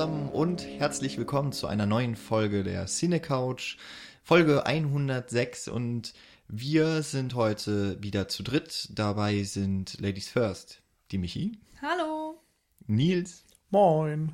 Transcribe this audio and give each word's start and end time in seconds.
zusammen 0.00 0.30
und 0.30 0.66
herzlich 0.66 1.18
willkommen 1.18 1.52
zu 1.52 1.66
einer 1.66 1.84
neuen 1.84 2.16
Folge 2.16 2.64
der 2.64 2.86
Cine 2.86 3.20
Couch, 3.20 3.76
Folge 4.22 4.64
106 4.64 5.68
und 5.68 6.14
wir 6.48 7.02
sind 7.02 7.34
heute 7.34 8.02
wieder 8.02 8.26
zu 8.26 8.42
dritt. 8.42 8.88
Dabei 8.94 9.42
sind 9.42 10.00
Ladies 10.00 10.30
First, 10.30 10.80
die 11.10 11.18
Michi. 11.18 11.58
Hallo. 11.82 12.40
Nils. 12.86 13.44
Moin. 13.68 14.32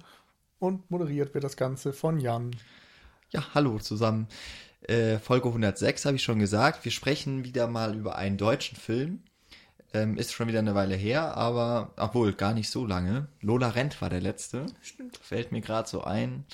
Und 0.60 0.88
moderiert 0.88 1.34
wird 1.34 1.42
das 1.42 1.56
Ganze 1.56 1.92
von 1.92 2.20
Jan. 2.20 2.54
Ja, 3.30 3.52
hallo 3.52 3.80
zusammen. 3.80 4.28
Äh, 4.82 5.18
Folge 5.18 5.48
106 5.48 6.04
habe 6.04 6.14
ich 6.14 6.22
schon 6.22 6.38
gesagt. 6.38 6.84
Wir 6.84 6.92
sprechen 6.92 7.42
wieder 7.42 7.66
mal 7.66 7.96
über 7.96 8.14
einen 8.14 8.38
deutschen 8.38 8.76
Film. 8.76 9.24
Ähm, 9.92 10.16
ist 10.16 10.32
schon 10.32 10.48
wieder 10.48 10.58
eine 10.58 10.74
Weile 10.74 10.96
her, 10.96 11.36
aber 11.36 11.92
obwohl 11.96 12.32
gar 12.32 12.54
nicht 12.54 12.70
so 12.70 12.86
lange. 12.86 13.28
Lola 13.40 13.68
Rent 13.70 14.00
war 14.02 14.10
der 14.10 14.20
letzte. 14.20 14.66
Stimmt. 14.82 15.16
Fällt 15.18 15.52
mir 15.52 15.60
gerade 15.60 15.88
so 15.88 16.02
ein. 16.04 16.44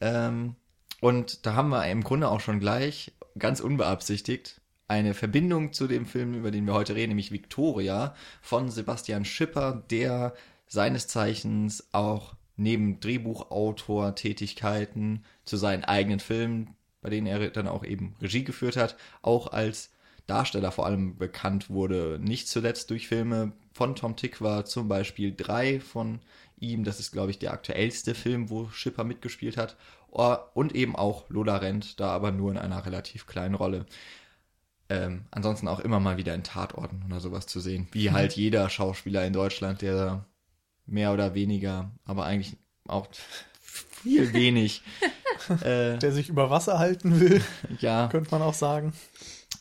Ähm, 0.00 0.56
und 1.00 1.46
da 1.46 1.54
haben 1.54 1.70
wir 1.70 1.86
im 1.86 2.04
Grunde 2.04 2.28
auch 2.28 2.40
schon 2.40 2.60
gleich, 2.60 3.12
ganz 3.38 3.60
unbeabsichtigt, 3.60 4.60
eine 4.88 5.14
Verbindung 5.14 5.72
zu 5.72 5.88
dem 5.88 6.06
Film, 6.06 6.34
über 6.34 6.50
den 6.50 6.66
wir 6.66 6.74
heute 6.74 6.94
reden, 6.94 7.10
nämlich 7.10 7.32
Victoria 7.32 8.14
von 8.40 8.70
Sebastian 8.70 9.24
Schipper, 9.24 9.84
der 9.90 10.34
seines 10.68 11.08
Zeichens 11.08 11.88
auch 11.92 12.34
neben 12.56 13.00
Drehbuchautor-Tätigkeiten 13.00 15.24
zu 15.44 15.56
seinen 15.56 15.84
eigenen 15.84 16.20
Filmen, 16.20 16.76
bei 17.00 17.10
denen 17.10 17.26
er 17.26 17.50
dann 17.50 17.66
auch 17.68 17.84
eben 17.84 18.14
Regie 18.20 18.44
geführt 18.44 18.76
hat, 18.76 18.96
auch 19.22 19.52
als 19.52 19.90
Darsteller 20.26 20.72
vor 20.72 20.86
allem 20.86 21.16
bekannt 21.16 21.70
wurde. 21.70 22.18
Nicht 22.20 22.48
zuletzt 22.48 22.90
durch 22.90 23.08
Filme 23.08 23.52
von 23.72 23.94
Tom 23.94 24.16
Tick 24.16 24.40
war 24.40 24.64
zum 24.64 24.88
Beispiel 24.88 25.34
drei 25.36 25.80
von 25.80 26.20
ihm. 26.58 26.84
Das 26.84 27.00
ist, 27.00 27.12
glaube 27.12 27.30
ich, 27.30 27.38
der 27.38 27.52
aktuellste 27.52 28.14
Film, 28.14 28.50
wo 28.50 28.68
Schipper 28.68 29.04
mitgespielt 29.04 29.56
hat. 29.56 29.76
Und 30.54 30.74
eben 30.74 30.96
auch 30.96 31.28
Lola 31.28 31.58
Rent, 31.58 32.00
da 32.00 32.08
aber 32.08 32.32
nur 32.32 32.50
in 32.50 32.58
einer 32.58 32.86
relativ 32.86 33.26
kleinen 33.26 33.54
Rolle. 33.54 33.84
Ähm, 34.88 35.26
ansonsten 35.30 35.68
auch 35.68 35.80
immer 35.80 36.00
mal 36.00 36.16
wieder 36.16 36.34
in 36.34 36.44
Tatorten 36.44 37.02
oder 37.06 37.20
sowas 37.20 37.46
zu 37.46 37.60
sehen. 37.60 37.88
Wie 37.92 38.12
halt 38.12 38.34
jeder 38.34 38.70
Schauspieler 38.70 39.26
in 39.26 39.32
Deutschland, 39.32 39.82
der 39.82 40.24
mehr 40.86 41.12
oder 41.12 41.34
weniger, 41.34 41.90
aber 42.04 42.24
eigentlich 42.24 42.56
auch 42.86 43.08
viel 43.60 44.32
wenig. 44.32 44.82
äh, 45.60 45.98
der 45.98 46.12
sich 46.12 46.28
über 46.28 46.50
Wasser 46.50 46.78
halten 46.78 47.20
will, 47.20 47.42
ja. 47.80 48.08
könnte 48.08 48.30
man 48.30 48.42
auch 48.42 48.54
sagen. 48.54 48.92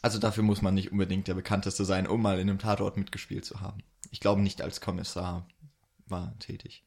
Also 0.01 0.19
dafür 0.19 0.43
muss 0.43 0.61
man 0.61 0.73
nicht 0.73 0.91
unbedingt 0.91 1.27
der 1.27 1.33
bekannteste 1.33 1.85
sein, 1.85 2.07
um 2.07 2.21
mal 2.21 2.39
in 2.39 2.49
einem 2.49 2.59
Tatort 2.59 2.97
mitgespielt 2.97 3.45
zu 3.45 3.61
haben. 3.61 3.83
Ich 4.11 4.19
glaube 4.19 4.41
nicht 4.41 4.61
als 4.61 4.81
Kommissar 4.81 5.47
war 6.07 6.37
tätig. 6.39 6.83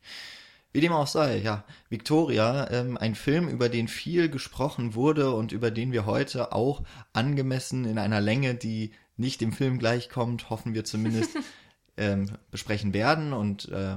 Wie 0.72 0.80
dem 0.80 0.92
auch 0.92 1.06
sei, 1.06 1.38
ja, 1.38 1.64
Victoria, 1.88 2.70
ähm, 2.70 2.98
ein 2.98 3.14
Film, 3.14 3.48
über 3.48 3.68
den 3.68 3.88
viel 3.88 4.28
gesprochen 4.28 4.94
wurde 4.94 5.32
und 5.32 5.50
über 5.50 5.70
den 5.70 5.92
wir 5.92 6.04
heute 6.04 6.52
auch 6.52 6.82
angemessen 7.12 7.84
in 7.84 7.98
einer 7.98 8.20
Länge, 8.20 8.54
die 8.54 8.92
nicht 9.16 9.40
dem 9.40 9.52
Film 9.52 9.78
gleichkommt, 9.78 10.50
hoffen 10.50 10.74
wir 10.74 10.84
zumindest, 10.84 11.36
ähm, 11.96 12.30
besprechen 12.50 12.92
werden. 12.92 13.32
Und 13.32 13.68
äh, 13.70 13.96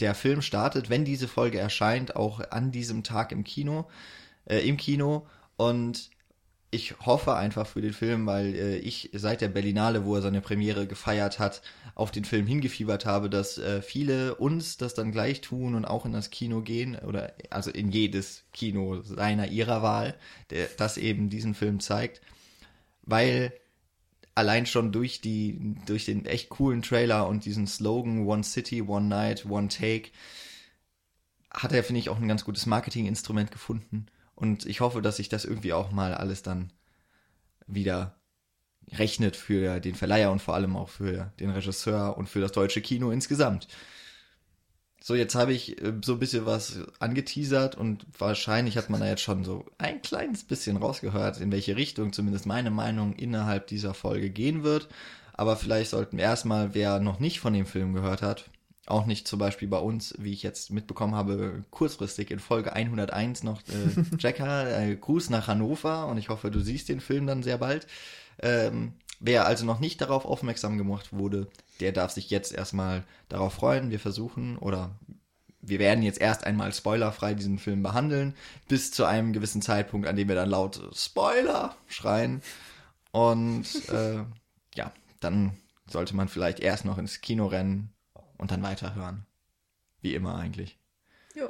der 0.00 0.14
Film 0.14 0.42
startet, 0.42 0.90
wenn 0.90 1.04
diese 1.04 1.28
Folge 1.28 1.58
erscheint, 1.58 2.14
auch 2.14 2.40
an 2.50 2.70
diesem 2.70 3.02
Tag 3.02 3.32
im 3.32 3.42
Kino, 3.42 3.88
äh, 4.44 4.58
im 4.60 4.76
Kino. 4.76 5.26
Und 5.56 6.10
ich 6.76 6.94
hoffe 7.00 7.34
einfach 7.34 7.66
für 7.66 7.80
den 7.80 7.94
Film, 7.94 8.26
weil 8.26 8.54
äh, 8.54 8.76
ich 8.76 9.10
seit 9.14 9.40
der 9.40 9.48
Berlinale, 9.48 10.04
wo 10.04 10.14
er 10.14 10.22
seine 10.22 10.42
Premiere 10.42 10.86
gefeiert 10.86 11.38
hat, 11.38 11.62
auf 11.94 12.10
den 12.10 12.26
Film 12.26 12.46
hingefiebert 12.46 13.06
habe, 13.06 13.30
dass 13.30 13.56
äh, 13.56 13.80
viele 13.80 14.34
uns 14.36 14.76
das 14.76 14.94
dann 14.94 15.10
gleich 15.10 15.40
tun 15.40 15.74
und 15.74 15.86
auch 15.86 16.04
in 16.04 16.12
das 16.12 16.30
Kino 16.30 16.60
gehen 16.60 16.96
oder 16.96 17.32
also 17.50 17.70
in 17.70 17.90
jedes 17.90 18.44
Kino 18.52 19.00
seiner 19.02 19.48
ihrer 19.48 19.82
Wahl, 19.82 20.14
der 20.50 20.68
das 20.76 20.98
eben 20.98 21.30
diesen 21.30 21.54
Film 21.54 21.80
zeigt, 21.80 22.20
weil 23.02 23.52
allein 24.34 24.66
schon 24.66 24.92
durch 24.92 25.22
die 25.22 25.76
durch 25.86 26.04
den 26.04 26.26
echt 26.26 26.50
coolen 26.50 26.82
Trailer 26.82 27.26
und 27.26 27.46
diesen 27.46 27.66
Slogan 27.66 28.26
One 28.26 28.44
City, 28.44 28.82
One 28.82 29.06
Night, 29.06 29.46
One 29.46 29.68
Take 29.68 30.10
hat 31.50 31.72
er 31.72 31.82
finde 31.82 32.00
ich 32.00 32.10
auch 32.10 32.18
ein 32.18 32.28
ganz 32.28 32.44
gutes 32.44 32.66
Marketinginstrument 32.66 33.50
gefunden 33.50 34.06
und 34.36 34.66
ich 34.66 34.80
hoffe, 34.80 35.02
dass 35.02 35.16
sich 35.16 35.28
das 35.28 35.44
irgendwie 35.44 35.72
auch 35.72 35.90
mal 35.90 36.14
alles 36.14 36.42
dann 36.42 36.72
wieder 37.66 38.20
rechnet 38.92 39.34
für 39.34 39.80
den 39.80 39.96
Verleiher 39.96 40.30
und 40.30 40.40
vor 40.40 40.54
allem 40.54 40.76
auch 40.76 40.90
für 40.90 41.32
den 41.40 41.50
Regisseur 41.50 42.16
und 42.16 42.28
für 42.28 42.40
das 42.40 42.52
deutsche 42.52 42.82
Kino 42.82 43.10
insgesamt. 43.10 43.66
So, 45.02 45.14
jetzt 45.14 45.34
habe 45.34 45.52
ich 45.52 45.80
äh, 45.82 45.92
so 46.04 46.14
ein 46.14 46.18
bisschen 46.18 46.46
was 46.46 46.80
angeteasert 46.98 47.76
und 47.76 48.06
wahrscheinlich 48.18 48.76
hat 48.76 48.90
man 48.90 49.00
da 49.00 49.06
jetzt 49.06 49.22
schon 49.22 49.44
so 49.44 49.64
ein 49.78 50.02
kleines 50.02 50.44
bisschen 50.44 50.76
rausgehört, 50.76 51.40
in 51.40 51.52
welche 51.52 51.76
Richtung 51.76 52.12
zumindest 52.12 52.46
meine 52.46 52.70
Meinung 52.70 53.14
innerhalb 53.14 53.68
dieser 53.68 53.94
Folge 53.94 54.30
gehen 54.30 54.64
wird. 54.64 54.88
Aber 55.32 55.56
vielleicht 55.56 55.90
sollten 55.90 56.16
wir 56.16 56.24
erstmal, 56.24 56.74
wer 56.74 56.98
noch 56.98 57.20
nicht 57.20 57.40
von 57.40 57.52
dem 57.52 57.66
Film 57.66 57.92
gehört 57.92 58.22
hat, 58.22 58.50
auch 58.86 59.06
nicht 59.06 59.26
zum 59.26 59.38
Beispiel 59.38 59.68
bei 59.68 59.78
uns, 59.78 60.14
wie 60.18 60.32
ich 60.32 60.42
jetzt 60.42 60.70
mitbekommen 60.70 61.14
habe, 61.14 61.64
kurzfristig 61.70 62.30
in 62.30 62.38
Folge 62.38 62.72
101 62.72 63.42
noch 63.42 63.60
äh, 63.62 64.02
Jacker, 64.18 64.80
äh, 64.80 64.96
Gruß 64.96 65.30
nach 65.30 65.48
Hannover 65.48 66.06
und 66.06 66.18
ich 66.18 66.28
hoffe, 66.28 66.50
du 66.50 66.60
siehst 66.60 66.88
den 66.88 67.00
Film 67.00 67.26
dann 67.26 67.42
sehr 67.42 67.58
bald. 67.58 67.86
Ähm, 68.40 68.94
wer 69.18 69.46
also 69.46 69.64
noch 69.64 69.80
nicht 69.80 70.00
darauf 70.00 70.24
aufmerksam 70.24 70.78
gemacht 70.78 71.12
wurde, 71.12 71.48
der 71.80 71.92
darf 71.92 72.12
sich 72.12 72.30
jetzt 72.30 72.52
erstmal 72.52 73.04
darauf 73.28 73.54
freuen. 73.54 73.90
Wir 73.90 74.00
versuchen 74.00 74.56
oder 74.56 74.96
wir 75.60 75.80
werden 75.80 76.04
jetzt 76.04 76.20
erst 76.20 76.44
einmal 76.44 76.72
spoilerfrei 76.72 77.34
diesen 77.34 77.58
Film 77.58 77.82
behandeln, 77.82 78.34
bis 78.68 78.92
zu 78.92 79.04
einem 79.04 79.32
gewissen 79.32 79.62
Zeitpunkt, 79.62 80.06
an 80.06 80.14
dem 80.14 80.28
wir 80.28 80.36
dann 80.36 80.50
laut 80.50 80.80
Spoiler 80.94 81.74
schreien. 81.88 82.40
Und 83.10 83.66
äh, 83.88 84.22
ja, 84.76 84.92
dann 85.18 85.56
sollte 85.90 86.14
man 86.14 86.28
vielleicht 86.28 86.60
erst 86.60 86.84
noch 86.84 86.98
ins 86.98 87.20
Kino 87.20 87.46
rennen, 87.46 87.90
und 88.38 88.50
dann 88.50 88.62
weiterhören. 88.62 89.26
Wie 90.00 90.14
immer 90.14 90.36
eigentlich. 90.36 90.78
Jo. 91.34 91.48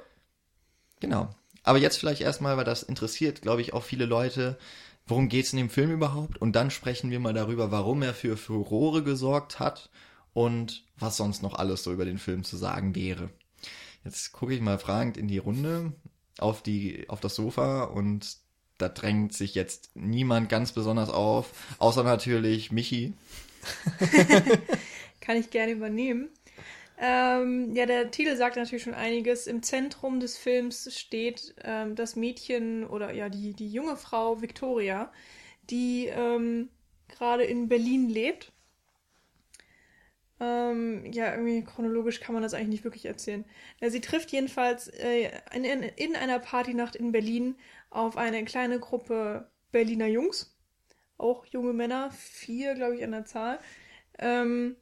Genau. 1.01 1.35
Aber 1.63 1.79
jetzt 1.79 1.99
vielleicht 1.99 2.21
erstmal, 2.21 2.57
weil 2.57 2.65
das 2.65 2.83
interessiert, 2.83 3.43
glaube 3.43 3.61
ich, 3.61 3.73
auch 3.73 3.83
viele 3.83 4.07
Leute, 4.07 4.59
worum 5.07 5.29
geht 5.29 5.47
es 5.47 5.53
in 5.53 5.59
dem 5.59 5.71
Film 5.71 5.91
überhaupt? 5.91 6.39
Und 6.39 6.53
dann 6.53 6.71
sprechen 6.71 7.11
wir 7.11 7.21
mal 7.21 7.35
darüber, 7.35 7.71
warum 7.71 8.03
er 8.03 8.15
für 8.15 8.37
Furore 8.37 9.03
gesorgt 9.03 9.59
hat 9.59 9.91
und 10.33 10.85
was 10.99 11.17
sonst 11.17 11.43
noch 11.43 11.55
alles 11.55 11.83
so 11.83 11.93
über 11.93 12.05
den 12.05 12.19
Film 12.19 12.45
zu 12.45 12.57
sagen 12.57 12.95
wäre. 12.95 13.31
Jetzt 14.05 14.33
gucke 14.33 14.55
ich 14.55 14.61
mal 14.61 14.79
fragend 14.79 15.17
in 15.17 15.29
die 15.29 15.39
Runde 15.39 15.93
auf 16.39 16.63
die 16.63 17.09
auf 17.09 17.21
das 17.21 17.35
Sofa 17.35 17.85
und 17.85 18.37
da 18.79 18.89
drängt 18.89 19.33
sich 19.33 19.55
jetzt 19.55 19.91
niemand 19.95 20.49
ganz 20.49 20.73
besonders 20.73 21.09
auf, 21.09 21.51
außer 21.79 22.05
natürlich 22.05 22.71
Michi. 22.71 23.15
Kann 25.21 25.37
ich 25.37 25.51
gerne 25.51 25.73
übernehmen. 25.73 26.29
Ähm, 26.99 27.75
ja, 27.75 27.85
der 27.85 28.11
Titel 28.11 28.37
sagt 28.37 28.57
natürlich 28.57 28.85
schon 28.85 28.95
einiges. 28.95 29.47
Im 29.47 29.63
Zentrum 29.63 30.21
des 30.21 30.39
Films 30.39 30.97
steht 30.99 31.55
ähm, 31.63 31.95
das 31.95 32.17
Mädchen 32.17 32.87
oder 32.87 33.13
ja 33.13 33.29
die, 33.29 33.53
die 33.53 33.69
junge 33.69 33.97
Frau 33.97 34.41
Victoria, 34.41 35.13
die 35.71 36.07
ähm, 36.07 36.71
gerade 37.09 37.45
in 37.45 37.69
Berlin 37.69 38.09
lebt. 38.09 38.53
Ähm, 40.39 41.11
ja, 41.13 41.33
irgendwie 41.35 41.65
chronologisch 41.65 42.21
kann 42.21 42.35
man 42.35 42.43
das 42.43 42.53
eigentlich 42.53 42.69
nicht 42.69 42.85
wirklich 42.85 43.07
erzählen. 43.07 43.45
Ja, 43.81 43.91
sie 43.91 44.01
trifft 44.03 44.33
jedenfalls 44.33 44.89
äh, 44.89 45.31
in, 45.55 45.65
in, 45.65 45.83
in 45.83 46.17
einer 46.17 46.39
Partynacht 46.39 46.95
in 46.97 47.13
Berlin 47.13 47.57
auf 47.91 48.17
eine 48.19 48.45
kleine 48.45 48.79
Gruppe 48.79 49.51
Berliner 49.73 50.07
Jungs. 50.07 50.55
Auch 51.19 51.47
junge 51.47 51.73
Männer, 51.73 52.11
vier, 52.11 52.75
glaube 52.75 52.97
ich, 52.97 53.05
an 53.05 53.13
der 53.13 53.25
Zahl. 53.25 53.59
Ähm, 54.19 54.77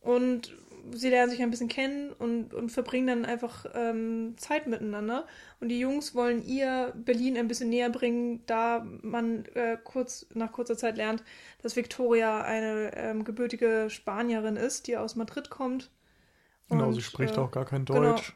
und 0.00 0.54
sie 0.92 1.08
lernen 1.10 1.30
sich 1.30 1.42
ein 1.42 1.50
bisschen 1.50 1.68
kennen 1.68 2.12
und, 2.12 2.54
und 2.54 2.70
verbringen 2.70 3.06
dann 3.06 3.24
einfach 3.24 3.66
ähm, 3.74 4.34
Zeit 4.36 4.66
miteinander. 4.66 5.26
Und 5.60 5.68
die 5.68 5.78
Jungs 5.78 6.14
wollen 6.14 6.44
ihr 6.44 6.92
Berlin 6.96 7.36
ein 7.36 7.48
bisschen 7.48 7.70
näher 7.70 7.90
bringen, 7.90 8.42
da 8.46 8.86
man 9.02 9.44
äh, 9.54 9.78
kurz 9.82 10.26
nach 10.34 10.52
kurzer 10.52 10.76
Zeit 10.76 10.96
lernt, 10.96 11.22
dass 11.62 11.76
Victoria 11.76 12.42
eine 12.42 12.96
ähm, 12.96 13.24
gebürtige 13.24 13.88
Spanierin 13.88 14.56
ist, 14.56 14.86
die 14.86 14.96
aus 14.96 15.16
Madrid 15.16 15.50
kommt. 15.50 15.90
Genau, 16.68 16.88
und, 16.88 16.94
sie 16.94 17.02
spricht 17.02 17.36
äh, 17.36 17.40
auch 17.40 17.50
gar 17.50 17.64
kein 17.64 17.84
genau. 17.84 18.00
Deutsch. 18.00 18.34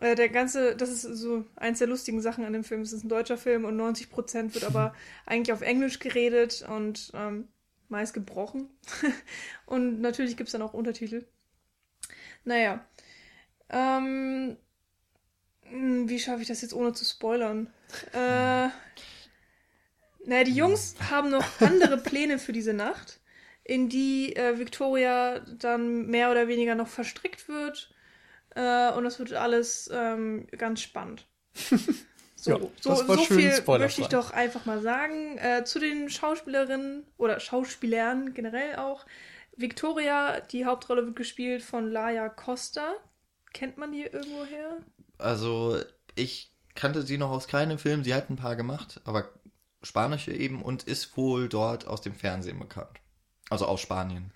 Genau, 0.00 0.14
der 0.14 0.28
ganze, 0.28 0.76
das 0.76 0.90
ist 0.90 1.02
so 1.02 1.44
eins 1.56 1.80
der 1.80 1.88
lustigen 1.88 2.20
Sachen 2.20 2.44
an 2.44 2.52
dem 2.52 2.64
Film. 2.64 2.82
Es 2.82 2.92
ist 2.92 3.04
ein 3.04 3.08
deutscher 3.08 3.36
Film 3.36 3.64
und 3.64 3.76
90 3.76 4.10
Prozent 4.10 4.54
wird 4.54 4.64
aber 4.64 4.94
eigentlich 5.26 5.52
auf 5.52 5.62
Englisch 5.62 5.98
geredet 5.98 6.64
und 6.68 7.10
ähm, 7.14 7.48
meist 7.88 8.14
gebrochen. 8.14 8.68
und 9.66 10.00
natürlich 10.00 10.36
gibt 10.36 10.48
es 10.48 10.52
dann 10.52 10.62
auch 10.62 10.74
Untertitel. 10.74 11.24
Naja. 12.48 12.82
Ähm, 13.68 14.56
hm, 15.64 16.08
wie 16.08 16.18
schaffe 16.18 16.40
ich 16.40 16.48
das 16.48 16.62
jetzt 16.62 16.72
ohne 16.72 16.94
zu 16.94 17.04
spoilern? 17.04 17.70
Äh, 18.12 18.68
naja, 20.24 20.44
die 20.44 20.54
Jungs 20.54 20.96
haben 21.10 21.28
noch 21.28 21.44
andere 21.60 21.98
Pläne 21.98 22.38
für 22.38 22.52
diese 22.52 22.72
Nacht, 22.72 23.20
in 23.64 23.90
die 23.90 24.34
äh, 24.34 24.58
Victoria 24.58 25.40
dann 25.40 26.06
mehr 26.06 26.30
oder 26.30 26.48
weniger 26.48 26.74
noch 26.74 26.88
verstrickt 26.88 27.48
wird. 27.48 27.94
Äh, 28.54 28.92
und 28.92 29.04
das 29.04 29.18
wird 29.18 29.34
alles 29.34 29.90
ähm, 29.92 30.46
ganz 30.56 30.80
spannend. 30.80 31.26
So, 31.54 32.50
Ja, 32.50 32.58
so, 32.80 32.94
so 32.94 33.18
schön 33.18 33.38
viel 33.40 33.52
spoilerfrei. 33.52 33.78
möchte 33.78 34.00
ich 34.00 34.08
doch 34.08 34.30
einfach 34.30 34.64
mal 34.64 34.80
sagen. 34.80 35.36
Äh, 35.36 35.64
zu 35.64 35.80
den 35.80 36.08
Schauspielerinnen 36.08 37.04
oder 37.18 37.40
Schauspielern 37.40 38.32
generell 38.32 38.76
auch. 38.76 39.04
Victoria, 39.58 40.40
die 40.40 40.64
Hauptrolle 40.64 41.04
wird 41.04 41.16
gespielt 41.16 41.62
von 41.62 41.90
Laia 41.92 42.30
Costa. 42.30 42.94
Kennt 43.52 43.76
man 43.76 43.92
die 43.92 44.02
irgendwoher? 44.04 44.78
Also, 45.18 45.78
ich 46.14 46.52
kannte 46.74 47.02
sie 47.02 47.18
noch 47.18 47.30
aus 47.30 47.48
keinem 47.48 47.78
Film. 47.78 48.04
Sie 48.04 48.14
hat 48.14 48.30
ein 48.30 48.36
paar 48.36 48.56
gemacht, 48.56 49.00
aber 49.04 49.28
spanische 49.82 50.32
eben 50.32 50.62
und 50.62 50.84
ist 50.84 51.16
wohl 51.16 51.48
dort 51.48 51.86
aus 51.86 52.00
dem 52.00 52.14
Fernsehen 52.14 52.58
bekannt. 52.58 53.00
Also 53.50 53.66
aus 53.66 53.80
Spanien. 53.80 54.32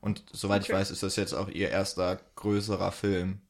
Und 0.00 0.24
soweit 0.32 0.62
ich 0.64 0.70
Okay. 0.70 0.72
weiß, 0.72 0.90
ist 0.90 1.02
das 1.04 1.16
jetzt 1.16 1.34
auch 1.34 1.48
ihr 1.48 1.70
erster 1.70 2.20
größerer 2.36 2.92
Film. 2.92 3.42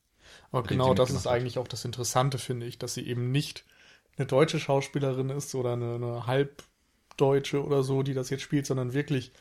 Aber 0.51 0.63
genau 0.67 0.95
das 0.95 1.15
ist 1.15 1.27
eigentlich 1.27 1.59
auch 1.59 1.69
das 1.69 1.85
Interessante, 1.85 2.39
finde 2.39 2.67
ich, 2.67 2.79
dass 2.79 2.95
sie 2.95 3.07
eben 3.07 3.31
nicht 3.33 3.65
eine 4.17 4.27
deutsche 4.27 4.61
Schauspielerin 4.61 5.31
ist 5.31 5.55
oder 5.55 5.73
eine, 5.75 5.95
eine 5.97 6.27
Halbdeutsche 6.27 7.65
oder 7.65 7.83
so, 7.83 8.03
die 8.03 8.15
das 8.15 8.31
jetzt 8.31 8.43
spielt, 8.43 8.67
sondern 8.67 8.93
wirklich 8.93 9.33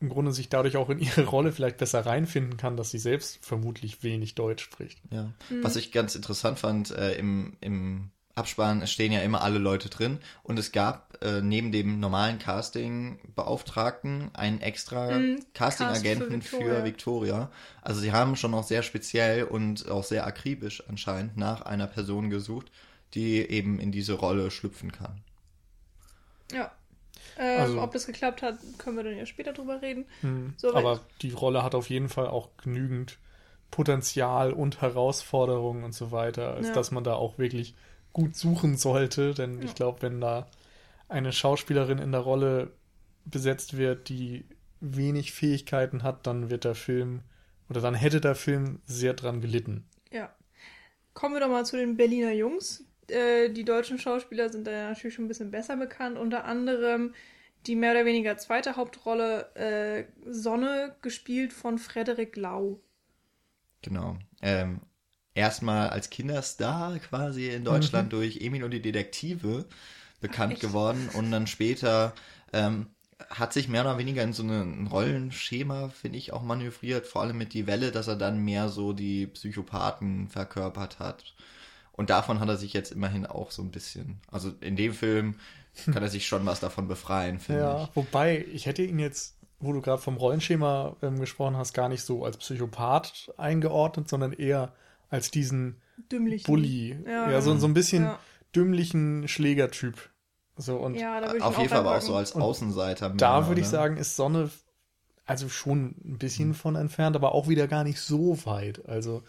im 0.00 0.08
Grunde 0.08 0.32
sich 0.32 0.48
dadurch 0.48 0.76
auch 0.76 0.90
in 0.90 0.98
ihre 0.98 1.24
Rolle 1.24 1.52
vielleicht 1.52 1.78
besser 1.78 2.06
reinfinden 2.06 2.56
kann, 2.56 2.76
dass 2.76 2.90
sie 2.90 2.98
selbst 2.98 3.44
vermutlich 3.44 4.02
wenig 4.02 4.34
Deutsch 4.34 4.62
spricht. 4.62 5.00
Ja. 5.10 5.32
Was 5.62 5.76
ich 5.76 5.92
ganz 5.92 6.14
interessant 6.14 6.58
fand, 6.58 6.90
äh, 6.90 7.14
im, 7.14 7.56
im 7.60 8.10
Abspann 8.38 8.86
stehen 8.86 9.10
ja 9.10 9.20
immer 9.20 9.42
alle 9.42 9.58
Leute 9.58 9.88
drin 9.88 10.20
und 10.44 10.58
es 10.58 10.70
gab 10.70 11.18
äh, 11.22 11.42
neben 11.42 11.72
dem 11.72 11.98
normalen 11.98 12.38
Casting-Beauftragten 12.38 14.30
einen 14.34 14.60
extra 14.60 15.18
Mm, 15.18 15.40
Casting-Agenten 15.54 16.38
Cast 16.38 16.48
für 16.48 16.58
für 16.58 16.84
Victoria. 16.84 17.50
Also 17.82 18.00
sie 18.00 18.12
haben 18.12 18.36
schon 18.36 18.52
noch 18.52 18.62
sehr 18.62 18.84
speziell 18.84 19.42
und 19.42 19.90
auch 19.90 20.04
sehr 20.04 20.24
akribisch 20.24 20.84
anscheinend 20.88 21.36
nach 21.36 21.62
einer 21.62 21.88
Person 21.88 22.30
gesucht, 22.30 22.70
die 23.14 23.38
eben 23.38 23.80
in 23.80 23.90
diese 23.90 24.12
Rolle 24.12 24.52
schlüpfen 24.52 24.92
kann. 24.92 25.20
Ja. 26.52 26.70
Ähm, 27.38 27.60
Also- 27.60 27.80
ob 27.82 27.92
das 27.92 28.06
geklappt 28.06 28.42
hat, 28.42 28.58
können 28.78 28.96
wir 28.96 29.04
dann 29.04 29.16
ja 29.16 29.24
später 29.26 29.52
drüber 29.52 29.80
reden. 29.80 30.06
Hm. 30.22 30.54
Soweit- 30.56 30.74
Aber 30.76 31.00
die 31.22 31.30
Rolle 31.30 31.62
hat 31.62 31.74
auf 31.74 31.88
jeden 31.88 32.08
Fall 32.08 32.26
auch 32.26 32.50
genügend 32.56 33.18
Potenzial 33.70 34.52
und 34.52 34.80
Herausforderungen 34.80 35.84
und 35.84 35.92
so 35.92 36.10
weiter, 36.10 36.54
als 36.54 36.68
Ja. 36.68 36.74
dass 36.74 36.90
man 36.90 37.04
da 37.04 37.14
auch 37.14 37.38
wirklich 37.38 37.74
gut 38.12 38.34
suchen 38.34 38.76
sollte. 38.76 39.34
Denn 39.34 39.62
ich 39.62 39.74
glaube, 39.74 40.02
wenn 40.02 40.20
da 40.20 40.46
eine 41.08 41.32
Schauspielerin 41.32 41.98
in 41.98 42.12
der 42.12 42.22
Rolle 42.22 42.72
besetzt 43.24 43.76
wird, 43.76 44.08
die 44.08 44.46
wenig 44.80 45.32
Fähigkeiten 45.32 46.02
hat, 46.02 46.26
dann 46.26 46.50
wird 46.50 46.64
der 46.64 46.74
Film 46.74 47.20
oder 47.68 47.80
dann 47.80 47.94
hätte 47.94 48.20
der 48.20 48.34
Film 48.34 48.80
sehr 48.86 49.12
dran 49.14 49.40
gelitten. 49.40 49.84
Ja. 50.10 50.30
Kommen 51.14 51.34
wir 51.34 51.40
doch 51.40 51.48
mal 51.48 51.66
zu 51.66 51.76
den 51.76 51.96
Berliner 51.96 52.32
Jungs. 52.32 52.84
Äh, 53.10 53.50
die 53.50 53.64
deutschen 53.64 53.98
Schauspieler 53.98 54.48
sind 54.50 54.66
da 54.66 54.70
ja 54.72 54.88
natürlich 54.88 55.14
schon 55.14 55.26
ein 55.26 55.28
bisschen 55.28 55.50
besser 55.50 55.76
bekannt. 55.76 56.18
Unter 56.18 56.44
anderem 56.44 57.14
die 57.66 57.76
mehr 57.76 57.92
oder 57.92 58.04
weniger 58.04 58.36
zweite 58.38 58.76
Hauptrolle 58.76 59.54
äh, 59.54 60.04
Sonne, 60.30 60.96
gespielt 61.02 61.52
von 61.52 61.78
Frederik 61.78 62.36
Lau. 62.36 62.80
Genau. 63.82 64.18
Ähm, 64.42 64.80
erstmal 65.34 65.90
als 65.90 66.10
Kinderstar 66.10 66.98
quasi 66.98 67.48
in 67.48 67.64
Deutschland 67.64 68.12
durch 68.12 68.40
Emil 68.40 68.64
und 68.64 68.72
die 68.72 68.82
Detektive 68.82 69.66
bekannt 70.20 70.54
Echt? 70.54 70.62
geworden 70.62 71.08
und 71.12 71.30
dann 71.30 71.46
später 71.46 72.12
ähm, 72.52 72.86
hat 73.30 73.52
sich 73.52 73.68
mehr 73.68 73.82
oder 73.82 73.98
weniger 73.98 74.22
in 74.22 74.32
so 74.32 74.42
ein 74.42 74.86
Rollenschema, 74.88 75.88
finde 75.90 76.18
ich, 76.18 76.32
auch 76.32 76.42
manövriert, 76.42 77.06
vor 77.06 77.22
allem 77.22 77.38
mit 77.38 77.52
die 77.54 77.66
Welle, 77.66 77.90
dass 77.92 78.08
er 78.08 78.16
dann 78.16 78.44
mehr 78.44 78.68
so 78.68 78.92
die 78.92 79.26
Psychopathen 79.26 80.28
verkörpert 80.28 80.98
hat. 80.98 81.34
Und 81.98 82.08
davon 82.10 82.40
hat 82.40 82.48
er 82.48 82.56
sich 82.56 82.72
jetzt 82.72 82.92
immerhin 82.92 83.26
auch 83.26 83.50
so 83.50 83.60
ein 83.60 83.70
bisschen. 83.70 84.20
Also 84.30 84.52
in 84.60 84.76
dem 84.76 84.94
Film 84.94 85.34
kann 85.84 86.02
er 86.02 86.08
sich 86.08 86.26
schon 86.26 86.46
was 86.46 86.60
davon 86.60 86.88
befreien, 86.88 87.38
finde 87.40 87.60
Ja, 87.62 87.84
ich. 87.84 87.90
wobei 87.96 88.46
ich 88.52 88.64
hätte 88.66 88.82
ihn 88.82 88.98
jetzt, 88.98 89.36
wo 89.60 89.72
du 89.72 89.80
gerade 89.82 90.00
vom 90.00 90.16
Rollenschema 90.16 90.96
ähm, 91.02 91.18
gesprochen 91.20 91.56
hast, 91.56 91.74
gar 91.74 91.88
nicht 91.90 92.02
so 92.02 92.24
als 92.24 92.36
Psychopath 92.38 93.32
eingeordnet, 93.36 94.08
sondern 94.08 94.32
eher 94.32 94.72
als 95.10 95.30
diesen 95.30 95.76
Dümmlich. 96.10 96.44
Bully. 96.44 96.96
Ja. 97.04 97.30
Ja, 97.30 97.40
so, 97.42 97.56
so 97.58 97.66
ein 97.66 97.74
bisschen 97.74 98.04
Ja. 98.04 98.18
dümmlichen 98.54 99.26
Schlägertyp. 99.28 100.08
So, 100.56 100.76
und 100.76 100.94
Ja, 100.94 101.20
da 101.20 101.26
würde 101.26 101.38
ich 101.38 101.44
Auf 101.44 101.56
jeden 101.58 101.68
Fall 101.68 101.78
aber 101.80 101.96
auch 101.96 102.00
so 102.00 102.14
als 102.14 102.34
Außenseiter. 102.34 103.10
da 103.10 103.48
würde 103.48 103.60
ich 103.60 103.66
oder? 103.66 103.76
sagen, 103.78 103.96
ist 103.96 104.16
Sonne 104.16 104.50
also 105.26 105.48
schon 105.48 105.94
ein 106.04 106.18
bisschen 106.18 106.54
von 106.54 106.74
entfernt, 106.76 107.14
aber 107.16 107.32
auch 107.32 107.48
wieder 107.48 107.68
gar 107.68 107.84
nicht 107.84 108.00
so 108.00 108.44
weit. 108.46 108.88
Also 108.88 109.22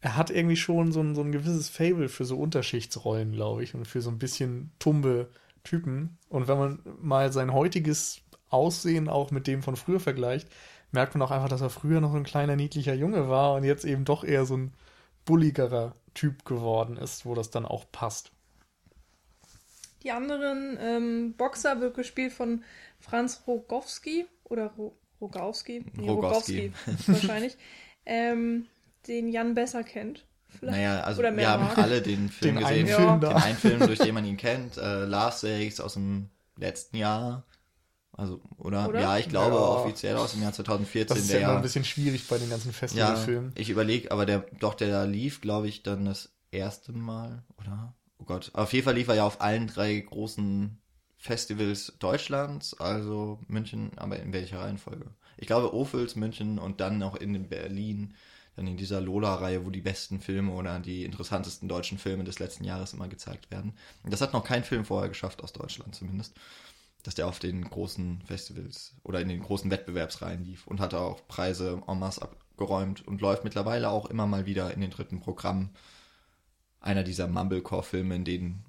er 0.00 0.16
hat 0.16 0.30
irgendwie 0.30 0.56
schon 0.56 0.92
so 0.92 1.00
ein, 1.00 1.14
so 1.14 1.22
ein 1.22 1.32
gewisses 1.32 1.68
Fable 1.68 2.08
für 2.08 2.24
so 2.24 2.38
Unterschichtsrollen, 2.38 3.32
glaube 3.32 3.64
ich, 3.64 3.74
und 3.74 3.86
für 3.86 4.00
so 4.00 4.10
ein 4.10 4.18
bisschen 4.18 4.70
tumbe 4.78 5.28
Typen. 5.64 6.18
Und 6.28 6.48
wenn 6.48 6.58
man 6.58 6.78
mal 7.00 7.32
sein 7.32 7.52
heutiges 7.52 8.20
Aussehen 8.48 9.08
auch 9.08 9.30
mit 9.30 9.46
dem 9.46 9.62
von 9.62 9.76
früher 9.76 10.00
vergleicht, 10.00 10.48
merkt 10.92 11.14
man 11.14 11.22
auch 11.22 11.30
einfach, 11.30 11.48
dass 11.48 11.60
er 11.60 11.70
früher 11.70 12.00
noch 12.00 12.12
so 12.12 12.16
ein 12.16 12.24
kleiner, 12.24 12.56
niedlicher 12.56 12.94
Junge 12.94 13.28
war 13.28 13.54
und 13.54 13.64
jetzt 13.64 13.84
eben 13.84 14.04
doch 14.04 14.24
eher 14.24 14.46
so 14.46 14.56
ein 14.56 14.72
bulligerer 15.24 15.94
Typ 16.14 16.44
geworden 16.44 16.96
ist, 16.96 17.26
wo 17.26 17.34
das 17.34 17.50
dann 17.50 17.66
auch 17.66 17.84
passt. 17.92 18.32
Die 20.04 20.12
anderen 20.12 20.78
ähm, 20.80 21.34
Boxer 21.36 21.80
wird 21.80 21.94
gespielt 21.94 22.32
von 22.32 22.64
Franz 23.00 23.42
Rogowski 23.46 24.26
oder 24.44 24.68
Ro 24.78 24.96
Rogowski. 25.20 25.84
Rogowski. 25.98 26.72
wahrscheinlich. 27.06 27.56
ähm, 28.06 28.66
den 29.06 29.28
Jan 29.28 29.54
besser 29.54 29.84
kennt. 29.84 30.26
Vielleicht. 30.48 30.78
Naja, 30.78 31.00
also 31.02 31.20
Oder 31.20 31.30
mehr 31.30 31.40
wir 31.44 31.50
haben 31.50 31.64
mag. 31.64 31.78
alle 31.78 32.00
den 32.02 32.28
Film 32.30 32.56
Den 32.56 32.64
gesehen. 32.64 32.86
einen 32.88 32.96
Film 32.96 33.20
da. 33.20 33.28
Den 33.28 33.42
einen 33.42 33.56
Film, 33.58 33.78
durch 33.80 33.98
den 33.98 34.14
man 34.14 34.24
ihn 34.24 34.36
kennt. 34.38 34.76
Äh, 34.78 35.04
Last 35.04 35.42
Days 35.42 35.78
aus 35.80 35.94
dem 35.94 36.30
letzten 36.56 36.96
Jahr. 36.96 37.44
Also, 38.12 38.40
oder? 38.56 38.88
Oder? 38.88 39.00
Ja, 39.00 39.18
ich 39.18 39.28
glaube 39.28 39.56
Ja. 39.56 39.62
offiziell 39.62 40.16
aus 40.16 40.32
dem 40.32 40.42
Jahr 40.42 40.52
2014. 40.52 41.06
Das 41.14 41.18
ist 41.18 41.30
der 41.30 41.36
ja 41.36 41.42
immer 41.44 41.52
ja, 41.52 41.56
ein 41.56 41.62
bisschen 41.62 41.84
schwierig 41.84 42.26
bei 42.26 42.38
den 42.38 42.50
ganzen 42.50 42.68
ja, 42.68 42.72
Festivalfilmen. 42.74 43.52
ich 43.56 43.70
überlege, 43.70 44.10
aber 44.10 44.26
der, 44.26 44.46
doch, 44.58 44.74
der 44.74 45.06
lief, 45.06 45.40
glaube 45.40 45.68
ich, 45.68 45.82
dann 45.82 46.04
das 46.06 46.32
erste 46.50 46.92
Mal, 46.92 47.44
oder? 47.58 47.94
Oh 48.18 48.24
Gott. 48.24 48.50
Auf 48.54 48.72
jeden 48.72 48.84
Fall 48.84 48.94
lief 48.94 49.08
er 49.08 49.14
ja 49.16 49.24
auf 49.24 49.40
allen 49.40 49.68
drei 49.68 50.00
großen 50.00 50.78
Festivals 51.18 51.92
Deutschlands, 52.00 52.74
also 52.80 53.40
München, 53.46 53.90
aber 53.96 54.18
in 54.18 54.32
welcher 54.32 54.60
Reihenfolge? 54.60 55.06
Ich 55.36 55.46
glaube 55.46 55.72
Ophüls, 55.74 56.16
München 56.16 56.58
und 56.58 56.80
dann 56.80 56.98
noch 56.98 57.14
in 57.14 57.48
Berlin, 57.48 58.14
dann 58.58 58.66
in 58.66 58.76
dieser 58.76 59.00
Lola-Reihe, 59.00 59.64
wo 59.64 59.70
die 59.70 59.80
besten 59.80 60.20
Filme 60.20 60.52
oder 60.52 60.78
die 60.80 61.04
interessantesten 61.04 61.68
deutschen 61.68 61.96
Filme 61.96 62.24
des 62.24 62.38
letzten 62.38 62.64
Jahres 62.64 62.92
immer 62.92 63.08
gezeigt 63.08 63.50
werden. 63.50 63.72
Und 64.02 64.12
das 64.12 64.20
hat 64.20 64.32
noch 64.32 64.44
kein 64.44 64.64
Film 64.64 64.84
vorher 64.84 65.08
geschafft, 65.08 65.42
aus 65.42 65.52
Deutschland 65.52 65.94
zumindest, 65.94 66.34
dass 67.04 67.14
der 67.14 67.28
auf 67.28 67.38
den 67.38 67.64
großen 67.64 68.22
Festivals 68.26 68.96
oder 69.04 69.20
in 69.20 69.28
den 69.28 69.42
großen 69.42 69.70
Wettbewerbsreihen 69.70 70.44
lief 70.44 70.66
und 70.66 70.80
hat 70.80 70.92
auch 70.92 71.26
Preise 71.28 71.82
en 71.86 71.98
masse 71.98 72.22
abgeräumt 72.22 73.06
und 73.06 73.20
läuft 73.20 73.44
mittlerweile 73.44 73.90
auch 73.90 74.06
immer 74.06 74.26
mal 74.26 74.44
wieder 74.44 74.74
in 74.74 74.80
den 74.80 74.90
dritten 74.90 75.20
Programmen 75.20 75.70
einer 76.80 77.04
dieser 77.04 77.28
Mumblecore-Filme, 77.28 78.16
in 78.16 78.24
denen 78.24 78.64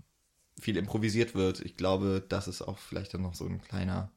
viel 0.59 0.77
improvisiert 0.77 1.35
wird. 1.35 1.61
Ich 1.61 1.77
glaube, 1.77 2.23
das 2.27 2.47
ist 2.47 2.61
auch 2.61 2.77
vielleicht 2.77 3.13
dann 3.13 3.23
noch 3.23 3.33
so 3.33 3.45
ein 3.45 3.61
kleiner. 3.61 4.11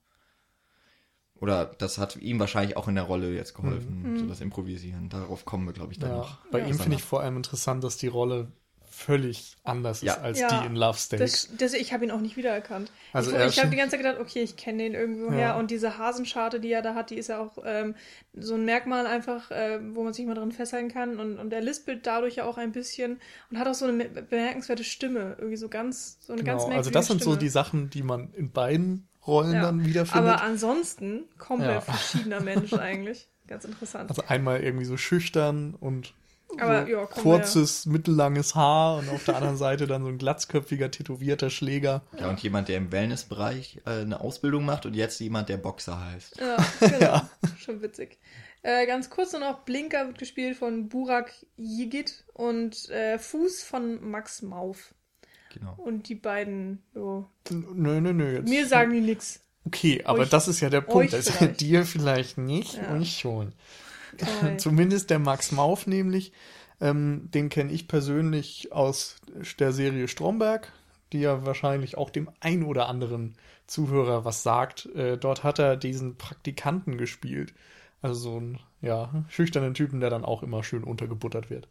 Oder 1.43 1.67
das 1.79 1.99
hat 1.99 2.17
ihm 2.17 2.39
wahrscheinlich 2.39 2.77
auch 2.77 2.87
in 2.89 2.95
der 2.95 3.05
Rolle 3.05 3.33
jetzt 3.35 3.55
geholfen, 3.55 4.17
so 4.19 4.27
das 4.27 4.41
Improvisieren. 4.41 5.09
Darauf 5.09 5.45
kommen 5.45 5.67
wir, 5.67 5.73
glaube 5.75 5.93
ich, 5.93 5.99
dann 5.99 6.11
Ja, 6.11 6.17
noch. 6.19 6.39
bei 6.53 6.61
Ja. 6.61 6.67
ihm 6.69 6.79
finde 6.79 6.97
ich 6.97 7.03
vor 7.03 7.21
allem 7.21 7.37
interessant, 7.37 7.83
dass 7.85 7.97
die 7.97 8.07
Rolle 8.07 8.47
völlig 8.95 9.57
anders 9.65 10.03
Ja. 10.03 10.13
ist 10.15 10.21
als 10.21 10.39
Ja, 10.41 10.61
die 10.61 10.67
in 10.67 10.77
Love 10.77 10.99
Stakes. 10.99 11.49
Das, 11.49 11.57
das, 11.57 11.73
ich 11.73 11.93
habe 11.95 12.05
ihn 12.05 12.11
auch 12.11 12.21
nicht 12.21 12.37
wiedererkannt. 12.37 12.93
Also 13.15 13.35
ich 13.35 13.39
ich 13.47 13.59
habe 13.59 13.71
die 13.71 13.77
ganze 13.77 13.97
Zeit 13.97 14.05
gedacht, 14.05 14.21
okay, 14.21 14.43
ich 14.43 14.57
kenne 14.57 14.83
den 14.83 14.95
irgendwo 14.95 15.27
Ja. 15.29 15.33
her. 15.33 15.57
Und 15.57 15.71
diese 15.71 15.97
Hasenscharte, 15.99 16.61
die 16.61 16.71
er 16.71 16.83
da 16.83 16.95
hat, 16.95 17.09
die 17.11 17.17
ist 17.17 17.29
ja 17.29 17.41
auch 17.41 17.57
ähm, 17.65 17.95
so 18.35 18.55
ein 18.55 18.65
Merkmal 18.67 19.07
einfach, 19.07 19.51
äh, 19.51 19.81
wo 19.95 20.05
man 20.05 20.13
sich 20.13 20.27
mal 20.27 20.35
dran 20.35 20.53
festhalten 20.53 20.91
kann. 20.91 21.19
Und, 21.19 21.39
und 21.39 21.53
er 21.53 21.63
lispelt 21.63 22.07
dadurch 22.07 22.37
ja 22.37 22.45
auch 22.45 22.59
ein 22.59 22.73
bisschen 22.73 23.19
und 23.51 23.59
hat 23.59 23.67
auch 23.67 23.75
so 23.75 23.87
eine 23.87 23.95
me- 23.95 24.09
bemerkenswerte 24.09 24.85
Stimme. 24.85 25.37
Irgendwie 25.39 25.57
so 25.57 25.69
ganz, 25.71 26.19
so 26.21 26.35
eine 26.35 26.43
ganz 26.45 26.65
Genau, 26.65 26.77
also 26.77 26.91
merkwürdige 26.91 26.93
das 26.93 27.07
sind 27.07 27.23
so 27.23 27.31
Stimme. 27.31 27.39
die 27.39 27.49
Sachen, 27.49 27.91
die 27.91 28.03
man 28.03 28.33
in 28.35 28.51
beiden 28.53 29.09
Rollen 29.27 29.55
Ja. 29.55 29.63
dann 29.63 29.85
wiederfindet. 29.85 30.31
Aber 30.33 30.43
ansonsten 30.43 31.25
komplett 31.39 31.71
Ja. 31.71 31.81
verschiedener 31.81 32.41
Mensch 32.41 32.73
eigentlich. 32.73 33.29
Ganz 33.47 33.65
interessant. 33.65 34.11
Also 34.11 34.23
einmal 34.29 34.63
irgendwie 34.63 34.85
so 34.85 34.97
schüchtern 34.97 35.75
und 35.75 36.15
Aber, 36.59 36.83
so 36.87 36.89
ja, 36.93 37.07
kurzes, 37.07 37.87
mittellanges 37.87 38.55
Haar 38.55 38.99
und 38.99 39.09
auf 39.11 39.25
der 39.25 39.37
anderen 39.37 39.57
Seite 39.57 39.87
dann 39.87 40.03
so 40.03 40.09
ein 40.09 40.19
glatzköpfiger, 40.19 40.91
tätowierter 40.91 41.51
Schläger. 41.51 42.03
Ja, 42.19 42.29
und 42.31 42.41
jemand, 42.41 42.69
der 42.69 42.79
im 42.79 42.93
Wellnessbereich 42.93 43.81
äh, 43.87 44.01
eine 44.03 44.21
Ausbildung 44.21 44.65
macht 44.65 44.87
und 44.87 44.95
jetzt 44.95 45.19
jemand, 45.21 45.49
der 45.49 45.57
Boxer 45.57 46.01
heißt. 46.05 46.41
Ja, 46.41 46.57
genau. 46.81 47.21
Schon 47.59 47.83
witzig. 47.83 48.19
Äh, 48.63 48.87
ganz 48.87 49.11
kurz 49.11 49.33
nur 49.33 49.41
noch, 49.41 49.61
Blinker 49.61 50.07
wird 50.07 50.19
gespielt 50.19 50.57
von 50.57 50.89
Burak 50.89 51.33
Yigit 51.57 52.25
und 52.33 52.89
äh, 52.91 53.19
Fuß 53.19 53.63
von 53.65 54.09
Max 54.09 54.43
Mauf. 54.43 54.95
Genau. 55.53 55.75
Und 55.77 56.09
die 56.09 56.15
beiden, 56.15 56.83
jo. 56.95 57.27
Nö, 57.51 58.01
nö, 58.01 58.13
nö. 58.13 58.35
Jetzt. 58.37 58.49
mir 58.49 58.67
sagen 58.67 58.93
die 58.93 59.01
nix. 59.01 59.41
Okay, 59.65 60.03
aber 60.05 60.21
Euch- 60.21 60.31
das 60.31 60.49
ist 60.49 60.61
ja 60.61 60.71
der 60.71 60.81
Punkt. 60.81 61.15
Also 61.15 61.31
vielleicht. 61.33 61.61
dir 61.61 61.85
vielleicht 61.85 62.39
nicht, 62.39 62.75
Ja. 62.79 62.95
euch 62.95 63.19
schon. 63.19 63.53
Toll. 64.19 64.57
Zumindest 64.59 65.11
der 65.11 65.19
Max 65.19 65.53
Mauf 65.53 65.87
nämlich. 65.87 66.33
Ähm, 66.81 67.29
den 67.33 67.49
kenne 67.49 67.73
ich 67.73 67.87
persönlich 67.87 68.73
aus 68.73 69.17
der 69.61 69.73
Serie 69.73 70.09
Stromberg, 70.09 70.73
die 71.13 71.21
ja 71.21 71.47
wahrscheinlich 71.47 71.97
auch 71.97 72.11
dem 72.11 72.29
ein 72.41 72.65
oder 72.65 72.89
anderen 72.89 73.35
Zuhörer 73.69 74.25
was 74.25 74.43
sagt. 74.43 74.87
Äh, 74.97 75.17
dort 75.17 75.45
hat 75.45 75.59
er 75.61 75.77
diesen 75.77 76.17
Praktikanten 76.17 76.99
gespielt. 76.99 77.55
Also 78.01 78.15
so 78.33 78.37
einen 78.37 78.59
ja, 78.81 79.25
schüchternen 79.29 79.75
Typen, 79.75 80.01
der 80.01 80.11
dann 80.11 80.25
auch 80.25 80.43
immer 80.43 80.65
schön 80.65 80.83
untergebuttert 80.83 81.51
wird. 81.51 81.69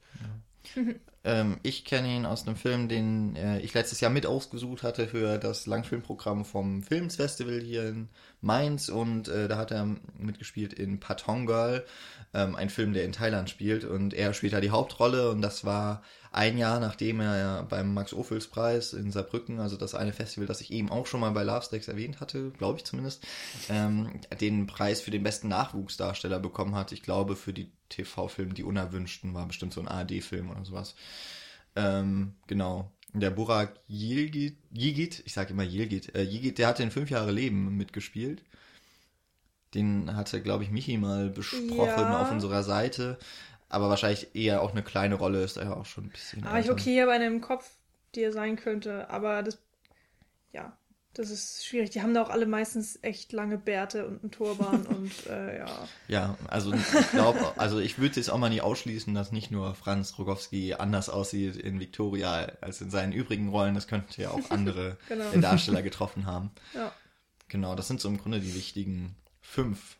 Ähm, 1.24 1.60
ich 1.62 1.86
kenne 1.86 2.15
ihn 2.15 2.25
aus 2.25 2.48
einem 2.48 2.56
Film, 2.56 2.88
den 2.88 3.36
äh, 3.36 3.60
ich 3.60 3.75
letztes 3.75 4.01
Jahr 4.01 4.10
mit 4.10 4.25
ausgesucht 4.25 4.82
hatte 4.82 5.08
für 5.08 5.38
das 5.38 5.68
Langfilmprogramm 5.68 6.46
vom 6.46 6.82
Filmsfestival 6.82 7.60
hier 7.60 7.88
in 7.88 8.10
Mainz 8.41 8.89
und 8.89 9.27
äh, 9.27 9.48
da 9.48 9.58
hat 9.58 9.70
er 9.70 9.88
mitgespielt 10.18 10.74
in 10.74 11.00
Patong 11.00 11.48
ähm, 12.34 12.56
ein 12.56 12.72
Film, 12.72 12.94
der 12.94 13.06
in 13.06 13.12
Thailand 13.12 13.51
spielt 13.51 13.84
und 13.86 14.15
er 14.15 14.34
spielt 14.34 14.53
da 14.53 14.62
die 14.62 14.72
Hauptrolle 14.72 15.30
und 15.30 15.44
das 15.44 15.63
war 15.63 16.01
ein 16.32 16.58
Jahr 16.58 16.80
nachdem 16.80 17.20
er 17.20 17.64
beim 17.64 17.94
Max 17.94 18.14
Ophüls 18.14 18.48
Preis 18.48 18.94
in 18.94 19.12
Saarbrücken, 19.12 19.60
also 19.60 19.76
das 19.76 19.96
eine 19.96 20.14
Festival, 20.14 20.48
das 20.48 20.62
ich 20.62 20.72
eben 20.72 20.90
auch 20.90 21.06
schon 21.06 21.20
mal 21.20 21.32
bei 21.32 21.44
Love 21.44 21.64
Stakes 21.64 21.90
erwähnt 21.90 22.22
hatte, 22.22 22.52
glaube 22.52 22.78
ich 22.80 22.86
zumindest, 22.86 23.26
ähm, 23.70 24.10
den 24.40 24.66
Preis 24.66 25.02
für 25.02 25.12
den 25.12 25.24
besten 25.24 25.50
Nachwuchsdarsteller 25.50 26.40
bekommen 26.40 26.74
hat. 26.76 26.94
Ich 26.94 27.04
glaube 27.04 27.36
für 27.36 27.52
die 27.54 27.72
TV-Film 27.90 28.54
Die 28.54 28.64
Unerwünschten 28.64 29.34
war 29.34 29.46
bestimmt 29.46 29.74
so 29.74 29.82
ein 29.82 29.90
ARD-Film 29.90 30.50
oder 30.50 30.64
sowas. 30.64 30.96
Ähm, 31.76 32.36
genau. 32.48 32.90
Der 33.14 33.30
Burak 33.30 33.78
Yilgit, 33.90 34.56
Yigit, 34.74 35.22
ich 35.26 35.34
sage 35.34 35.52
immer 35.52 35.64
Yilgit, 35.64 36.16
äh, 36.16 36.24
Yilgit, 36.24 36.60
der 36.60 36.68
hatte 36.68 36.84
in 36.84 36.92
fünf 36.92 37.10
Jahre 37.10 37.32
Leben 37.32 37.76
mitgespielt. 37.76 38.42
Den 39.74 40.16
hatte, 40.16 40.42
glaube 40.42 40.64
ich, 40.66 40.70
Michi 40.72 40.98
mal 40.98 41.30
besprochen 41.30 41.78
Ja. 41.78 42.22
auf 42.22 42.32
unserer 42.32 42.64
Seite. 42.64 43.18
Aber 43.72 43.90
wahrscheinlich 43.90 44.36
eher 44.36 44.62
auch 44.62 44.72
eine 44.72 44.84
kleine 44.84 45.16
Rolle, 45.16 45.44
ist 45.44 45.58
er 45.58 45.63
ja 45.63 45.74
auch 45.74 45.86
schon 45.86 46.06
ein 46.06 46.10
bisschen. 46.10 46.46
Aber 46.46 46.60
ich 46.60 46.68
älter. 46.68 46.74
okay, 46.82 47.01
habe 47.01 47.12
einen 47.12 47.36
im 47.36 47.42
Kopf, 47.42 47.70
die 48.16 48.22
er 48.22 48.34
sein 48.34 48.58
könnte. 48.58 49.10
Aber 49.10 49.44
das, 49.44 49.60
ja, 50.51 50.78
das 51.13 51.30
ist 51.30 51.66
schwierig. 51.66 51.90
Die 51.90 52.01
haben 52.01 52.13
da 52.13 52.22
auch 52.22 52.30
alle 52.30 52.46
meistens 52.46 53.00
echt 53.01 53.32
lange 53.34 53.58
Bärte 53.58 54.08
und 54.08 54.22
einen 54.22 54.32
Turban 54.32 54.86
und 54.88 55.28
äh, 55.28 55.60
ja. 55.60 55.88
Ja, 56.08 56.38
also 56.48 56.74
ich 56.74 57.12
glaube, 57.12 57.54
also 57.58 57.80
ich 57.80 57.98
würde 57.98 58.18
jetzt 58.18 58.30
auch 58.30 58.38
mal 58.38 58.50
nicht 58.50 58.62
ausschließen, 58.62 59.13
dass 59.13 59.32
nicht 59.32 59.51
nur 59.51 59.74
Franz 59.75 60.18
Rogowski 60.18 60.74
anders 60.74 61.10
aussieht 61.10 61.56
in 61.56 61.80
Victoria 61.80 62.51
als 62.62 62.82
in 62.82 62.90
seinen 62.90 63.13
übrigen 63.13 63.50
Rollen. 63.50 63.75
Das 63.75 63.88
könnte 63.88 64.22
ja 64.22 64.32
auch 64.32 64.51
andere 64.51 64.98
Genau. 65.08 65.30
der 65.32 65.42
Darsteller 65.42 65.82
getroffen 65.82 66.25
haben. 66.25 66.51
Ja. 66.74 66.92
Genau, 67.48 67.75
das 67.75 67.88
sind 67.88 68.00
so 68.00 68.08
im 68.08 68.18
Grunde 68.18 68.40
die 68.40 68.56
wichtigen 68.56 69.16
fünf, 69.42 69.98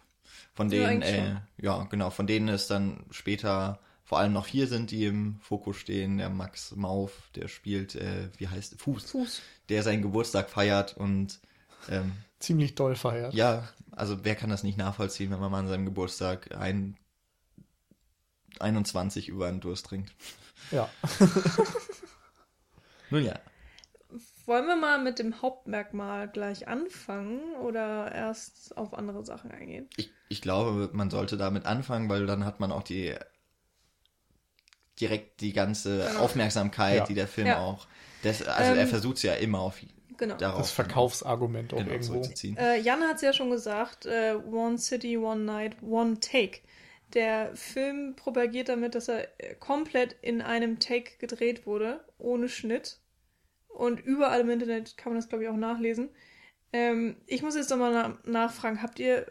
von 0.62 0.72
Ja, 0.72 0.88
denen, 0.90 1.02
äh, 1.02 1.36
ja, 1.58 1.84
genau, 1.86 2.10
von 2.12 2.28
denen 2.28 2.48
es 2.50 2.68
dann 2.68 3.04
später 3.10 3.80
vor 4.04 4.20
allem 4.20 4.34
noch 4.34 4.46
vier 4.46 4.68
sind, 4.68 4.92
die 4.92 5.06
im 5.06 5.40
Fokus 5.42 5.78
stehen. 5.78 6.18
Der 6.18 6.30
Max 6.30 6.76
Mauf, 6.76 7.30
der 7.36 7.48
spielt, 7.48 7.96
äh, 7.96 8.30
wie 8.38 8.48
heißt 8.48 8.80
Fuß, 8.80 9.10
Fuß. 9.12 9.42
der 9.70 9.84
seinen 9.84 10.02
Geburtstag 10.02 10.50
feiert 10.50 10.96
und 10.98 11.40
ähm, 11.90 12.12
Ziemlich 12.40 12.76
doll 12.76 12.96
feiert. 12.96 13.34
ja, 13.34 13.68
also 13.92 14.24
wer 14.24 14.36
kann 14.36 14.50
das 14.50 14.64
nicht 14.64 14.78
nachvollziehen, 14.78 15.32
wenn 15.32 15.40
man 15.40 15.52
mal 15.52 15.60
an 15.60 15.68
seinem 15.68 15.86
Geburtstag 15.86 16.56
ein 16.56 16.98
21 18.60 19.28
über 19.30 19.48
einen 19.48 19.62
Durst 19.62 19.86
trinkt? 19.88 20.12
Ja. 20.72 20.90
Nun 23.10 23.24
ja, 23.26 23.40
Wollen 24.52 24.68
wir 24.68 24.76
mal 24.76 25.00
mit 25.02 25.18
dem 25.18 25.42
Hauptmerkmal 25.42 26.28
gleich 26.28 26.68
anfangen 26.68 27.56
oder 27.56 28.12
erst 28.12 28.76
auf 28.76 28.94
andere 28.94 29.24
Sachen 29.24 29.50
eingehen? 29.50 29.88
ich, 29.96 30.12
ich 30.28 30.42
glaube, 30.42 30.90
man 30.94 31.10
sollte 31.10 31.38
damit 31.38 31.66
anfangen, 31.66 32.10
weil 32.10 32.26
dann 32.26 32.44
hat 32.46 32.60
man 32.60 32.72
auch 32.74 32.84
die 32.84 33.16
direkt 35.00 35.42
die 35.42 35.54
ganze 35.54 36.08
Genau. 36.08 36.20
Aufmerksamkeit, 36.22 36.98
Ja. 37.00 37.06
die 37.08 37.14
der 37.16 37.28
Film 37.28 37.48
Ja. 37.48 37.58
auch. 37.58 37.88
Das, 38.22 38.44
also 38.44 38.74
er 38.74 38.82
Ähm, 38.84 38.90
versucht 38.90 39.18
es 39.18 39.24
ja 39.24 39.34
immer 39.34 39.60
auf 39.60 39.80
Genau. 40.18 40.36
darauf 40.38 40.58
Das 40.58 40.72
Verkaufsargument 40.72 41.74
auch 41.74 41.78
genau, 41.78 41.92
irgendwo. 41.92 42.14
zurückzuziehen. 42.14 42.58
Äh, 42.58 42.80
Jan 42.82 43.02
hat 43.04 43.16
es 43.18 43.22
ja 43.22 43.34
schon 43.34 43.50
gesagt, 43.50 44.06
äh, 44.06 44.36
One 44.36 44.78
City, 44.78 45.18
One 45.18 45.42
Night, 45.44 45.78
One 45.82 46.20
Take. 46.20 46.60
Der 47.14 47.56
Film 47.56 48.16
propagiert 48.16 48.70
damit, 48.70 48.96
dass 48.96 49.08
er 49.10 49.28
komplett 49.60 50.16
in 50.22 50.42
einem 50.42 50.80
Take 50.80 51.18
gedreht 51.20 51.66
wurde, 51.66 52.04
ohne 52.20 52.48
Schnitt. 52.50 53.00
Und 53.74 54.00
überall 54.00 54.42
im 54.42 54.50
Internet 54.50 54.98
kann 54.98 55.14
man 55.14 55.20
das, 55.20 55.30
glaube 55.30 55.44
ich, 55.44 55.50
auch 55.50 55.58
nachlesen. 55.58 56.10
Ähm, 56.74 57.18
ich 57.26 57.42
muss 57.42 57.56
jetzt 57.56 57.70
nochmal 57.70 57.92
na 57.92 58.18
nachfragen, 58.24 58.82
habt 58.82 59.00
ihr 59.00 59.26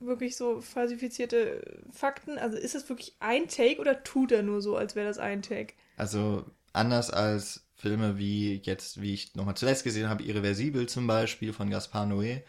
wirklich 0.00 0.36
so 0.36 0.60
falsifizierte 0.60 1.82
Fakten? 1.92 2.38
Also 2.38 2.56
ist 2.56 2.74
das 2.74 2.88
wirklich 2.88 3.16
ein 3.20 3.48
Take 3.48 3.80
oder 3.80 4.02
tut 4.02 4.32
er 4.32 4.42
nur 4.42 4.62
so, 4.62 4.76
als 4.76 4.96
wäre 4.96 5.06
das 5.06 5.18
ein 5.18 5.42
Take? 5.42 5.74
Also 5.96 6.44
anders 6.72 7.10
als 7.10 7.66
Filme 7.76 8.18
wie 8.18 8.60
jetzt, 8.64 9.00
wie 9.00 9.14
ich 9.14 9.34
nochmal 9.34 9.56
zuletzt 9.56 9.84
gesehen 9.84 10.08
habe, 10.08 10.22
Irreversibel 10.22 10.86
zum 10.88 11.06
Beispiel 11.06 11.52
von 11.52 11.70
Gaspar 11.70 12.06
Noé. 12.06 12.42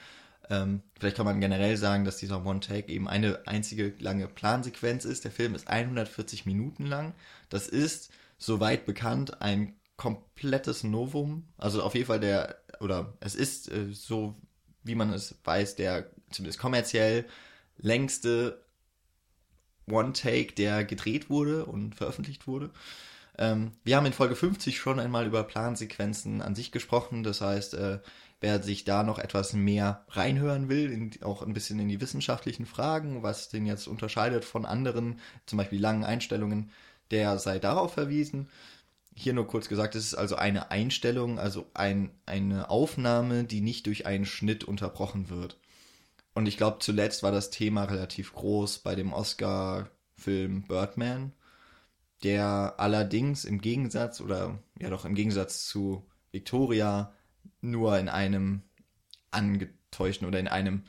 Ähm, 0.49 0.81
vielleicht 0.99 1.17
kann 1.17 1.25
man 1.25 1.39
generell 1.39 1.77
sagen, 1.77 2.03
dass 2.03 2.17
dieser 2.17 2.45
One 2.45 2.59
Take 2.59 2.91
eben 2.91 3.07
eine 3.07 3.47
einzige 3.47 3.93
lange 3.99 4.27
Plansequenz 4.27 5.05
ist. 5.05 5.23
Der 5.23 5.31
Film 5.31 5.55
ist 5.55 5.67
140 5.67 6.45
Minuten 6.45 6.85
lang. 6.85 7.13
Das 7.49 7.67
ist, 7.67 8.11
soweit 8.37 8.85
bekannt, 8.85 9.41
ein 9.41 9.75
komplettes 10.01 10.83
Novum. 10.83 11.47
Also 11.57 11.83
auf 11.83 11.93
jeden 11.93 12.07
Fall 12.07 12.19
der, 12.19 12.57
oder 12.79 13.13
es 13.19 13.35
ist 13.35 13.71
äh, 13.71 13.89
so, 13.91 14.35
wie 14.83 14.95
man 14.95 15.13
es 15.13 15.35
weiß, 15.43 15.75
der 15.75 16.09
zumindest 16.31 16.59
kommerziell 16.59 17.25
längste 17.77 18.65
One-Take, 19.87 20.53
der 20.55 20.85
gedreht 20.85 21.29
wurde 21.29 21.65
und 21.65 21.93
veröffentlicht 21.93 22.47
wurde. 22.47 22.71
Ähm, 23.37 23.73
wir 23.83 23.95
haben 23.95 24.07
in 24.07 24.13
Folge 24.13 24.35
50 24.35 24.79
schon 24.79 24.99
einmal 24.99 25.27
über 25.27 25.43
Plansequenzen 25.43 26.41
an 26.41 26.55
sich 26.55 26.71
gesprochen. 26.71 27.21
Das 27.21 27.41
heißt, 27.41 27.75
äh, 27.75 27.99
wer 28.39 28.63
sich 28.63 28.85
da 28.85 29.03
noch 29.03 29.19
etwas 29.19 29.53
mehr 29.53 30.03
reinhören 30.09 30.67
will, 30.67 30.91
in, 30.91 31.11
auch 31.21 31.43
ein 31.43 31.53
bisschen 31.53 31.79
in 31.79 31.89
die 31.89 32.01
wissenschaftlichen 32.01 32.65
Fragen, 32.65 33.21
was 33.21 33.49
den 33.49 33.67
jetzt 33.67 33.87
unterscheidet 33.87 34.45
von 34.45 34.65
anderen, 34.65 35.19
zum 35.45 35.57
Beispiel 35.57 35.79
langen 35.79 36.05
Einstellungen, 36.05 36.71
der 37.11 37.37
sei 37.37 37.59
darauf 37.59 37.93
verwiesen. 37.93 38.49
Hier 39.13 39.33
nur 39.33 39.47
kurz 39.47 39.67
gesagt, 39.67 39.95
es 39.95 40.05
ist 40.05 40.15
also 40.15 40.35
eine 40.35 40.71
Einstellung, 40.71 41.37
also 41.37 41.69
ein, 41.73 42.11
eine 42.25 42.69
Aufnahme, 42.69 43.43
die 43.43 43.61
nicht 43.61 43.85
durch 43.87 44.05
einen 44.05 44.25
Schnitt 44.25 44.63
unterbrochen 44.63 45.29
wird. 45.29 45.57
Und 46.33 46.47
ich 46.47 46.57
glaube, 46.57 46.77
zuletzt 46.79 47.23
war 47.23 47.31
das 47.31 47.49
Thema 47.49 47.83
relativ 47.83 48.33
groß 48.33 48.79
bei 48.79 48.95
dem 48.95 49.11
Oscar-Film 49.11 50.63
Birdman, 50.63 51.33
der 52.23 52.75
allerdings 52.77 53.43
im 53.45 53.59
Gegensatz 53.59 54.21
oder 54.21 54.59
ja 54.79 54.89
doch 54.89 55.05
im 55.05 55.15
Gegensatz 55.15 55.65
zu 55.65 56.05
Victoria 56.31 57.13
nur 57.59 57.97
in 57.99 58.07
einem 58.07 58.61
angetäuschten 59.31 60.27
oder 60.27 60.39
in 60.39 60.47
einem 60.47 60.83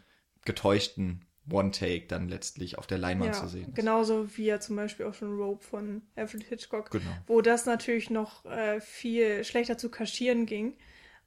getäuschten 0.45 1.25
One-Take 1.51 2.07
dann 2.07 2.29
letztlich 2.29 2.79
auf 2.79 2.87
der 2.87 2.99
Leinwand 2.99 3.35
zu 3.35 3.49
sehen 3.49 3.69
ist. 3.71 3.75
genauso 3.75 4.37
wie 4.37 4.45
ja 4.45 4.61
zum 4.61 4.77
Beispiel 4.77 5.07
auch 5.07 5.15
schon 5.15 5.37
Rope 5.37 5.63
von 5.65 6.03
Alfred 6.15 6.45
Hitchcock, 6.45 6.91
Genau. 6.91 7.05
wo 7.27 7.41
das 7.41 7.67
natürlich 7.67 8.11
noch 8.11 8.45
äh, 8.45 8.81
viel 8.81 9.43
schlechter 9.45 9.77
zu 9.77 9.89
kaschieren 9.91 10.47
ging. 10.47 10.77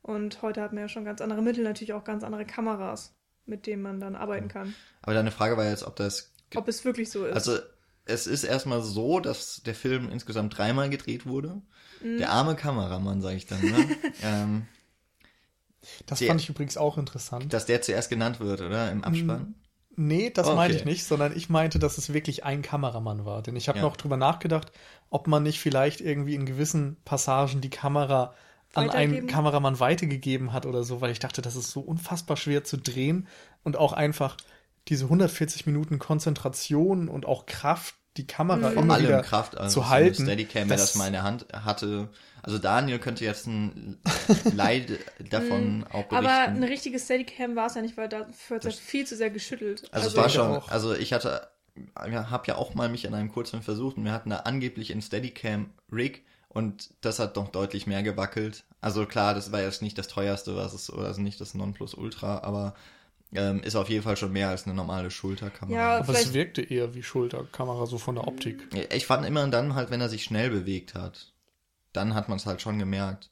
Und 0.02 0.42
heute 0.42 0.62
hat 0.62 0.72
man 0.72 0.82
ja 0.84 0.88
schon 0.90 1.04
ganz 1.04 1.20
andere 1.20 1.42
Mittel, 1.42 1.64
natürlich 1.64 1.94
auch 1.94 2.04
ganz 2.04 2.24
andere 2.24 2.46
Kameras, 2.46 3.14
mit 3.46 3.66
denen 3.68 3.82
man 3.82 4.00
dann 4.00 4.16
arbeiten 4.16 4.48
kann. 4.48 4.74
Aber 5.02 5.14
deine 5.16 5.32
Frage 5.32 5.58
war 5.58 5.66
jetzt, 5.68 5.84
ob 5.84 5.96
das 5.96 6.32
Ob 6.56 6.68
es 6.68 6.86
wirklich 6.86 7.10
so 7.10 7.26
ist. 7.26 7.34
Also 7.34 7.58
es 8.06 8.28
ist 8.28 8.44
erstmal 8.44 8.82
so, 8.84 9.20
dass 9.20 9.64
der 9.64 9.74
Film 9.76 10.10
insgesamt 10.10 10.56
dreimal 10.58 10.90
gedreht 10.92 11.26
wurde. 11.26 11.62
Mhm. 12.04 12.20
Der 12.20 12.30
arme 12.32 12.56
Kameramann, 12.56 13.20
sage 13.22 13.36
ich 13.38 13.48
dann, 13.48 13.62
ne? 13.62 13.98
ähm, 14.24 14.68
Das 16.06 16.20
Der- 16.20 16.28
fand 16.30 16.40
ich 16.42 16.50
übrigens 16.50 16.78
auch 16.78 16.98
interessant. 16.98 17.52
dass 17.52 17.66
der 17.66 17.82
zuerst 17.82 18.10
genannt 18.10 18.40
wird, 18.40 18.62
oder? 18.62 18.92
Im 18.92 19.04
Abspann. 19.04 19.56
Nee, 19.98 20.30
das 20.30 20.48
Okay. 20.48 20.56
meinte 20.58 20.78
ich 20.78 20.86
nicht, 20.86 21.06
sondern 21.06 21.36
ich 21.36 21.50
meinte, 21.50 21.80
dass 21.80 21.98
es 21.98 22.14
wirklich 22.14 22.44
ein 22.44 22.62
Kameramann 22.62 23.26
war. 23.26 23.42
Denn 23.42 23.56
ich 23.56 23.70
habe 23.70 23.80
Ja. 23.80 23.86
noch 23.86 23.96
drüber 23.98 24.18
nachgedacht, 24.18 24.72
ob 25.10 25.28
man 25.28 25.44
nicht 25.44 25.60
vielleicht 25.60 26.02
irgendwie 26.02 26.36
in 26.36 26.46
gewissen 26.46 26.98
Passagen 27.06 27.62
die 27.62 27.70
Kamera 27.70 28.34
an 28.74 28.90
einen? 28.90 29.28
Kameramann 29.28 29.80
weitergegeben 29.80 30.52
hat 30.52 30.66
oder 30.66 30.84
so, 30.84 31.00
weil 31.00 31.12
ich 31.12 31.20
dachte, 31.20 31.42
das 31.42 31.56
ist 31.56 31.72
so 31.72 31.80
unfassbar 31.80 32.36
schwer 32.36 32.64
zu 32.66 32.78
drehen 32.78 33.28
und 33.64 33.78
auch 33.78 33.94
einfach 33.94 34.36
diese 34.90 35.06
140 35.06 35.66
Minuten 35.66 35.98
Konzentration 35.98 37.08
und 37.08 37.26
auch 37.26 37.46
Kraft, 37.46 37.96
die 38.18 38.26
Kamera 38.28 38.72
Vor 38.72 38.84
immer 38.84 38.94
allem 38.96 39.04
wieder 39.08 39.22
Kraft, 39.22 39.58
also 39.58 39.82
zu 39.82 39.86
so 39.86 39.90
halten. 39.90 40.24
Steadicam, 40.24 40.70
wer 40.70 40.78
das- 40.78 40.88
das 40.94 40.96
mal 40.96 41.08
in 41.08 41.14
der 41.14 41.24
Hand 41.24 41.46
hatte. 41.54 42.10
Also 42.44 42.60
Daniel 42.60 43.00
könnte 43.00 43.26
jetzt 43.26 43.48
ein 43.48 43.98
Leid 44.54 44.92
davon 45.32 45.84
auch 45.90 46.06
berichten. 46.06 46.10
Mhm. 46.12 46.16
Aber 46.16 46.30
eine 46.48 46.70
richtige 46.70 47.00
Steadicam 47.00 47.56
war 47.56 47.68
es 47.68 47.76
ja 47.76 47.82
nicht, 47.82 47.98
weil 47.98 48.08
dafür 48.08 48.58
hat 48.58 48.66
es 48.66 48.76
viel 48.80 49.06
zu 49.08 49.16
sehr 49.16 49.30
geschüttelt. 49.32 49.84
Also, 49.92 50.08
es 50.10 50.16
Also 50.16 50.18
war 50.18 50.28
ich 50.28 50.34
schon, 50.34 50.52
auch. 50.52 50.70
also 50.70 50.94
ich 50.94 51.12
hatte, 51.14 51.48
habe 51.96 52.44
ja 52.48 52.56
auch 52.56 52.74
mal 52.76 52.88
mich 52.90 53.08
an 53.08 53.14
einem 53.16 53.32
Kurzfilm 53.32 53.64
versucht 53.64 53.98
und 53.98 54.06
wir 54.06 54.12
hatten 54.12 54.30
da 54.30 54.38
angeblich 54.38 54.92
in 54.92 55.02
Steadicam 55.02 55.72
Rig 55.92 56.24
und 56.50 56.90
das 57.02 57.20
hat 57.20 57.36
doch 57.36 57.50
deutlich 57.50 57.86
mehr 57.88 58.04
gewackelt. 58.04 58.64
Also 58.80 59.06
klar, 59.08 59.34
das 59.34 59.52
war 59.52 59.62
jetzt 59.62 59.82
nicht 59.82 59.98
das 59.98 60.08
teuerste, 60.08 60.56
was 60.56 60.74
es, 60.74 60.94
oder 60.94 61.08
also 61.08 61.22
nicht 61.22 61.42
das 61.42 61.54
Nonplusultra, 61.56 62.40
aber 62.44 62.76
ähm, 63.38 63.62
ist 63.64 63.76
auf 63.76 63.90
jeden 63.90 64.04
Fall 64.04 64.18
schon 64.18 64.32
mehr 64.32 64.50
als 64.50 64.66
eine 64.66 64.74
normale 64.74 65.12
Schulterkamera. 65.12 65.78
Ja, 65.78 65.98
Aber 66.00 66.14
es 66.14 66.34
wirkte 66.34 66.62
eher 66.62 66.94
wie 66.96 67.04
Schulterkamera, 67.04 67.86
so 67.86 67.98
von 67.98 68.16
der 68.16 68.28
Optik. 68.28 68.68
Ich 68.94 69.06
fand 69.06 69.26
immer 69.26 69.48
dann 69.48 69.76
halt, 69.76 69.92
wenn 69.92 70.02
er 70.02 70.10
sich 70.10 70.24
schnell 70.24 70.50
bewegt 70.50 70.94
hat, 70.94 71.34
dann 71.94 72.16
hat 72.16 72.30
man 72.30 72.38
es 72.38 72.46
halt 72.46 72.62
schon 72.62 72.80
gemerkt. 72.80 73.30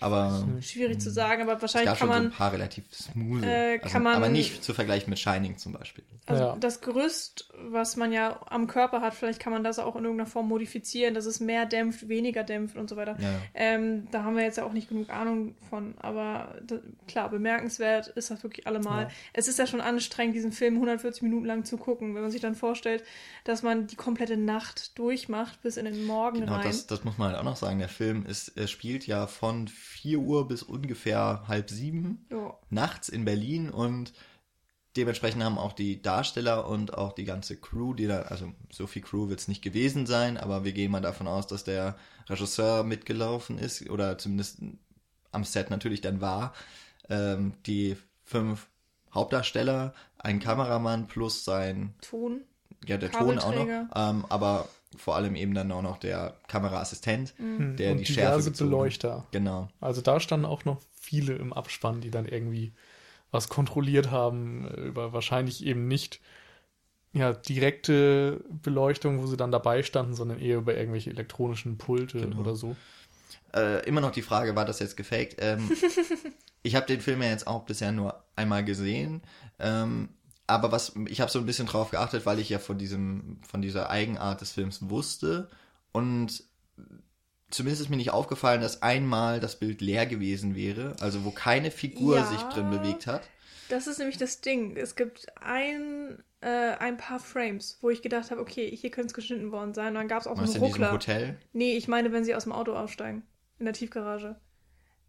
Aber 0.00 0.46
Schwierig 0.60 1.00
zu 1.00 1.10
sagen, 1.10 1.42
aber 1.42 1.60
wahrscheinlich 1.60 1.88
kann 1.90 1.96
schon 1.98 2.08
so 2.08 2.14
man 2.14 2.24
ein 2.26 2.30
paar 2.32 2.52
relativ 2.52 2.84
smooth. 2.92 3.42
äh, 3.44 3.78
kann 3.78 4.02
man- 4.02 4.14
aber 4.16 4.28
nicht 4.28 4.64
zu 4.64 4.72
vergleichen 4.74 5.10
mit 5.10 5.18
Shining 5.18 5.58
zum 5.58 5.72
Beispiel. 5.72 6.04
Also 6.26 6.42
Ja. 6.44 6.56
das 6.60 6.80
Gerüst, 6.80 7.48
was 7.70 7.96
man 7.96 8.12
ja 8.12 8.40
am 8.48 8.66
Körper 8.66 9.00
hat, 9.00 9.14
vielleicht 9.14 9.40
kann 9.40 9.52
man 9.52 9.64
das 9.64 9.78
auch 9.78 9.96
in 9.96 10.04
irgendeiner 10.04 10.28
Form 10.30 10.48
modifizieren, 10.48 11.14
dass 11.14 11.26
es 11.26 11.40
mehr 11.40 11.66
dämpft, 11.66 12.08
weniger 12.08 12.44
dämpft 12.44 12.76
und 12.76 12.88
so 12.88 12.96
weiter. 12.96 13.16
Ja. 13.20 13.28
Ähm, 13.54 14.08
da 14.10 14.22
haben 14.24 14.36
wir 14.36 14.44
jetzt 14.44 14.56
ja 14.58 14.64
auch 14.64 14.72
nicht 14.72 14.88
genug 14.88 15.10
Ahnung 15.10 15.54
von, 15.68 15.94
aber 15.98 16.54
da, 16.66 16.76
klar, 17.08 17.28
bemerkenswert 17.30 18.08
ist 18.08 18.30
das 18.30 18.42
wirklich 18.42 18.66
allemal. 18.66 19.04
Ja. 19.04 19.10
Es 19.32 19.48
ist 19.48 19.58
ja 19.58 19.66
schon 19.66 19.80
anstrengend, 19.80 20.34
diesen 20.36 20.52
Film 20.52 20.74
140 20.76 21.22
Minuten 21.22 21.46
lang 21.46 21.64
zu 21.64 21.76
gucken, 21.76 22.14
wenn 22.14 22.22
man 22.22 22.30
sich 22.30 22.40
dann 22.40 22.54
vorstellt, 22.54 23.02
dass 23.44 23.62
man 23.62 23.86
die 23.88 23.96
komplette 23.96 24.36
Nacht 24.36 24.98
durchmacht 24.98 25.60
bis 25.62 25.76
in 25.76 25.84
den 25.84 26.06
Morgen 26.06 26.40
Genau, 26.40 26.54
rein. 26.54 26.62
das, 26.62 26.86
das 26.86 27.04
muss 27.04 27.18
man 27.18 27.28
halt 27.30 27.38
auch 27.38 27.44
noch 27.44 27.56
sagen. 27.56 27.78
Der 27.80 27.88
Film 27.88 28.24
ist, 28.26 28.56
er 28.56 28.66
spielt 28.68 29.06
ja 29.06 29.26
von 29.26 29.68
4 29.90 30.18
Uhr 30.20 30.48
bis 30.48 30.62
ungefähr 30.62 31.44
halb 31.48 31.68
sieben 31.68 32.26
Jo. 32.30 32.56
nachts 32.70 33.08
in 33.08 33.24
Berlin 33.24 33.70
und 33.70 34.12
dementsprechend 34.96 35.42
haben 35.42 35.58
auch 35.58 35.72
die 35.72 36.00
Darsteller 36.00 36.66
und 36.66 36.94
auch 36.94 37.12
die 37.12 37.24
ganze 37.24 37.56
Crew, 37.56 37.94
die 37.94 38.06
da, 38.06 38.22
also 38.22 38.52
so 38.70 38.86
viel 38.86 39.02
Crew 39.02 39.28
wird 39.28 39.40
es 39.40 39.48
nicht 39.48 39.62
gewesen 39.62 40.06
sein, 40.06 40.36
aber 40.36 40.64
wir 40.64 40.72
gehen 40.72 40.90
mal 40.90 41.00
davon 41.00 41.26
aus, 41.28 41.46
dass 41.46 41.64
der 41.64 41.96
Regisseur 42.28 42.84
mitgelaufen 42.84 43.58
ist 43.58 43.88
oder 43.90 44.16
zumindest 44.18 44.58
am 45.32 45.44
Set 45.44 45.70
natürlich 45.70 46.00
dann 46.00 46.20
war. 46.20 46.54
Ähm, 47.08 47.54
die 47.66 47.96
fünf 48.24 48.68
Hauptdarsteller, 49.12 49.92
ein 50.18 50.38
Kameramann 50.38 51.08
plus 51.08 51.44
sein 51.44 51.94
Ton. 52.00 52.42
ja, 52.86 52.96
der 52.96 53.10
Ton 53.10 53.38
auch 53.38 53.54
noch, 53.54 53.66
ähm, 53.66 54.24
aber 54.28 54.68
vor 54.96 55.16
allem 55.16 55.36
eben 55.36 55.54
dann 55.54 55.70
auch 55.72 55.82
noch 55.82 55.98
der 55.98 56.36
Kameraassistent, 56.48 57.34
Mhm. 57.38 57.76
der 57.76 57.92
und 57.92 57.98
die 57.98 58.06
Schärfe 58.06 58.44
gezogen. 58.44 58.70
Beleuchter. 58.70 59.26
Genau. 59.30 59.68
Also 59.80 60.00
da 60.00 60.18
standen 60.20 60.46
auch 60.46 60.64
noch 60.64 60.80
viele 61.00 61.34
im 61.34 61.52
Abspann, 61.52 62.00
die 62.00 62.10
dann 62.10 62.26
irgendwie 62.26 62.72
was 63.30 63.48
kontrolliert 63.48 64.10
haben, 64.10 64.66
äh, 64.66 64.80
über 64.80 65.12
wahrscheinlich 65.12 65.64
eben 65.64 65.86
nicht 65.88 66.20
ja, 67.12 67.32
direkte 67.32 68.44
Beleuchtung, 68.62 69.20
wo 69.20 69.26
sie 69.26 69.36
dann 69.36 69.50
dabei 69.50 69.82
standen, 69.82 70.14
sondern 70.14 70.38
eher 70.40 70.58
über 70.58 70.76
irgendwelche 70.76 71.10
elektronischen 71.10 71.76
Pulte 71.76 72.20
Genau. 72.20 72.38
oder 72.40 72.54
so. 72.54 72.76
Äh, 73.54 73.84
immer 73.86 74.00
noch 74.00 74.12
die 74.12 74.22
Frage, 74.22 74.54
war 74.54 74.64
das 74.64 74.78
jetzt 74.78 74.96
gefaked? 74.96 75.36
Ähm, 75.40 75.68
ich 76.62 76.76
habe 76.76 76.86
den 76.86 77.00
Film 77.00 77.20
ja 77.22 77.28
jetzt 77.30 77.46
auch 77.48 77.64
bisher 77.64 77.90
nur 77.90 78.22
einmal 78.36 78.64
gesehen. 78.64 79.22
Ähm, 79.58 80.08
aber 80.50 80.72
was, 80.72 80.92
ich 81.08 81.20
habe 81.20 81.30
so 81.30 81.38
ein 81.38 81.46
bisschen 81.46 81.66
drauf 81.66 81.90
geachtet, 81.90 82.26
weil 82.26 82.38
ich 82.38 82.48
ja 82.48 82.58
von 82.58 82.78
diesem, 82.78 83.38
von 83.48 83.62
dieser 83.62 83.90
Eigenart 83.90 84.40
des 84.40 84.52
Films 84.52 84.90
wusste. 84.90 85.48
Und 85.92 86.44
zumindest 87.50 87.82
ist 87.82 87.88
mir 87.88 87.96
nicht 87.96 88.10
aufgefallen, 88.12 88.60
dass 88.60 88.82
einmal 88.82 89.40
das 89.40 89.58
Bild 89.58 89.80
leer 89.80 90.06
gewesen 90.06 90.54
wäre, 90.54 90.94
also 91.00 91.24
wo 91.24 91.30
keine 91.30 91.70
Figur 91.70 92.16
Ja. 92.16 92.26
sich 92.26 92.40
drin 92.42 92.70
bewegt 92.70 93.06
hat. 93.06 93.22
Das 93.68 93.86
ist 93.86 93.98
nämlich 93.98 94.18
das 94.18 94.40
Ding. 94.40 94.76
Es 94.76 94.96
gibt 94.96 95.26
ein, 95.40 96.22
äh, 96.40 96.48
ein 96.78 96.96
paar 96.96 97.20
Frames, 97.20 97.78
wo 97.80 97.90
ich 97.90 98.02
gedacht 98.02 98.30
habe, 98.30 98.40
okay, 98.40 98.74
hier 98.76 98.90
könnte 98.90 99.08
es 99.08 99.14
geschnitten 99.14 99.52
worden 99.52 99.74
sein. 99.74 99.88
Und 99.88 99.94
dann 99.94 100.08
gab 100.08 100.20
es 100.20 100.26
auch 100.26 100.36
so 100.36 100.42
einen 100.42 100.62
Ruckler. 100.62 100.92
Hotel? 100.92 101.38
Nee, 101.52 101.76
ich 101.76 101.86
meine, 101.86 102.12
wenn 102.12 102.24
sie 102.24 102.34
aus 102.34 102.44
dem 102.44 102.52
Auto 102.52 102.72
aussteigen. 102.74 103.22
In 103.58 103.66
der 103.66 103.74
Tiefgarage. 103.74 104.36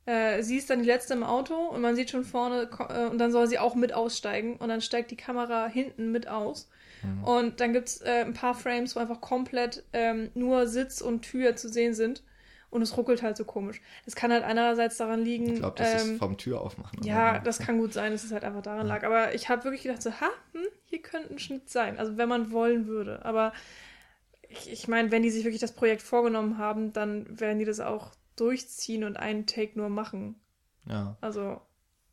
Äh, 0.05 0.41
sie 0.41 0.57
ist 0.57 0.69
dann 0.69 0.79
die 0.79 0.87
letzte 0.87 1.13
im 1.13 1.23
Auto 1.23 1.55
und 1.55 1.81
man 1.81 1.95
sieht 1.95 2.09
schon 2.09 2.23
vorne, 2.23 2.69
äh, 2.89 3.05
und 3.05 3.19
dann 3.19 3.31
soll 3.31 3.47
sie 3.47 3.59
auch 3.59 3.75
mit 3.75 3.93
aussteigen. 3.93 4.57
Und 4.57 4.69
dann 4.69 4.81
steigt 4.81 5.11
die 5.11 5.17
Kamera 5.17 5.67
hinten 5.67 6.11
mit 6.11 6.27
aus. 6.27 6.69
Mhm. 7.03 7.23
Und 7.23 7.59
dann 7.59 7.73
gibt 7.73 7.87
es 7.87 8.01
äh, 8.01 8.23
ein 8.25 8.33
paar 8.33 8.55
Frames, 8.55 8.95
wo 8.95 8.99
einfach 8.99 9.21
komplett 9.21 9.83
ähm, 9.93 10.31
nur 10.33 10.67
Sitz 10.67 11.01
und 11.01 11.21
Tür 11.21 11.55
zu 11.55 11.69
sehen 11.69 11.93
sind. 11.93 12.23
Und 12.71 12.81
es 12.81 12.95
ruckelt 12.95 13.21
halt 13.21 13.35
so 13.35 13.43
komisch. 13.43 13.81
Es 14.05 14.15
kann 14.15 14.31
halt 14.31 14.43
einerseits 14.43 14.95
daran 14.95 15.21
liegen. 15.21 15.53
Ich 15.53 15.59
glaube, 15.59 15.75
das 15.77 16.05
ähm, 16.05 16.13
ist 16.13 16.19
vom 16.19 16.37
Tür 16.37 16.61
aufmachen. 16.61 17.03
ja, 17.03 17.39
das 17.39 17.59
kann 17.59 17.77
gut 17.77 17.91
sein, 17.91 18.13
dass 18.13 18.23
es 18.23 18.31
halt 18.31 18.45
einfach 18.45 18.61
daran 18.61 18.87
lag. 18.87 19.03
Aber 19.03 19.35
ich 19.35 19.49
habe 19.49 19.65
wirklich 19.65 19.83
gedacht, 19.83 20.01
so, 20.01 20.11
ha, 20.11 20.29
hm, 20.53 20.67
hier 20.85 21.01
könnte 21.01 21.33
ein 21.33 21.39
Schnitt 21.39 21.69
sein. 21.69 21.99
Also 21.99 22.15
wenn 22.17 22.29
man 22.29 22.51
wollen 22.51 22.87
würde. 22.87 23.25
Aber 23.25 23.51
ich, 24.47 24.71
ich 24.71 24.87
meine, 24.87 25.11
wenn 25.11 25.21
die 25.21 25.29
sich 25.29 25.43
wirklich 25.43 25.59
das 25.59 25.73
Projekt 25.73 26.01
vorgenommen 26.01 26.57
haben, 26.57 26.93
dann 26.93 27.39
werden 27.39 27.59
die 27.59 27.65
das 27.65 27.81
auch 27.81 28.11
durchziehen 28.35 29.03
und 29.03 29.17
einen 29.17 29.45
Take 29.45 29.77
nur 29.77 29.89
machen. 29.89 30.35
Ja, 30.87 31.17
Also, 31.21 31.61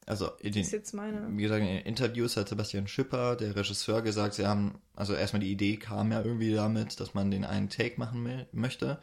also 0.07 0.31
in 0.41 0.53
den, 0.53 0.63
ist 0.63 0.73
jetzt 0.73 0.93
meine. 0.95 1.27
wie 1.37 1.43
gesagt, 1.43 1.61
in 1.63 1.69
den 1.69 1.87
Interviews 1.87 2.37
hat 2.37 2.49
Sebastian 2.49 2.87
Schipper, 2.89 3.37
der 3.37 3.55
Regisseur, 3.57 4.03
gesagt, 4.03 4.35
sie 4.35 4.47
haben, 4.47 4.81
also 4.95 5.15
erstmal 5.15 5.41
die 5.41 5.51
Idee 5.53 5.77
kam 5.77 6.13
ja 6.13 6.23
irgendwie 6.23 6.53
damit, 6.55 7.01
dass 7.01 7.15
man 7.15 7.31
den 7.31 7.45
einen 7.45 7.69
Take 7.69 7.99
machen 7.99 8.47
möchte 8.53 8.99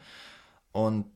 und 0.72 1.06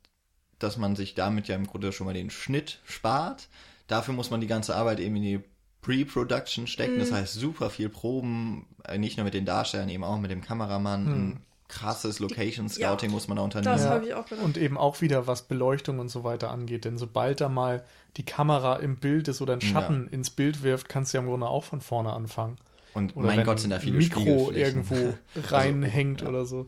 dass 0.58 0.76
man 0.76 0.94
sich 0.96 1.14
damit 1.14 1.48
ja 1.48 1.56
im 1.56 1.66
Grunde 1.66 1.92
schon 1.92 2.06
mal 2.06 2.14
den 2.14 2.30
Schnitt 2.30 2.80
spart. 2.84 3.48
Dafür 3.86 4.14
muss 4.14 4.30
man 4.30 4.40
die 4.40 4.46
ganze 4.46 4.76
Arbeit 4.76 5.00
eben 5.00 5.16
in 5.16 5.22
die 5.22 5.40
Pre-Production 5.82 6.66
stecken, 6.66 6.98
das 6.98 7.10
Mhm. 7.10 7.14
heißt 7.14 7.34
super 7.34 7.70
viel 7.70 7.88
Proben, 7.88 8.66
äh, 8.84 8.98
nicht 8.98 9.16
nur 9.16 9.24
mit 9.24 9.32
den 9.34 9.46
Darstellern, 9.46 9.88
eben 9.88 10.04
auch 10.04 10.18
mit 10.20 10.30
dem 10.30 10.42
Kameramann, 10.42 11.06
Hm. 11.06 11.40
Krasses 11.70 12.18
Location 12.18 12.68
Scouting 12.68 13.10
muss 13.10 13.28
man 13.28 13.36
da 13.38 13.42
unternehmen. 13.44 13.72
Das 13.74 13.84
Ja. 13.84 13.90
habe 13.90 14.06
ich 14.06 14.14
auch 14.14 14.26
gedacht. 14.26 14.44
Und 14.44 14.58
eben 14.58 14.76
auch 14.76 15.00
wieder, 15.00 15.26
was 15.26 15.42
Beleuchtung 15.42 15.98
und 15.98 16.08
so 16.10 16.24
weiter 16.24 16.50
angeht. 16.50 16.84
Denn 16.84 16.98
sobald 16.98 17.40
da 17.40 17.48
mal 17.48 17.84
die 18.16 18.24
Kamera 18.24 18.76
im 18.76 18.96
Bild 18.96 19.28
ist 19.28 19.40
oder 19.40 19.54
ein 19.54 19.60
Schatten 19.60 20.08
ins 20.08 20.30
Bild 20.30 20.62
wirft, 20.62 20.88
kannst 20.88 21.12
du 21.12 21.18
ja 21.18 21.22
im 21.22 21.28
Grunde 21.28 21.46
auch 21.46 21.64
von 21.64 21.80
vorne 21.80 22.12
anfangen. 22.12 22.56
Und 22.92 23.16
Oder 23.16 23.28
mein 23.28 23.38
wenn 23.38 23.46
Gott, 23.46 23.60
sind 23.60 23.70
da 23.70 23.78
viele 23.78 23.96
Mikro 23.98 24.50
irgendwo 24.50 25.14
reinhängt 25.48 26.22
ja. 26.22 26.28
oder 26.28 26.44
so. 26.44 26.66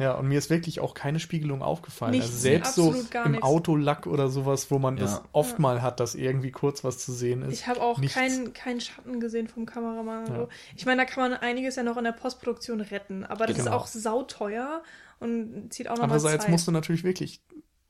Ja, 0.00 0.14
und 0.14 0.26
mir 0.28 0.38
ist 0.38 0.50
wirklich 0.50 0.80
auch 0.80 0.94
keine 0.94 1.20
Spiegelung 1.20 1.62
aufgefallen. 1.62 2.12
Nichts, 2.12 2.26
also 2.28 2.38
selbst 2.38 2.74
so 2.74 2.92
im 2.92 3.30
nichts. 3.32 3.42
Autolack 3.44 4.06
oder 4.06 4.28
sowas, 4.28 4.70
wo 4.70 4.78
man 4.78 4.96
Ja. 4.96 5.02
das 5.04 5.22
oft 5.32 5.58
mal 5.58 5.82
hat, 5.82 6.00
dass 6.00 6.14
irgendwie 6.14 6.50
kurz 6.50 6.82
was 6.82 6.98
zu 6.98 7.12
sehen 7.12 7.42
ist. 7.42 7.52
Ich 7.52 7.66
habe 7.68 7.80
auch 7.82 7.98
nichts. 7.98 8.14
keinen 8.16 8.52
keinen 8.54 8.80
Schatten 8.80 9.20
gesehen 9.20 9.46
vom 9.46 9.66
Kameramann. 9.66 10.26
Ja. 10.26 10.36
so. 10.36 10.48
Ich 10.74 10.86
meine, 10.86 11.02
da 11.02 11.04
kann 11.04 11.30
man 11.30 11.38
einiges 11.38 11.76
ja 11.76 11.82
noch 11.82 11.96
in 11.98 12.04
der 12.04 12.12
Postproduktion 12.12 12.80
retten. 12.80 13.24
Aber 13.24 13.46
das 13.46 13.58
ist 13.58 13.64
Genau. 13.66 13.76
auch 13.76 13.86
sauteuer 13.86 14.82
und 15.20 15.72
zieht 15.72 15.86
auch 15.88 15.92
nochmal 15.96 16.04
Andererseits 16.04 16.44
Zeit. 16.44 16.50
musst 16.50 16.66
du 16.66 16.72
natürlich 16.72 17.04
wirklich 17.04 17.42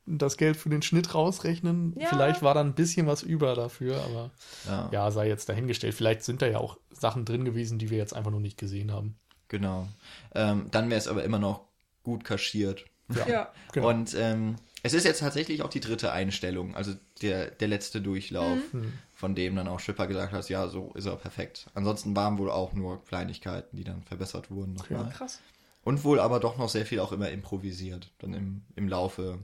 das 0.06 0.36
Geld 0.36 0.56
für 0.56 0.68
den 0.70 0.82
Schnitt 0.82 1.14
rausrechnen. 1.14 1.94
Ja. 1.96 2.08
Vielleicht 2.08 2.42
war 2.42 2.54
da 2.54 2.60
ein 2.60 2.74
bisschen 2.74 3.06
was 3.06 3.22
über 3.22 3.54
dafür, 3.54 4.00
aber 4.02 4.30
Ja. 4.66 4.88
ja, 4.90 5.10
sei 5.12 5.28
jetzt 5.28 5.48
dahingestellt. 5.48 5.94
Vielleicht 5.94 6.24
sind 6.24 6.42
da 6.42 6.46
ja 6.46 6.58
auch 6.58 6.78
Sachen 6.90 7.24
drin 7.24 7.44
gewesen, 7.44 7.78
die 7.78 7.90
wir 7.90 7.98
jetzt 7.98 8.14
einfach 8.16 8.32
noch 8.32 8.40
nicht 8.40 8.58
gesehen 8.58 8.90
haben. 8.92 9.16
Genau. 9.46 9.86
Ähm, 10.34 10.66
dann 10.72 10.90
wäre 10.90 10.98
es 10.98 11.06
aber 11.08 11.22
immer 11.24 11.38
noch 11.38 11.69
gut 12.02 12.24
kaschiert. 12.24 12.84
ja. 13.28 13.52
Genau. 13.72 13.88
Und 13.88 14.14
ähm, 14.14 14.56
es 14.82 14.94
ist 14.94 15.04
jetzt 15.04 15.20
tatsächlich 15.20 15.62
auch 15.62 15.68
die 15.68 15.80
dritte 15.80 16.12
Einstellung, 16.12 16.74
also 16.74 16.94
der, 17.22 17.50
der 17.50 17.68
letzte 17.68 18.00
Durchlauf, 18.00 18.58
Hm. 18.72 18.92
von 19.14 19.34
dem 19.34 19.54
dann 19.56 19.68
auch 19.68 19.80
Schipper 19.80 20.06
gesagt 20.06 20.32
hat, 20.32 20.48
ja, 20.48 20.68
so 20.68 20.92
ist 20.94 21.04
er 21.06 21.16
perfekt. 21.16 21.66
Ansonsten 21.74 22.16
waren 22.16 22.38
wohl 22.38 22.50
auch 22.50 22.72
nur 22.72 23.04
Kleinigkeiten, 23.04 23.76
die 23.76 23.84
dann 23.84 24.02
verbessert 24.02 24.50
wurden 24.50 24.74
nochmal. 24.74 25.10
Krass. 25.10 25.40
Und 25.82 26.04
wohl 26.04 26.20
aber 26.20 26.40
doch 26.40 26.56
noch 26.56 26.68
sehr 26.70 26.86
viel 26.86 27.00
auch 27.00 27.12
immer 27.12 27.30
improvisiert, 27.30 28.10
dann 28.18 28.32
im, 28.34 28.62
im 28.76 28.88
Laufe 28.88 29.38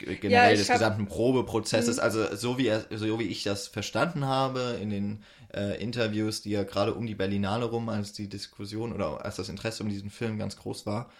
Ja, 0.00 0.14
generell 0.14 0.54
ich 0.54 0.60
des 0.60 0.68
hab- 0.70 0.76
gesamten 0.76 1.06
Probeprozesses. 1.06 1.96
Mhm. 1.98 2.02
Also 2.02 2.34
so 2.36 2.58
wie, 2.58 2.66
er, 2.68 2.86
so 2.94 3.18
wie 3.18 3.24
ich 3.24 3.42
das 3.42 3.68
verstanden 3.68 4.24
habe 4.26 4.78
in 4.80 4.90
den 4.90 5.22
äh, 5.54 5.80
Interviews, 5.82 6.40
die 6.42 6.50
ja 6.50 6.64
gerade 6.64 6.94
um 6.94 7.06
die 7.06 7.14
Berlinale 7.14 7.66
rum, 7.66 7.88
als 7.88 8.12
die 8.12 8.28
Diskussion 8.28 8.92
oder 8.92 9.24
als 9.24 9.36
das 9.36 9.48
Interesse 9.48 9.82
um 9.82 9.88
diesen 9.90 10.10
Film 10.10 10.38
ganz 10.38 10.56
groß 10.56 10.86
war, 10.86 11.10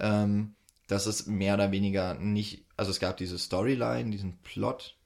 ähm, 0.00 0.54
dass 0.86 1.06
es 1.06 1.26
mehr 1.26 1.54
oder 1.54 1.72
weniger 1.72 2.14
nicht, 2.14 2.64
also 2.76 2.90
es 2.90 3.00
gab 3.00 3.16
diese 3.16 3.38
Storyline, 3.38 4.10
diesen 4.10 4.38
Plot 4.38 4.96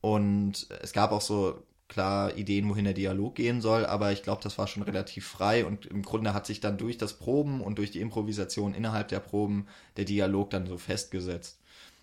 und 0.00 0.66
es 0.82 0.92
gab 0.92 1.12
auch 1.12 1.20
so 1.20 1.62
klar 1.88 2.36
Ideen, 2.36 2.68
wohin 2.68 2.84
der 2.84 2.94
Dialog 2.94 3.36
gehen 3.36 3.60
soll, 3.60 3.86
aber 3.86 4.12
ich 4.12 4.22
glaube, 4.22 4.42
das 4.42 4.58
war 4.58 4.66
schon 4.66 4.82
relativ 4.82 5.26
frei 5.26 5.64
und 5.64 5.86
im 5.86 6.02
Grunde 6.02 6.34
hat 6.34 6.46
sich 6.46 6.60
dann 6.60 6.78
durch 6.78 6.98
das 6.98 7.14
Proben 7.14 7.60
und 7.60 7.78
durch 7.78 7.90
die 7.90 8.00
Improvisation 8.00 8.74
innerhalb 8.74 9.08
der 9.08 9.20
Proben 9.20 9.66
der 9.96 10.04
Dialog 10.04 10.50
dann 10.50 10.66
so 10.66 10.78
festgesetzt. 10.78 11.60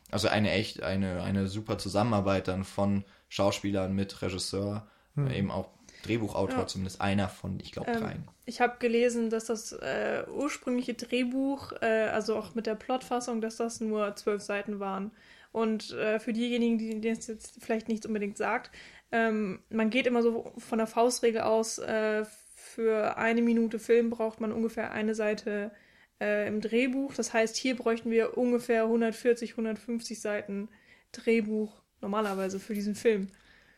Also 0.09 0.27
eine 0.27 0.51
echt, 0.51 0.83
eine, 0.83 1.23
eine 1.23 1.47
super 1.47 1.77
Zusammenarbeit 1.77 2.47
dann 2.47 2.63
von 2.63 3.03
Schauspielern 3.29 3.93
mit 3.93 4.21
Regisseur, 4.21 4.87
Hm. 5.15 5.29
eben 5.31 5.51
auch 5.51 5.69
Drehbuchautor, 6.03 6.59
Ja. 6.59 6.67
zumindest 6.67 7.01
einer 7.01 7.29
von, 7.29 7.59
ich 7.61 7.71
glaube, 7.71 7.91
Ähm, 7.91 7.99
dreien. 7.99 8.27
Ich 8.45 8.61
habe 8.61 8.75
gelesen, 8.79 9.29
dass 9.29 9.45
das 9.45 9.71
äh, 9.71 10.23
ursprüngliche 10.31 10.93
Drehbuch, 10.93 11.71
äh, 11.81 12.09
also 12.11 12.35
auch 12.35 12.55
mit 12.55 12.65
der 12.67 12.75
Plotfassung, 12.75 13.41
dass 13.41 13.57
das 13.57 13.79
nur 13.81 14.15
zwölf 14.15 14.41
Seiten 14.41 14.79
waren. 14.79 15.11
Und 15.51 15.91
äh, 15.91 16.19
für 16.19 16.33
diejenigen, 16.33 16.77
die 16.77 16.99
denen 16.99 17.17
es 17.17 17.27
jetzt 17.27 17.63
vielleicht 17.63 17.87
nicht 17.87 18.05
unbedingt 18.05 18.37
sagt, 18.37 18.71
ähm, 19.11 19.59
man 19.69 19.89
geht 19.89 20.07
immer 20.07 20.23
so 20.23 20.51
von 20.57 20.79
der 20.79 20.87
Faustregel 20.87 21.41
aus, 21.41 21.77
äh, 21.77 22.25
für 22.55 23.17
eine 23.17 23.41
Minute 23.41 23.77
Film 23.77 24.09
braucht 24.09 24.41
man 24.41 24.51
ungefähr 24.51 24.91
eine 24.91 25.13
Seite 25.13 25.71
äh, 26.19 26.47
im 26.47 26.59
Drehbuch. 26.61 27.13
Das 27.13 27.33
heißt, 27.33 27.55
hier 27.55 27.75
bräuchten 27.75 28.09
wir 28.09 28.37
ungefähr 28.37 28.83
140, 28.83 29.51
150 29.51 30.19
Seiten 30.19 30.69
Drehbuch 31.11 31.75
normalerweise 32.01 32.59
für 32.59 32.73
diesen 32.73 32.95
Film. 32.95 33.29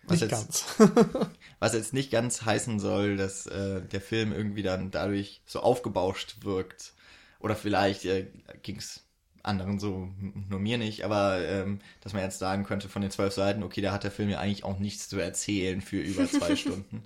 Was 0.08 0.22
Nicht 0.22 0.32
jetzt, 0.32 0.78
ganz. 0.78 1.30
was 1.60 1.74
jetzt 1.74 1.94
nicht 1.94 2.12
ganz 2.12 2.44
heißen 2.44 2.80
soll, 2.80 3.18
dass 3.18 3.48
äh, 3.48 3.82
der 3.82 4.02
Film 4.02 4.32
irgendwie 4.32 4.64
dann 4.64 4.92
dadurch 4.92 5.42
so 5.46 5.60
aufgebauscht 5.60 6.38
wirkt. 6.44 6.94
Oder 7.40 7.56
vielleicht 7.56 8.06
äh, 8.06 8.28
ging 8.64 8.78
es 8.78 9.06
anderen 9.46 9.80
so, 9.80 10.10
nur 10.50 10.60
mir 10.60 10.78
nicht, 10.78 11.04
aber 11.04 11.40
ähm, 11.48 11.80
dass 12.02 12.14
man 12.14 12.24
jetzt 12.24 12.40
sagen 12.40 12.64
könnte 12.64 12.90
von 12.90 13.02
den 13.02 13.12
zwölf 13.12 13.34
Seiten, 13.34 13.64
okay, 13.64 13.82
da 13.82 13.92
hat 13.92 14.04
der 14.04 14.12
Film 14.12 14.30
ja 14.30 14.40
eigentlich 14.40 14.64
auch 14.64 14.80
nichts 14.80 15.08
zu 15.08 15.20
erzählen 15.20 15.82
für 15.82 16.00
über 16.00 16.26
zwei 16.28 16.56
Stunden. 16.56 17.04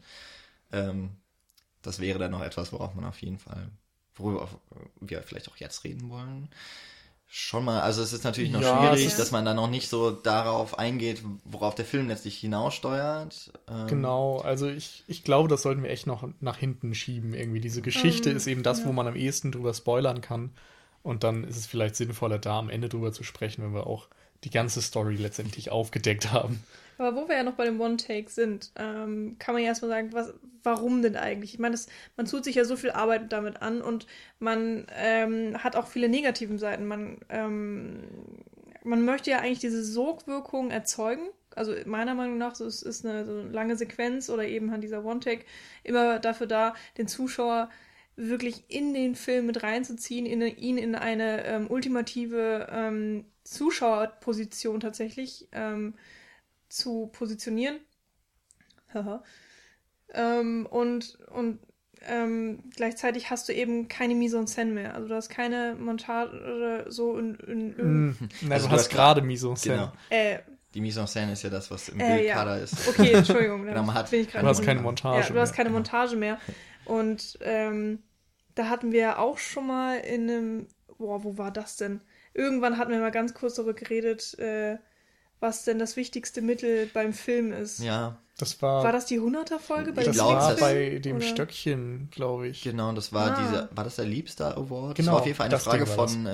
Ähm, 0.72 1.12
das 1.82 2.00
wäre 2.00 2.20
dann 2.20 2.32
noch 2.32 2.42
etwas, 2.42 2.72
worauf 2.72 2.96
man 2.96 3.06
auf 3.06 3.22
jeden 3.22 3.40
Fall, 3.40 3.70
worüber 4.16 4.50
wir 5.00 5.22
vielleicht 5.24 5.50
auch 5.50 5.58
jetzt 5.58 5.84
reden 5.84 6.10
wollen. 6.10 6.50
Schon 7.32 7.64
mal, 7.66 7.82
also 7.82 8.02
es 8.02 8.12
ist 8.12 8.24
natürlich 8.24 8.52
noch 8.52 8.62
Ja, 8.62 8.96
schwierig, 8.96 9.16
dass 9.16 9.30
man 9.30 9.46
dann 9.46 9.56
noch 9.56 9.70
nicht 9.70 9.88
so 9.88 10.10
darauf 10.10 10.80
eingeht, 10.80 11.22
worauf 11.46 11.76
der 11.76 11.86
Film 11.86 12.08
letztlich 12.08 12.38
hinaussteuert. 12.40 13.54
Ähm, 13.68 13.86
Genau, 13.86 14.40
also 14.40 14.68
ich, 14.68 15.04
ich 15.08 15.24
glaube, 15.24 15.48
das 15.48 15.62
sollten 15.62 15.84
wir 15.84 15.92
echt 15.92 16.08
noch 16.08 16.28
nach 16.40 16.58
hinten 16.58 16.96
schieben. 16.96 17.36
Irgendwie 17.36 17.60
diese 17.60 17.84
Geschichte 17.84 18.32
Ähm, 18.32 18.38
ist 18.38 18.48
eben 18.48 18.64
das, 18.64 18.80
ja. 18.80 18.86
wo 18.86 18.94
man 18.94 19.08
am 19.08 19.16
ehesten 19.16 19.52
drüber 19.52 19.74
spoilern 19.76 20.22
kann. 20.22 20.52
Und 21.04 21.24
dann 21.24 21.44
ist 21.44 21.58
es 21.58 21.68
vielleicht 21.68 21.96
sinnvoller, 21.96 22.40
da 22.40 22.58
am 22.58 22.70
Ende 22.70 22.90
drüber 22.90 23.12
zu 23.14 23.24
sprechen, 23.24 23.64
wenn 23.64 23.74
wir 23.74 23.86
auch 23.88 24.08
die 24.44 24.50
ganze 24.50 24.82
Story 24.82 25.16
letztendlich 25.16 25.70
aufgedeckt 25.72 26.32
haben. 26.32 26.64
Aber 27.00 27.16
wo 27.16 27.30
wir 27.30 27.38
ja 27.38 27.44
noch 27.44 27.54
bei 27.54 27.64
dem 27.64 27.80
One-Take 27.80 28.30
sind, 28.30 28.74
ähm, 28.76 29.38
kann 29.40 29.56
man 29.56 29.64
ja 29.64 29.70
erstmal 29.70 29.90
sagen, 29.90 30.12
was, 30.12 30.34
warum 30.64 31.02
denn 31.02 31.16
eigentlich? 31.16 31.54
Ich 31.54 31.60
meine, 31.60 31.78
man 32.18 32.26
tut 32.26 32.44
sich 32.44 32.56
ja 32.56 32.66
so 32.66 32.76
viel 32.76 32.92
Arbeit 32.92 33.32
damit 33.32 33.62
an 33.62 33.82
und 33.82 34.06
man 34.40 34.86
ähm, 34.98 35.64
hat 35.64 35.78
auch 35.78 35.88
viele 35.88 36.10
negativen 36.10 36.60
Seiten. 36.60 36.86
Man, 36.86 37.20
ähm, 37.30 38.04
man 38.84 39.06
möchte 39.06 39.32
ja 39.32 39.40
eigentlich 39.40 39.60
diese 39.60 39.82
Sogwirkung 39.82 40.72
erzeugen. 40.72 41.30
Also 41.56 41.74
meiner 41.86 42.16
Meinung 42.16 42.38
nach 42.38 42.56
so 42.56 42.66
ist, 42.66 42.82
ist 42.82 43.06
eine 43.06 43.26
so 43.26 43.32
eine 43.32 43.50
lange 43.50 43.78
Sequenz 43.78 44.30
oder 44.30 44.46
eben 44.46 44.70
halt 44.70 44.84
dieser 44.84 45.06
One-Take 45.06 45.46
immer 45.86 46.20
dafür 46.20 46.48
da, 46.48 46.76
den 46.98 47.08
Zuschauer 47.08 47.70
wirklich 48.18 48.66
in 48.68 48.94
den 48.94 49.16
Film 49.16 49.46
mit 49.46 49.64
reinzuziehen, 49.64 50.26
in, 50.26 50.42
ihn 50.42 50.78
in 50.78 50.96
eine 50.96 51.46
ähm, 51.46 51.72
ultimative 51.72 52.68
ähm, 52.70 53.24
Zuschauerposition 53.46 54.82
tatsächlich 54.82 55.48
ähm, 55.54 55.94
zu 56.70 57.08
positionieren. 57.08 57.80
Haha. 58.94 59.24
ähm, 60.14 60.66
und 60.70 61.18
und 61.32 61.60
ähm, 62.08 62.64
gleichzeitig 62.76 63.30
hast 63.30 63.50
du 63.50 63.54
eben 63.54 63.88
keine 63.90 64.16
Mise 64.16 64.38
en 64.38 64.48
scène 64.48 64.72
mehr. 64.72 64.96
Also 64.96 65.10
du 65.10 65.16
hast 65.16 65.30
keine 65.30 65.76
Montage 65.78 66.86
so 66.88 67.18
in, 67.18 67.36
in, 67.36 67.74
in 67.78 68.08
Mm, 68.08 68.16
Also 68.20 68.30
du 68.40 68.48
du 68.48 68.54
hast 68.54 68.72
hast 68.72 68.90
gerade 68.90 69.22
Mise 69.22 69.48
en 69.50 69.56
scène. 69.56 69.76
Genau. 69.76 69.92
äh, 70.10 70.40
Die 70.74 70.82
Mise 70.82 71.02
en 71.02 71.08
scène 71.08 71.34
ist 71.34 71.44
ja 71.44 71.50
das, 71.50 71.70
was 71.72 71.90
im 71.90 72.00
Äh, 72.00 72.18
Bildkader 72.20 72.58
ja. 72.58 72.64
ist. 72.64 72.88
Okay, 72.88 73.12
Entschuldigung. 73.12 73.66
Genau, 73.66 73.84
man 73.84 73.96
hat- 73.96 74.12
bin 74.12 74.22
ich 74.22 74.28
Du 74.32 74.40
hast 74.42 74.62
keine 74.64 74.82
Montage. 74.82 75.28
Ja, 75.28 75.34
du 75.34 75.40
hast 75.40 75.50
mehr. 75.52 75.58
keine 75.58 75.70
Montage 75.72 76.16
mehr. 76.16 76.40
Und 76.86 77.38
ähm, 77.42 78.02
da 78.56 78.70
hatten 78.70 78.92
wir 78.94 79.20
auch 79.20 79.38
schon 79.38 79.68
mal 79.68 79.98
in 80.00 80.30
einem, 80.30 80.68
boah, 80.98 81.24
wo 81.24 81.38
war 81.38 81.52
das 81.52 81.76
denn? 81.76 82.02
Irgendwann 82.34 82.78
hatten 82.78 82.92
wir 82.92 83.00
mal 83.00 83.12
ganz 83.12 83.34
kurz 83.34 83.56
darüber 83.56 83.74
geredet, 83.74 84.38
äh, 84.40 84.78
was 85.40 85.64
denn 85.64 85.80
das 85.80 85.96
wichtigste 85.96 86.42
Mittel 86.42 86.88
beim 86.94 87.14
Film 87.14 87.52
ist. 87.54 87.80
Ja, 87.80 88.18
Das 88.38 88.62
war, 88.62 88.84
War 88.84 88.92
das 88.92 89.06
die 89.06 89.20
100er-Folge 89.20 89.92
bei 89.94 90.02
Ich 90.02 90.08
das 90.08 90.18
war 90.20 90.56
bei 90.56 91.00
dem 91.00 91.18
Oder? 91.18 91.26
Stöckchen, 91.26 92.10
glaube 92.12 92.48
ich. 92.48 92.62
genau, 92.64 92.92
das 92.94 93.12
war 93.14 93.38
Ah. 93.38 93.42
dieser, 93.42 93.70
war 93.76 93.84
das 93.84 93.96
der 93.98 94.06
Liebstar 94.06 94.58
Award? 94.58 94.96
Genau, 94.96 95.08
das 95.08 95.08
war 95.08 95.20
auf 95.20 95.26
jeden 95.26 95.38
Fall 95.38 95.48
eine 95.48 95.60
Frage 95.60 95.86
von, 95.86 96.28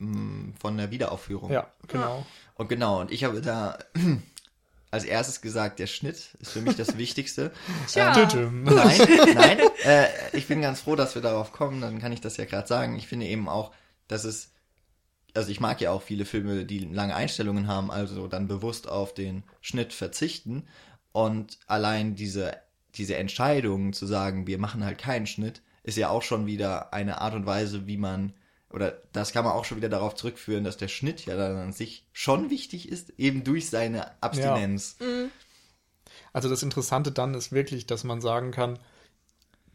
ähm, 0.00 0.54
von 0.58 0.76
der 0.76 0.90
Wiederaufführung. 0.90 1.50
Ja, 1.50 1.66
genau. 1.88 2.24
Und 2.54 2.68
genau, 2.68 3.00
und 3.00 3.10
ich 3.10 3.24
habe 3.24 3.40
da 3.40 3.78
als 4.90 5.04
erstes 5.04 5.40
gesagt, 5.40 5.78
der 5.78 5.86
Schnitt 5.86 6.34
ist 6.40 6.50
für 6.52 6.60
mich 6.60 6.76
das 6.76 6.98
Wichtigste. 6.98 7.52
Tja. 7.88 8.12
Tütüm. 8.12 8.64
Nein, 8.64 9.00
nein. 9.34 9.58
Äh, 9.84 10.06
ich 10.32 10.48
bin 10.48 10.60
ganz 10.62 10.80
froh, 10.80 10.96
dass 10.96 11.14
wir 11.14 11.22
darauf 11.22 11.52
kommen. 11.52 11.80
Dann 11.80 12.00
kann 12.00 12.12
ich 12.12 12.20
das 12.20 12.36
ja 12.38 12.44
gerade 12.44 12.66
sagen. 12.68 12.96
Ich 12.96 13.06
finde 13.06 13.26
eben 13.26 13.48
auch, 13.48 13.70
dass 14.08 14.24
es, 14.24 14.49
also 15.34 15.50
ich 15.50 15.60
mag 15.60 15.80
ja 15.80 15.90
auch 15.90 16.02
viele 16.02 16.24
Filme, 16.24 16.64
die 16.64 16.80
lange 16.80 17.14
Einstellungen 17.14 17.66
haben, 17.66 17.90
also 17.90 18.26
dann 18.26 18.48
bewusst 18.48 18.88
auf 18.88 19.14
den 19.14 19.42
Schnitt 19.60 19.92
verzichten. 19.92 20.66
Und 21.12 21.58
allein 21.66 22.14
diese, 22.14 22.56
diese 22.94 23.16
Entscheidung 23.16 23.92
zu 23.92 24.06
sagen, 24.06 24.46
wir 24.46 24.58
machen 24.58 24.84
halt 24.84 24.98
keinen 24.98 25.26
Schnitt, 25.26 25.62
ist 25.82 25.96
ja 25.96 26.08
auch 26.08 26.22
schon 26.22 26.46
wieder 26.46 26.92
eine 26.92 27.20
Art 27.20 27.34
und 27.34 27.46
Weise, 27.46 27.86
wie 27.86 27.96
man, 27.96 28.34
oder 28.70 28.98
das 29.12 29.32
kann 29.32 29.44
man 29.44 29.54
auch 29.54 29.64
schon 29.64 29.78
wieder 29.78 29.88
darauf 29.88 30.14
zurückführen, 30.14 30.64
dass 30.64 30.76
der 30.76 30.88
Schnitt 30.88 31.26
ja 31.26 31.36
dann 31.36 31.56
an 31.56 31.72
sich 31.72 32.06
schon 32.12 32.50
wichtig 32.50 32.88
ist, 32.88 33.12
eben 33.18 33.44
durch 33.44 33.70
seine 33.70 34.22
Abstinenz. 34.22 34.96
Also 36.32 36.48
das 36.48 36.62
Interessante 36.62 37.12
dann 37.12 37.34
ist 37.34 37.52
wirklich, 37.52 37.86
dass 37.86 38.04
man 38.04 38.20
sagen 38.20 38.52
kann, 38.52 38.78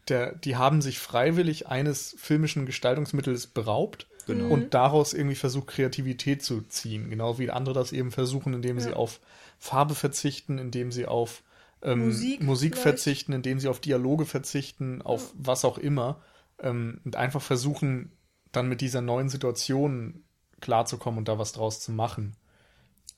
der, 0.08 0.36
die 0.36 0.56
haben 0.56 0.82
sich 0.82 1.00
freiwillig 1.00 1.68
eines 1.68 2.16
filmischen 2.20 2.66
Gestaltungsmittels 2.66 3.48
beraubt 3.48 4.08
Genau. 4.26 4.48
und 4.48 4.74
daraus 4.74 5.14
irgendwie 5.14 5.36
versucht, 5.36 5.68
Kreativität 5.68 6.44
zu 6.44 6.62
ziehen. 6.64 7.10
Genau 7.10 7.38
wie 7.38 7.52
andere 7.52 7.76
das 7.76 7.92
eben 7.92 8.12
versuchen, 8.12 8.54
indem 8.54 8.80
sie 8.80 8.90
Ja. 8.90 8.96
auf 8.96 9.20
Farbe 9.60 9.96
verzichten, 9.96 10.58
indem 10.58 10.92
sie 10.92 11.06
auf 11.06 11.44
ähm, 11.82 12.06
Musik 12.08 12.42
Musik, 12.42 12.78
verzichten, 12.78 13.34
indem 13.34 13.60
sie 13.60 13.68
auf 13.68 13.80
Dialoge 13.80 14.26
verzichten, 14.26 15.02
auf 15.02 15.32
was 15.36 15.64
auch 15.66 15.78
immer. 15.78 16.22
Ähm, 16.60 17.00
und 17.06 17.16
einfach 17.16 17.42
versuchen, 17.42 18.12
dann 18.52 18.68
mit 18.70 18.82
dieser 18.82 19.02
neuen 19.02 19.30
Situation 19.30 20.24
klarzukommen 20.62 21.20
und 21.20 21.28
da 21.28 21.38
was 21.38 21.52
draus 21.52 21.80
zu 21.82 21.92
machen. 21.92 22.36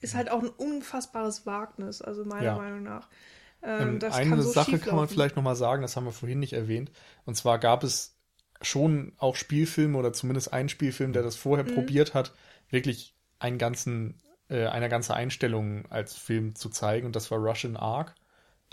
Ist 0.01 0.15
halt 0.15 0.29
auch 0.29 0.41
ein 0.41 0.49
unfassbares 0.49 1.45
Wagnis, 1.45 2.01
also 2.01 2.25
meiner 2.25 2.43
Ja. 2.43 2.55
Meinung 2.57 2.83
nach. 2.83 3.07
Ähm, 3.63 3.89
Ähm, 3.89 3.99
das 3.99 4.13
eine 4.15 4.29
kann 4.31 4.41
so 4.41 4.51
Sache 4.51 4.77
kann 4.79 4.95
man 4.95 5.07
vielleicht 5.07 5.35
nochmal 5.35 5.55
sagen, 5.55 5.81
das 5.81 5.95
haben 5.95 6.05
wir 6.05 6.11
vorhin 6.11 6.39
nicht 6.39 6.53
erwähnt. 6.53 6.91
Und 7.25 7.35
zwar 7.35 7.57
gab 7.59 7.83
es 7.83 8.16
schon 8.61 9.13
auch 9.17 9.35
Spielfilme 9.35 9.97
oder 9.97 10.13
zumindest 10.13 10.53
einen 10.53 10.69
Spielfilm, 10.69 11.13
der 11.13 11.23
das 11.23 11.35
vorher 11.35 11.65
Mhm. 11.65 11.73
probiert 11.73 12.13
hat, 12.13 12.33
wirklich 12.69 13.13
einen 13.39 13.57
ganzen, 13.57 14.15
äh, 14.49 14.65
eine 14.67 14.89
ganze 14.89 15.13
Einstellung 15.13 15.85
als 15.89 16.15
Film 16.15 16.55
zu 16.55 16.69
zeigen. 16.69 17.05
Und 17.07 17.15
das 17.15 17.29
war 17.31 17.37
Russian 17.39 17.77
Ark, 17.77 18.15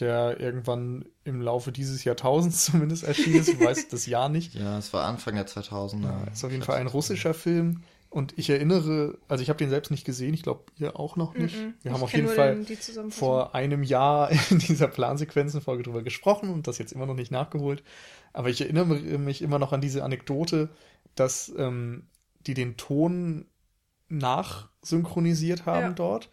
der 0.01 0.41
irgendwann 0.41 1.05
im 1.25 1.41
Laufe 1.41 1.71
dieses 1.71 2.05
Jahrtausends 2.05 2.65
zumindest 2.67 3.05
erschienen 3.05 3.41
ist. 3.41 3.49
Ich 3.49 3.61
weiß 3.61 3.89
das 3.91 4.07
Jahr 4.07 4.29
nicht. 4.29 4.55
Ja, 4.55 4.79
es 4.79 4.93
war 4.93 5.05
Anfang 5.05 5.35
der 5.35 5.47
2000er. 5.47 6.03
Ja, 6.03 6.25
ist 6.33 6.45
auf 6.45 6.51
jeden 6.51 6.65
Fall 6.65 6.79
ein 6.79 6.87
russischer 6.87 7.35
Film. 7.35 7.83
Und 8.15 8.33
ich 8.39 8.49
erinnere, 8.49 9.19
also 9.27 9.43
ich 9.43 9.49
habe 9.49 9.57
den 9.59 9.71
selbst 9.71 9.91
nicht 9.91 10.05
gesehen, 10.05 10.35
ich 10.35 10.45
glaube, 10.45 10.67
ihr 10.79 11.01
auch 11.01 11.17
noch 11.17 11.35
nicht. 11.35 11.57
Mhm. 11.57 11.75
Wir 11.83 11.91
Ich 11.91 11.93
haben 11.93 12.03
auf 12.05 12.13
jeden 12.15 12.29
Fall 12.29 12.65
vor 13.11 13.57
einem 13.57 13.83
Jahr 13.83 14.31
in 14.51 14.61
dieser 14.61 14.87
Plansequenzenfolge 14.87 15.83
drüber 15.83 16.05
gesprochen 16.05 16.51
und 16.51 16.69
das 16.69 16.79
jetzt 16.79 16.93
immer 16.93 17.07
noch 17.07 17.17
nicht 17.17 17.33
nachgeholt. 17.33 17.83
Aber 18.33 18.51
ich 18.51 18.61
erinnere 18.61 18.87
mich 19.19 19.43
immer 19.43 19.59
noch 19.59 19.73
an 19.73 19.81
diese 19.81 20.05
Anekdote, 20.05 20.69
dass 21.17 21.53
ähm, 21.59 22.07
die 22.47 22.55
den 22.55 22.77
Ton 22.77 23.47
nachsynchronisiert 24.09 25.67
haben 25.67 25.87
Ja. 25.87 25.93
dort 25.93 26.31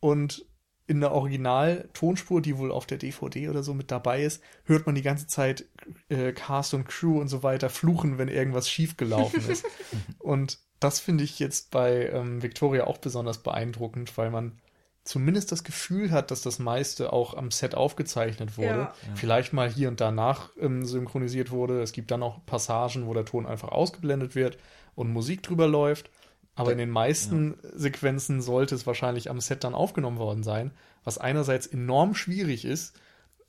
und 0.00 0.44
in 0.88 1.00
der 1.00 1.12
Original-Tonspur, 1.12 2.42
die 2.42 2.58
wohl 2.58 2.72
auf 2.72 2.86
der 2.86 2.98
DVD 2.98 3.48
oder 3.50 3.62
so 3.62 3.72
mit 3.72 3.92
dabei 3.92 4.24
ist, 4.24 4.42
hört 4.64 4.86
man 4.86 4.96
die 4.96 5.02
ganze 5.02 5.28
Zeit 5.28 5.66
äh, 6.08 6.32
Cast 6.32 6.74
und 6.74 6.86
Crew 6.88 7.20
und 7.20 7.28
so 7.28 7.44
weiter 7.44 7.70
fluchen, 7.70 8.18
wenn 8.18 8.26
irgendwas 8.26 8.68
schiefgelaufen 8.68 9.48
ist. 9.48 9.64
und 10.18 10.58
das 10.80 10.98
finde 10.98 11.24
ich 11.24 11.38
jetzt 11.38 11.70
bei 11.70 12.08
ähm, 12.08 12.42
Victoria 12.42 12.84
auch 12.84 12.98
besonders 12.98 13.38
beeindruckend, 13.38 14.16
weil 14.16 14.30
man 14.30 14.58
zumindest 15.04 15.52
das 15.52 15.64
Gefühl 15.64 16.10
hat, 16.10 16.30
dass 16.30 16.42
das 16.42 16.58
meiste 16.58 17.12
auch 17.12 17.34
am 17.34 17.50
Set 17.50 17.74
aufgezeichnet 17.74 18.58
wurde. 18.58 18.80
Ja. 18.80 18.94
Vielleicht 19.14 19.52
mal 19.52 19.70
hier 19.70 19.88
und 19.88 20.00
danach 20.00 20.50
ähm, 20.58 20.84
synchronisiert 20.84 21.50
wurde. 21.50 21.82
Es 21.82 21.92
gibt 21.92 22.10
dann 22.10 22.22
auch 22.22 22.44
Passagen, 22.46 23.06
wo 23.06 23.14
der 23.14 23.24
Ton 23.24 23.46
einfach 23.46 23.68
ausgeblendet 23.68 24.34
wird 24.34 24.58
und 24.94 25.12
Musik 25.12 25.42
drüber 25.42 25.66
läuft. 25.66 26.10
Aber 26.54 26.72
in 26.72 26.78
den 26.78 26.90
meisten 26.90 27.56
Sequenzen 27.62 28.42
sollte 28.42 28.74
es 28.74 28.86
wahrscheinlich 28.86 29.30
am 29.30 29.40
Set 29.40 29.64
dann 29.64 29.74
aufgenommen 29.74 30.18
worden 30.18 30.42
sein, 30.42 30.72
was 31.04 31.16
einerseits 31.16 31.66
enorm 31.66 32.14
schwierig 32.14 32.66
ist. 32.66 33.00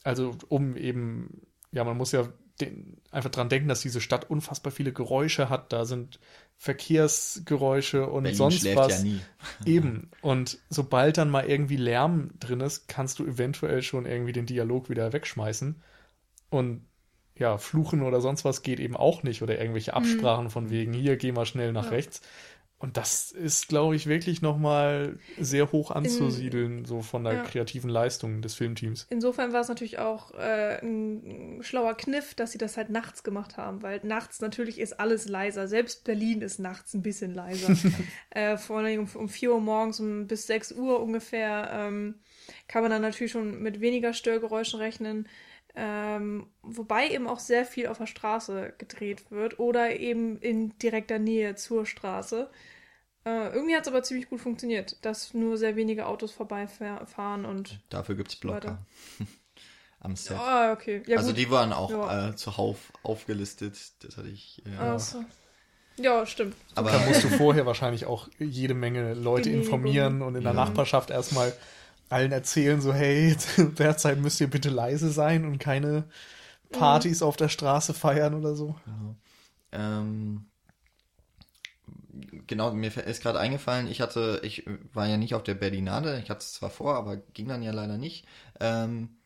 Also 0.04 0.38
um 0.48 0.78
eben, 0.78 1.42
ja, 1.72 1.84
man 1.84 1.98
muss 1.98 2.14
ja 2.14 2.30
den, 2.62 3.02
einfach 3.12 3.30
dran 3.30 3.50
denken, 3.50 3.68
dass 3.68 3.82
diese 3.82 4.00
Stadt 4.00 4.30
unfassbar 4.30 4.72
viele 4.72 4.94
Geräusche 4.94 5.50
hat. 5.50 5.74
Da 5.74 5.84
sind 5.84 6.20
Verkehrsgeräusche 6.62 8.06
und 8.06 8.22
Berlin 8.22 8.38
sonst 8.38 8.76
was. 8.76 9.00
ja 9.00 9.04
nie. 9.04 9.22
Eben. 9.66 10.12
Und 10.22 10.60
sobald 10.70 11.18
dann 11.18 11.32
mal 11.32 11.48
irgendwie 11.50 11.76
Lärm 11.76 12.30
drin 12.40 12.60
ist, 12.62 12.88
kannst 12.88 13.18
du 13.18 13.26
eventuell 13.26 13.82
schon 13.82 14.06
irgendwie 14.06 14.32
den 14.32 14.46
Dialog 14.46 14.88
wieder 14.88 15.12
wegschmeißen. 15.12 15.82
Und 16.52 16.86
ja, 17.36 17.58
fluchen 17.58 18.04
oder 18.04 18.22
sonst 18.22 18.46
was 18.46 18.62
geht 18.62 18.80
eben 18.80 18.96
auch 18.96 19.24
nicht. 19.24 19.42
Oder 19.42 19.60
irgendwelche 19.60 19.96
Absprachen 19.96 20.52
von 20.52 20.70
wegen, 20.70 20.94
hier, 20.94 21.18
geh 21.18 21.32
mal 21.32 21.48
schnell 21.48 21.72
nach 21.74 21.86
Ja. 21.86 21.90
rechts. 21.90 22.22
Und 22.82 22.98
das 22.98 23.32
ist, 23.32 23.68
glaube 23.68 23.96
ich, 23.96 24.08
wirklich 24.08 24.42
nochmal 24.42 25.20
sehr 25.40 25.72
hoch 25.72 25.92
anzusiedeln, 25.92 26.80
In, 26.80 26.86
so 26.86 27.04
von 27.04 27.24
der 27.24 27.34
ja. 27.34 27.44
kreativen 27.44 27.92
Leistung 27.92 28.42
des 28.42 28.56
Filmteams. 28.56 29.06
Insofern 29.12 29.54
war 29.54 29.62
es 29.62 29.68
natürlich 29.68 30.00
auch 30.00 30.34
äh, 30.34 30.80
ein 30.82 31.60
schlauer 31.62 31.94
Kniff, 31.96 32.34
dass 32.34 32.54
sie 32.54 32.58
das 32.58 32.78
halt 32.78 32.90
nachts 32.90 33.24
gemacht 33.24 33.58
haben, 33.58 33.84
weil 33.84 34.02
nachts 34.04 34.42
natürlich 34.42 34.80
ist 34.80 35.00
alles 35.00 35.28
leiser. 35.28 35.68
Selbst 35.68 36.06
Berlin 36.06 36.42
ist 36.42 36.58
nachts 36.58 36.96
ein 36.96 37.04
bisschen 37.04 37.36
leiser. 37.36 37.76
äh, 38.32 38.58
vor 38.58 38.80
allem 38.80 39.02
um, 39.02 39.22
um 39.22 39.30
4 39.30 39.54
Uhr 39.54 39.62
morgens 39.62 40.00
um 40.00 40.26
bis 40.26 40.48
6 40.48 40.72
Uhr 40.72 41.00
ungefähr 41.02 41.70
ähm, 41.72 42.16
kann 42.68 42.82
man 42.82 42.90
dann 42.90 43.04
natürlich 43.04 43.32
schon 43.32 43.62
mit 43.62 43.80
weniger 43.80 44.14
Störgeräuschen 44.14 44.80
rechnen. 44.80 45.28
Ähm, 45.74 46.48
wobei 46.64 47.10
eben 47.10 47.28
auch 47.28 47.40
sehr 47.40 47.66
viel 47.66 47.88
auf 47.88 47.98
der 47.98 48.08
Straße 48.08 48.74
gedreht 48.78 49.30
wird 49.30 49.60
oder 49.60 49.96
eben 49.98 50.38
in 50.40 50.78
direkter 50.80 51.20
Nähe 51.20 51.56
zur 51.56 51.86
Straße. 51.86 52.50
Äh, 53.24 53.54
irgendwie 53.54 53.76
hat 53.76 53.84
es 53.84 53.88
aber 53.88 54.02
ziemlich 54.02 54.30
gut 54.30 54.42
funktioniert, 54.42 54.98
dass 55.06 55.34
nur 55.34 55.58
sehr 55.58 55.76
wenige 55.76 56.08
Autos 56.08 56.32
vorbeifahren 56.32 57.46
und. 57.46 57.80
Dafür 57.90 58.16
gibt 58.16 58.30
es 58.30 58.36
Blocker. 58.36 58.80
Am 60.00 60.16
Set. 60.16 60.38
Ah, 60.38 60.72
okay. 60.72 61.04
Ja, 61.06 61.18
also 61.18 61.30
gut. 61.30 61.38
die 61.38 61.52
waren 61.52 61.74
auch 61.74 61.92
ja. 61.92 62.30
äh, 62.30 62.36
zuhauf 62.36 62.92
aufgelistet. 63.04 63.78
Das 64.00 64.18
hatte 64.18 64.30
ich. 64.30 64.64
Ja, 64.66 64.98
so. 64.98 65.24
ja 65.98 66.26
stimmt. 66.26 66.56
Aber 66.74 66.90
da 66.90 66.98
musst 67.06 67.24
du 67.24 67.30
vorher 67.30 67.68
wahrscheinlich 67.68 68.08
auch 68.08 68.28
jede 68.40 68.74
Menge 68.74 69.14
Leute 69.14 69.52
informieren 69.52 70.24
und 70.24 70.34
in 70.34 70.44
der 70.44 70.54
Nachbarschaft 70.54 71.12
erstmal 71.12 71.54
allen 72.10 72.32
erzählen, 72.32 72.82
so, 72.82 72.94
hey, 72.94 73.36
derzeit 73.58 74.20
müsst 74.20 74.42
ihr 74.42 74.50
bitte 74.50 74.70
leise 74.70 75.12
sein 75.12 75.46
und 75.46 75.60
keine 75.60 76.06
Partys 76.72 77.22
mhm. 77.22 77.28
auf 77.28 77.38
der 77.38 77.50
Straße 77.50 77.94
feiern 77.94 78.34
oder 78.34 78.56
so. 78.56 78.76
Genau. 78.86 79.16
Ähm, 79.72 80.46
genau, 82.52 82.74
mir 82.74 82.96
ist 82.98 83.24
gerade 83.24 83.40
eingefallen, 83.40 83.88
ich 83.90 84.02
hatte, 84.02 84.42
ich 84.44 84.66
war 84.94 85.08
ja 85.08 85.16
nicht 85.16 85.36
auf 85.36 85.44
der 85.44 85.54
Berlinade, 85.56 86.20
ich 86.22 86.30
hatte 86.30 86.42
es 86.42 86.52
zwar 86.52 86.70
vor, 86.70 86.96
aber 86.96 87.16
ging 87.16 87.48
dann 87.48 87.64
ja 87.64 87.72
leider 87.72 87.98
nicht. 87.98 88.28
Ähm, 88.60 89.18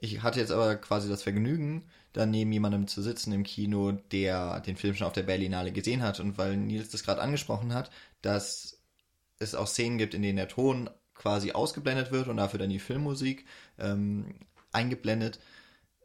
ich 0.00 0.22
hatte 0.24 0.40
jetzt 0.40 0.50
aber 0.50 0.74
quasi 0.76 1.08
das 1.08 1.22
Vergnügen, 1.22 1.84
da 2.12 2.26
neben 2.26 2.50
jemandem 2.52 2.88
zu 2.88 3.00
sitzen 3.00 3.32
im 3.32 3.44
Kino, 3.44 3.92
der 3.92 4.60
den 4.60 4.76
Film 4.76 4.96
schon 4.96 5.06
auf 5.06 5.12
der 5.12 5.22
Berlinale 5.22 5.70
gesehen 5.70 6.02
hat. 6.02 6.18
Und 6.18 6.38
weil 6.38 6.56
Nils 6.56 6.90
das 6.90 7.04
gerade 7.04 7.22
angesprochen 7.22 7.72
hat, 7.72 7.90
dass 8.20 8.82
es 9.38 9.54
auch 9.54 9.68
Szenen 9.68 9.98
gibt, 9.98 10.14
in 10.14 10.22
denen 10.22 10.36
der 10.36 10.48
Ton 10.48 10.90
quasi 11.14 11.52
ausgeblendet 11.52 12.10
wird 12.10 12.26
und 12.26 12.38
dafür 12.38 12.58
dann 12.58 12.70
die 12.70 12.80
Filmmusik 12.80 13.46
ähm, 13.78 14.34
eingeblendet. 14.72 15.38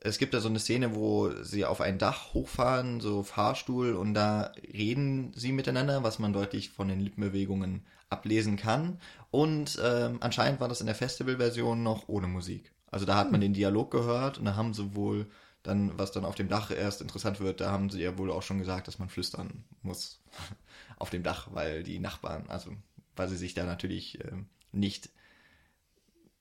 Es 0.02 0.18
gibt 0.20 0.34
da 0.34 0.40
so 0.40 0.50
eine 0.50 0.60
Szene, 0.60 0.96
wo 0.96 1.32
sie 1.44 1.66
auf 1.66 1.82
ein 1.82 1.98
Dach 1.98 2.34
hochfahren, 2.34 3.00
so 3.00 3.24
Fahrstuhl, 3.24 3.94
und 3.94 4.14
da 4.14 4.52
reden 4.74 5.34
sie 5.36 5.52
miteinander, 5.52 6.04
was 6.04 6.20
man 6.20 6.34
deutlich 6.34 6.70
von 6.70 6.88
den 6.88 7.00
Lippenbewegungen 7.00 7.86
ablesen 8.10 8.58
kann. 8.58 9.00
Und 9.32 9.80
ähm, 9.84 10.18
anscheinend 10.22 10.60
war 10.60 10.70
das 10.70 10.82
in 10.82 10.88
der 10.88 10.96
Festivalversion 10.96 11.84
noch 11.84 12.08
ohne 12.08 12.28
Musik. 12.28 12.72
Also 12.90 13.06
da 13.06 13.16
hat 13.16 13.32
man 13.32 13.42
hm. 13.42 13.48
den 13.48 13.54
Dialog 13.54 13.92
gehört 13.92 14.38
und 14.38 14.46
da 14.46 14.56
haben 14.56 14.74
sie 14.74 14.96
wohl 14.96 15.28
dann, 15.64 15.98
was 15.98 16.12
dann 16.12 16.24
auf 16.24 16.36
dem 16.36 16.48
Dach 16.48 16.72
erst 16.72 17.02
interessant 17.02 17.40
wird, 17.42 17.60
da 17.60 17.72
haben 17.72 17.90
sie 17.90 18.02
ja 18.02 18.18
wohl 18.18 18.32
auch 18.32 18.44
schon 18.44 18.60
gesagt, 18.60 18.88
dass 18.88 19.00
man 19.00 19.10
flüstern 19.10 19.66
muss 19.82 20.22
auf 20.98 21.10
dem 21.10 21.24
Dach, 21.24 21.50
weil 21.52 21.84
die 21.84 22.00
Nachbarn, 22.00 22.46
also 22.48 22.72
weil 23.16 23.28
sie 23.28 23.36
sich 23.36 23.54
da 23.54 23.66
natürlich 23.66 24.24
ähm, 24.24 24.48
nicht 24.72 25.10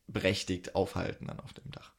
berechtigt 0.07 0.77
aufhalten 0.77 1.27
dann 1.27 1.40
auf 1.40 1.53
dem 1.53 1.71
Dach. 1.73 1.92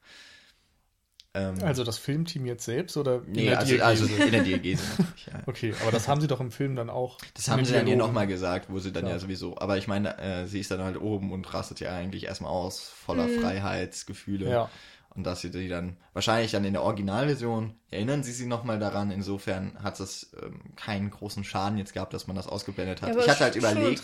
Ähm, 1.38 1.54
also 1.62 1.84
das 1.84 1.98
Filmteam 1.98 2.46
jetzt 2.46 2.64
selbst 2.64 2.96
oder 2.96 3.22
in 3.26 3.32
nee, 3.32 3.44
der 3.46 3.58
also, 3.60 3.80
also 3.80 4.06
in 4.06 4.32
der 4.32 4.42
Diagese 4.42 4.82
natürlich, 4.98 5.26
ja. 5.32 5.40
Okay, 5.46 5.74
aber 5.82 5.92
das 5.92 6.08
haben 6.08 6.20
sie 6.20 6.26
doch 6.26 6.40
im 6.40 6.50
Film 6.50 6.74
dann 6.74 6.90
auch. 6.90 7.18
Das 7.34 7.48
haben 7.48 7.64
sie 7.64 7.72
dann 7.72 7.86
hier 7.86 7.96
nochmal 7.96 8.26
gesagt, 8.26 8.66
wo 8.70 8.78
sie 8.78 8.92
dann 8.92 9.04
ja, 9.04 9.12
ja 9.12 9.18
sowieso, 9.18 9.56
aber 9.58 9.78
ich 9.78 9.86
meine, 9.86 10.18
äh, 10.18 10.46
sie 10.46 10.60
ist 10.60 10.70
dann 10.70 10.82
halt 10.82 11.00
oben 11.00 11.32
und 11.32 11.52
rastet 11.54 11.80
ja 11.80 11.94
eigentlich 11.94 12.26
erstmal 12.26 12.50
aus, 12.50 12.80
voller 12.80 13.26
mhm. 13.26 13.40
Freiheitsgefühle. 13.40 14.50
Ja. 14.50 14.70
Und 15.14 15.24
dass 15.24 15.40
sie 15.40 15.50
die 15.50 15.68
dann, 15.68 15.96
wahrscheinlich 16.12 16.52
dann 16.52 16.64
in 16.64 16.74
der 16.74 16.82
Originalversion, 16.82 17.74
erinnern 17.90 18.22
sie 18.22 18.30
sich 18.30 18.46
nochmal 18.46 18.78
daran, 18.78 19.10
insofern 19.10 19.76
hat 19.82 19.98
es 19.98 20.30
ähm, 20.40 20.60
keinen 20.76 21.10
großen 21.10 21.42
Schaden 21.42 21.76
jetzt 21.78 21.92
gehabt, 21.92 22.14
dass 22.14 22.28
man 22.28 22.36
das 22.36 22.46
ausgeblendet 22.46 23.02
hat. 23.02 23.14
Ja, 23.14 23.20
ich 23.22 23.28
hatte 23.28 23.44
halt 23.44 23.56
überlegt, 23.56 24.02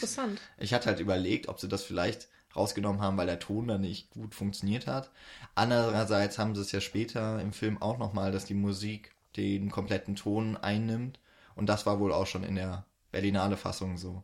ich 0.58 0.74
hatte 0.74 0.86
halt 0.86 1.00
überlegt, 1.00 1.48
ob 1.48 1.60
sie 1.60 1.68
das 1.68 1.84
vielleicht 1.84 2.28
rausgenommen 2.56 3.00
haben, 3.00 3.16
weil 3.16 3.26
der 3.26 3.38
Ton 3.38 3.68
dann 3.68 3.80
nicht 3.80 4.10
gut 4.10 4.34
funktioniert 4.34 4.86
hat. 4.86 5.10
Andererseits 5.54 6.38
haben 6.38 6.54
sie 6.54 6.60
es 6.60 6.72
ja 6.72 6.80
später 6.80 7.40
im 7.40 7.52
Film 7.52 7.80
auch 7.80 7.98
nochmal, 7.98 8.32
dass 8.32 8.44
die 8.44 8.54
Musik 8.54 9.12
den 9.36 9.70
kompletten 9.70 10.16
Ton 10.16 10.56
einnimmt. 10.56 11.18
Und 11.56 11.68
das 11.68 11.86
war 11.86 12.00
wohl 12.00 12.12
auch 12.12 12.26
schon 12.26 12.44
in 12.44 12.56
der 12.56 12.84
Berlinale 13.12 13.56
Fassung 13.56 13.96
so. 13.96 14.22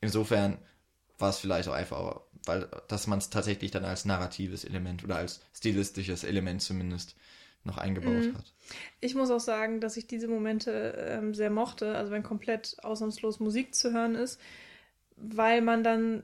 Insofern 0.00 0.58
war 1.18 1.30
es 1.30 1.38
vielleicht 1.38 1.68
auch 1.68 1.74
einfach 1.74 2.20
weil 2.46 2.68
dass 2.88 3.06
man 3.06 3.18
es 3.18 3.30
tatsächlich 3.30 3.70
dann 3.70 3.84
als 3.84 4.04
narratives 4.04 4.64
Element 4.64 5.04
oder 5.04 5.16
als 5.16 5.40
stilistisches 5.54 6.24
Element 6.24 6.62
zumindest 6.62 7.16
noch 7.64 7.76
eingebaut 7.76 8.24
mhm. 8.24 8.36
hat. 8.38 8.54
Ich 9.00 9.14
muss 9.14 9.30
auch 9.30 9.40
sagen, 9.40 9.80
dass 9.80 9.96
ich 9.96 10.06
diese 10.06 10.28
Momente 10.28 10.94
ähm, 10.96 11.34
sehr 11.34 11.50
mochte, 11.50 11.94
also 11.94 12.10
wenn 12.10 12.22
komplett 12.22 12.76
ausnahmslos 12.82 13.38
Musik 13.38 13.74
zu 13.74 13.92
hören 13.92 14.14
ist, 14.14 14.40
weil 15.16 15.60
man 15.60 15.84
dann 15.84 16.22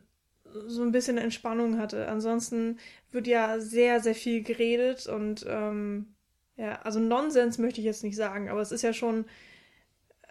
so 0.66 0.82
ein 0.82 0.92
bisschen 0.92 1.18
Entspannung 1.18 1.78
hatte. 1.78 2.08
Ansonsten 2.08 2.78
wird 3.12 3.26
ja 3.26 3.60
sehr, 3.60 4.00
sehr 4.00 4.14
viel 4.14 4.42
geredet 4.42 5.06
und 5.06 5.44
ähm, 5.48 6.14
ja, 6.56 6.80
also 6.82 7.00
Nonsens 7.00 7.58
möchte 7.58 7.80
ich 7.80 7.86
jetzt 7.86 8.04
nicht 8.04 8.16
sagen, 8.16 8.48
aber 8.48 8.60
es 8.60 8.72
ist 8.72 8.82
ja 8.82 8.92
schon 8.92 9.26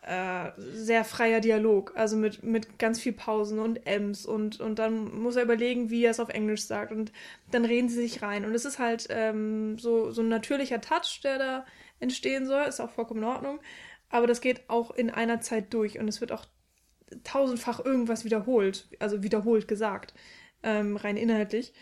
äh, 0.02 0.52
sehr 0.58 1.04
freier 1.04 1.40
Dialog, 1.40 1.94
also 1.96 2.16
mit, 2.16 2.44
mit 2.44 2.78
ganz 2.80 3.00
viel 3.00 3.14
Pausen 3.14 3.60
und 3.60 3.86
Ms 3.88 4.26
und, 4.26 4.60
und 4.60 4.78
dann 4.80 5.20
muss 5.20 5.36
er 5.36 5.44
überlegen, 5.44 5.90
wie 5.90 6.04
er 6.04 6.12
es 6.12 6.20
auf 6.20 6.30
Englisch 6.30 6.64
sagt 6.64 6.92
und 6.92 7.12
dann 7.52 7.66
reden 7.66 7.90
sie 7.90 8.02
sich 8.02 8.22
rein. 8.22 8.46
Und 8.46 8.54
es 8.54 8.66
ist 8.66 8.80
halt 8.80 9.08
ähm, 9.10 9.80
so, 9.80 10.12
so 10.12 10.22
ein 10.22 10.30
natürlicher 10.30 10.82
Touch, 10.82 11.22
der 11.24 11.40
da 11.40 11.66
entstehen 12.00 12.46
soll, 12.46 12.66
ist 12.66 12.80
auch 12.80 12.92
vollkommen 12.92 13.24
in 13.24 13.30
Ordnung, 13.30 13.60
aber 14.10 14.28
das 14.28 14.42
geht 14.42 14.70
auch 14.70 14.92
in 14.92 15.10
einer 15.10 15.42
Zeit 15.42 15.74
durch 15.74 15.98
und 15.98 16.08
es 16.08 16.22
wird 16.22 16.32
auch 16.32 16.46
tausendfach 17.24 17.84
irgendwas 17.84 18.26
wiederholt, 18.26 18.88
also 19.00 19.24
wiederholt 19.24 19.68
gesagt, 19.68 20.14
ähm, 20.64 20.98
rein 20.98 21.18
inhaltlich 21.18 21.74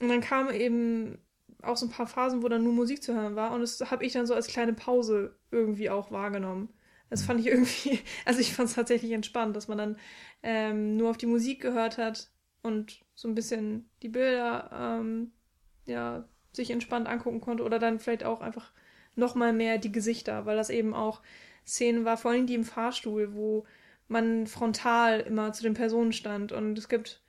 und 0.00 0.08
dann 0.08 0.20
kamen 0.20 0.54
eben 0.54 1.18
auch 1.62 1.76
so 1.76 1.86
ein 1.86 1.90
paar 1.90 2.06
Phasen, 2.06 2.42
wo 2.42 2.48
dann 2.48 2.62
nur 2.62 2.72
Musik 2.72 3.02
zu 3.02 3.14
hören 3.14 3.36
war 3.36 3.52
und 3.52 3.60
das 3.60 3.90
habe 3.90 4.04
ich 4.04 4.12
dann 4.12 4.26
so 4.26 4.34
als 4.34 4.46
kleine 4.46 4.72
Pause 4.72 5.36
irgendwie 5.50 5.90
auch 5.90 6.10
wahrgenommen. 6.10 6.68
Das 7.10 7.22
fand 7.22 7.40
ich 7.40 7.46
irgendwie, 7.48 8.00
also 8.24 8.40
ich 8.40 8.52
fand 8.52 8.68
es 8.68 8.74
tatsächlich 8.74 9.12
entspannt, 9.12 9.56
dass 9.56 9.68
man 9.68 9.78
dann 9.78 9.96
ähm, 10.42 10.96
nur 10.96 11.10
auf 11.10 11.16
die 11.16 11.26
Musik 11.26 11.60
gehört 11.60 11.98
hat 11.98 12.30
und 12.62 13.00
so 13.14 13.28
ein 13.28 13.34
bisschen 13.34 13.88
die 14.02 14.08
Bilder 14.08 14.70
ähm, 14.72 15.32
ja, 15.86 16.28
sich 16.52 16.70
entspannt 16.70 17.08
angucken 17.08 17.40
konnte 17.40 17.64
oder 17.64 17.78
dann 17.78 17.98
vielleicht 17.98 18.24
auch 18.24 18.40
einfach 18.40 18.72
nochmal 19.16 19.52
mehr 19.52 19.78
die 19.78 19.92
Gesichter, 19.92 20.46
weil 20.46 20.56
das 20.56 20.70
eben 20.70 20.94
auch 20.94 21.22
Szenen 21.66 22.04
war, 22.04 22.16
vor 22.16 22.30
allem 22.30 22.46
die 22.46 22.54
im 22.54 22.64
Fahrstuhl, 22.64 23.34
wo 23.34 23.64
man 24.08 24.46
frontal 24.46 25.20
immer 25.20 25.52
zu 25.52 25.62
den 25.62 25.74
Personen 25.74 26.12
stand 26.12 26.52
und 26.52 26.78
es 26.78 26.88
gibt, 26.88 27.22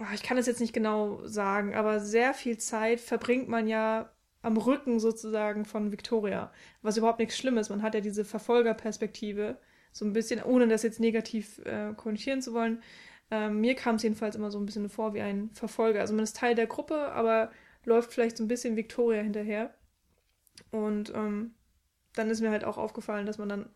oh, 0.00 0.12
ich 0.14 0.22
kann 0.22 0.38
es 0.38 0.46
jetzt 0.46 0.60
nicht 0.60 0.72
genau 0.72 1.26
sagen, 1.26 1.74
aber 1.74 2.00
sehr 2.00 2.34
viel 2.34 2.58
Zeit 2.58 3.00
verbringt 3.00 3.48
man 3.48 3.68
ja 3.68 4.12
am 4.42 4.56
Rücken 4.56 4.98
sozusagen 4.98 5.64
von 5.64 5.92
Victoria. 5.92 6.52
Was 6.82 6.96
überhaupt 6.96 7.20
nichts 7.20 7.38
Schlimmes. 7.38 7.70
Man 7.70 7.82
hat 7.82 7.94
ja 7.94 8.00
diese 8.00 8.24
Verfolgerperspektive, 8.24 9.56
so 9.92 10.04
ein 10.04 10.12
bisschen, 10.12 10.42
ohne 10.42 10.66
das 10.68 10.82
jetzt 10.82 11.00
negativ 11.00 11.58
äh, 11.64 11.92
konnotieren 11.94 12.42
zu 12.42 12.52
wollen. 12.54 12.82
Ähm, 13.30 13.60
mir 13.60 13.74
kam 13.74 13.96
es 13.96 14.02
jedenfalls 14.02 14.36
immer 14.36 14.50
so 14.50 14.58
ein 14.58 14.66
bisschen 14.66 14.88
vor 14.88 15.14
wie 15.14 15.20
ein 15.20 15.50
Verfolger. 15.50 16.00
Also 16.00 16.14
man 16.14 16.24
ist 16.24 16.36
Teil 16.36 16.54
der 16.54 16.66
Gruppe, 16.66 17.12
aber 17.12 17.50
läuft 17.84 18.12
vielleicht 18.12 18.36
so 18.36 18.44
ein 18.44 18.48
bisschen 18.48 18.76
Victoria 18.76 19.22
hinterher. 19.22 19.74
Und 20.70 21.12
ähm, 21.14 21.54
dann 22.14 22.30
ist 22.30 22.40
mir 22.40 22.50
halt 22.50 22.64
auch 22.64 22.78
aufgefallen, 22.78 23.26
dass 23.26 23.38
man 23.38 23.48
dann, 23.48 23.70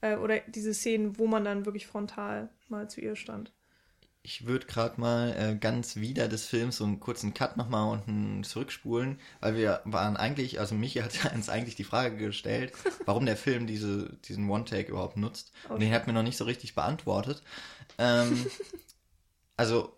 äh, 0.00 0.16
oder 0.16 0.40
diese 0.40 0.74
Szenen, 0.74 1.18
wo 1.18 1.26
man 1.26 1.44
dann 1.44 1.66
wirklich 1.66 1.86
frontal 1.86 2.50
mal 2.68 2.88
zu 2.88 3.00
ihr 3.00 3.16
stand. 3.16 3.52
Ich 4.22 4.46
würde 4.46 4.66
gerade 4.66 5.00
mal 5.00 5.34
äh, 5.38 5.56
ganz 5.56 5.96
wieder 5.96 6.28
des 6.28 6.44
Films 6.44 6.76
so 6.76 6.84
einen 6.84 7.00
kurzen 7.00 7.32
Cut 7.34 7.56
nochmal 7.56 7.90
unten 7.90 8.44
zurückspulen, 8.44 9.18
weil 9.40 9.56
wir 9.56 9.80
waren 9.84 10.16
eigentlich, 10.16 10.60
also 10.60 10.74
Michi 10.74 10.98
hat 10.98 11.12
uns 11.34 11.48
eigentlich 11.48 11.76
die 11.76 11.84
Frage 11.84 12.16
gestellt, 12.16 12.72
warum 13.06 13.26
der 13.26 13.36
Film 13.36 13.66
diese, 13.66 14.16
diesen 14.24 14.50
One-Take 14.50 14.90
überhaupt 14.90 15.16
nutzt. 15.16 15.52
Okay. 15.64 15.74
Und 15.74 15.80
den 15.80 15.92
hat 15.92 16.06
mir 16.06 16.12
noch 16.12 16.22
nicht 16.22 16.36
so 16.36 16.44
richtig 16.44 16.74
beantwortet. 16.74 17.42
Ähm, 17.96 18.46
also, 19.56 19.96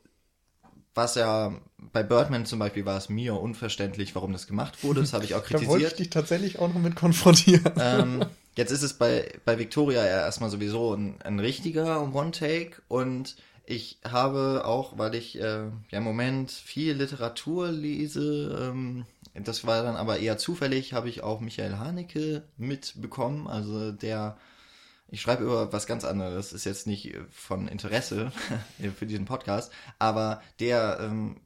was 0.95 1.15
ja 1.15 1.61
bei 1.79 2.03
Birdman 2.03 2.47
zum 2.47 2.59
Beispiel 2.59 2.85
war 2.85 2.99
es 2.99 3.09
mir 3.09 3.35
unverständlich, 3.35 4.15
warum 4.15 4.33
das 4.33 4.47
gemacht 4.47 4.85
wurde. 4.85 5.01
Das 5.01 5.13
habe 5.13 5.25
ich 5.25 5.35
auch 5.35 5.43
kritisiert. 5.43 5.63
da 5.63 5.73
wollte 5.73 5.87
ich 5.87 5.95
dich 5.95 6.11
tatsächlich 6.11 6.59
auch 6.59 6.73
noch 6.73 6.81
mit 6.81 6.95
konfrontieren. 6.95 7.73
Ähm, 7.79 8.27
jetzt 8.57 8.71
ist 8.71 8.83
es 8.83 8.95
bei, 8.95 9.33
bei 9.45 9.59
Victoria 9.59 10.05
ja 10.05 10.21
erstmal 10.21 10.51
sowieso 10.51 10.95
ein, 10.95 11.21
ein 11.23 11.39
richtiger 11.39 12.13
One-Take 12.15 12.83
und 12.89 13.37
ich 13.65 13.99
habe 14.05 14.65
auch, 14.65 14.99
weil 14.99 15.15
ich 15.15 15.39
äh, 15.39 15.67
ja 15.91 15.99
im 15.99 16.03
Moment 16.03 16.51
viel 16.51 16.95
Literatur 16.95 17.71
lese, 17.71 18.59
ähm, 18.61 19.07
das 19.35 19.65
war 19.65 19.85
dann 19.85 19.97
aber 19.97 20.19
eher 20.19 20.39
zufällig, 20.39 20.93
habe 20.93 21.09
ich 21.09 21.23
auch 21.23 21.41
Michael 21.41 21.79
Haneke 21.79 22.43
mitbekommen, 22.57 23.47
also 23.47 23.93
der 23.93 24.37
Ich 25.09 25.21
schreibe 25.21 25.45
über 25.45 25.73
was 25.73 25.87
ganz 25.87 26.05
anderes, 26.05 26.53
ist 26.53 26.65
jetzt 26.65 26.87
nicht 26.87 27.15
von 27.31 27.69
Interesse 27.69 28.33
für 28.97 29.07
diesen 29.07 29.25
Podcast, 29.25 29.73
aber 30.01 30.43
der, 30.59 30.99
ähm, 31.01 31.37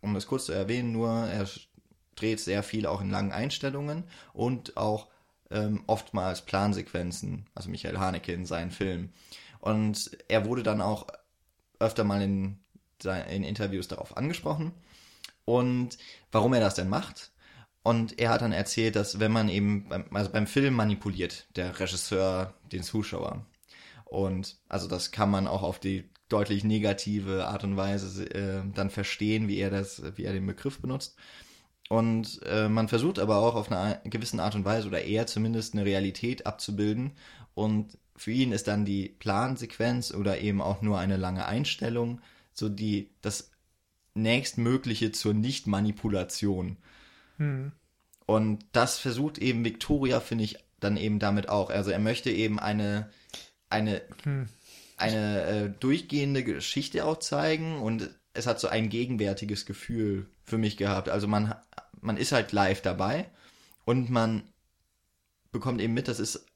um 0.00 0.14
das 0.14 0.26
kurz 0.26 0.46
zu 0.46 0.52
erwähnen, 0.52 0.92
nur, 0.92 1.10
er 1.10 1.46
dreht 2.16 2.40
sehr 2.40 2.62
viel 2.62 2.86
auch 2.86 3.00
in 3.00 3.10
langen 3.10 3.32
Einstellungen 3.32 4.04
und 4.32 4.76
auch 4.76 5.08
ähm, 5.50 5.84
oftmals 5.86 6.42
Plansequenzen, 6.42 7.46
also 7.54 7.70
Michael 7.70 7.98
Haneke 7.98 8.32
in 8.32 8.46
seinen 8.46 8.70
Filmen. 8.70 9.12
Und 9.60 10.10
er 10.28 10.44
wurde 10.46 10.62
dann 10.62 10.80
auch 10.80 11.06
öfter 11.78 12.04
mal 12.04 12.22
in, 12.22 12.58
in 13.30 13.44
Interviews 13.44 13.88
darauf 13.88 14.16
angesprochen 14.16 14.72
und 15.44 15.98
warum 16.32 16.54
er 16.54 16.60
das 16.60 16.74
denn 16.74 16.88
macht. 16.88 17.32
Und 17.82 18.18
er 18.18 18.30
hat 18.30 18.42
dann 18.42 18.52
erzählt, 18.52 18.96
dass 18.96 19.18
wenn 19.18 19.32
man 19.32 19.48
eben, 19.48 19.88
beim, 19.88 20.04
also 20.14 20.30
beim 20.30 20.46
Film 20.46 20.74
manipuliert 20.74 21.46
der 21.56 21.78
Regisseur 21.80 22.54
den 22.70 22.82
Zuschauer. 22.82 23.46
Und 24.04 24.56
also 24.68 24.88
das 24.88 25.10
kann 25.10 25.30
man 25.30 25.46
auch 25.46 25.62
auf 25.62 25.78
die 25.78 26.10
deutlich 26.28 26.64
negative 26.64 27.46
Art 27.46 27.64
und 27.64 27.76
Weise 27.76 28.24
äh, 28.30 28.62
dann 28.74 28.90
verstehen, 28.90 29.48
wie 29.48 29.58
er 29.58 29.70
das, 29.70 30.02
wie 30.16 30.24
er 30.24 30.32
den 30.32 30.46
Begriff 30.46 30.80
benutzt. 30.80 31.16
Und 31.88 32.40
äh, 32.44 32.68
man 32.68 32.88
versucht 32.88 33.18
aber 33.18 33.38
auch 33.38 33.54
auf 33.54 33.72
eine 33.72 34.00
gewisse 34.04 34.42
Art 34.42 34.54
und 34.54 34.64
Weise 34.64 34.88
oder 34.88 35.02
eher 35.02 35.26
zumindest 35.26 35.74
eine 35.74 35.84
Realität 35.84 36.46
abzubilden. 36.46 37.12
Und 37.54 37.96
für 38.16 38.32
ihn 38.32 38.52
ist 38.52 38.68
dann 38.68 38.84
die 38.84 39.08
Plansequenz 39.08 40.12
oder 40.12 40.40
eben 40.40 40.60
auch 40.60 40.82
nur 40.82 40.98
eine 40.98 41.16
lange 41.16 41.46
Einstellung 41.46 42.20
so 42.58 42.68
die 42.68 43.10
das 43.22 43.50
nächstmögliche 44.14 45.12
zur 45.12 45.32
Nicht-Manipulation. 45.32 46.76
Hm. 47.36 47.72
Und 48.26 48.64
das 48.72 48.98
versucht 48.98 49.38
eben 49.38 49.64
Victoria, 49.64 50.20
finde 50.20 50.44
ich, 50.44 50.58
dann 50.80 50.96
eben 50.96 51.18
damit 51.18 51.48
auch. 51.48 51.70
Also 51.70 51.90
er 51.90 51.98
möchte 51.98 52.30
eben 52.30 52.58
eine, 52.58 53.10
eine, 53.70 54.02
hm. 54.24 54.48
eine 54.96 55.42
äh, 55.42 55.70
durchgehende 55.70 56.42
Geschichte 56.44 57.04
auch 57.04 57.18
zeigen 57.20 57.78
und 57.78 58.10
es 58.34 58.46
hat 58.46 58.60
so 58.60 58.68
ein 58.68 58.88
gegenwärtiges 58.88 59.64
Gefühl 59.64 60.26
für 60.44 60.58
mich 60.58 60.76
gehabt. 60.76 61.08
Also 61.08 61.26
man, 61.26 61.54
man 62.00 62.16
ist 62.16 62.32
halt 62.32 62.52
live 62.52 62.82
dabei 62.82 63.30
und 63.84 64.10
man 64.10 64.42
bekommt 65.50 65.80
eben 65.80 65.94
mit, 65.94 66.08
das 66.08 66.20
ist 66.20 66.46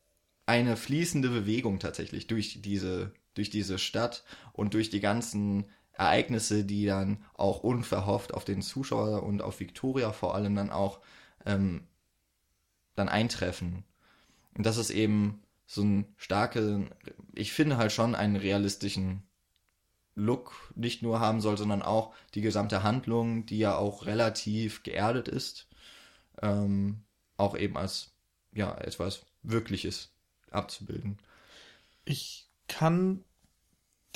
eine 0.46 0.76
fließende 0.76 1.28
Bewegung 1.28 1.78
tatsächlich 1.78 2.26
durch 2.26 2.60
diese, 2.62 3.12
durch 3.34 3.50
diese 3.50 3.78
Stadt 3.78 4.24
und 4.52 4.74
durch 4.74 4.90
die 4.90 5.00
ganzen 5.00 5.66
Ereignisse, 5.92 6.64
die 6.64 6.86
dann 6.86 7.24
auch 7.34 7.62
unverhofft 7.62 8.34
auf 8.34 8.44
den 8.44 8.62
Zuschauer 8.62 9.22
und 9.22 9.42
auf 9.42 9.60
Victoria 9.60 10.12
vor 10.12 10.34
allem 10.34 10.54
dann 10.54 10.70
auch 10.70 11.00
ähm, 11.46 11.86
dann 12.94 13.08
eintreffen. 13.08 13.84
Und 14.54 14.66
das 14.66 14.76
ist 14.76 14.90
eben 14.90 15.42
so 15.66 15.82
ein 15.82 16.06
starke, 16.16 16.90
ich 17.34 17.52
finde 17.52 17.76
halt 17.76 17.92
schon 17.92 18.14
einen 18.14 18.36
realistischen 18.36 19.22
Look 20.14 20.52
nicht 20.74 21.02
nur 21.02 21.20
haben 21.20 21.40
soll, 21.40 21.56
sondern 21.56 21.82
auch 21.82 22.14
die 22.34 22.42
gesamte 22.42 22.82
Handlung, 22.82 23.46
die 23.46 23.58
ja 23.58 23.76
auch 23.76 24.06
relativ 24.06 24.82
geerdet 24.82 25.28
ist, 25.28 25.68
ähm, 26.40 27.04
auch 27.36 27.56
eben 27.56 27.76
als 27.76 28.12
ja 28.52 28.76
etwas 28.78 29.24
Wirkliches 29.42 30.12
abzubilden. 30.50 31.18
Ich 32.04 32.48
kann 32.68 33.24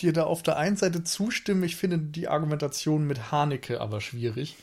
dir 0.01 0.13
da 0.13 0.25
auf 0.25 0.43
der 0.43 0.57
einen 0.57 0.77
Seite 0.77 1.05
zustimmen. 1.05 1.63
Ich 1.63 1.77
finde 1.77 1.99
die 1.99 2.29
Argumentation 2.29 3.07
mit 3.07 3.33
Haneke 3.33 3.81
aber 3.81 4.01
schwierig. 4.01 4.57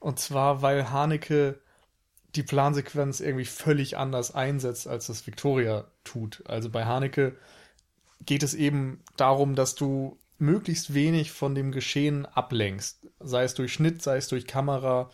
Und 0.00 0.18
zwar, 0.18 0.60
weil 0.60 0.90
Haneke 0.90 1.60
die 2.34 2.42
Plansequenz 2.42 3.20
irgendwie 3.20 3.44
völlig 3.44 3.96
anders 3.96 4.34
einsetzt, 4.34 4.86
als 4.86 5.06
das 5.06 5.26
Victoria 5.26 5.86
tut. 6.02 6.42
Also 6.46 6.68
bei 6.68 6.84
Haneke 6.84 7.36
geht 8.20 8.42
es 8.42 8.54
eben 8.54 9.02
darum, 9.16 9.54
dass 9.54 9.74
du 9.74 10.18
möglichst 10.38 10.94
wenig 10.94 11.32
von 11.32 11.54
dem 11.54 11.72
Geschehen 11.72 12.26
ablenkst. 12.26 13.06
Sei 13.20 13.44
es 13.44 13.54
durch 13.54 13.72
Schnitt, 13.72 14.02
sei 14.02 14.16
es 14.16 14.28
durch 14.28 14.46
Kamera, 14.46 15.10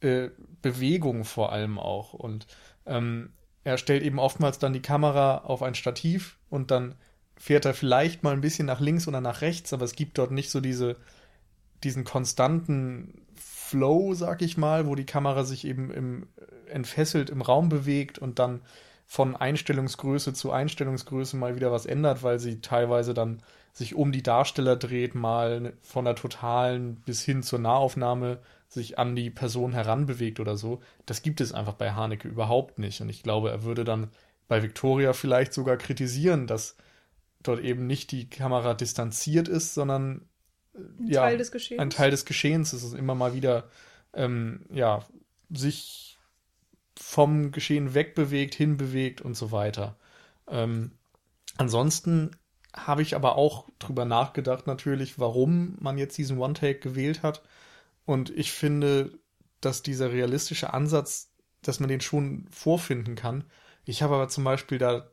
äh, 0.00 0.30
Bewegung 0.62 1.24
vor 1.24 1.52
allem 1.52 1.78
auch. 1.78 2.12
Und 2.12 2.46
ähm, 2.84 3.30
er 3.64 3.78
stellt 3.78 4.02
eben 4.02 4.18
oftmals 4.18 4.58
dann 4.58 4.72
die 4.72 4.82
Kamera 4.82 5.38
auf 5.38 5.62
ein 5.62 5.74
Stativ 5.74 6.38
und 6.50 6.70
dann 6.70 6.94
fährt 7.36 7.64
er 7.64 7.74
vielleicht 7.74 8.22
mal 8.22 8.32
ein 8.32 8.40
bisschen 8.40 8.66
nach 8.66 8.80
links 8.80 9.08
oder 9.08 9.20
nach 9.20 9.40
rechts, 9.40 9.72
aber 9.72 9.84
es 9.84 9.94
gibt 9.94 10.18
dort 10.18 10.30
nicht 10.30 10.50
so 10.50 10.60
diese, 10.60 10.96
diesen 11.84 12.04
konstanten 12.04 13.26
Flow, 13.34 14.14
sag 14.14 14.42
ich 14.42 14.56
mal, 14.56 14.86
wo 14.86 14.94
die 14.94 15.04
Kamera 15.04 15.44
sich 15.44 15.66
eben 15.66 15.90
im, 15.90 16.26
entfesselt 16.68 17.30
im 17.30 17.42
Raum 17.42 17.68
bewegt 17.68 18.18
und 18.18 18.38
dann 18.38 18.62
von 19.06 19.36
Einstellungsgröße 19.36 20.32
zu 20.32 20.50
Einstellungsgröße 20.50 21.36
mal 21.36 21.56
wieder 21.56 21.70
was 21.72 21.86
ändert, 21.86 22.22
weil 22.22 22.38
sie 22.38 22.60
teilweise 22.60 23.14
dann 23.14 23.42
sich 23.76 23.94
um 23.94 24.10
die 24.10 24.22
Darsteller 24.22 24.74
dreht, 24.74 25.14
mal 25.14 25.74
von 25.82 26.06
der 26.06 26.14
totalen 26.14 26.94
bis 27.02 27.22
hin 27.22 27.42
zur 27.42 27.58
Nahaufnahme 27.58 28.38
sich 28.68 28.98
an 28.98 29.14
die 29.14 29.28
Person 29.28 29.74
heranbewegt 29.74 30.40
oder 30.40 30.56
so. 30.56 30.80
Das 31.04 31.20
gibt 31.20 31.42
es 31.42 31.52
einfach 31.52 31.74
bei 31.74 31.92
Haneke 31.92 32.26
überhaupt 32.26 32.78
nicht. 32.78 33.02
Und 33.02 33.10
ich 33.10 33.22
glaube, 33.22 33.50
er 33.50 33.64
würde 33.64 33.84
dann 33.84 34.08
bei 34.48 34.62
Victoria 34.62 35.12
vielleicht 35.12 35.52
sogar 35.52 35.76
kritisieren, 35.76 36.46
dass 36.46 36.78
dort 37.42 37.60
eben 37.60 37.86
nicht 37.86 38.12
die 38.12 38.30
Kamera 38.30 38.72
distanziert 38.72 39.46
ist, 39.46 39.74
sondern 39.74 40.26
ein 40.74 41.08
ja, 41.08 41.20
Teil 41.20 41.36
des 41.36 41.52
Geschehens. 41.52 41.82
ein 41.82 41.90
Teil 41.90 42.10
des 42.10 42.24
Geschehens 42.24 42.72
ist 42.72 42.82
es 42.82 42.94
immer 42.94 43.14
mal 43.14 43.34
wieder 43.34 43.68
ähm, 44.14 44.64
ja 44.72 45.04
sich 45.50 46.16
vom 46.98 47.52
Geschehen 47.52 47.92
wegbewegt, 47.92 48.54
hinbewegt 48.54 49.20
und 49.20 49.36
so 49.36 49.52
weiter. 49.52 49.98
Ähm, 50.48 50.92
ansonsten 51.58 52.30
habe 52.76 53.02
ich 53.02 53.16
aber 53.16 53.36
auch 53.36 53.68
drüber 53.78 54.04
nachgedacht 54.04 54.66
natürlich, 54.66 55.18
warum 55.18 55.76
man 55.80 55.98
jetzt 55.98 56.18
diesen 56.18 56.38
One-Take 56.38 56.78
gewählt 56.78 57.22
hat. 57.22 57.42
Und 58.04 58.30
ich 58.30 58.52
finde, 58.52 59.18
dass 59.60 59.82
dieser 59.82 60.12
realistische 60.12 60.72
Ansatz, 60.72 61.32
dass 61.62 61.80
man 61.80 61.88
den 61.88 62.00
schon 62.00 62.46
vorfinden 62.50 63.16
kann. 63.16 63.44
Ich 63.84 64.02
habe 64.02 64.14
aber 64.14 64.28
zum 64.28 64.44
Beispiel 64.44 64.78
da 64.78 65.10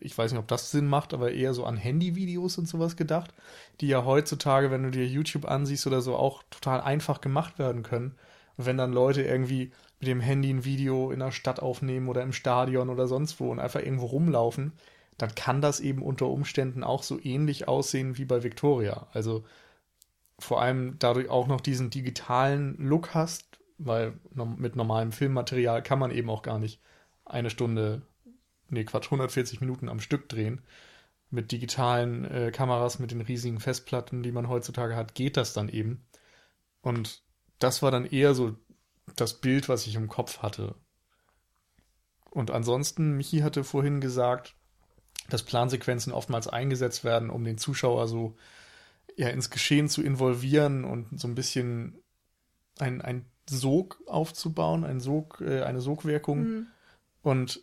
ich 0.00 0.16
weiß 0.16 0.32
nicht, 0.32 0.40
ob 0.40 0.48
das 0.48 0.70
Sinn 0.70 0.86
macht, 0.86 1.14
aber 1.14 1.32
eher 1.32 1.54
so 1.54 1.64
an 1.64 1.76
Handyvideos 1.76 2.58
und 2.58 2.66
sowas 2.66 2.96
gedacht, 2.96 3.34
die 3.80 3.88
ja 3.88 4.04
heutzutage, 4.04 4.70
wenn 4.70 4.82
du 4.82 4.90
dir 4.90 5.06
YouTube 5.06 5.46
ansiehst 5.46 5.86
oder 5.86 6.00
so, 6.00 6.16
auch 6.16 6.42
total 6.50 6.80
einfach 6.80 7.20
gemacht 7.20 7.58
werden 7.58 7.82
können. 7.82 8.16
Und 8.56 8.66
wenn 8.66 8.76
dann 8.76 8.92
Leute 8.92 9.22
irgendwie 9.22 9.72
mit 10.00 10.08
dem 10.08 10.20
Handy 10.20 10.50
ein 10.50 10.64
Video 10.64 11.10
in 11.10 11.20
der 11.20 11.30
Stadt 11.30 11.60
aufnehmen 11.60 12.08
oder 12.08 12.22
im 12.22 12.32
Stadion 12.32 12.88
oder 12.88 13.06
sonst 13.06 13.40
wo 13.40 13.50
und 13.50 13.60
einfach 13.60 13.80
irgendwo 13.80 14.06
rumlaufen, 14.06 14.72
dann 15.18 15.34
kann 15.34 15.60
das 15.60 15.80
eben 15.80 16.02
unter 16.02 16.26
Umständen 16.28 16.84
auch 16.84 17.02
so 17.02 17.20
ähnlich 17.22 17.68
aussehen 17.68 18.16
wie 18.16 18.24
bei 18.24 18.42
Victoria. 18.42 19.08
Also 19.12 19.44
vor 20.38 20.62
allem 20.62 20.96
dadurch 20.98 21.28
auch 21.28 21.48
noch 21.48 21.60
diesen 21.60 21.90
digitalen 21.90 22.76
Look 22.78 23.14
hast, 23.14 23.58
weil 23.78 24.18
mit 24.56 24.76
normalem 24.76 25.12
Filmmaterial 25.12 25.82
kann 25.82 25.98
man 25.98 26.12
eben 26.12 26.30
auch 26.30 26.42
gar 26.42 26.58
nicht 26.58 26.80
eine 27.24 27.50
Stunde 27.50 28.02
nee, 28.70 28.84
Quatsch, 28.84 29.06
140 29.06 29.60
Minuten 29.60 29.88
am 29.88 30.00
Stück 30.00 30.28
drehen. 30.28 30.62
Mit 31.30 31.52
digitalen 31.52 32.24
äh, 32.24 32.50
Kameras, 32.52 32.98
mit 32.98 33.10
den 33.10 33.20
riesigen 33.20 33.60
Festplatten, 33.60 34.22
die 34.22 34.32
man 34.32 34.48
heutzutage 34.48 34.96
hat, 34.96 35.14
geht 35.14 35.36
das 35.36 35.52
dann 35.52 35.68
eben. 35.68 36.06
Und 36.80 37.22
das 37.58 37.82
war 37.82 37.90
dann 37.90 38.06
eher 38.06 38.34
so 38.34 38.56
das 39.16 39.40
Bild, 39.40 39.68
was 39.68 39.86
ich 39.86 39.94
im 39.94 40.08
Kopf 40.08 40.38
hatte. 40.38 40.74
Und 42.30 42.50
ansonsten, 42.50 43.16
Michi 43.16 43.40
hatte 43.40 43.64
vorhin 43.64 44.00
gesagt, 44.00 44.54
dass 45.28 45.42
Plansequenzen 45.42 46.12
oftmals 46.12 46.48
eingesetzt 46.48 47.04
werden, 47.04 47.30
um 47.30 47.44
den 47.44 47.58
Zuschauer 47.58 48.08
so 48.08 48.36
ja, 49.16 49.28
ins 49.28 49.50
Geschehen 49.50 49.88
zu 49.88 50.02
involvieren 50.02 50.84
und 50.84 51.20
so 51.20 51.28
ein 51.28 51.34
bisschen 51.34 52.00
ein, 52.78 53.02
ein 53.02 53.26
Sog 53.48 54.00
aufzubauen, 54.06 54.84
ein 54.84 55.00
Sog, 55.00 55.40
äh, 55.40 55.62
eine 55.62 55.80
Sogwirkung. 55.80 56.38
Mhm. 56.40 56.66
Und 57.22 57.62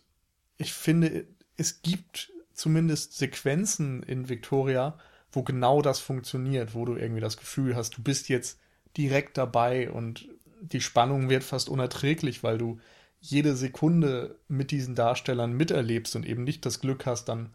ich 0.58 0.72
finde, 0.72 1.26
es 1.56 1.82
gibt 1.82 2.32
zumindest 2.52 3.16
Sequenzen 3.16 4.02
in 4.02 4.28
Victoria, 4.28 4.98
wo 5.32 5.42
genau 5.42 5.82
das 5.82 6.00
funktioniert, 6.00 6.74
wo 6.74 6.84
du 6.84 6.96
irgendwie 6.96 7.20
das 7.20 7.36
Gefühl 7.36 7.76
hast, 7.76 7.96
du 7.96 8.02
bist 8.02 8.28
jetzt 8.28 8.58
direkt 8.96 9.36
dabei 9.36 9.90
und 9.90 10.28
die 10.62 10.80
Spannung 10.80 11.28
wird 11.28 11.44
fast 11.44 11.68
unerträglich, 11.68 12.42
weil 12.42 12.58
du 12.58 12.80
jede 13.20 13.56
Sekunde 13.56 14.38
mit 14.48 14.70
diesen 14.70 14.94
Darstellern 14.94 15.52
miterlebst 15.52 16.16
und 16.16 16.26
eben 16.26 16.44
nicht 16.44 16.64
das 16.64 16.80
Glück 16.80 17.06
hast, 17.06 17.26
dann 17.26 17.54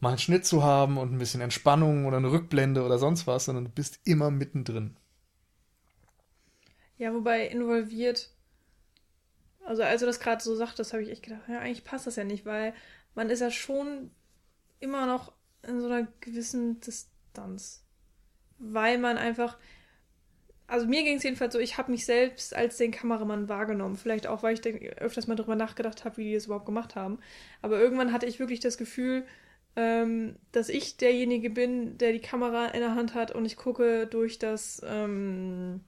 mal 0.00 0.10
einen 0.10 0.18
Schnitt 0.18 0.44
zu 0.44 0.62
haben 0.62 0.98
und 0.98 1.12
ein 1.12 1.18
bisschen 1.18 1.40
Entspannung 1.40 2.06
oder 2.06 2.16
eine 2.16 2.32
Rückblende 2.32 2.84
oder 2.84 2.98
sonst 2.98 3.26
was, 3.26 3.44
sondern 3.44 3.66
du 3.66 3.70
bist 3.70 4.00
immer 4.04 4.30
mittendrin. 4.30 4.96
Ja, 6.98 7.14
wobei 7.14 7.46
involviert 7.46 8.30
also 9.70 9.84
als 9.84 10.00
du 10.00 10.06
das 10.06 10.18
gerade 10.18 10.42
so 10.42 10.56
sagtest, 10.56 10.92
habe 10.92 11.04
ich 11.04 11.10
echt 11.10 11.22
gedacht, 11.22 11.42
ja, 11.48 11.60
eigentlich 11.60 11.84
passt 11.84 12.06
das 12.06 12.16
ja 12.16 12.24
nicht, 12.24 12.44
weil 12.44 12.74
man 13.14 13.30
ist 13.30 13.38
ja 13.38 13.52
schon 13.52 14.10
immer 14.80 15.06
noch 15.06 15.32
in 15.62 15.80
so 15.80 15.86
einer 15.86 16.08
gewissen 16.20 16.80
Distanz. 16.80 17.84
Weil 18.58 18.98
man 18.98 19.16
einfach 19.16 19.58
also 20.66 20.86
mir 20.86 21.02
ging 21.02 21.16
es 21.16 21.24
jedenfalls 21.24 21.52
so, 21.52 21.58
ich 21.58 21.78
habe 21.78 21.90
mich 21.90 22.06
selbst 22.06 22.54
als 22.54 22.76
den 22.76 22.92
Kameramann 22.92 23.48
wahrgenommen. 23.48 23.96
Vielleicht 23.96 24.28
auch, 24.28 24.44
weil 24.44 24.54
ich 24.54 24.64
öfters 24.98 25.26
mal 25.26 25.34
drüber 25.34 25.56
nachgedacht 25.56 26.04
habe, 26.04 26.16
wie 26.18 26.24
die 26.24 26.34
das 26.34 26.46
überhaupt 26.46 26.66
gemacht 26.66 26.94
haben. 26.94 27.18
Aber 27.60 27.80
irgendwann 27.80 28.12
hatte 28.12 28.26
ich 28.26 28.38
wirklich 28.38 28.60
das 28.60 28.78
Gefühl, 28.78 29.26
ähm, 29.76 30.36
dass 30.52 30.68
ich 30.68 30.96
derjenige 30.96 31.50
bin, 31.50 31.96
der 31.98 32.12
die 32.12 32.20
Kamera 32.20 32.66
in 32.68 32.80
der 32.80 32.94
Hand 32.94 33.14
hat 33.14 33.32
und 33.32 33.44
ich 33.44 33.56
gucke 33.56 34.06
durch 34.06 34.38
das 34.38 34.82
ähm, 34.84 35.80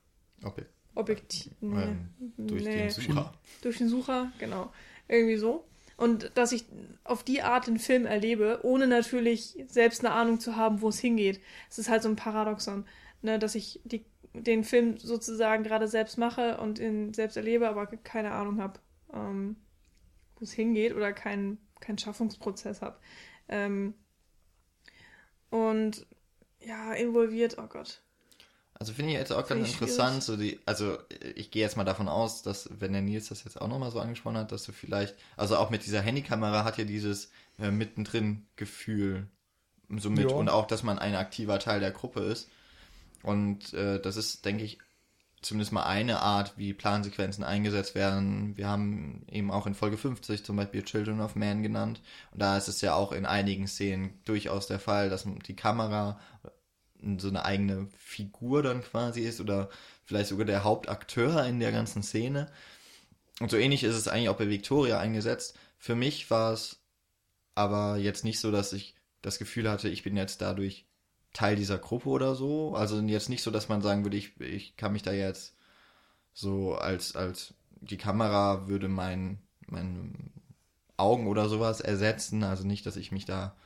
Objekt. 0.45 0.71
Objektiv. 0.95 1.53
Nee, 1.61 1.83
Ähm, 1.83 2.11
durch 2.47 2.65
nee, 2.65 2.77
den 2.77 2.91
Sucher. 2.91 3.33
durch 3.63 3.79
den 3.79 3.89
Sucher, 3.89 4.33
genau. 4.39 4.73
Irgendwie 5.09 5.37
so. 5.37 5.65
Und 5.97 6.33
dass 6.35 6.53
ich 6.53 6.65
auf 7.05 7.23
die 7.23 7.43
Art 7.43 7.67
den 7.67 7.79
Film 7.79 8.07
erlebe, 8.07 8.61
ohne 8.63 8.87
natürlich 8.87 9.57
selbst 9.69 10.05
eine 10.05 10.15
Ahnung 10.15 10.41
zu 10.41 10.57
haben, 10.57 10.81
wo 10.81 10.89
es 10.89 10.99
hingeht. 10.99 11.41
Es 11.71 11.79
ist 11.79 11.89
halt 11.89 12.03
so 12.03 12.09
ein 12.09 12.17
Paradoxon, 12.17 12.87
ne, 13.23 13.39
dass 13.39 13.55
ich 13.55 13.81
die, 13.85 14.05
den 14.35 14.65
Film 14.65 14.99
sozusagen 14.99 15.65
gerade 15.65 15.89
selbst 15.89 16.19
mache 16.19 16.59
und 16.59 16.79
ihn 16.79 17.15
selbst 17.15 17.37
erlebe, 17.37 17.69
aber 17.69 17.87
keine 17.87 18.33
Ahnung 18.33 18.61
habe, 18.61 18.81
ähm, 19.13 19.57
wo 20.37 20.45
es 20.45 20.53
hingeht 20.53 20.95
oder 20.95 21.13
keinen 21.13 21.59
keinen 21.81 21.99
Schaffungsprozess 21.99 22.81
habe. 22.81 22.97
Ähm, 23.53 23.95
und 25.51 26.07
ja, 26.61 26.95
involviert, 26.95 27.59
oh 27.59 27.67
Gott. 27.67 28.01
Also 28.75 28.95
finde 28.95 29.13
ich 29.13 29.19
jetzt 29.19 29.33
auch 29.33 29.47
ganz 29.47 29.69
interessant, 29.69 30.25
so 30.25 30.37
die, 30.37 30.59
also 30.65 30.99
ich 31.37 31.51
gehe 31.51 31.63
jetzt 31.63 31.77
mal 31.77 31.85
davon 31.85 32.09
aus, 32.09 32.43
dass, 32.43 32.69
wenn 32.81 32.93
der 32.93 33.03
Nils 33.03 33.29
das 33.29 33.45
jetzt 33.45 33.61
auch 33.61 33.69
nochmal 33.69 33.91
so 33.91 34.01
angesprochen 34.01 34.39
hat, 34.39 34.51
dass 34.51 34.65
du 34.65 34.73
vielleicht, 34.73 35.15
also 35.37 35.57
auch 35.57 35.71
mit 35.71 35.85
dieser 35.85 36.01
Handykamera 36.01 36.65
hat 36.65 36.79
ja 36.79 36.85
dieses 36.85 37.31
äh, 37.61 37.71
mittendrin 37.71 38.47
Gefühl 38.57 39.29
so 39.89 40.11
mit 40.11 40.31
Ja. 40.31 40.37
und 40.37 40.49
auch, 40.49 40.67
dass 40.67 40.83
man 40.83 40.99
ein 40.99 41.15
aktiver 41.15 41.59
Teil 41.59 41.81
der 41.81 41.93
Gruppe 41.93 42.21
ist. 42.21 42.49
Und 43.23 43.73
äh, 43.75 44.01
das 44.01 44.17
ist, 44.17 44.45
denke 44.47 44.65
ich, 44.65 44.79
zumindest 45.43 45.73
mal 45.73 45.83
eine 45.83 46.21
Art, 46.21 46.57
wie 46.57 46.73
Plansequenzen 46.73 47.45
eingesetzt 47.45 47.95
werden. 47.95 48.57
Wir 48.57 48.69
haben 48.69 49.27
eben 49.31 49.51
auch 49.51 49.67
in 49.67 49.75
Folge 49.75 49.99
50 49.99 50.45
zum 50.45 50.57
Beispiel 50.57 50.83
Children 50.83 51.21
of 51.21 51.35
Man 51.35 51.63
genannt. 51.63 52.01
Und 52.31 52.41
da 52.41 52.57
ist 52.57 52.69
es 52.69 52.81
ja 52.81 52.95
auch 52.95 53.13
in 53.13 53.27
einigen 53.27 53.67
Szenen 53.67 54.21
durchaus 54.25 54.69
der 54.69 54.79
Fall, 54.79 55.11
dass 55.11 55.27
die 55.47 55.57
Kamera 55.57 56.21
so 57.19 57.29
eine 57.29 57.45
eigene 57.45 57.89
Figur 57.97 58.63
dann 58.63 58.83
quasi 58.83 59.23
ist 59.23 59.41
oder 59.41 59.69
vielleicht 60.05 60.29
sogar 60.29 60.47
der 60.47 60.63
Hauptakteur 60.63 61.45
in 61.47 61.59
der 61.59 61.73
ganzen 61.73 62.03
Szene. 62.03 62.51
Und 63.41 63.51
so 63.51 63.57
ähnlich 63.57 63.83
ist 63.83 63.97
es 63.97 64.09
eigentlich 64.09 64.29
auch 64.29 64.37
bei 64.37 64.49
Victoria 64.49 65.01
eingesetzt. 65.01 65.59
Für 65.79 65.97
mich 65.97 66.31
war 66.31 66.53
es 66.53 66.81
aber 67.57 67.97
jetzt 67.97 68.25
nicht 68.25 68.39
so, 68.39 68.53
dass 68.53 68.73
ich 68.73 68.95
das 69.21 69.39
Gefühl 69.39 69.69
hatte, 69.69 69.89
ich 69.89 70.05
bin 70.05 70.17
jetzt 70.17 70.41
dadurch 70.41 70.87
Teil 71.33 71.57
dieser 71.57 71.79
Gruppe 71.79 72.09
oder 72.09 72.35
so. 72.35 72.75
Also 72.75 73.01
jetzt 73.01 73.29
nicht 73.29 73.43
so, 73.43 73.51
dass 73.51 73.69
man 73.69 73.83
sagen 73.83 74.05
würde, 74.05 74.17
ich, 74.17 74.39
ich 74.41 74.77
kann 74.77 74.93
mich 74.93 75.03
da 75.03 75.13
jetzt 75.13 75.55
so 76.35 76.75
als, 76.75 77.17
als 77.17 77.55
die 77.81 77.97
Kamera 77.97 78.69
würde 78.69 78.89
mein, 78.89 79.39
meine 79.67 80.13
Augen 80.97 81.27
oder 81.27 81.49
sowas 81.49 81.81
ersetzen. 81.81 82.45
Also 82.45 82.67
nicht, 82.67 82.87
dass 82.87 82.97
ich 82.97 83.13
mich 83.13 83.25
da 83.25 83.57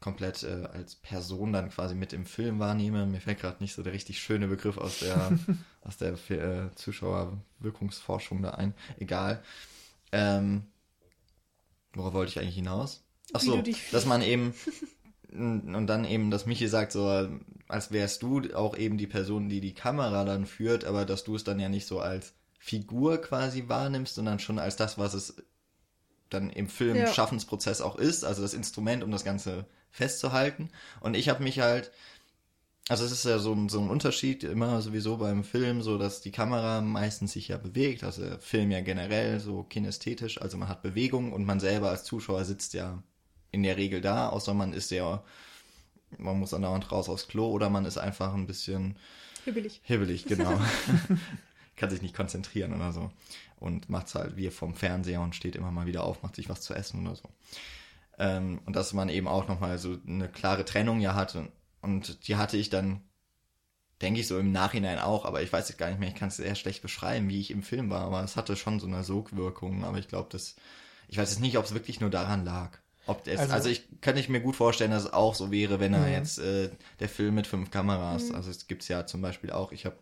komplett 0.00 0.44
äh, 0.44 0.68
als 0.72 0.94
Person 0.94 1.52
dann 1.52 1.70
quasi 1.70 1.94
mit 1.94 2.12
im 2.12 2.26
Film 2.26 2.58
wahrnehme. 2.58 3.06
Mir 3.06 3.20
fällt 3.20 3.40
gerade 3.40 3.62
nicht 3.62 3.74
so 3.74 3.82
der 3.82 3.92
richtig 3.92 4.20
schöne 4.20 4.46
Begriff 4.46 4.78
aus 4.78 5.00
der, 5.00 5.38
aus 5.82 5.96
der 5.96 6.12
äh, 6.30 6.74
Zuschauerwirkungsforschung 6.74 8.42
da 8.42 8.50
ein. 8.50 8.74
Egal. 8.98 9.42
Ähm, 10.12 10.66
worauf 11.94 12.12
wollte 12.12 12.30
ich 12.30 12.38
eigentlich 12.38 12.54
hinaus? 12.54 13.02
Ach 13.32 13.40
so, 13.40 13.62
dass 13.92 14.06
man 14.06 14.22
eben 14.22 14.54
und 15.32 15.86
dann 15.86 16.04
eben, 16.04 16.30
dass 16.30 16.46
Michi 16.46 16.68
sagt, 16.68 16.92
so 16.92 17.28
als 17.68 17.92
wärst 17.92 18.22
du 18.22 18.42
auch 18.54 18.76
eben 18.76 18.96
die 18.96 19.06
Person, 19.06 19.48
die 19.48 19.60
die 19.60 19.74
Kamera 19.74 20.24
dann 20.24 20.46
führt, 20.46 20.84
aber 20.84 21.04
dass 21.04 21.24
du 21.24 21.34
es 21.36 21.44
dann 21.44 21.60
ja 21.60 21.68
nicht 21.68 21.86
so 21.86 22.00
als 22.00 22.32
Figur 22.58 23.18
quasi 23.18 23.68
wahrnimmst, 23.68 24.14
sondern 24.14 24.38
schon 24.38 24.58
als 24.58 24.76
das, 24.76 24.98
was 24.98 25.14
es 25.14 25.36
dann 26.30 26.50
im 26.50 26.68
Film 26.68 26.96
Ja. 26.96 27.06
Schaffensprozess 27.06 27.80
auch 27.80 27.96
ist, 27.96 28.24
also 28.24 28.42
das 28.42 28.54
Instrument, 28.54 29.02
um 29.04 29.10
das 29.10 29.24
Ganze 29.24 29.66
festzuhalten. 29.90 30.70
Und 31.00 31.14
ich 31.16 31.28
habe 31.28 31.42
mich 31.42 31.60
halt, 31.60 31.90
also 32.88 33.04
es 33.04 33.12
ist 33.12 33.24
ja 33.24 33.38
so 33.38 33.52
ein, 33.54 33.68
so 33.68 33.80
ein 33.80 33.90
Unterschied 33.90 34.44
immer 34.44 34.80
sowieso 34.82 35.18
beim 35.18 35.44
Film, 35.44 35.82
so 35.82 35.98
dass 35.98 36.20
die 36.22 36.30
Kamera 36.32 36.80
meistens 36.80 37.32
sich 37.32 37.48
ja 37.48 37.58
bewegt, 37.58 38.02
also 38.04 38.22
der 38.22 38.38
Film 38.40 38.70
ja 38.70 38.80
generell 38.80 39.40
so 39.40 39.62
kinästhetisch, 39.62 40.40
also 40.40 40.56
man 40.56 40.68
hat 40.68 40.82
Bewegung 40.82 41.32
und 41.32 41.44
man 41.44 41.60
selber 41.60 41.90
als 41.90 42.04
Zuschauer 42.04 42.44
sitzt 42.44 42.74
ja 42.74 43.02
in 43.50 43.62
der 43.62 43.76
Regel 43.76 44.00
da, 44.00 44.28
außer 44.28 44.54
man 44.54 44.72
ist 44.72 44.90
ja, 44.90 45.22
man 46.16 46.38
muss 46.38 46.54
andauernd 46.54 46.90
raus 46.92 47.08
aufs 47.08 47.28
Klo 47.28 47.48
oder 47.50 47.70
man 47.70 47.84
ist 47.84 47.98
einfach 47.98 48.34
ein 48.34 48.46
bisschen 48.46 48.96
Hibbelig. 49.44 49.80
hibbelig, 49.82 50.24
genau. 50.26 50.60
Kann 51.76 51.90
sich 51.90 52.02
nicht 52.02 52.14
konzentrieren 52.14 52.74
oder 52.74 52.92
so. 52.92 53.10
Und 53.60 53.88
macht's 53.88 54.14
halt 54.14 54.36
wie 54.36 54.50
vom 54.50 54.74
Fernseher 54.74 55.20
und 55.20 55.34
steht 55.34 55.56
immer 55.56 55.70
mal 55.70 55.86
wieder 55.86 56.04
auf, 56.04 56.22
macht 56.22 56.36
sich 56.36 56.48
was 56.48 56.60
zu 56.60 56.74
essen 56.74 57.06
oder 57.06 57.16
so. 57.16 57.28
Ähm, 58.18 58.60
und 58.66 58.74
dass 58.74 58.92
man 58.92 59.08
eben 59.08 59.28
auch 59.28 59.48
nochmal 59.48 59.78
so 59.78 59.96
eine 60.06 60.28
klare 60.28 60.64
Trennung 60.64 61.00
ja 61.00 61.14
hatte. 61.14 61.48
Und 61.80 62.26
die 62.26 62.36
hatte 62.36 62.56
ich 62.56 62.68
dann, 62.68 63.02
denke 64.02 64.20
ich 64.20 64.26
so 64.26 64.38
im 64.38 64.52
Nachhinein 64.52 64.98
auch, 64.98 65.24
aber 65.24 65.42
ich 65.42 65.52
weiß 65.52 65.70
es 65.70 65.76
gar 65.76 65.88
nicht 65.88 66.00
mehr, 66.00 66.08
ich 66.08 66.14
kann 66.14 66.28
es 66.28 66.36
sehr 66.36 66.54
schlecht 66.54 66.82
beschreiben, 66.82 67.28
wie 67.28 67.40
ich 67.40 67.50
im 67.50 67.62
Film 67.62 67.90
war, 67.90 68.02
aber 68.02 68.22
es 68.22 68.36
hatte 68.36 68.56
schon 68.56 68.80
so 68.80 68.86
eine 68.86 69.04
Sogwirkung, 69.04 69.84
aber 69.84 69.98
ich 69.98 70.08
glaube, 70.08 70.28
das, 70.30 70.56
ich 71.08 71.18
weiß 71.18 71.30
jetzt 71.30 71.40
nicht, 71.40 71.58
ob 71.58 71.64
es 71.64 71.74
wirklich 71.74 72.00
nur 72.00 72.10
daran 72.10 72.44
lag. 72.44 72.78
Ob 73.08 73.26
es, 73.26 73.40
also, 73.40 73.52
Also- 73.54 73.68
ich 73.70 73.82
kann 74.00 74.16
ich 74.16 74.28
mir 74.28 74.40
gut 74.40 74.54
vorstellen, 74.54 74.92
dass 74.92 75.04
es 75.06 75.12
auch 75.12 75.34
so 75.34 75.50
wäre, 75.50 75.80
wenn 75.80 75.94
er 75.94 76.06
Mhm. 76.06 76.12
jetzt 76.12 76.38
äh, 76.38 76.70
der 77.00 77.08
Film 77.08 77.34
mit 77.34 77.46
fünf 77.48 77.70
Kameras, 77.70 78.30
also 78.30 78.50
es 78.50 78.68
gibt's 78.68 78.86
ja 78.88 79.06
zum 79.06 79.20
Beispiel 79.22 79.50
auch, 79.50 79.72
ich 79.72 79.84
habe 79.86 79.96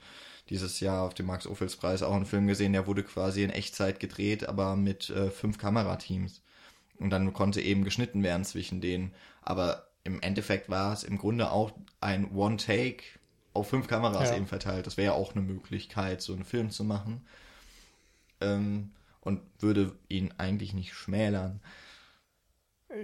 dieses 0.50 0.78
Jahr 0.80 1.04
auf 1.07 1.14
dem 1.14 1.26
Max-Ophüls-Preis 1.26 2.02
auch 2.02 2.14
einen 2.14 2.26
Film 2.26 2.46
gesehen, 2.46 2.72
der 2.72 2.86
wurde 2.86 3.02
quasi 3.02 3.42
in 3.42 3.50
Echtzeit 3.50 3.98
gedreht, 4.00 4.48
aber 4.48 4.76
mit 4.76 5.09
äh, 5.11 5.30
fünf 5.30 5.57
Kamerateams. 5.59 6.42
Und 6.98 7.11
dann 7.11 7.32
konnte 7.32 7.61
eben 7.61 7.84
geschnitten 7.84 8.22
werden 8.22 8.44
zwischen 8.44 8.80
denen. 8.80 9.12
Aber 9.42 9.86
im 10.04 10.20
Endeffekt 10.22 10.68
war 10.70 10.92
es 10.92 11.02
im 11.04 11.18
Grunde 11.18 11.50
auch 11.50 11.72
ein 12.00 12.30
One-Take 12.32 13.02
auf 13.54 13.68
fünf 13.68 13.86
Kameras 13.88 14.30
Ja. 14.30 14.36
eben 14.36 14.46
verteilt. 14.46 14.86
Das 14.86 14.96
wäre 14.96 15.12
ja 15.12 15.18
auch 15.18 15.32
eine 15.34 15.42
Möglichkeit, 15.42 16.22
so 16.22 16.32
einen 16.32 16.44
Film 16.44 16.70
zu 16.70 16.84
machen. 16.84 17.26
Ähm, 18.40 18.90
und 19.20 19.40
würde 19.59 19.92
ihn 20.09 20.32
eigentlich 20.38 20.72
nicht 20.74 20.94
schmälern. 20.94 21.61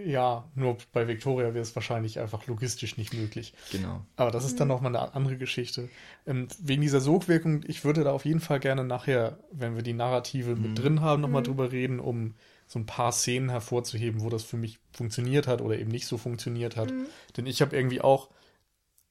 Ja, 0.06 0.48
nur 0.54 0.78
bei 0.92 1.08
Victoria 1.08 1.54
wäre 1.54 1.62
es 1.62 1.74
wahrscheinlich 1.74 2.20
einfach 2.20 2.46
logistisch 2.46 2.96
nicht 2.96 3.14
möglich. 3.14 3.52
Genau. 3.72 4.06
Aber 4.14 4.30
das 4.30 4.44
ist 4.44 4.60
dann 4.60 4.68
nochmal 4.68 4.94
eine 4.94 5.14
andere 5.14 5.36
Geschichte. 5.36 5.88
Ähm, 6.24 6.46
wegen 6.60 6.82
dieser 6.82 7.00
Sogwirkung, 7.00 7.62
ich 7.66 7.84
würde 7.84 8.04
da 8.04 8.12
auf 8.12 8.24
jeden 8.24 8.38
Fall 8.38 8.60
gerne 8.60 8.84
nachher, 8.84 9.38
wenn 9.50 9.74
wir 9.74 9.82
die 9.82 9.92
Narrative 9.92 10.54
mit 10.54 10.78
drin 10.78 11.00
haben, 11.00 11.20
nochmal 11.20 11.42
drüber 11.42 11.72
reden, 11.72 11.98
um 11.98 12.34
so 12.68 12.78
ein 12.78 12.86
paar 12.86 13.10
Szenen 13.10 13.50
hervorzuheben, 13.50 14.22
wo 14.22 14.30
das 14.30 14.44
für 14.44 14.56
mich 14.56 14.78
funktioniert 14.92 15.48
hat 15.48 15.60
oder 15.60 15.76
eben 15.78 15.90
nicht 15.90 16.06
so 16.06 16.16
funktioniert 16.16 16.76
hat. 16.76 16.92
Denn 17.36 17.46
ich 17.46 17.60
habe 17.60 17.76
irgendwie 17.76 18.00
auch 18.00 18.30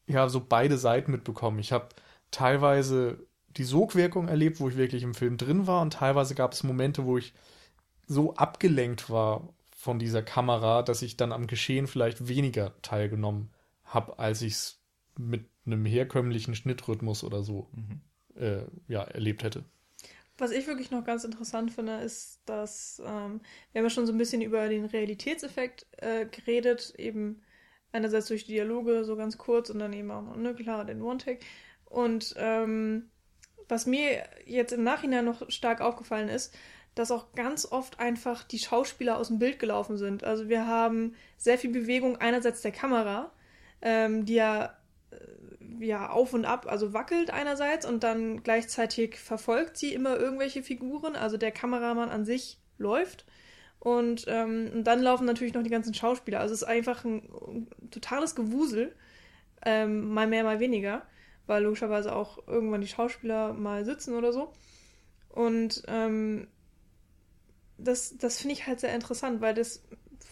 ja 0.08 0.30
so 0.30 0.40
beide 0.48 0.78
Seiten 0.78 1.12
mitbekommen. 1.12 1.60
Ich 1.60 1.74
habe 1.74 1.90
teilweise 2.32 3.20
die 3.58 3.66
Sogwirkung 3.66 4.30
erlebt, 4.30 4.62
wo 4.62 4.70
ich 4.70 4.78
wirklich 4.78 5.04
im 5.04 5.14
Film 5.14 5.36
drin 5.36 5.68
war 5.68 5.82
und 5.82 5.94
teilweise 5.94 6.34
gab 6.34 6.54
es 6.54 6.64
Momente, 6.64 7.06
wo 7.06 7.18
ich 7.18 7.34
so 8.08 8.36
abgelenkt 8.36 9.10
war 9.10 9.50
von 9.82 9.98
dieser 9.98 10.22
Kamera, 10.22 10.84
dass 10.84 11.02
ich 11.02 11.18
dann 11.18 11.32
am 11.32 11.48
Geschehen 11.48 11.88
vielleicht 11.88 12.28
weniger 12.28 12.80
teilgenommen 12.84 13.50
habe, 13.84 14.20
als 14.20 14.44
ich 14.44 14.54
es 14.54 14.84
mit 15.18 15.50
einem 15.66 15.86
herkömmlichen 15.86 16.54
Schnittrhythmus 16.54 17.24
oder 17.24 17.42
so 17.42 17.68
äh, 18.36 18.62
ja, 18.88 19.02
erlebt 19.02 19.42
hätte. 19.42 19.64
Was 20.38 20.52
ich 20.52 20.68
wirklich 20.68 20.92
noch 20.92 21.04
ganz 21.04 21.24
interessant 21.24 21.72
finde, 21.72 21.96
ist, 21.96 22.42
dass 22.46 23.02
ähm, 23.04 23.42
wir 23.72 23.80
haben 23.80 23.86
ja 23.86 23.90
schon 23.90 24.06
so 24.06 24.14
ein 24.14 24.20
bisschen 24.20 24.44
über 24.44 24.70
den 24.70 24.86
Realitätseffekt 24.86 25.88
äh, 25.98 26.28
geredet, 26.28 26.94
eben 27.00 27.42
einerseits 27.92 28.28
durch 28.28 28.46
die 28.46 28.54
Dialoge 28.54 29.04
so 29.04 29.16
ganz 29.16 29.40
kurz 29.40 29.72
und 29.72 29.80
dann 29.80 29.94
eben 29.94 30.12
auch 30.12 30.22
noch, 30.22 30.36
ne, 30.36 30.54
klar, 30.54 30.86
den 30.86 31.02
One-Take. 31.02 31.40
Und 31.86 32.36
ähm, 32.38 33.10
was 33.68 33.88
mir 33.88 34.30
jetzt 34.46 34.74
im 34.74 34.84
Nachhinein 34.84 35.26
noch 35.26 35.50
stark 35.50 35.82
aufgefallen 35.82 36.30
ist, 36.30 36.56
dass 36.96 37.12
auch 37.12 37.34
ganz 37.34 37.66
oft 37.66 38.00
einfach 38.00 38.44
die 38.44 38.60
Schauspieler 38.60 39.18
aus 39.18 39.30
dem 39.30 39.40
Bild 39.40 39.60
gelaufen 39.60 39.98
sind. 39.98 40.24
Also 40.24 40.50
wir 40.50 40.68
haben 40.68 41.16
sehr 41.38 41.58
viel 41.58 41.72
Bewegung 41.72 42.18
einerseits 42.18 42.62
der 42.62 42.72
Kamera, 42.72 43.32
ähm, 43.82 44.26
die 44.26 44.36
ja 44.36 44.78
ja 45.80 46.10
auf 46.10 46.34
und 46.34 46.46
ab, 46.46 46.68
also 46.70 46.94
wackelt 46.94 47.32
einerseits 47.32 47.86
und 47.86 48.04
dann 48.04 48.44
gleichzeitig 48.44 49.18
verfolgt 49.18 49.78
sie 49.78 49.94
immer 49.94 50.18
irgendwelche 50.18 50.64
Figuren, 50.64 51.16
also 51.16 51.38
der 51.38 51.52
Kameramann 51.52 52.10
an 52.10 52.24
sich 52.24 52.60
läuft 52.78 53.26
und, 53.80 54.26
ähm, 54.28 54.70
und 54.74 54.84
dann 54.84 55.02
laufen 55.02 55.26
natürlich 55.26 55.56
noch 55.56 55.64
die 55.64 55.72
ganzen 55.72 55.94
Schauspieler. 55.96 56.40
Also 56.40 56.54
es 56.54 56.62
ist 56.62 56.68
einfach 56.68 57.04
ein, 57.04 57.24
ein 57.48 57.90
totales 57.90 58.36
Gewusel, 58.36 58.96
ähm, 59.66 60.14
mal 60.14 60.28
mehr, 60.28 60.44
mal 60.44 60.60
weniger, 60.60 61.02
weil 61.48 61.64
logischerweise 61.64 62.16
auch 62.16 62.48
irgendwann 62.48 62.82
die 62.82 62.88
Schauspieler 62.88 63.54
mal 63.54 63.84
sitzen 63.84 64.14
oder 64.14 64.34
so. 64.34 64.54
Und 65.30 65.82
ähm, 65.88 66.48
das, 67.84 68.18
das 68.18 68.40
finde 68.40 68.54
ich 68.54 68.68
halt 68.68 68.80
sehr 68.80 68.94
interessant, 68.94 69.42
weil 69.42 69.54
das 69.54 69.84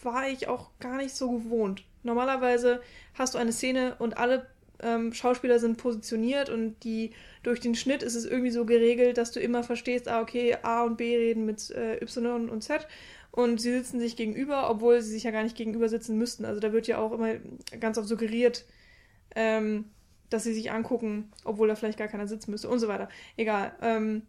war 0.02 0.28
ich 0.28 0.48
auch 0.48 0.70
gar 0.78 0.96
nicht 0.96 1.14
so 1.14 1.30
gewohnt. 1.30 1.84
Normalerweise 2.02 2.80
hast 3.14 3.34
du 3.34 3.38
eine 3.38 3.52
Szene 3.52 3.96
und 3.98 4.16
alle 4.16 4.46
ähm, 4.82 5.12
Schauspieler 5.12 5.58
sind 5.58 5.76
positioniert 5.76 6.48
und 6.48 6.82
die 6.84 7.12
durch 7.42 7.60
den 7.60 7.74
Schnitt 7.74 8.02
ist 8.02 8.14
es 8.14 8.24
irgendwie 8.24 8.50
so 8.50 8.64
geregelt, 8.64 9.18
dass 9.18 9.32
du 9.32 9.40
immer 9.40 9.62
verstehst, 9.62 10.08
ah, 10.08 10.22
okay, 10.22 10.56
A 10.62 10.84
und 10.84 10.96
B 10.96 11.16
reden 11.16 11.44
mit 11.44 11.70
äh, 11.70 12.02
Y 12.02 12.48
und 12.48 12.62
Z 12.62 12.86
und 13.30 13.60
sie 13.60 13.72
sitzen 13.72 14.00
sich 14.00 14.16
gegenüber, 14.16 14.70
obwohl 14.70 15.00
sie 15.02 15.12
sich 15.12 15.24
ja 15.24 15.30
gar 15.30 15.42
nicht 15.42 15.56
gegenüber 15.56 15.88
sitzen 15.88 16.18
müssten. 16.18 16.44
Also 16.44 16.60
da 16.60 16.72
wird 16.72 16.86
ja 16.86 16.98
auch 16.98 17.12
immer 17.12 17.34
ganz 17.78 17.98
oft 17.98 18.08
suggeriert, 18.08 18.64
ähm, 19.36 19.86
dass 20.30 20.44
sie 20.44 20.54
sich 20.54 20.70
angucken, 20.72 21.30
obwohl 21.44 21.68
da 21.68 21.74
vielleicht 21.74 21.98
gar 21.98 22.08
keiner 22.08 22.26
sitzen 22.26 22.50
müsste 22.50 22.68
und 22.68 22.78
so 22.78 22.88
weiter. 22.88 23.08
Egal. 23.36 23.72
Ähm, 23.82 24.22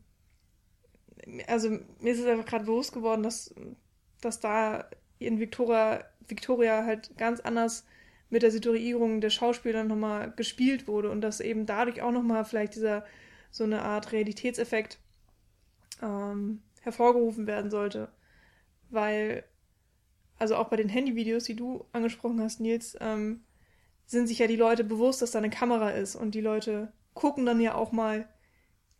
also 1.48 1.70
mir 1.70 2.14
ist 2.14 2.20
es 2.20 2.26
einfach 2.26 2.46
gerade 2.46 2.66
bewusst 2.66 2.94
geworden, 2.94 3.24
dass, 3.24 3.54
dass 4.22 4.40
da 4.40 4.90
in 5.20 5.40
Victoria, 5.40 6.04
Victoria 6.28 6.86
halt 6.86 7.16
ganz 7.18 7.40
anders 7.40 7.86
mit 8.30 8.44
der 8.44 8.52
Situierung 8.52 9.22
der 9.22 9.30
Schauspieler 9.30 9.84
nochmal 9.84 10.32
gespielt 10.36 10.88
wurde 10.88 11.12
und 11.12 11.22
dass 11.22 11.42
eben 11.42 11.66
dadurch 11.66 12.02
auch 12.02 12.12
nochmal 12.12 12.46
vielleicht 12.46 12.76
dieser 12.76 13.06
so 13.52 13.66
eine 13.66 13.82
Art 13.82 14.14
Realitätseffekt 14.14 15.00
ähm, 16.02 16.62
hervorgerufen 16.82 17.46
werden 17.46 17.70
sollte. 17.70 18.10
Weil, 18.90 19.44
also 20.40 20.56
auch 20.56 20.70
bei 20.70 20.78
den 20.78 20.90
Handyvideos, 20.90 21.44
die 21.44 21.56
du 21.56 21.86
angesprochen 21.92 22.42
hast, 22.42 22.62
Nils, 22.62 22.98
ähm, 23.02 23.44
sind 24.06 24.28
sich 24.28 24.40
ja 24.40 24.48
die 24.48 24.56
Leute 24.56 24.84
bewusst, 24.84 25.22
dass 25.22 25.32
da 25.32 25.40
eine 25.40 25.50
Kamera 25.50 25.92
ist 25.92 26.16
und 26.16 26.34
die 26.34 26.42
Leute 26.42 26.92
gucken 27.14 27.46
dann 27.46 27.60
ja 27.60 27.76
auch 27.76 27.92
mal 27.92 28.28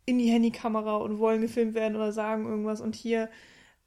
in 0.06 0.18
die 0.18 0.30
Handykamera 0.30 0.98
und 0.98 1.20
wollen 1.20 1.42
gefilmt 1.42 1.74
werden 1.74 1.96
oder 1.96 2.12
sagen 2.12 2.46
irgendwas 2.46 2.82
und 2.82 2.96
hier 2.96 3.30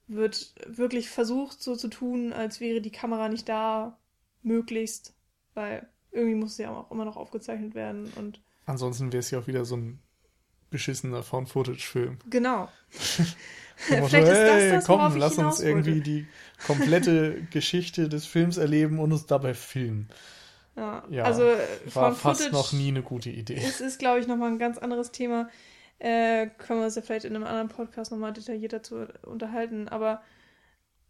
wird 0.06 0.54
wirklich 0.66 1.08
versucht 1.08 1.62
so 1.62 1.76
zu 1.76 1.88
tun, 1.88 2.32
als 2.32 2.60
wäre 2.60 2.80
die 2.80 2.92
Kamera 2.92 3.28
nicht 3.28 3.48
da, 3.48 3.98
möglichst, 4.42 5.14
weil 5.54 5.88
irgendwie 6.12 6.36
muss 6.36 6.56
sie 6.56 6.64
ja 6.64 6.70
auch 6.70 6.90
immer 6.90 7.04
noch 7.04 7.16
aufgezeichnet 7.16 7.74
werden 7.74 8.12
und 8.16 8.40
ansonsten 8.66 9.12
wäre 9.12 9.20
es 9.20 9.30
ja 9.30 9.40
auch 9.40 9.46
wieder 9.46 9.64
so 9.64 9.76
ein 9.76 10.00
beschissener 10.70 11.22
Found-Footage-Film. 11.22 12.18
Genau. 12.30 12.68
Vielleicht 13.76 14.10
so, 14.10 14.16
hey, 14.16 14.70
das 14.70 14.84
das, 14.84 14.86
komm, 14.86 15.16
lass 15.16 15.38
uns 15.38 15.60
irgendwie 15.60 16.00
die 16.00 16.26
komplette 16.66 17.42
Geschichte 17.50 18.08
des 18.08 18.26
Films 18.26 18.56
erleben 18.56 18.98
und 18.98 19.12
uns 19.12 19.26
dabei 19.26 19.54
filmen. 19.54 20.08
Ja, 20.76 21.04
ja 21.10 21.24
also 21.24 21.44
war 21.92 22.14
fast 22.14 22.52
noch 22.52 22.72
nie 22.72 22.88
eine 22.88 23.02
gute 23.02 23.30
Idee. 23.30 23.56
Es 23.56 23.80
ist, 23.80 23.98
glaube 23.98 24.20
ich, 24.20 24.26
nochmal 24.26 24.50
ein 24.50 24.58
ganz 24.58 24.78
anderes 24.78 25.12
Thema. 25.12 25.48
Äh, 26.04 26.50
können 26.58 26.80
wir 26.80 26.84
uns 26.84 26.96
ja 26.96 27.00
vielleicht 27.02 27.24
in 27.24 27.34
einem 27.34 27.46
anderen 27.46 27.68
Podcast 27.68 28.12
nochmal 28.12 28.34
detaillierter 28.34 28.82
zu 28.82 29.08
unterhalten, 29.22 29.88
aber 29.88 30.20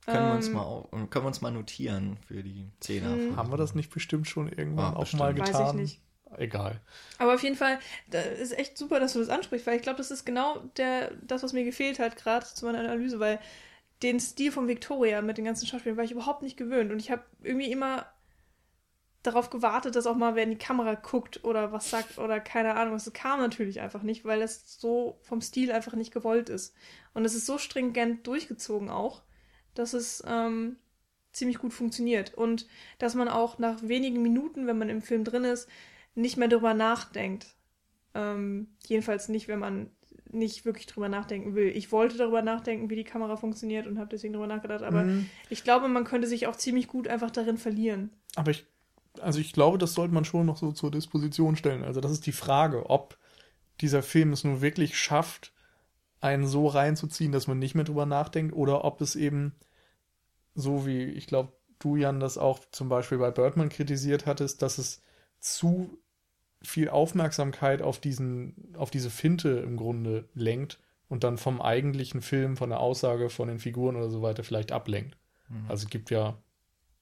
können, 0.07 0.29
wir 0.29 0.35
uns 0.35 0.47
ähm, 0.47 0.53
mal, 0.53 0.87
können 1.11 1.25
wir 1.25 1.27
uns 1.27 1.41
mal 1.41 1.51
notieren 1.51 2.17
für 2.29 2.45
die 2.45 2.71
Zehner. 2.79 3.11
Hm. 3.11 3.37
Haben 3.37 3.51
wir 3.51 3.57
das 3.57 3.75
nicht 3.75 3.93
bestimmt 3.93 4.29
schon 4.29 4.49
irgendwann 4.49 4.95
ah, 4.95 4.97
auch 4.97 5.01
bestimmt. 5.01 5.21
mal 5.21 5.35
getan? 5.35 5.53
Weiß 5.53 5.71
ich 5.71 5.81
nicht. 5.81 6.01
Egal. 6.37 6.81
Aber 7.19 7.35
auf 7.35 7.43
jeden 7.43 7.57
Fall, 7.57 7.81
das 8.09 8.39
ist 8.39 8.57
echt 8.57 8.79
super, 8.79 9.01
dass 9.01 9.15
du 9.15 9.19
das 9.19 9.31
ansprichst, 9.31 9.67
weil 9.67 9.75
ich 9.75 9.83
glaube, 9.83 9.99
das 9.99 10.13
ist 10.13 10.25
genau 10.25 10.59
der, 10.77 11.11
das, 11.23 11.43
was 11.43 11.53
mir 11.53 11.65
gefehlt 11.65 11.99
hat, 11.99 12.15
gerade 12.15 12.47
zu 12.47 12.65
meiner 12.65 12.79
Analyse, 12.79 13.19
weil 13.19 13.41
den 14.05 14.21
Stil 14.21 14.53
von 14.53 14.69
Victoria 14.69 15.23
mit 15.23 15.39
den 15.39 15.45
ganzen 15.45 15.67
Schauspielern 15.67 15.97
war 15.97 16.05
ich 16.05 16.13
überhaupt 16.13 16.43
nicht 16.43 16.57
gewöhnt 16.57 16.93
und 16.93 17.01
ich 17.01 17.11
habe 17.11 17.25
irgendwie 17.43 17.73
immer 17.73 18.07
darauf 19.25 19.49
gewartet, 19.51 19.97
dass 19.97 20.07
auch 20.07 20.17
mal 20.17 20.37
wer 20.37 20.45
in 20.45 20.51
die 20.51 20.59
Kamera 20.59 20.95
guckt 20.95 21.43
oder 21.45 21.73
was 21.73 21.91
sagt 21.91 22.19
oder 22.19 22.41
keine 22.41 22.75
Ahnung. 22.75 22.95
Das 22.95 23.11
kam 23.13 23.41
natürlich 23.41 23.81
einfach 23.81 24.03
nicht, 24.03 24.25
weil 24.25 24.43
es 24.43 24.79
so 24.79 25.19
vom 25.23 25.41
Stil 25.41 25.73
einfach 25.73 25.95
nicht 25.95 26.13
gewollt 26.13 26.51
ist. 26.51 26.75
Und 27.15 27.25
es 27.25 27.35
ist 27.35 27.47
so 27.47 27.57
stringent 27.57 28.27
durchgezogen 28.27 28.91
auch, 28.91 29.23
dass 29.75 29.95
es 29.95 30.23
ähm, 30.27 30.77
ziemlich 31.33 31.59
gut 31.59 31.73
funktioniert. 31.73 32.35
Und 32.35 32.67
dass 32.99 33.15
man 33.15 33.29
auch 33.29 33.59
nach 33.59 33.83
wenigen 33.83 34.23
Minuten, 34.23 34.67
wenn 34.67 34.79
man 34.79 34.91
im 34.91 35.01
Film 35.01 35.25
drin 35.25 35.45
ist, 35.45 35.69
nicht 36.15 36.37
mehr 36.37 36.49
drüber 36.49 36.75
nachdenkt. 36.75 37.47
Ähm, 38.15 38.77
jedenfalls 38.87 39.31
nicht, 39.31 39.49
wenn 39.49 39.59
man 39.59 39.91
nicht 40.31 40.67
wirklich 40.67 40.87
drüber 40.87 41.09
nachdenken 41.09 41.55
will. 41.55 41.69
Ich 41.69 41.93
wollte 41.93 42.19
darüber 42.19 42.43
nachdenken, 42.43 42.91
wie 42.91 42.97
die 42.97 43.05
Kamera 43.05 43.37
funktioniert 43.37 43.87
und 43.87 43.99
habe 43.99 44.11
deswegen 44.11 44.35
drüber 44.35 44.47
nachgedacht. 44.47 44.83
Aber 44.83 45.05
mhm. 45.05 45.31
ich 45.49 45.65
glaube, 45.65 45.89
man 45.89 46.05
könnte 46.05 46.29
sich 46.29 46.47
auch 46.47 46.57
ziemlich 46.57 46.89
gut 46.89 47.09
einfach 47.09 47.31
darin 47.31 47.57
verlieren. 47.57 48.11
Aber 48.37 48.51
ich 48.51 48.67
also 49.21 49.39
ich 49.39 49.53
glaube, 49.53 49.79
das 49.79 49.95
sollte 49.95 50.15
man 50.15 50.25
schon 50.25 50.47
noch 50.47 50.57
so 50.57 50.73
zur 50.73 50.91
Disposition 50.91 51.57
stellen. 51.57 51.85
Also 51.85 52.01
das 52.01 52.13
ist 52.13 52.27
die 52.27 52.33
Frage, 52.33 52.91
ob 52.91 53.19
dieser 53.81 54.03
Film 54.03 54.33
es 54.33 54.45
nur 54.45 54.61
wirklich 54.61 54.99
schafft, 54.99 55.53
einen 56.21 56.47
so 56.47 56.67
reinzuziehen, 56.67 57.33
dass 57.33 57.47
man 57.47 57.59
nicht 57.59 57.75
mehr 57.75 57.85
drüber 57.85 58.07
nachdenkt, 58.07 58.55
oder 58.55 58.85
ob 58.85 59.01
es 59.01 59.15
eben 59.15 59.55
so 60.55 60.87
wie, 60.87 61.03
ich 61.05 61.27
glaube, 61.27 61.53
du, 61.79 61.97
Jan, 61.97 62.21
das 62.21 62.39
auch 62.39 62.61
zum 62.71 62.89
Beispiel 62.89 63.19
bei 63.19 63.31
Birdman 63.31 63.69
kritisiert 63.69 64.25
hattest, 64.25 64.63
dass 64.63 64.79
es 64.79 65.03
zu 65.41 65.99
viel 66.63 66.89
Aufmerksamkeit 66.89 67.83
auf 67.83 67.99
diesen, 67.99 68.75
auf 68.77 68.91
diese 68.91 69.11
Finte 69.11 69.51
im 69.51 69.77
Grunde 69.77 70.29
lenkt 70.35 70.81
und 71.09 71.25
dann 71.25 71.37
vom 71.37 71.61
eigentlichen 71.61 72.23
Film, 72.23 72.57
von 72.57 72.71
der 72.71 72.81
Aussage, 72.81 73.29
von 73.29 73.49
den 73.49 73.59
Figuren 73.59 73.97
oder 73.97 74.09
so 74.09 74.23
weiter 74.23 74.45
vielleicht 74.45 74.73
ablenkt. 74.73 75.19
Mhm. 75.49 75.67
Also 75.69 75.85
es 75.85 75.91
gibt 75.91 76.11
ja 76.11 76.39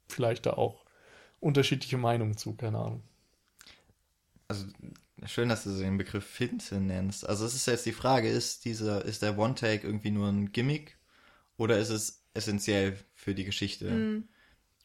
vielleicht 0.09 0.47
da 0.47 0.55
auch 0.55 0.82
unterschiedliche 1.43 1.99
Meinungen 1.99 2.37
zu, 2.37 2.55
keine 2.55 2.79
Ahnung. 2.79 3.03
Also 4.49 4.67
schön, 5.27 5.49
dass 5.49 5.65
du 5.65 5.77
den 5.77 5.99
Begriff 5.99 6.25
Finte 6.25 6.81
nennst. 6.81 7.29
Also 7.29 7.45
es 7.45 7.55
ist 7.55 7.67
jetzt 7.67 7.87
die 7.87 7.93
Frage, 7.93 8.29
ist 8.29 8.65
dieser, 8.65 9.05
ist 9.05 9.23
der 9.23 9.39
One-Take 9.39 9.87
irgendwie 9.87 10.11
nur 10.11 10.29
ein 10.29 10.53
Gimmick 10.53 10.97
oder 11.57 11.79
ist 11.79 11.91
es 11.91 12.23
essentiell 12.35 12.97
für 13.15 13.35
die 13.35 13.45
Geschichte? 13.45 13.91
Mhm. 13.91 14.29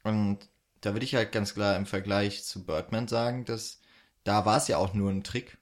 Und 0.03 0.49
da 0.81 0.93
würde 0.93 1.05
ich 1.05 1.15
halt 1.15 1.31
ganz 1.31 1.53
klar 1.53 1.75
im 1.75 1.85
Vergleich 1.85 2.43
zu 2.43 2.65
Birdman 2.65 3.07
sagen, 3.07 3.45
dass 3.45 3.79
da 4.23 4.45
war 4.45 4.57
es 4.57 4.67
ja 4.67 4.77
auch 4.77 4.93
nur 4.93 5.11
ein 5.11 5.23
Trick. 5.23 5.57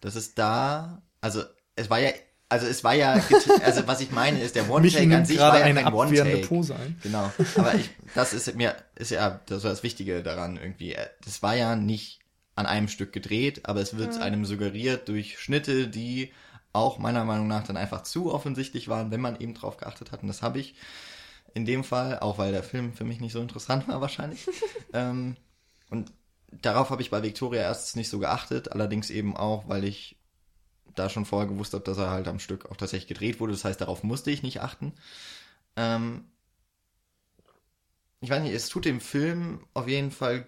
Das 0.00 0.16
ist 0.16 0.38
da, 0.38 1.02
also 1.20 1.42
es 1.74 1.90
war 1.90 1.98
ja 1.98 2.10
also 2.48 2.66
es 2.66 2.82
war 2.82 2.94
ja, 2.94 3.12
also 3.64 3.86
was 3.86 4.00
ich 4.00 4.10
meine 4.10 4.40
ist, 4.40 4.56
der 4.56 4.70
One-Take 4.70 5.16
an 5.16 5.26
sich 5.26 5.38
war 5.38 5.58
ja 5.58 5.64
eine 5.64 5.82
kein 5.82 5.92
One-Take. 5.92 6.46
Pose 6.46 6.74
ein. 6.76 6.98
Genau, 7.02 7.30
aber 7.56 7.74
ich, 7.74 7.90
das 8.14 8.32
ist 8.32 8.54
mir, 8.54 8.74
ist 8.94 9.10
ja 9.10 9.40
das, 9.46 9.64
war 9.64 9.70
das 9.70 9.82
Wichtige 9.82 10.22
daran 10.22 10.56
irgendwie. 10.56 10.96
Das 11.24 11.42
war 11.42 11.54
ja 11.54 11.76
nicht 11.76 12.20
an 12.54 12.66
einem 12.66 12.88
Stück 12.88 13.12
gedreht, 13.12 13.66
aber 13.68 13.80
es 13.80 13.96
wird 13.96 14.16
ja. 14.16 14.22
einem 14.22 14.44
suggeriert 14.44 15.08
durch 15.08 15.38
Schnitte, 15.38 15.88
die 15.88 16.32
auch 16.72 16.98
meiner 16.98 17.24
Meinung 17.24 17.48
nach 17.48 17.64
dann 17.64 17.76
einfach 17.76 18.02
zu 18.02 18.32
offensichtlich 18.32 18.88
waren, 18.88 19.10
wenn 19.10 19.20
man 19.20 19.40
eben 19.40 19.54
drauf 19.54 19.76
geachtet 19.76 20.12
hat. 20.12 20.22
Und 20.22 20.28
das 20.28 20.42
habe 20.42 20.58
ich 20.58 20.74
in 21.54 21.64
dem 21.64 21.84
Fall, 21.84 22.18
auch 22.18 22.38
weil 22.38 22.52
der 22.52 22.62
Film 22.62 22.92
für 22.92 23.04
mich 23.04 23.20
nicht 23.20 23.32
so 23.32 23.40
interessant 23.40 23.88
war 23.88 24.00
wahrscheinlich. 24.00 24.46
ähm, 24.92 25.36
und 25.90 26.12
darauf 26.50 26.90
habe 26.90 27.02
ich 27.02 27.10
bei 27.10 27.22
Victoria 27.22 27.62
erst 27.62 27.96
nicht 27.96 28.08
so 28.08 28.18
geachtet, 28.18 28.72
allerdings 28.72 29.10
eben 29.10 29.36
auch, 29.36 29.68
weil 29.68 29.84
ich 29.84 30.16
da 30.98 31.08
schon 31.08 31.24
vorher 31.24 31.48
gewusst 31.48 31.74
habe, 31.74 31.84
dass 31.84 31.98
er 31.98 32.10
halt 32.10 32.28
am 32.28 32.38
Stück 32.38 32.66
auch 32.70 32.76
tatsächlich 32.76 33.08
gedreht 33.08 33.40
wurde. 33.40 33.52
Das 33.52 33.64
heißt, 33.64 33.80
darauf 33.80 34.02
musste 34.02 34.30
ich 34.30 34.42
nicht 34.42 34.60
achten. 34.60 34.92
Ähm, 35.76 36.24
ich 38.20 38.30
weiß 38.30 38.42
nicht, 38.42 38.52
es 38.52 38.68
tut 38.68 38.84
dem 38.84 39.00
Film 39.00 39.60
auf 39.74 39.88
jeden 39.88 40.10
Fall 40.10 40.46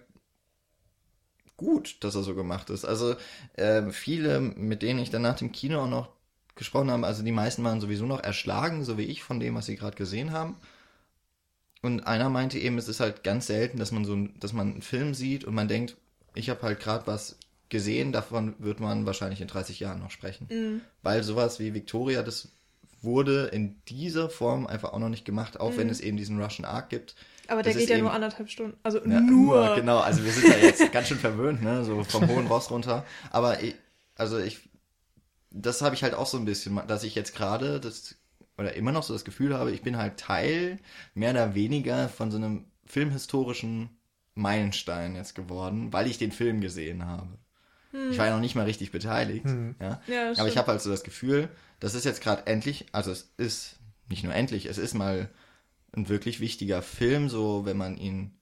gut, 1.57 2.03
dass 2.03 2.15
er 2.15 2.23
so 2.23 2.35
gemacht 2.35 2.69
ist. 2.69 2.85
Also 2.85 3.15
äh, 3.53 3.91
viele, 3.91 4.39
mit 4.39 4.81
denen 4.81 4.99
ich 4.99 5.09
dann 5.09 5.21
nach 5.21 5.37
dem 5.37 5.51
Kino 5.51 5.83
auch 5.83 5.89
noch 5.89 6.09
gesprochen 6.55 6.91
habe, 6.91 7.07
also 7.07 7.23
die 7.23 7.31
meisten 7.31 7.63
waren 7.63 7.81
sowieso 7.81 8.05
noch 8.05 8.21
erschlagen, 8.21 8.83
so 8.83 8.97
wie 8.97 9.05
ich, 9.05 9.23
von 9.23 9.39
dem, 9.39 9.55
was 9.55 9.67
sie 9.67 9.75
gerade 9.77 9.95
gesehen 9.95 10.31
haben. 10.31 10.57
Und 11.81 12.01
einer 12.05 12.29
meinte 12.29 12.59
eben, 12.59 12.77
es 12.77 12.87
ist 12.87 12.99
halt 12.99 13.23
ganz 13.23 13.47
selten, 13.47 13.79
dass 13.79 13.91
man 13.91 14.05
so, 14.05 14.27
dass 14.39 14.53
man 14.53 14.71
einen 14.73 14.81
Film 14.81 15.13
sieht 15.13 15.45
und 15.45 15.55
man 15.55 15.67
denkt, 15.67 15.97
ich 16.35 16.49
habe 16.49 16.61
halt 16.61 16.79
gerade 16.79 17.07
was 17.07 17.37
gesehen, 17.71 18.11
davon 18.11 18.53
wird 18.59 18.79
man 18.79 19.07
wahrscheinlich 19.07 19.41
in 19.41 19.47
30 19.47 19.79
Jahren 19.79 19.99
noch 19.99 20.11
sprechen. 20.11 20.47
Mhm. 20.51 20.81
Weil 21.01 21.23
sowas 21.23 21.59
wie 21.59 21.73
Victoria, 21.73 22.21
das 22.21 22.49
wurde 23.01 23.45
in 23.45 23.81
dieser 23.87 24.29
Form 24.29 24.67
einfach 24.67 24.93
auch 24.93 24.99
noch 24.99 25.09
nicht 25.09 25.25
gemacht, 25.25 25.59
auch 25.59 25.71
mhm. 25.71 25.77
wenn 25.77 25.89
es 25.89 26.01
eben 26.01 26.17
diesen 26.17 26.39
Russian 26.39 26.65
Arc 26.65 26.89
gibt. 26.89 27.15
Aber 27.47 27.63
der 27.63 27.73
geht 27.73 27.89
ja 27.89 27.95
eben, 27.95 28.03
nur 28.03 28.13
anderthalb 28.13 28.49
Stunden. 28.49 28.77
Also 28.83 28.99
ja, 28.99 29.19
nur. 29.19 29.65
nur. 29.65 29.75
Genau, 29.75 29.99
also 29.99 30.23
wir 30.23 30.31
sind 30.31 30.47
ja 30.47 30.57
jetzt 30.57 30.91
ganz 30.91 31.07
schön 31.07 31.17
verwöhnt, 31.17 31.63
ne, 31.63 31.83
so 31.83 32.03
vom 32.03 32.27
hohen 32.27 32.47
Ross 32.47 32.69
runter. 32.69 33.05
Aber 33.31 33.63
ich, 33.63 33.75
also 34.15 34.37
ich, 34.37 34.59
das 35.49 35.81
habe 35.81 35.95
ich 35.95 36.03
halt 36.03 36.13
auch 36.13 36.27
so 36.27 36.37
ein 36.37 36.45
bisschen, 36.45 36.79
dass 36.87 37.03
ich 37.03 37.15
jetzt 37.15 37.35
gerade 37.35 37.79
das, 37.79 38.15
oder 38.57 38.75
immer 38.75 38.91
noch 38.91 39.03
so 39.03 39.13
das 39.13 39.25
Gefühl 39.25 39.57
habe, 39.57 39.71
ich 39.71 39.81
bin 39.81 39.97
halt 39.97 40.17
Teil, 40.17 40.77
mehr 41.15 41.31
oder 41.31 41.55
weniger 41.55 42.07
von 42.07 42.29
so 42.29 42.37
einem 42.37 42.65
filmhistorischen 42.85 43.89
Meilenstein 44.35 45.15
jetzt 45.15 45.35
geworden, 45.35 45.91
weil 45.91 46.07
ich 46.07 46.17
den 46.17 46.31
Film 46.31 46.61
gesehen 46.61 47.05
habe. 47.05 47.27
Hm. 47.91 48.11
Ich 48.11 48.17
war 48.17 48.27
ja 48.27 48.33
noch 48.33 48.41
nicht 48.41 48.55
mal 48.55 48.65
richtig 48.65 48.91
beteiligt. 48.91 49.45
Hm. 49.45 49.75
Ja? 49.79 50.01
ja 50.07 50.31
Aber 50.37 50.47
ich 50.47 50.57
habe 50.57 50.71
halt 50.71 50.81
so 50.81 50.89
das 50.89 51.03
Gefühl, 51.03 51.49
das 51.79 51.93
ist 51.93 52.05
jetzt 52.05 52.21
gerade 52.21 52.47
endlich, 52.47 52.85
also 52.91 53.11
es 53.11 53.31
ist 53.37 53.77
nicht 54.09 54.23
nur 54.23 54.33
endlich, 54.33 54.65
es 54.65 54.77
ist 54.77 54.93
mal 54.93 55.29
ein 55.93 56.09
wirklich 56.09 56.39
wichtiger 56.39 56.81
Film, 56.81 57.29
so 57.29 57.65
wenn 57.65 57.77
man 57.77 57.97
ihn 57.97 58.37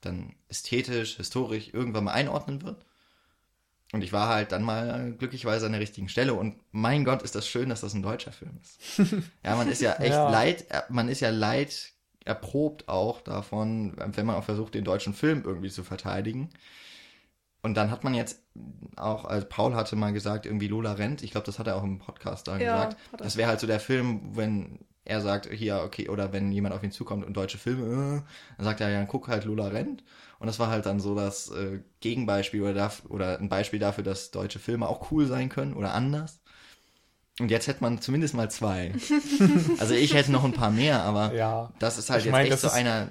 dann 0.00 0.34
ästhetisch, 0.48 1.16
historisch 1.16 1.72
irgendwann 1.72 2.04
mal 2.04 2.12
einordnen 2.12 2.62
wird. 2.62 2.84
Und 3.92 4.02
ich 4.02 4.12
war 4.12 4.28
halt 4.28 4.52
dann 4.52 4.62
mal 4.62 5.12
glücklicherweise 5.12 5.66
an 5.66 5.72
der 5.72 5.80
richtigen 5.80 6.10
Stelle 6.10 6.34
und 6.34 6.60
mein 6.72 7.04
Gott, 7.04 7.22
ist 7.22 7.34
das 7.34 7.48
schön, 7.48 7.70
dass 7.70 7.80
das 7.80 7.94
ein 7.94 8.02
deutscher 8.02 8.32
Film 8.32 8.58
ist. 8.60 8.78
ja, 9.44 9.56
man 9.56 9.68
ist 9.68 9.80
ja 9.80 9.94
echt 9.94 10.10
ja. 10.10 10.28
leid, 10.28 10.66
man 10.90 11.08
ist 11.08 11.20
ja 11.20 11.30
leid 11.30 11.92
erprobt 12.24 12.88
auch 12.88 13.22
davon, 13.22 13.94
wenn 13.96 14.26
man 14.26 14.36
auch 14.36 14.44
versucht, 14.44 14.74
den 14.74 14.84
deutschen 14.84 15.14
Film 15.14 15.42
irgendwie 15.44 15.70
zu 15.70 15.82
verteidigen 15.82 16.50
und 17.62 17.74
dann 17.74 17.90
hat 17.90 18.04
man 18.04 18.14
jetzt 18.14 18.42
auch, 18.96 19.24
also 19.24 19.46
Paul 19.48 19.74
hatte 19.74 19.96
mal 19.96 20.12
gesagt, 20.12 20.46
irgendwie 20.46 20.68
Lola 20.68 20.92
rennt. 20.92 21.22
Ich 21.22 21.32
glaube, 21.32 21.46
das 21.46 21.58
hat 21.58 21.66
er 21.66 21.76
auch 21.76 21.82
im 21.84 21.98
Podcast 21.98 22.48
da 22.48 22.52
Ja, 22.58 22.58
gesagt. 22.86 22.96
hat 23.12 23.20
er. 23.20 23.24
Das 23.24 23.36
wäre 23.36 23.48
halt 23.48 23.60
so 23.60 23.66
der 23.66 23.80
Film, 23.80 24.36
wenn 24.36 24.80
er 25.04 25.20
sagt, 25.22 25.46
hier, 25.50 25.82
okay, 25.84 26.08
oder 26.08 26.32
wenn 26.32 26.52
jemand 26.52 26.74
auf 26.74 26.82
ihn 26.82 26.92
zukommt 26.92 27.24
und 27.24 27.34
deutsche 27.36 27.56
Filme, 27.58 28.18
äh, 28.18 28.22
dann 28.58 28.64
sagt 28.64 28.80
er, 28.80 28.90
ja, 28.90 29.04
guck 29.06 29.28
halt, 29.28 29.44
Lola 29.44 29.68
rennt. 29.68 30.04
Und 30.38 30.46
das 30.46 30.58
war 30.58 30.68
halt 30.70 30.86
dann 30.86 31.00
so 31.00 31.14
das 31.14 31.50
äh, 31.50 31.80
Gegenbeispiel 32.00 32.62
oder, 32.62 32.74
darf, 32.74 33.02
oder 33.08 33.38
ein 33.40 33.48
Beispiel 33.48 33.78
dafür, 33.80 34.04
dass 34.04 34.30
deutsche 34.30 34.58
Filme 34.58 34.86
auch 34.86 35.10
cool 35.10 35.26
sein 35.26 35.48
können 35.48 35.74
oder 35.74 35.94
anders. 35.94 36.40
Und 37.40 37.50
jetzt 37.50 37.66
hätte 37.68 37.82
man 37.82 38.00
zumindest 38.02 38.34
mal 38.34 38.50
zwei. 38.50 38.92
also 39.78 39.94
ich 39.94 40.14
hätte 40.14 40.30
noch 40.32 40.44
ein 40.44 40.52
paar 40.52 40.70
mehr, 40.70 41.02
aber 41.04 41.32
Ja. 41.34 41.72
das 41.78 41.96
ist 41.98 42.10
halt 42.10 42.20
Ich 42.20 42.26
jetzt 42.26 42.32
mein, 42.32 42.46
echt 42.46 42.58
so 42.58 42.66
ist- 42.66 42.74
einer, 42.74 43.08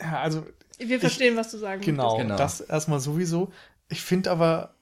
Ja, 0.00 0.20
also 0.20 0.44
Wir 0.88 1.00
verstehen, 1.00 1.36
was 1.36 1.50
du 1.50 1.58
sagen 1.58 1.80
Genau, 1.82 2.16
Genau. 2.18 2.36
das 2.36 2.60
erstmal 2.60 3.00
sowieso. 3.00 3.52
Ich 3.88 4.02
finde 4.02 4.30
aber, 4.30 4.74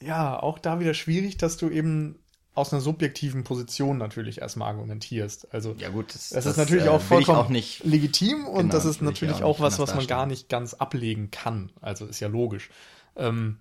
ja, 0.00 0.40
auch 0.40 0.58
da 0.58 0.80
wieder 0.80 0.94
schwierig, 0.94 1.36
dass 1.36 1.56
du 1.56 1.70
eben 1.70 2.18
aus 2.54 2.72
einer 2.72 2.82
subjektiven 2.82 3.44
Position 3.44 3.96
natürlich 3.96 4.42
erstmal 4.42 4.68
argumentierst. 4.68 5.52
Also, 5.54 5.74
ja 5.78 5.88
gut, 5.88 6.14
das, 6.14 6.30
das, 6.30 6.44
ist 6.44 6.58
natürlich 6.58 6.88
auch 6.88 6.98
will 6.98 7.20
ich 7.20 7.26
vollkommen 7.26 7.38
auch 7.38 7.48
nicht 7.48 7.82
legitim 7.84 8.46
und 8.46 8.58
Genau, 8.58 8.72
das 8.72 8.84
ist 8.84 8.96
ich 8.96 9.02
natürlich 9.02 9.36
auch 9.36 9.56
auch 9.56 9.60
was, 9.60 9.78
was 9.78 9.94
man 9.94 10.06
gar 10.06 10.26
nicht 10.26 10.48
ganz 10.48 10.74
ablegen 10.74 11.30
kann. 11.30 11.72
Also 11.80 12.04
ist 12.04 12.20
ja 12.20 12.28
logisch. 12.28 12.68
Ähm, 13.16 13.58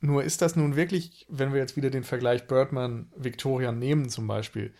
nur 0.00 0.24
ist 0.24 0.42
das 0.42 0.56
nun 0.56 0.74
wirklich, 0.74 1.26
wenn 1.28 1.52
wir 1.52 1.60
jetzt 1.60 1.76
wieder 1.76 1.90
den 1.90 2.02
Vergleich 2.02 2.48
Birdman-Victoria 2.48 3.70
nehmen 3.70 4.08
zum 4.08 4.26
Beispiel, 4.26 4.74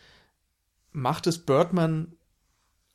macht 0.91 1.29
es 1.29 1.39
Birdman 1.39 2.17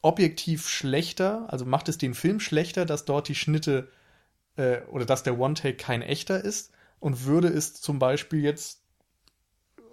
objektiv 0.07 0.69
schlechter, 0.69 1.51
also 1.51 1.65
macht 1.65 1.89
es 1.89 1.97
den 1.97 2.13
Film 2.13 2.39
schlechter, 2.39 2.85
dass 2.85 3.03
dort 3.03 3.27
die 3.27 3.35
Schnitte 3.35 3.89
äh, 4.55 4.79
oder 4.83 5.05
dass 5.05 5.23
der 5.23 5.37
One-Take 5.37 5.75
kein 5.75 6.01
echter 6.01 6.41
ist 6.41 6.71
und 7.01 7.25
würde 7.25 7.49
es 7.49 7.73
zum 7.73 7.99
Beispiel 7.99 8.41
jetzt 8.41 8.83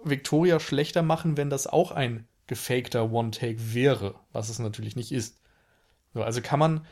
Victoria 0.05 0.61
schlechter 0.61 1.03
machen, 1.03 1.35
wenn 1.35 1.49
das 1.49 1.67
auch 1.67 1.91
ein 1.91 2.29
gefakter 2.47 3.11
One-Take 3.11 3.73
wäre, 3.73 4.15
was 4.31 4.47
es 4.47 4.59
natürlich 4.59 4.95
nicht 4.95 5.11
ist. 5.11 5.41
So, 6.13 6.23
also 6.23 6.39
kann 6.41 6.59
man, 6.59 6.85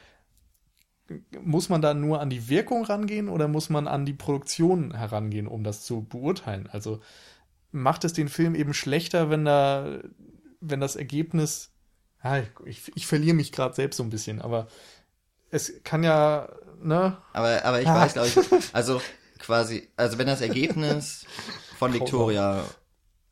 muss 1.41 1.69
man 1.69 1.81
da 1.81 1.93
nur 1.93 2.19
an 2.19 2.29
die 2.29 2.49
Wirkung 2.49 2.83
rangehen 2.83 3.29
oder 3.29 3.47
muss 3.47 3.69
man 3.69 3.87
an 3.87 4.05
die 4.05 4.13
Produktion 4.13 4.93
herangehen, 4.93 5.47
um 5.47 5.63
das 5.63 5.85
zu 5.85 6.03
beurteilen? 6.03 6.67
Also 6.69 6.99
macht 7.71 8.03
es 8.03 8.11
den 8.11 8.27
Film 8.27 8.53
eben 8.53 8.73
schlechter, 8.73 9.29
wenn 9.29 9.45
da, 9.45 10.01
wenn 10.59 10.81
das 10.81 10.97
Ergebnis, 10.97 11.72
ja, 12.23 12.43
ich, 12.65 12.91
ich 12.95 13.07
verliere 13.07 13.35
mich 13.35 13.51
gerade 13.51 13.75
selbst 13.75 13.97
so 13.97 14.03
ein 14.03 14.09
bisschen, 14.09 14.41
aber 14.41 14.67
es 15.51 15.73
kann 15.83 16.03
ja, 16.03 16.49
ne? 16.81 17.17
Aber, 17.33 17.63
aber 17.65 17.81
ich 17.81 17.87
Ah. 17.87 17.95
weiß, 17.95 18.13
glaube 18.13 18.29
ich, 18.29 18.35
also 18.73 19.01
quasi, 19.39 19.89
also 19.97 20.17
wenn 20.17 20.27
das 20.27 20.41
Ergebnis 20.41 21.25
von 21.77 21.93
Victoria, 21.93 22.65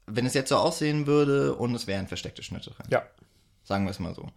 wenn 0.08 0.26
es 0.26 0.34
jetzt 0.34 0.50
so 0.50 0.58
aussehen 0.58 1.08
würde 1.08 1.56
und 1.56 1.74
es 1.74 1.88
wären 1.88 2.08
versteckte 2.08 2.44
Schnitte 2.44 2.72
drin, 2.72 2.88
Ja. 2.90 3.04
sagen 3.64 3.86
wir 3.86 3.92
es 3.92 4.00
mal 4.00 4.14
so. 4.14 4.30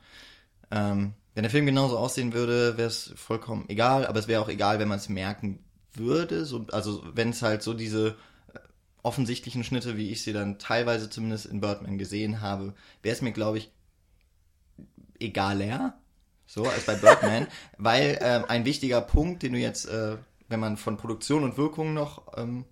Ähm, 0.71 1.15
wenn 1.35 1.43
der 1.43 1.51
Film 1.51 1.67
genauso 1.67 1.99
aussehen 1.99 2.33
würde, 2.33 2.77
wäre 2.77 2.89
es 2.89 3.13
vollkommen 3.17 3.65
egal, 3.69 4.07
aber 4.07 4.21
es 4.21 4.29
wäre 4.29 4.41
auch 4.41 4.49
egal, 4.49 4.79
wenn 4.79 4.89
man 4.89 4.99
es 4.99 5.09
merken 5.09 5.65
würde, 5.93 6.45
so, 6.47 6.67
also 6.73 7.03
wenn 7.15 7.31
es 7.31 7.43
halt 7.43 7.63
so 7.63 7.75
diese 7.75 8.09
äh, 8.55 8.59
offensichtlichen 9.03 9.65
Schnitte, 9.65 9.97
wie 9.97 10.11
ich 10.11 10.23
sie 10.23 10.33
dann 10.33 10.59
teilweise 10.59 11.11
zumindest 11.11 11.47
in 11.47 11.61
Birdman 11.61 11.99
gesehen 11.99 12.41
habe, 12.41 12.75
wäre 13.03 13.15
es 13.17 13.23
mir, 13.23 13.33
glaube 13.33 13.59
ich, 13.59 13.71
egaler, 15.21 15.95
so 16.47 16.65
als 16.65 16.85
bei 16.85 16.95
Birdman, 16.95 17.47
weil 17.79 18.19
ähm, 18.21 18.45
ein 18.49 18.65
wichtiger 18.65 19.01
Punkt, 19.01 19.43
den 19.43 19.53
du 19.53 19.59
jetzt, 19.59 19.87
äh, 19.87 20.17
wenn 20.49 20.61
man 20.61 20.77
von 20.77 20.97
Produktion 20.97 21.45
und 21.45 21.57
Wirkung 21.57 21.95
noch, 21.95 22.23
ähm, 22.37 22.65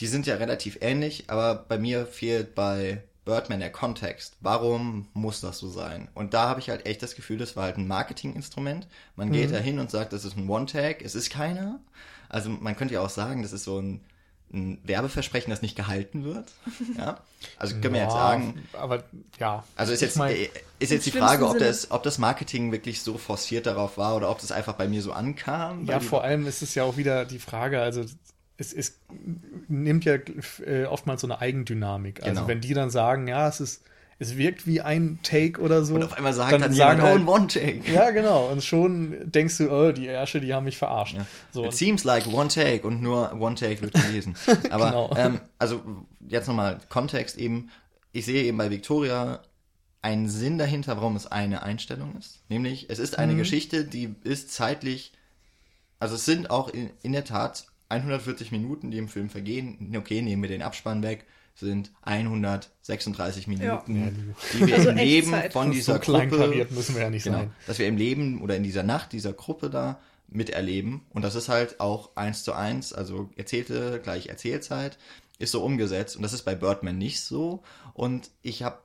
die 0.00 0.06
sind 0.06 0.26
ja 0.26 0.36
relativ 0.36 0.78
ähnlich, 0.80 1.24
aber 1.28 1.54
bei 1.54 1.78
mir 1.78 2.06
fehlt 2.06 2.54
bei 2.54 3.02
Birdman 3.24 3.60
der 3.60 3.70
Kontext. 3.70 4.36
Warum 4.40 5.08
muss 5.12 5.42
das 5.42 5.58
so 5.58 5.68
sein? 5.68 6.08
Und 6.14 6.32
da 6.32 6.48
habe 6.48 6.60
ich 6.60 6.70
halt 6.70 6.86
echt 6.86 7.02
das 7.02 7.14
Gefühl, 7.14 7.36
das 7.36 7.56
war 7.56 7.64
halt 7.64 7.76
ein 7.76 7.86
Marketinginstrument. 7.86 8.86
Man 9.16 9.32
geht 9.32 9.52
da 9.52 9.58
hin 9.58 9.78
und 9.78 9.90
sagt, 9.90 10.14
das 10.14 10.24
ist 10.24 10.36
ein 10.38 10.48
One-Tag, 10.48 11.02
es 11.02 11.14
ist 11.14 11.28
keiner. 11.28 11.78
Also 12.30 12.48
man 12.48 12.74
könnte 12.74 12.94
ja 12.94 13.02
auch 13.02 13.10
sagen, 13.10 13.42
das 13.42 13.52
ist 13.52 13.64
so 13.64 13.80
ein, 13.80 14.00
ein 14.52 14.78
Werbeversprechen, 14.84 15.50
das 15.50 15.60
nicht 15.62 15.76
gehalten 15.76 16.24
wird. 16.24 16.46
Ja. 16.96 17.20
Also 17.58 17.74
können 17.74 17.94
wir 17.94 18.00
jetzt 18.02 18.12
Ja, 18.14 18.18
sagen, 18.18 18.66
Aber 18.72 19.04
ja. 19.38 19.64
also 19.76 19.92
ist 19.92 20.00
jetzt, 20.00 20.16
mein- 20.16 20.34
äh, 20.34 20.48
ist 20.78 20.90
jetzt 20.90 21.06
die 21.06 21.10
Frage, 21.10 21.46
ob 21.48 21.58
das, 21.58 21.90
ob 21.90 22.02
das 22.02 22.18
Marketing 22.18 22.72
wirklich 22.72 23.02
so 23.02 23.18
forciert 23.18 23.66
darauf 23.66 23.98
war 23.98 24.16
oder 24.16 24.30
ob 24.30 24.40
das 24.40 24.50
einfach 24.52 24.74
bei 24.74 24.88
mir 24.88 25.02
so 25.02 25.12
ankam. 25.12 25.84
Ja, 25.84 26.00
vor 26.00 26.22
allem 26.24 26.46
ist 26.46 26.62
es 26.62 26.74
ja 26.74 26.84
auch 26.84 26.96
wieder 26.96 27.24
die 27.26 27.38
Frage, 27.38 27.80
also 27.80 28.04
es, 28.56 28.72
es 28.72 28.98
nimmt 29.68 30.04
ja 30.04 30.14
äh, 30.66 30.84
oftmals 30.86 31.20
so 31.20 31.26
eine 31.26 31.40
Eigendynamik. 31.40 32.22
Also 32.22 32.34
Genau. 32.36 32.48
wenn 32.48 32.60
die 32.60 32.74
dann 32.74 32.90
sagen, 32.90 33.28
ja, 33.28 33.46
es 33.48 33.60
ist, 33.60 33.82
es 34.20 34.36
wirkt 34.36 34.66
wie 34.66 34.80
ein 34.80 35.18
Take 35.22 35.60
oder 35.60 35.84
so. 35.84 35.94
Und 35.94 36.02
auf 36.02 36.12
einmal 36.14 36.32
sagt 36.32 36.52
dann 36.52 36.60
dann, 36.60 36.72
sagen 36.72 36.98
jemand, 37.00 37.02
halt, 37.02 37.28
oh, 37.28 37.34
ein 37.34 37.42
One-Take. 37.42 37.92
Ja, 37.92 38.10
genau. 38.10 38.48
Und 38.48 38.64
schon 38.64 39.30
denkst 39.30 39.58
du, 39.58 39.70
oh, 39.70 39.92
die 39.92 40.06
Ärsche, 40.06 40.40
die 40.40 40.52
haben 40.52 40.64
mich 40.64 40.76
verarscht. 40.76 41.16
So, 41.52 41.64
It 41.66 41.72
seems 41.74 42.02
like 42.04 42.26
one 42.26 42.48
take 42.48 42.84
und 42.86 43.00
nur 43.00 43.32
one 43.40 43.54
take 43.54 43.80
wird 43.80 43.94
gelesen. 43.94 44.34
Aber 44.70 44.86
Genau. 44.86 45.14
ähm, 45.16 45.40
also 45.58 45.82
jetzt 46.26 46.48
nochmal 46.48 46.78
Kontext 46.88 47.38
eben. 47.38 47.70
Ich 48.12 48.24
sehe 48.24 48.42
eben 48.44 48.58
bei 48.58 48.70
Victoria 48.70 49.40
einen 50.02 50.28
Sinn 50.28 50.58
dahinter, 50.58 50.96
warum 50.96 51.14
es 51.14 51.26
eine 51.26 51.62
Einstellung 51.62 52.16
ist. 52.18 52.40
Nämlich, 52.48 52.88
es 52.90 52.98
ist 52.98 53.18
eine 53.18 53.34
Mhm. 53.34 53.38
Geschichte, 53.38 53.84
die 53.84 54.14
ist 54.24 54.52
zeitlich, 54.52 55.12
also 56.00 56.14
es 56.16 56.24
sind 56.24 56.50
auch 56.50 56.68
in, 56.70 56.90
in 57.02 57.12
der 57.12 57.24
Tat 57.24 57.66
140 57.88 58.50
Minuten, 58.52 58.90
die 58.90 58.98
im 58.98 59.08
Film 59.08 59.28
vergehen. 59.30 59.94
Okay, 59.96 60.22
nehmen 60.22 60.42
wir 60.42 60.48
den 60.48 60.62
Abspann 60.62 61.02
weg, 61.02 61.24
sind 61.58 61.90
136 62.02 63.46
Minuten, 63.46 63.64
Ja, 64.04 64.10
die- 64.10 64.66
wir 64.66 64.74
Also 64.76 64.90
im 64.90 64.96
Leben 64.96 65.32
Echtzeit. 65.32 65.52
von 65.52 65.66
so 65.68 65.72
dieser 65.72 65.98
klein 65.98 66.28
Gruppe 66.30 66.44
kariert 66.44 66.70
müssen 66.72 66.94
wir 66.94 67.02
ja 67.02 67.10
nicht 67.10 67.24
Genau. 67.24 67.38
sein. 67.38 67.52
Dass 67.66 67.78
wir 67.78 67.86
im 67.88 67.96
Leben 67.96 68.40
oder 68.42 68.56
in 68.56 68.62
dieser 68.62 68.82
Nacht 68.82 69.12
dieser 69.12 69.32
Gruppe 69.32 69.70
da 69.70 70.00
miterleben. 70.28 71.02
Und 71.10 71.22
das 71.22 71.34
ist 71.34 71.48
halt 71.48 71.80
auch 71.80 72.10
eins 72.16 72.44
zu 72.44 72.52
eins, 72.52 72.92
also 72.92 73.30
erzählte 73.36 74.00
gleich 74.02 74.26
Erzählzeit, 74.26 74.98
ist 75.38 75.52
so 75.52 75.62
umgesetzt. 75.64 76.16
Und 76.16 76.22
das 76.22 76.32
ist 76.32 76.42
bei 76.42 76.54
Birdman 76.54 76.98
nicht 76.98 77.20
so. 77.20 77.62
Und 77.94 78.30
ich 78.42 78.62
habe 78.62 78.78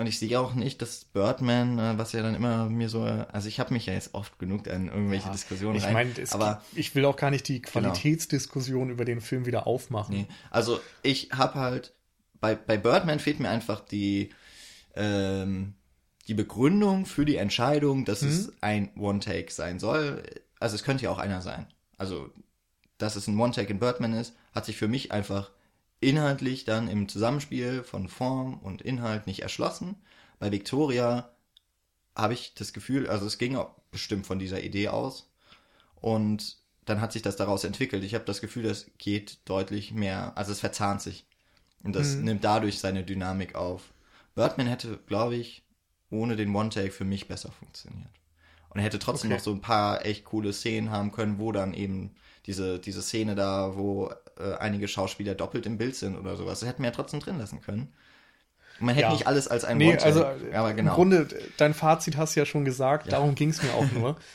und 0.00 0.06
ich 0.06 0.20
sehe 0.20 0.38
auch 0.38 0.54
nicht, 0.54 0.80
dass 0.80 1.06
Birdman, 1.06 1.76
äh, 1.80 1.98
was 1.98 2.12
ja 2.12 2.22
dann 2.22 2.36
immer 2.36 2.66
mir 2.70 2.88
so, 2.88 3.02
also 3.02 3.48
ich 3.48 3.58
habe 3.58 3.74
mich 3.74 3.86
ja 3.86 3.94
jetzt 3.94 4.14
oft 4.14 4.38
genug 4.38 4.68
an 4.68 4.86
irgendwelche 4.86 5.28
Diskussionen 5.30 5.74
Ich 5.74 5.82
rein, 5.82 5.92
meine, 5.92 6.10
es 6.16 6.30
aber 6.30 6.44
Genau. 6.44 6.56
gibt- 6.70 6.78
ich 6.78 6.94
will 6.94 7.04
auch 7.04 7.16
gar 7.16 7.32
nicht 7.32 7.48
die 7.48 7.60
Qualitätsdiskussion 7.60 8.90
über 8.90 9.04
den 9.04 9.20
Film 9.20 9.44
wieder 9.44 9.66
aufmachen. 9.66 10.14
Nee, 10.14 10.26
also 10.50 10.78
ich 11.02 11.30
habe 11.32 11.54
halt, 11.58 11.94
bei, 12.40 12.54
bei 12.54 12.76
Birdman 12.76 13.20
fehlt 13.20 13.40
mir 13.40 13.50
einfach 13.50 13.80
die, 13.80 14.30
ähm, 14.94 15.74
die 16.26 16.34
Begründung 16.34 17.06
für 17.06 17.24
die 17.24 17.36
Entscheidung, 17.36 18.04
dass 18.04 18.22
es 18.22 18.52
ein 18.60 18.90
One-Take 18.96 19.50
sein 19.50 19.78
soll. 19.78 20.22
Also 20.60 20.74
es 20.74 20.84
könnte 20.84 21.04
ja 21.04 21.10
auch 21.10 21.18
einer 21.18 21.40
sein. 21.40 21.66
Also, 21.96 22.30
dass 22.98 23.16
es 23.16 23.26
ein 23.26 23.38
One-Take 23.38 23.70
in 23.70 23.78
Birdman 23.78 24.12
ist, 24.12 24.34
hat 24.54 24.66
sich 24.66 24.76
für 24.76 24.88
mich 24.88 25.12
einfach 25.12 25.50
inhaltlich 26.00 26.64
dann 26.64 26.88
im 26.88 27.08
Zusammenspiel 27.08 27.82
von 27.82 28.08
Form 28.08 28.58
und 28.58 28.82
Inhalt 28.82 29.26
nicht 29.26 29.42
erschlossen. 29.42 29.96
Bei 30.38 30.52
Victoria 30.52 31.30
habe 32.14 32.34
ich 32.34 32.54
das 32.54 32.72
Gefühl, 32.72 33.08
also 33.08 33.26
es 33.26 33.38
ging 33.38 33.56
auch 33.56 33.70
bestimmt 33.90 34.26
von 34.26 34.38
dieser 34.38 34.62
Idee 34.62 34.88
aus. 34.88 35.30
Und 35.96 36.58
dann 36.84 37.00
hat 37.00 37.12
sich 37.12 37.22
das 37.22 37.36
daraus 37.36 37.64
entwickelt. 37.64 38.04
Ich 38.04 38.14
habe 38.14 38.24
das 38.24 38.40
Gefühl, 38.40 38.62
das 38.62 38.86
geht 38.98 39.38
deutlich 39.44 39.92
mehr, 39.92 40.36
also 40.36 40.52
es 40.52 40.60
verzahnt 40.60 41.02
sich. 41.02 41.26
Und 41.82 41.94
das 41.94 42.16
nimmt 42.16 42.44
dadurch 42.44 42.78
seine 42.80 43.04
Dynamik 43.04 43.54
auf. 43.54 43.82
Birdman 44.34 44.66
hätte, 44.66 44.98
glaube 45.06 45.36
ich, 45.36 45.62
ohne 46.10 46.36
den 46.36 46.54
One-Take 46.54 46.90
für 46.90 47.04
mich 47.04 47.28
besser 47.28 47.50
funktioniert. 47.52 48.10
Und 48.70 48.80
er 48.80 48.84
hätte 48.84 48.98
trotzdem 48.98 49.30
Okay. 49.30 49.38
noch 49.38 49.44
so 49.44 49.52
ein 49.52 49.60
paar 49.60 50.04
echt 50.04 50.24
coole 50.24 50.52
Szenen 50.52 50.90
haben 50.90 51.12
können, 51.12 51.38
wo 51.38 51.52
dann 51.52 51.72
eben 51.74 52.14
diese, 52.46 52.78
diese 52.78 53.02
Szene 53.02 53.34
da, 53.34 53.76
wo 53.76 54.12
äh, 54.38 54.54
einige 54.58 54.88
Schauspieler 54.88 55.34
doppelt 55.34 55.66
im 55.66 55.78
Bild 55.78 55.94
sind 55.96 56.16
oder 56.16 56.36
sowas. 56.36 56.60
Das 56.60 56.68
hätten 56.68 56.82
wir 56.82 56.90
ja 56.90 56.94
trotzdem 56.94 57.20
drin 57.20 57.38
lassen 57.38 57.60
können. 57.60 57.92
Man 58.80 58.94
hätte 58.94 59.06
Ja. 59.08 59.12
nicht 59.12 59.26
alles 59.26 59.48
als 59.48 59.64
ein 59.64 59.78
Nee, 59.78 59.88
One-Take. 59.90 60.04
also 60.06 60.24
aber 60.52 60.74
genau. 60.74 60.90
im 60.92 60.94
Grunde, 60.94 61.28
dein 61.56 61.74
Fazit 61.74 62.16
hast 62.16 62.36
du 62.36 62.40
ja 62.40 62.46
schon 62.46 62.64
gesagt, 62.64 63.06
Ja. 63.06 63.12
darum 63.12 63.34
ging 63.34 63.50
es 63.50 63.62
mir 63.62 63.72
auch 63.74 63.90
nur. 63.92 64.16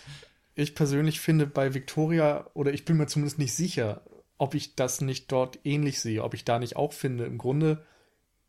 Ich 0.55 0.75
persönlich 0.75 1.19
finde 1.19 1.47
bei 1.47 1.73
Victoria, 1.73 2.45
oder 2.53 2.71
ich 2.73 2.85
bin 2.85 2.97
mir 2.97 3.07
zumindest 3.07 3.39
nicht 3.39 3.55
sicher, 3.55 4.01
ob 4.37 4.55
ich 4.55 4.75
das 4.75 5.01
nicht 5.01 5.31
dort 5.31 5.59
ähnlich 5.63 5.99
sehe, 5.99 6.23
ob 6.23 6.33
ich 6.33 6.45
da 6.45 6.59
nicht 6.59 6.75
auch 6.75 6.93
finde. 6.93 7.25
Im 7.25 7.37
Grunde 7.37 7.85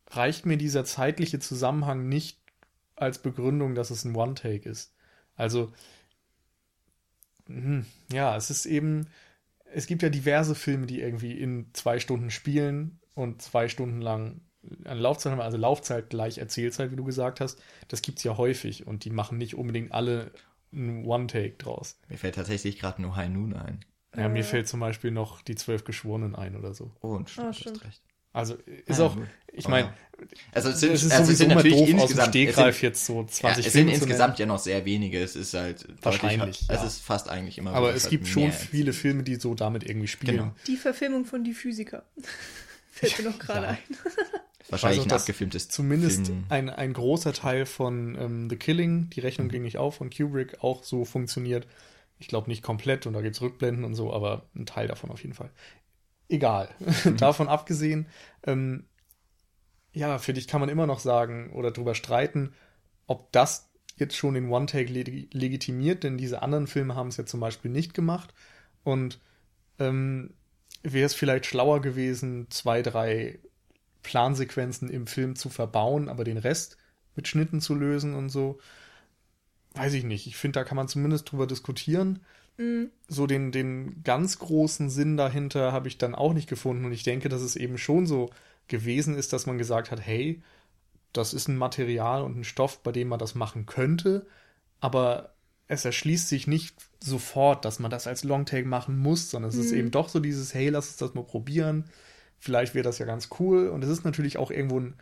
reicht 0.07 0.45
mir 0.45 0.57
dieser 0.57 0.85
zeitliche 0.85 1.39
Zusammenhang 1.39 2.07
nicht 2.07 2.39
als 2.95 3.19
Begründung, 3.19 3.75
dass 3.75 3.89
es 3.89 4.05
ein 4.05 4.15
One-Take 4.15 4.67
ist. 4.69 4.93
Also, 5.35 5.73
hm, 7.47 7.85
ja, 8.11 8.35
es 8.35 8.49
ist 8.49 8.65
eben, 8.65 9.07
es 9.65 9.87
gibt 9.87 10.01
ja 10.01 10.09
diverse 10.09 10.55
Filme, 10.55 10.85
die 10.85 11.01
irgendwie 11.01 11.33
in 11.33 11.69
zwei 11.73 11.99
Stunden 11.99 12.31
spielen 12.31 12.99
und 13.13 13.41
zwei 13.41 13.67
Stunden 13.67 14.01
lang 14.01 14.41
eine 14.83 14.99
Laufzeit 14.99 15.31
haben, 15.31 15.41
also 15.41 15.57
Laufzeit 15.57 16.09
gleich 16.09 16.39
Erzählzeit, 16.39 16.91
wie 16.91 16.95
du 16.95 17.03
gesagt 17.03 17.39
hast. 17.39 17.61
Das 17.87 18.01
gibt's 18.01 18.23
ja 18.23 18.37
häufig 18.37 18.87
und 18.87 19.05
die 19.05 19.11
machen 19.11 19.37
nicht 19.37 19.55
unbedingt 19.55 19.91
alle 19.91 20.31
einen 20.71 21.05
One-Take 21.05 21.55
draus. 21.57 21.99
Mir 22.09 22.17
fällt 22.17 22.35
tatsächlich 22.35 22.79
gerade 22.79 23.01
nur 23.01 23.15
High 23.15 23.29
Noon 23.29 23.53
ein. 23.53 23.85
Ja, 24.17 24.29
mir 24.29 24.39
Äh, 24.39 24.43
fällt 24.43 24.67
zum 24.67 24.79
Beispiel 24.79 25.11
noch 25.11 25.41
die 25.41 25.55
zwölf 25.55 25.83
Geschworenen 25.83 26.35
ein 26.35 26.55
oder 26.55 26.73
so. 26.73 26.91
Oh, 27.01 27.09
und 27.09 27.29
stimmt, 27.29 27.47
Ah, 27.47 27.53
stimmt. 27.53 27.83
recht. 27.85 28.01
Also 28.33 28.55
ist 28.85 28.99
Ja, 28.99 29.05
auch, 29.05 29.17
ich 29.53 29.67
meine, 29.69 29.93
Also 30.51 30.67
es 30.67 30.75
es 30.75 30.79
sind, 30.81 30.91
ist 30.93 31.11
also 31.11 31.31
es 31.31 31.37
sind 31.37 31.45
immer 31.51 31.55
natürlich 31.63 31.77
doof 31.77 31.83
aus 31.83 31.87
dem 31.87 31.99
insgesamt, 32.01 32.27
es 32.27 32.29
Stegreif 32.31 32.75
sind, 32.75 32.83
jetzt 32.83 33.05
so 33.05 33.23
20 33.23 33.43
ja, 33.43 33.49
es 33.51 33.55
sind 33.55 33.71
Filme 33.71 33.91
zu 33.93 33.97
insgesamt 34.03 34.39
ja 34.39 34.45
noch 34.45 34.59
sehr 34.59 34.83
wenige. 34.83 35.21
Es 35.23 35.37
ist 35.37 35.53
halt 35.53 35.87
Wahrscheinlich, 36.01 36.39
deutlich, 36.39 36.61
es 36.69 36.81
ja. 36.81 36.85
ist 36.85 36.99
fast 37.01 37.29
eigentlich 37.29 37.57
immer. 37.57 37.71
Aber 37.73 37.93
es 37.95 38.03
halt 38.03 38.11
gibt 38.11 38.27
schon 38.27 38.43
mehr- 38.43 38.51
viele 38.51 38.91
Filme, 38.91 39.23
die 39.23 39.35
so 39.35 39.55
damit 39.55 39.83
irgendwie 39.89 40.07
spielen. 40.09 40.35
Genau. 40.37 40.51
Die 40.67 40.75
Verfilmung 40.75 41.23
von 41.25 41.45
Die 41.45 41.53
Physiker. 41.53 42.03
Fällt 42.91 43.17
mir 43.19 43.29
noch 43.29 43.39
gerade 43.39 43.65
Ja. 43.67 43.69
ein. 43.71 43.77
Wahrscheinlich 44.69 44.99
Also, 45.01 45.15
ein 45.15 45.19
abgefilmtes 45.21 45.69
Zumindest 45.69 46.25
Film. 46.25 46.43
ein, 46.49 46.69
ein 46.69 46.91
großer 46.91 47.31
Teil 47.33 47.65
von 47.65 48.17
ähm, 48.19 48.49
The 48.49 48.55
Killing, 48.57 49.09
die 49.11 49.19
Rechnung 49.19 49.47
ging 49.47 49.61
nicht 49.61 49.77
auf, 49.77 49.95
von 49.97 50.09
Kubrick 50.09 50.61
auch 50.63 50.83
so 50.83 51.05
funktioniert. 51.05 51.67
Ich 52.19 52.27
glaube 52.27 52.49
nicht 52.49 52.63
komplett 52.63 53.05
und 53.05 53.13
da 53.13 53.21
gibt 53.21 53.35
es 53.35 53.41
Rückblenden 53.41 53.83
und 53.83 53.95
so, 53.95 54.13
aber 54.13 54.49
ein 54.55 54.65
Teil 54.65 54.87
davon 54.87 55.11
auf 55.11 55.21
jeden 55.21 55.35
Fall. 55.35 55.51
Egal. 56.29 56.69
davon 57.17 57.47
abgesehen, 57.47 58.07
ähm, 58.45 58.85
ja, 59.93 60.17
für 60.17 60.33
dich 60.33 60.47
kann 60.47 60.59
man 60.59 60.69
immer 60.69 60.87
noch 60.87 60.99
sagen 60.99 61.51
oder 61.53 61.71
drüber 61.71 61.95
streiten, 61.95 62.53
ob 63.07 63.31
das 63.31 63.69
jetzt 63.97 64.15
schon 64.15 64.33
den 64.33 64.49
One-Take 64.49 64.91
leg 64.91 65.33
legitimiert, 65.33 66.03
denn 66.03 66.17
diese 66.17 66.41
anderen 66.41 66.67
Filme 66.67 66.95
haben 66.95 67.07
es 67.07 67.17
ja 67.17 67.25
zum 67.25 67.39
Beispiel 67.39 67.71
nicht 67.71 67.93
gemacht. 67.93 68.33
Und 68.83 69.19
ähm, 69.79 70.33
wäre 70.83 71.05
es 71.05 71.13
vielleicht 71.13 71.45
schlauer 71.45 71.81
gewesen, 71.81 72.47
zwei, 72.49 72.81
drei 72.81 73.39
Plansequenzen 74.03 74.89
im 74.89 75.07
Film 75.07 75.35
zu 75.35 75.49
verbauen, 75.49 76.09
aber 76.09 76.23
den 76.23 76.37
Rest 76.37 76.77
mit 77.15 77.27
Schnitten 77.27 77.61
zu 77.61 77.73
lösen 77.73 78.13
und 78.13 78.29
so. 78.29 78.59
Weiß 79.75 79.93
ich 79.93 80.03
nicht. 80.03 80.27
Ich 80.27 80.37
finde, 80.37 80.59
da 80.59 80.63
kann 80.63 80.75
man 80.77 80.87
zumindest 80.87 81.31
drüber 81.31 81.47
diskutieren. 81.47 82.19
Mhm. 82.57 82.89
So 83.07 83.27
den, 83.27 83.51
den 83.51 84.03
ganz 84.03 84.39
großen 84.39 84.89
Sinn 84.89 85.17
dahinter 85.17 85.71
habe 85.71 85.87
ich 85.87 85.97
dann 85.97 86.15
auch 86.15 86.33
nicht 86.33 86.49
gefunden. 86.49 86.85
Und 86.85 86.93
ich 86.93 87.03
denke, 87.03 87.29
dass 87.29 87.41
es 87.41 87.55
eben 87.55 87.77
schon 87.77 88.07
so 88.07 88.29
gewesen 88.67 89.15
ist, 89.15 89.33
dass 89.33 89.45
man 89.45 89.57
gesagt 89.57 89.91
hat, 89.91 89.99
hey, 89.99 90.41
das 91.13 91.33
ist 91.33 91.47
ein 91.47 91.57
Material 91.57 92.23
und 92.23 92.37
ein 92.37 92.43
Stoff, 92.43 92.81
bei 92.83 92.91
dem 92.91 93.07
man 93.07 93.19
das 93.19 93.35
machen 93.35 93.65
könnte, 93.65 94.25
aber 94.79 95.33
es 95.67 95.85
erschließt 95.85 96.27
sich 96.29 96.45
nicht 96.45 96.75
sofort, 96.99 97.65
dass 97.65 97.79
man 97.79 97.89
das 97.89 98.05
als 98.05 98.23
Longtake 98.23 98.67
machen 98.67 98.97
muss, 98.97 99.31
sondern 99.31 99.49
es 99.49 99.55
ist 99.55 99.71
Mhm. 99.71 99.77
eben 99.77 99.91
doch 99.91 100.09
so 100.09 100.19
dieses, 100.19 100.53
hey, 100.53 100.69
lass 100.69 100.87
uns 100.89 100.97
das 100.97 101.13
mal 101.13 101.23
probieren. 101.23 101.85
Vielleicht 102.37 102.75
wäre 102.75 102.83
das 102.83 102.99
ja 102.99 103.05
ganz 103.05 103.29
cool. 103.39 103.69
Und 103.69 103.83
es 103.83 103.89
ist 103.89 104.03
natürlich 104.05 104.37
auch 104.37 104.51
irgendwo 104.51 104.79
ein, 104.79 104.93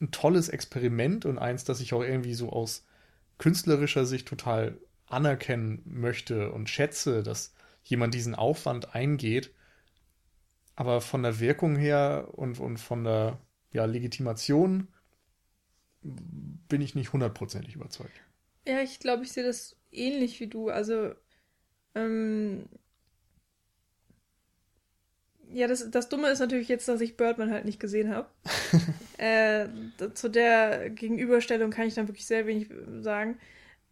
ein 0.00 0.10
tolles 0.10 0.48
Experiment 0.48 1.26
und 1.26 1.38
eins, 1.38 1.64
das 1.64 1.80
ich 1.80 1.92
auch 1.92 2.02
irgendwie 2.02 2.34
so 2.34 2.50
aus 2.50 2.84
künstlerischer 3.42 4.06
Sicht 4.06 4.28
total 4.28 4.78
anerkennen 5.06 5.82
möchte 5.84 6.52
und 6.52 6.70
schätze, 6.70 7.24
dass 7.24 7.52
jemand 7.82 8.14
diesen 8.14 8.36
Aufwand 8.36 8.94
eingeht. 8.94 9.52
Aber 10.76 11.00
von 11.00 11.24
der 11.24 11.40
Wirkung 11.40 11.74
her 11.74 12.28
und, 12.30 12.60
und 12.60 12.76
von 12.78 13.02
der 13.02 13.40
ja, 13.72 13.84
Legitimation 13.84 14.86
bin 16.02 16.80
ich 16.80 16.94
nicht 16.94 17.12
hundertprozentig 17.12 17.74
überzeugt. 17.74 18.12
Ja, 18.64 18.80
ich 18.80 19.00
glaube, 19.00 19.24
ich 19.24 19.32
sehe 19.32 19.44
das 19.44 19.76
ähnlich 19.90 20.38
wie 20.38 20.46
du. 20.46 20.68
Also, 20.68 21.12
ähm, 21.96 22.68
ja, 25.52 25.66
das, 25.66 25.90
das 25.90 26.08
Dumme 26.08 26.28
ist 26.28 26.38
natürlich 26.40 26.68
jetzt, 26.68 26.88
dass 26.88 27.00
ich 27.00 27.16
Birdman 27.16 27.50
halt 27.50 27.64
nicht 27.64 27.80
gesehen 27.80 28.14
habe. 28.14 28.28
äh, 29.18 29.66
zu 30.14 30.28
der 30.28 30.90
Gegenüberstellung 30.90 31.70
kann 31.70 31.86
ich 31.86 31.94
dann 31.94 32.08
wirklich 32.08 32.26
sehr 32.26 32.46
wenig 32.46 32.68
sagen. 33.00 33.38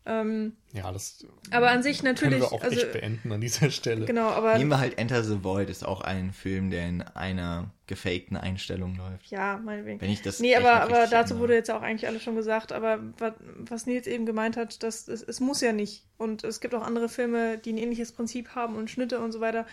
Ähm, 0.06 0.56
Ja, 0.72 0.90
das 0.92 1.26
aber 1.50 1.70
an 1.70 1.82
sich 1.82 1.98
können 1.98 2.14
natürlich, 2.14 2.40
wir 2.40 2.52
auch 2.52 2.62
also, 2.62 2.80
echt 2.80 2.92
beenden 2.92 3.30
an 3.32 3.40
dieser 3.40 3.70
Stelle. 3.70 4.06
genau, 4.06 4.28
aber 4.28 4.56
Nehmen 4.56 4.70
wir 4.70 4.78
halt 4.78 4.98
Enter 4.98 5.22
the 5.22 5.44
Void, 5.44 5.68
ist 5.68 5.84
auch 5.84 6.00
ein 6.00 6.32
Film, 6.32 6.70
der 6.70 6.88
in 6.88 7.02
einer 7.02 7.70
gefakten 7.86 8.36
Einstellung 8.36 8.96
läuft. 8.96 9.26
ja, 9.30 9.58
meinetwegen. 9.58 10.00
Wenn 10.00 10.11
ich 10.11 10.22
das 10.22 10.40
Nee, 10.40 10.56
aber, 10.56 10.80
aber 10.80 11.06
dazu 11.06 11.34
erinnere. 11.34 11.38
wurde 11.40 11.54
jetzt 11.54 11.70
auch 11.70 11.82
eigentlich 11.82 12.06
alles 12.06 12.22
schon 12.22 12.34
gesagt. 12.36 12.72
Aber 12.72 13.00
was, 13.18 13.34
was 13.58 13.86
Nils 13.86 14.06
eben 14.06 14.24
gemeint 14.26 14.56
hat, 14.56 14.82
dass 14.82 15.06
es, 15.06 15.22
es 15.22 15.40
muss 15.40 15.61
ja 15.61 15.72
nicht. 15.72 16.06
Und 16.16 16.44
es 16.44 16.61
gibt 16.61 16.74
auch 16.74 16.82
andere 16.82 17.08
Filme, 17.08 17.58
die 17.58 17.72
ein 17.72 17.78
ähnliches 17.78 18.12
Prinzip 18.12 18.54
haben 18.54 18.76
und 18.76 18.90
Schnitte 18.90 19.20
und 19.20 19.32
so 19.32 19.40
weiter. 19.40 19.66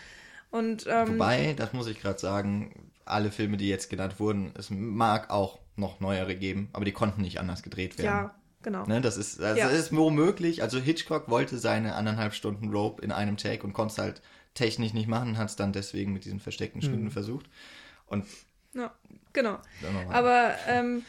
Und 0.52 0.86
ähm, 0.88 1.14
Wobei, 1.14 1.54
das 1.54 1.74
muss 1.74 1.88
ich 1.88 2.00
gerade 2.00 2.20
sagen, 2.20 2.92
alle 3.06 3.32
Filme, 3.32 3.58
die 3.58 3.68
jetzt 3.70 3.90
genannt 3.90 4.20
wurden, 4.20 4.52
es 4.58 4.70
mag 4.70 5.30
auch 5.30 5.60
noch 5.76 6.00
neuere 6.00 6.36
geben, 6.36 6.70
aber 6.74 6.86
die 6.86 6.92
konnten 6.92 7.22
nicht 7.22 7.40
anders 7.40 7.64
gedreht 7.64 7.98
werden. 7.98 8.26
ja, 8.26 8.36
genau. 8.64 8.86
Ne, 8.86 9.02
das 9.02 9.18
ist, 9.18 9.40
also 9.42 9.62
Ja. 9.62 9.70
ist 9.70 9.96
womöglich, 9.96 10.62
also 10.64 10.80
Hitchcock 10.80 11.30
wollte 11.30 11.58
seine 11.58 11.96
anderthalb 11.96 12.34
Stunden 12.34 12.70
Rope 12.72 13.02
in 13.04 13.12
einem 13.12 13.38
Take 13.38 13.64
und 13.64 13.74
konnte 13.74 13.92
es 13.94 13.98
halt 13.98 14.22
technisch 14.54 14.94
nicht 14.94 15.08
machen, 15.08 15.38
hat 15.38 15.50
es 15.50 15.56
dann 15.56 15.72
deswegen 15.74 16.14
mit 16.14 16.26
diesen 16.26 16.40
versteckten 16.40 16.82
Schnitten 16.82 17.06
Mhm. 17.06 17.12
versucht. 17.12 17.46
Und 18.08 18.26
Ja, 18.74 18.94
genau. 19.34 19.60
Aber 20.12 20.56
ähm, 20.68 21.04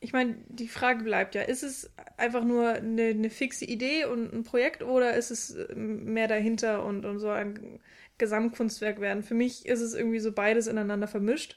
ich 0.00 0.12
meine, 0.12 0.36
die 0.48 0.68
Frage 0.68 1.02
bleibt 1.04 1.34
ja, 1.34 1.42
ist 1.42 1.62
es 1.62 1.90
einfach 2.16 2.44
nur 2.44 2.68
eine, 2.74 3.06
eine 3.08 3.30
fixe 3.30 3.64
Idee 3.64 4.04
und 4.04 4.32
ein 4.32 4.44
Projekt 4.44 4.82
oder 4.82 5.14
ist 5.14 5.30
es 5.30 5.56
ähm, 5.70 6.04
mehr 6.12 6.28
dahinter 6.28 6.84
und, 6.84 7.04
und 7.04 7.18
so 7.18 7.30
ein 7.30 7.80
Gesamtkunstwerk 8.18 9.00
werden? 9.00 9.22
Für 9.22 9.34
mich 9.34 9.66
ist 9.66 9.80
es 9.80 9.94
irgendwie 9.94 10.20
so 10.20 10.32
beides 10.32 10.66
ineinander 10.66 11.08
vermischt. 11.08 11.56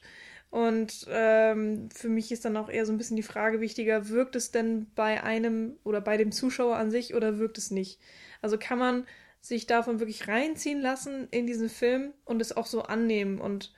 Und 0.50 1.06
ähm, 1.10 1.90
für 1.90 2.08
mich 2.08 2.32
ist 2.32 2.44
dann 2.44 2.56
auch 2.56 2.70
eher 2.70 2.86
so 2.86 2.92
ein 2.92 2.98
bisschen 2.98 3.16
die 3.16 3.22
Frage 3.22 3.60
wichtiger, 3.60 4.08
wirkt 4.08 4.34
es 4.34 4.50
denn 4.50 4.86
bei 4.94 5.22
einem 5.22 5.76
oder 5.84 6.00
bei 6.00 6.16
dem 6.16 6.32
Zuschauer 6.32 6.76
an 6.76 6.90
sich 6.90 7.14
oder 7.14 7.38
wirkt 7.38 7.58
es 7.58 7.70
nicht? 7.70 8.00
Also 8.40 8.56
kann 8.58 8.78
man 8.78 9.06
sich 9.40 9.66
davon 9.66 10.00
wirklich 10.00 10.26
reinziehen 10.26 10.80
lassen 10.80 11.28
in 11.30 11.46
diesen 11.46 11.68
Film 11.68 12.14
und 12.24 12.40
es 12.40 12.56
auch 12.56 12.66
so 12.66 12.82
annehmen 12.82 13.40
und 13.40 13.74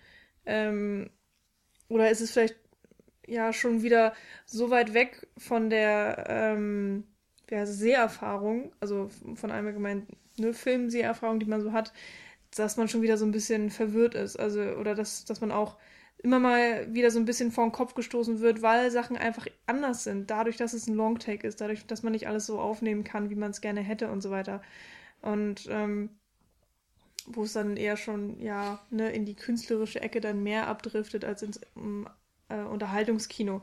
ähm, 0.46 1.10
oder 1.88 2.10
ist 2.10 2.20
es 2.20 2.30
vielleicht 2.30 2.56
ja 3.26 3.52
schon 3.52 3.82
wieder 3.82 4.14
so 4.46 4.70
weit 4.70 4.94
weg 4.94 5.26
von 5.36 5.70
der 5.70 6.24
ähm, 6.28 7.04
ja, 7.50 7.66
Seherfahrung, 7.66 8.72
also 8.80 9.10
von 9.34 9.50
einem 9.50 9.66
allgemeinen 9.66 10.06
ne, 10.36 10.54
Film-Seherfahrung, 10.54 11.40
die 11.40 11.46
man 11.46 11.60
so 11.60 11.72
hat, 11.72 11.92
dass 12.56 12.76
man 12.76 12.88
schon 12.88 13.02
wieder 13.02 13.16
so 13.16 13.24
ein 13.24 13.32
bisschen 13.32 13.70
verwirrt 13.70 14.14
ist. 14.14 14.38
Also, 14.38 14.60
oder 14.60 14.94
dass, 14.94 15.24
dass 15.24 15.40
man 15.40 15.52
auch 15.52 15.76
immer 16.22 16.38
mal 16.38 16.92
wieder 16.94 17.10
so 17.10 17.18
ein 17.18 17.24
bisschen 17.24 17.50
vor 17.52 17.64
den 17.64 17.72
Kopf 17.72 17.94
gestoßen 17.94 18.40
wird, 18.40 18.62
weil 18.62 18.90
Sachen 18.90 19.16
einfach 19.16 19.46
anders 19.66 20.04
sind. 20.04 20.30
Dadurch, 20.30 20.56
dass 20.56 20.74
es 20.74 20.86
ein 20.86 20.94
Longtake 20.94 21.46
ist, 21.46 21.60
dadurch, 21.60 21.86
dass 21.86 22.02
man 22.02 22.12
nicht 22.12 22.28
alles 22.28 22.46
so 22.46 22.60
aufnehmen 22.60 23.04
kann, 23.04 23.30
wie 23.30 23.36
man 23.36 23.52
es 23.52 23.60
gerne 23.60 23.80
hätte 23.80 24.10
und 24.10 24.20
so 24.20 24.30
weiter. 24.30 24.62
Und 25.22 25.66
ähm, 25.70 26.10
wo 27.26 27.44
es 27.44 27.52
dann 27.52 27.76
eher 27.76 27.96
schon 27.96 28.40
ja 28.40 28.80
ne, 28.90 29.10
in 29.12 29.24
die 29.24 29.34
künstlerische 29.36 30.00
Ecke 30.00 30.20
dann 30.20 30.42
mehr 30.42 30.68
abdriftet 30.68 31.24
als 31.24 31.42
ins 31.42 31.60
ähm, 31.76 32.08
äh, 32.48 32.62
Unterhaltungskino. 32.62 33.62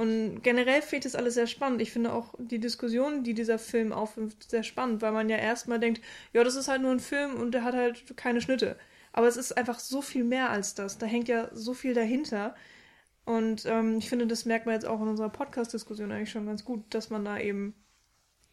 Und 0.00 0.40
generell 0.40 0.80
fehlt 0.80 1.04
es 1.04 1.14
alles 1.14 1.34
sehr 1.34 1.46
spannend. 1.46 1.82
Ich 1.82 1.92
finde 1.92 2.14
auch 2.14 2.32
die 2.38 2.58
Diskussion, 2.58 3.22
die 3.22 3.34
dieser 3.34 3.58
Film 3.58 3.92
aufwirft, 3.92 4.48
sehr 4.48 4.62
spannend, 4.62 5.02
weil 5.02 5.12
man 5.12 5.28
ja 5.28 5.36
erstmal 5.36 5.78
denkt, 5.78 6.00
ja, 6.32 6.42
das 6.42 6.56
ist 6.56 6.68
halt 6.68 6.80
nur 6.80 6.92
ein 6.92 7.00
Film 7.00 7.34
und 7.34 7.52
der 7.52 7.64
hat 7.64 7.74
halt 7.74 8.16
keine 8.16 8.40
Schnitte. 8.40 8.78
Aber 9.12 9.28
es 9.28 9.36
ist 9.36 9.58
einfach 9.58 9.78
so 9.78 10.00
viel 10.00 10.24
mehr 10.24 10.48
als 10.48 10.74
das. 10.74 10.96
Da 10.96 11.04
hängt 11.04 11.28
ja 11.28 11.50
so 11.52 11.74
viel 11.74 11.92
dahinter. 11.92 12.54
Und 13.26 13.66
ähm, 13.66 13.98
ich 13.98 14.08
finde, 14.08 14.26
das 14.26 14.46
merkt 14.46 14.64
man 14.64 14.74
jetzt 14.74 14.86
auch 14.86 15.02
in 15.02 15.08
unserer 15.08 15.28
Podcast-Diskussion 15.28 16.12
eigentlich 16.12 16.30
schon 16.30 16.46
ganz 16.46 16.64
gut, 16.64 16.82
dass 16.94 17.10
man 17.10 17.26
da 17.26 17.38
eben 17.38 17.74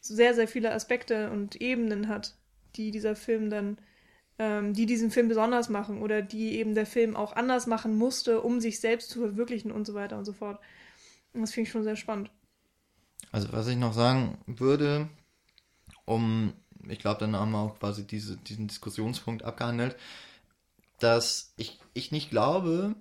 sehr, 0.01 0.33
sehr 0.33 0.49
viele 0.49 0.73
Aspekte 0.73 1.31
und 1.31 1.61
Ebenen 1.61 2.09
hat, 2.09 2.35
die 2.75 2.91
dieser 2.91 3.15
Film 3.15 3.49
dann, 3.49 3.77
ähm, 4.37 4.73
die 4.73 4.85
diesen 4.85 5.11
Film 5.11 5.29
besonders 5.29 5.69
machen 5.69 6.01
oder 6.01 6.21
die 6.21 6.57
eben 6.57 6.75
der 6.75 6.85
Film 6.85 7.15
auch 7.15 7.37
anders 7.37 7.67
machen 7.67 7.95
musste, 7.95 8.41
um 8.41 8.59
sich 8.59 8.81
selbst 8.81 9.11
zu 9.11 9.21
verwirklichen 9.21 9.71
und 9.71 9.87
so 9.87 9.93
weiter 9.93 10.17
und 10.17 10.25
so 10.25 10.33
fort. 10.33 10.59
Das 11.41 11.53
finde 11.53 11.67
ich 11.67 11.71
schon 11.71 11.83
sehr 11.83 11.95
spannend. 11.95 12.31
Also 13.31 13.51
was 13.51 13.67
ich 13.67 13.77
noch 13.77 13.93
sagen 13.93 14.37
würde, 14.45 15.09
um, 16.05 16.53
ich 16.87 16.99
glaube, 16.99 17.19
dann 17.19 17.35
haben 17.35 17.51
wir 17.51 17.59
auch 17.59 17.79
quasi 17.79 18.05
diese, 18.05 18.37
diesen 18.37 18.67
Diskussionspunkt 18.67 19.43
abgehandelt, 19.43 19.95
dass 20.99 21.53
ich, 21.57 21.79
ich 21.93 22.11
nicht 22.11 22.29
glaube, 22.29 22.95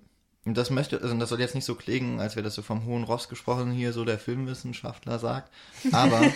und 0.45 0.55
das 0.57 0.69
möchte, 0.69 1.01
also 1.01 1.15
das 1.17 1.29
soll 1.29 1.39
jetzt 1.39 1.55
nicht 1.55 1.65
so 1.65 1.75
klingen, 1.75 2.19
als 2.19 2.35
wäre 2.35 2.43
das 2.43 2.55
so 2.55 2.61
vom 2.61 2.85
hohen 2.85 3.03
Ross 3.03 3.29
gesprochen 3.29 3.71
hier, 3.71 3.93
so 3.93 4.05
der 4.05 4.19
Filmwissenschaftler 4.19 5.19
sagt, 5.19 5.51
aber 5.91 6.21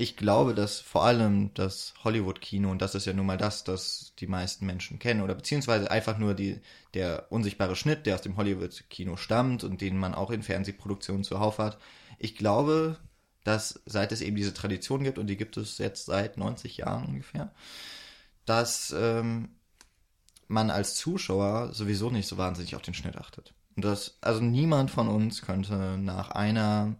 ich 0.00 0.16
glaube, 0.16 0.54
dass 0.54 0.78
vor 0.78 1.04
allem 1.04 1.52
das 1.54 1.92
Hollywood-Kino, 2.04 2.70
und 2.70 2.80
das 2.80 2.94
ist 2.94 3.04
ja 3.04 3.12
nun 3.12 3.26
mal 3.26 3.36
das, 3.36 3.64
das 3.64 4.14
die 4.20 4.28
meisten 4.28 4.64
Menschen 4.64 5.00
kennen, 5.00 5.22
oder 5.22 5.34
beziehungsweise 5.34 5.90
einfach 5.90 6.18
nur 6.18 6.34
die, 6.34 6.60
der 6.94 7.26
unsichtbare 7.30 7.74
Schnitt, 7.74 8.06
der 8.06 8.14
aus 8.14 8.22
dem 8.22 8.36
Hollywood-Kino 8.36 9.16
stammt 9.16 9.64
und 9.64 9.80
den 9.80 9.98
man 9.98 10.14
auch 10.14 10.30
in 10.30 10.44
Fernsehproduktionen 10.44 11.24
zuhauf 11.24 11.58
hat. 11.58 11.78
Ich 12.18 12.36
glaube, 12.36 12.96
dass 13.42 13.82
seit 13.86 14.12
es 14.12 14.20
eben 14.20 14.36
diese 14.36 14.54
Tradition 14.54 15.02
gibt, 15.02 15.18
und 15.18 15.26
die 15.26 15.36
gibt 15.36 15.56
es 15.56 15.78
jetzt 15.78 16.06
seit 16.06 16.36
90 16.36 16.76
Jahren 16.76 17.06
ungefähr, 17.06 17.52
dass 18.44 18.94
ähm, 18.96 19.48
man 20.46 20.70
als 20.70 20.94
Zuschauer 20.94 21.74
sowieso 21.74 22.10
nicht 22.10 22.28
so 22.28 22.38
wahnsinnig 22.38 22.76
auf 22.76 22.82
den 22.82 22.94
Schnitt 22.94 23.16
achtet. 23.16 23.52
Und 23.74 23.84
das, 23.84 24.16
also 24.20 24.40
niemand 24.40 24.92
von 24.92 25.08
uns 25.08 25.42
könnte 25.42 25.98
nach 25.98 26.30
einer 26.30 26.94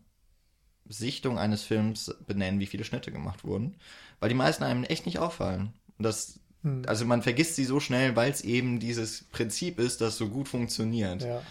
Sichtung 0.89 1.39
eines 1.39 1.63
Films 1.63 2.15
benennen, 2.27 2.61
wie 2.61 2.67
viele 2.67 2.85
Schnitte 2.85 3.13
gemacht 3.13 3.45
wurden, 3.45 3.75
weil 4.21 4.29
die 4.29 4.35
meisten 4.35 4.65
einem 4.65 4.85
echt 4.85 5.07
nicht 5.07 5.19
auffallen. 5.19 5.73
Das 5.99 6.39
Also 6.87 7.05
man 7.05 7.23
vergisst 7.23 7.57
sie 7.57 7.65
so 7.65 7.81
schnell, 7.81 8.17
weil 8.17 8.31
es 8.31 8.43
eben 8.43 8.81
dieses 8.81 9.25
Prinzip 9.33 9.79
ist, 9.79 10.01
das 10.01 10.17
so 10.17 10.29
gut 10.29 10.49
funktioniert. 10.49 11.23
Ja. 11.23 11.43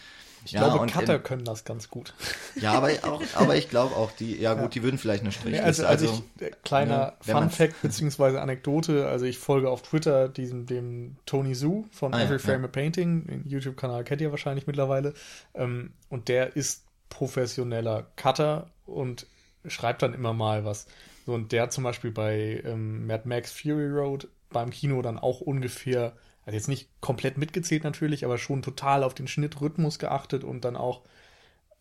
Ich 0.45 0.51
Ja, 0.53 0.67
glaube, 0.67 0.85
Cutter 0.91 1.15
in- 1.15 1.23
können 1.23 1.43
das 1.45 1.65
ganz 1.65 1.89
gut. 1.89 2.13
Ja, 2.61 2.73
aber 2.73 2.89
auch, 3.03 3.21
aber 3.35 3.55
ich 3.55 3.69
glaube 3.69 3.95
auch 3.95 4.11
die, 4.11 4.38
ja 4.38 4.53
gut, 4.53 4.75
die 4.75 4.83
würden 4.83 4.97
vielleicht 4.97 5.21
eine 5.23 5.31
Strichliste. 5.31 5.65
also, 5.65 5.85
Also, 5.85 6.07
also 6.09 6.23
ich, 6.39 6.41
äh, 6.47 6.51
kleiner 6.63 6.93
ja, 6.93 7.13
wenn 7.25 7.38
Fun 7.38 7.49
Fact 7.49 7.81
beziehungsweise 7.81 8.41
Anekdote, 8.41 9.07
also 9.07 9.25
ich 9.25 9.38
folge 9.39 9.69
auf 9.69 9.81
Twitter 9.81 10.29
diesem 10.29 10.65
dem 10.65 11.17
Tony 11.25 11.53
Zhu 11.53 11.85
von 11.91 12.13
Ah, 12.13 12.19
ja, 12.19 12.25
Every 12.25 12.39
Frame 12.39 12.61
ja. 12.61 12.67
a 12.67 12.71
Painting, 12.71 13.25
den 13.27 13.47
YouTube-Kanal 13.47 14.03
kennt 14.03 14.21
ihr 14.21 14.31
wahrscheinlich 14.31 14.67
mittlerweile, 14.67 15.13
ähm, 15.53 15.91
und 16.09 16.29
der 16.29 16.55
ist 16.55 16.83
professioneller 17.10 18.12
Cutter 18.16 18.72
und 18.86 19.28
schreibt 19.66 20.01
dann 20.01 20.14
immer 20.14 20.34
mal 20.34 20.66
was. 20.66 20.88
So, 21.26 21.34
und 21.34 21.51
der 21.51 21.70
zum 21.70 21.84
Beispiel 21.84 22.12
bei 22.12 22.62
ähm, 22.66 23.05
Mad 23.05 23.28
Max 23.28 23.51
Fury 23.51 23.89
Road 23.89 24.30
beim 24.49 24.70
Kino 24.70 25.01
dann 25.01 25.20
auch 25.20 25.41
ungefähr, 25.41 26.14
also 26.45 26.55
jetzt 26.55 26.70
nicht 26.70 26.89
komplett 27.01 27.38
mitgezählt 27.38 27.84
natürlich, 27.84 28.24
aber 28.24 28.38
schon 28.38 28.62
total 28.62 29.03
auf 29.03 29.14
den 29.14 29.28
Schnittrhythmus 29.28 29.99
geachtet 29.99 30.43
und 30.43 30.64
dann 30.64 30.76
auch 30.78 31.01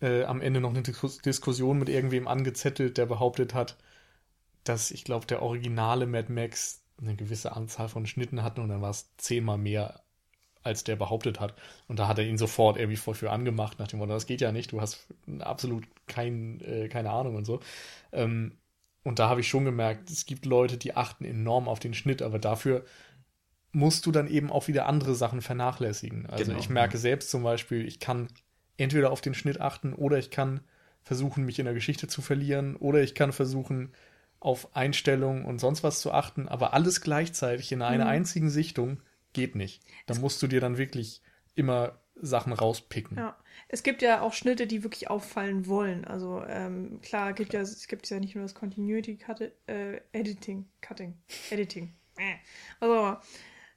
äh, 0.01 0.24
am 0.24 0.41
Ende 0.41 0.61
noch 0.61 0.70
eine 0.70 0.83
Diskus 0.83 1.18
Diskussion 1.18 1.79
mit 1.79 1.89
irgendwem 1.89 2.29
angezettelt, 2.29 2.99
der 2.99 3.07
behauptet 3.07 3.55
hat, 3.55 3.77
dass 4.64 4.91
ich 4.91 5.05
glaube, 5.05 5.27
der 5.27 5.43
originale 5.43 6.07
Mad 6.07 6.33
Max 6.33 6.83
eine 7.01 7.14
gewisse 7.16 7.55
Anzahl 7.55 7.89
von 7.89 8.07
Schnitten 8.07 8.43
hatte 8.43 8.61
und 8.62 8.68
dann 8.68 8.83
war 8.83 8.91
es 8.91 9.14
zehnmal 9.16 9.59
mehr, 9.59 10.03
als 10.67 10.85
der 10.85 10.97
behauptet 10.97 11.41
hat. 11.41 11.55
Und 11.89 11.99
da 11.99 12.09
hat 12.09 12.19
er 12.19 12.27
ihn 12.27 12.39
sofort 12.39 12.77
irgendwie 12.79 12.97
voll 12.99 13.14
für 13.14 13.31
angemacht, 13.33 13.79
nach 13.79 13.89
dem 13.89 14.01
Motto, 14.01 14.12
das 14.12 14.27
geht 14.27 14.43
ja 14.43 14.53
nicht, 14.53 14.73
du 14.73 14.81
hast 14.83 15.07
absolut 15.41 15.87
kein, 16.07 16.61
äh, 16.62 16.89
keine 16.89 17.11
Ahnung 17.11 17.37
und 17.37 17.47
so. 17.47 17.61
Ähm, 18.12 18.59
und 19.05 19.19
da 19.21 19.29
habe 19.29 19.41
ich 19.41 19.49
schon 19.49 19.64
gemerkt, 19.64 20.11
es 20.11 20.27
gibt 20.27 20.47
Leute, 20.47 20.79
die 20.79 20.97
achten 20.97 21.25
enorm 21.25 21.69
auf 21.69 21.79
den 21.81 21.95
Schnitt, 21.95 22.23
aber 22.23 22.39
dafür 22.41 22.85
musst 23.73 24.07
du 24.07 24.12
dann 24.12 24.29
eben 24.29 24.51
auch 24.51 24.69
wieder 24.69 24.87
andere 24.87 25.14
Sachen 25.14 25.43
vernachlässigen. 25.43 26.27
Also 26.27 26.53
Genau, 26.53 26.59
ich 26.59 26.69
merke 26.71 26.99
selbst 26.99 27.31
zum 27.31 27.43
Beispiel, 27.43 27.87
ich 27.87 28.01
kann 28.01 28.29
entweder 28.79 29.11
auf 29.11 29.21
den 29.21 29.35
Schnitt 29.35 29.61
achten 29.61 29.93
oder 29.93 30.19
ich 30.19 30.31
kann 30.31 30.61
versuchen, 31.03 31.45
mich 31.45 31.59
in 31.59 31.67
der 31.67 31.75
Geschichte 31.75 32.09
zu 32.09 32.23
verlieren 32.23 32.77
oder 32.77 33.03
ich 33.03 33.14
kann 33.14 33.33
versuchen, 33.33 33.93
auf 34.41 34.77
Einstellungen 34.77 35.45
und 35.45 35.61
sonst 35.61 35.83
was 35.83 36.01
zu 36.01 36.12
achten, 36.12 36.47
aber 36.49 36.75
alles 36.75 37.01
gleichzeitig 37.01 37.73
in 37.73 37.83
einer 37.83 38.05
Mhm. 38.05 38.11
einzigen 38.11 38.51
Sichtung 38.51 39.01
geht 39.37 39.55
nicht. 39.55 39.82
Da 40.07 40.14
musst 40.14 40.43
du 40.43 40.49
dir 40.49 40.61
dann 40.61 40.78
wirklich 40.78 41.20
immer 41.55 42.01
Sachen 42.16 42.53
rauspicken. 42.53 43.18
Ja, 43.18 43.37
es 43.68 43.82
gibt 43.82 44.01
ja 44.03 44.22
auch 44.22 44.32
Schnitte, 44.32 44.66
die 44.66 44.82
wirklich 44.82 45.11
auffallen 45.11 45.66
wollen. 45.66 46.05
Also 46.07 46.43
ähm, 46.49 47.01
klar, 47.03 47.34
gibt 47.34 47.53
ja, 47.53 47.61
es 47.61 47.87
gibt 47.87 48.09
ja 48.09 48.18
nicht 48.18 48.34
nur 48.34 48.43
das 48.45 48.55
Continuity 48.55 49.16
Cut, 49.16 49.53
äh, 49.66 50.01
Editing, 50.12 50.66
Cutting, 50.80 51.14
Editing, 51.51 51.95
äh, 52.16 52.37
also, 52.80 53.18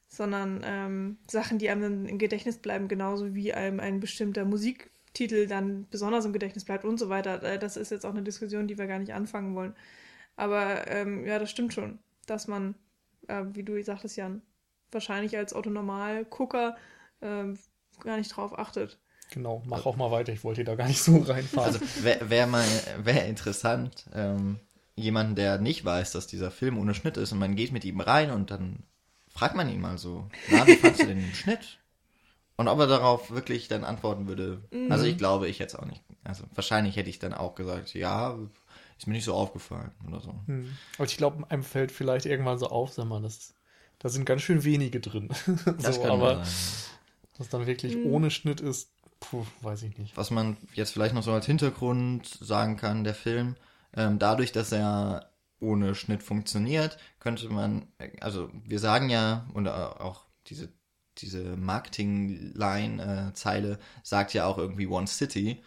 sondern 0.07 0.61
ähm, 0.63 1.17
Sachen, 1.27 1.59
die 1.59 1.69
einem 1.69 1.81
dann 1.81 2.05
im 2.07 2.17
Gedächtnis 2.17 2.57
bleiben, 2.57 2.87
genauso 2.87 3.35
wie 3.35 3.53
einem 3.53 3.81
ein 3.81 3.99
bestimmter 3.99 4.45
Musiktitel 4.45 5.45
dann 5.45 5.87
besonders 5.89 6.25
im 6.25 6.33
Gedächtnis 6.33 6.63
bleibt 6.65 6.85
und 6.85 6.97
so 6.97 7.09
weiter. 7.09 7.43
Äh, 7.43 7.59
Das 7.59 7.75
ist 7.75 7.91
jetzt 7.91 8.05
auch 8.05 8.11
eine 8.11 8.23
Diskussion, 8.23 8.67
die 8.67 8.77
wir 8.77 8.87
gar 8.87 8.99
nicht 8.99 9.13
anfangen 9.13 9.53
wollen. 9.53 9.75
Aber 10.37 10.87
ähm, 10.87 11.25
ja, 11.25 11.37
das 11.39 11.51
stimmt 11.51 11.73
schon, 11.73 11.99
dass 12.25 12.47
man, 12.47 12.75
äh, 13.27 13.43
wie 13.51 13.63
du 13.63 13.83
sagtest, 13.83 14.15
Jan, 14.15 14.41
wahrscheinlich 14.91 15.37
als 15.37 15.53
Autonormal-Gucker 15.53 16.75
ähm, 17.21 17.57
gar 18.03 18.17
nicht 18.17 18.35
drauf 18.35 18.57
achtet. 18.57 18.99
Genau, 19.31 19.61
mach 19.65 19.85
auch 19.85 19.95
mal 19.95 20.11
weiter, 20.11 20.33
ich 20.33 20.43
wollte 20.43 20.63
da 20.63 20.75
gar 20.75 20.87
nicht 20.87 21.03
so 21.03 21.17
reinfahren. 21.17 21.73
also 21.73 22.03
wäre 22.03 22.29
wär 22.29 22.47
mal 22.47 22.65
wär 22.97 23.25
interessant, 23.27 24.05
ähm, 24.13 24.59
jemanden, 24.95 25.35
der 25.35 25.59
nicht 25.59 25.85
weiß, 25.85 26.11
dass 26.11 26.27
dieser 26.27 26.51
Film 26.51 26.77
ohne 26.77 26.95
Schnitt 26.95 27.17
ist 27.17 27.31
und 27.31 27.39
man 27.39 27.55
geht 27.55 27.71
mit 27.71 27.85
ihm 27.85 27.99
rein 27.99 28.31
und 28.31 28.51
dann 28.51 28.83
fragt 29.29 29.55
man 29.55 29.69
ihn 29.69 29.81
mal 29.81 29.97
so, 29.97 30.27
na, 30.49 30.65
wie 30.65 30.75
fandst 30.75 31.01
du 31.01 31.07
denn 31.07 31.19
den 31.19 31.33
Schnitt? 31.33 31.79
Und 32.57 32.67
ob 32.67 32.77
er 32.79 32.87
darauf 32.87 33.31
wirklich 33.31 33.69
dann 33.69 33.85
antworten 33.85 34.27
würde. 34.27 34.61
Also 34.89 35.05
ich 35.05 35.17
glaube, 35.17 35.47
ich 35.47 35.61
hätte 35.61 35.77
es 35.77 35.79
auch 35.81 35.85
nicht. 35.85 36.03
Also 36.25 36.43
wahrscheinlich 36.55 36.97
hätte 36.97 37.09
ich 37.09 37.17
dann 37.17 37.33
auch 37.33 37.55
gesagt, 37.55 37.93
ja, 37.93 38.37
ist 38.97 39.07
mir 39.07 39.13
nicht 39.13 39.23
so 39.23 39.33
aufgefallen 39.33 39.91
oder 40.05 40.19
so. 40.19 40.35
Hm. 40.45 40.75
Aber 40.97 41.05
ich 41.05 41.15
glaube, 41.15 41.49
einem 41.49 41.63
fällt 41.63 41.89
vielleicht 41.89 42.25
irgendwann 42.25 42.57
so 42.57 42.67
auf, 42.67 42.91
sag 42.91 43.05
mal, 43.05 43.21
das, 43.21 43.53
da 43.99 44.09
sind 44.09 44.25
ganz 44.25 44.41
schön 44.41 44.63
wenige 44.63 44.99
drin. 44.99 45.29
Das 45.81 45.95
so, 45.95 46.01
kann 46.01 46.11
aber 46.11 46.43
sein. 46.45 46.53
was 47.37 47.49
dann 47.49 47.65
wirklich 47.67 47.93
Hm. 47.93 48.05
ohne 48.05 48.31
Schnitt 48.31 48.61
ist, 48.61 48.91
puh, 49.19 49.45
weiß 49.61 49.83
ich 49.83 49.97
nicht. 49.97 50.15
Was 50.17 50.31
man 50.31 50.57
jetzt 50.73 50.91
vielleicht 50.91 51.13
noch 51.13 51.23
so 51.23 51.31
als 51.33 51.45
Hintergrund 51.45 52.25
sagen 52.41 52.77
kann, 52.77 53.03
der 53.03 53.15
Film, 53.15 53.55
ähm, 53.95 54.19
dadurch, 54.19 54.51
dass 54.51 54.71
er 54.71 55.29
ohne 55.59 55.93
Schnitt 55.95 56.23
funktioniert, 56.23 56.97
könnte 57.19 57.49
man, 57.49 57.87
also 58.21 58.49
wir 58.63 58.79
sagen 58.79 59.09
ja, 59.09 59.45
und 59.53 59.67
auch 59.67 60.25
diese, 60.47 60.69
diese 61.17 61.57
Marketing-Line-Zeile 61.57 63.79
sagt 64.03 64.33
ja 64.33 64.45
auch 64.45 64.57
irgendwie 64.57 64.87
One 64.87 65.07
City. 65.07 65.61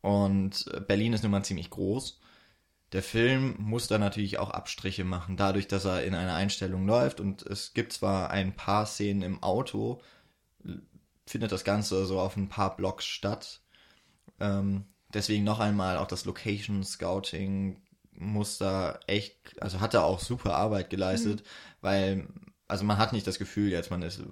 Und 0.00 0.64
Berlin 0.86 1.12
ist 1.12 1.22
nun 1.22 1.32
mal 1.32 1.42
ziemlich 1.44 1.70
groß. 1.70 2.20
Der 2.96 3.02
Film 3.02 3.56
muss 3.58 3.88
da 3.88 3.98
natürlich 3.98 4.38
auch 4.38 4.48
Abstriche 4.48 5.04
machen, 5.04 5.36
dadurch, 5.36 5.68
dass 5.68 5.84
er 5.84 6.04
in 6.04 6.14
einer 6.14 6.34
Einstellung 6.34 6.86
läuft. 6.86 7.20
Und 7.20 7.42
es 7.42 7.74
gibt 7.74 7.92
zwar 7.92 8.30
ein 8.30 8.56
paar 8.56 8.86
Szenen 8.86 9.20
im 9.20 9.42
Auto, 9.42 10.00
findet 11.26 11.52
das 11.52 11.62
Ganze 11.62 12.06
so 12.06 12.18
auf 12.18 12.38
ein 12.38 12.48
paar 12.48 12.74
Blocks 12.74 13.04
statt. 13.04 13.60
Ähm, 14.40 14.86
deswegen 15.12 15.44
noch 15.44 15.60
einmal 15.60 15.98
auch 15.98 16.06
das 16.06 16.24
Location 16.24 16.84
Scouting 16.84 17.82
muss 18.14 18.56
da 18.56 18.98
echt, 19.06 19.60
also 19.60 19.80
hat 19.80 19.92
er 19.92 20.04
auch 20.04 20.18
super 20.20 20.56
Arbeit 20.56 20.88
geleistet, 20.88 21.42
weil, 21.82 22.26
also 22.66 22.86
man 22.86 22.96
hat 22.96 23.12
nicht 23.12 23.26
das 23.26 23.38
Gefühl 23.38 23.72
jetzt, 23.72 23.90
man 23.90 24.00
ist, 24.00 24.22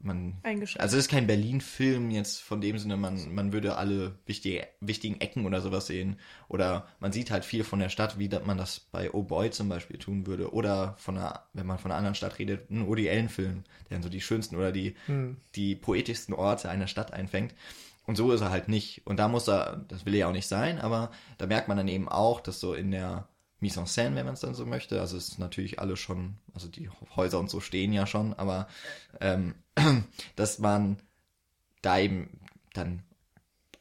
man, 0.00 0.38
Eingeschränkt. 0.42 0.80
also 0.80 0.96
es 0.96 1.04
ist 1.04 1.10
kein 1.10 1.26
Berlin-Film 1.26 2.10
jetzt 2.10 2.40
von 2.40 2.60
dem 2.60 2.78
Sinne, 2.78 2.96
man, 2.96 3.34
man 3.34 3.52
würde 3.52 3.76
alle 3.76 4.18
wichtige, 4.26 4.66
wichtigen 4.80 5.20
Ecken 5.20 5.46
oder 5.46 5.60
sowas 5.60 5.86
sehen. 5.86 6.18
Oder 6.48 6.86
man 7.00 7.12
sieht 7.12 7.30
halt 7.30 7.44
viel 7.44 7.64
von 7.64 7.78
der 7.78 7.88
Stadt, 7.88 8.18
wie 8.18 8.28
man 8.44 8.58
das 8.58 8.80
bei 8.80 9.12
Oh 9.12 9.22
Boy 9.22 9.50
zum 9.50 9.68
Beispiel 9.68 9.98
tun 9.98 10.26
würde. 10.26 10.52
Oder 10.52 10.94
von 10.98 11.18
einer, 11.18 11.42
wenn 11.52 11.66
man 11.66 11.78
von 11.78 11.90
einer 11.90 11.98
anderen 11.98 12.14
Stadt 12.14 12.38
redet, 12.38 12.70
ein 12.70 12.86
Woody 12.86 13.08
Allen-Film, 13.08 13.64
der 13.88 13.96
dann 13.96 14.02
so 14.02 14.08
die 14.08 14.20
schönsten 14.20 14.56
oder 14.56 14.72
die, 14.72 14.94
die 15.54 15.74
poetischsten 15.74 16.34
Orte 16.34 16.68
einer 16.68 16.86
Stadt 16.86 17.12
einfängt. 17.12 17.54
Und 18.06 18.16
so 18.16 18.32
ist 18.32 18.40
er 18.40 18.50
halt 18.50 18.68
nicht. 18.68 19.06
Und 19.06 19.18
da 19.18 19.28
muss 19.28 19.48
er, 19.48 19.84
das 19.88 20.06
will 20.06 20.14
er 20.14 20.20
ja 20.20 20.28
auch 20.28 20.32
nicht 20.32 20.48
sein, 20.48 20.78
aber 20.78 21.10
da 21.36 21.46
merkt 21.46 21.68
man 21.68 21.76
dann 21.76 21.88
eben 21.88 22.08
auch, 22.08 22.40
dass 22.40 22.58
so 22.58 22.72
in 22.72 22.90
der 22.90 23.28
Mise 23.60 23.80
en 23.80 23.86
scène, 23.86 24.14
wenn 24.14 24.24
man 24.24 24.34
es 24.34 24.40
dann 24.40 24.54
so 24.54 24.64
möchte, 24.66 25.00
also 25.00 25.16
es 25.16 25.30
ist 25.30 25.38
natürlich 25.38 25.80
alle 25.80 25.96
schon, 25.96 26.36
also 26.54 26.68
die 26.68 26.88
Häuser 27.16 27.40
und 27.40 27.50
so 27.50 27.60
stehen 27.60 27.92
ja 27.92 28.06
schon, 28.06 28.34
aber 28.34 28.68
ähm, 29.20 29.54
dass 30.36 30.58
man 30.58 30.98
da 31.82 31.98
eben 31.98 32.38
dann 32.72 33.02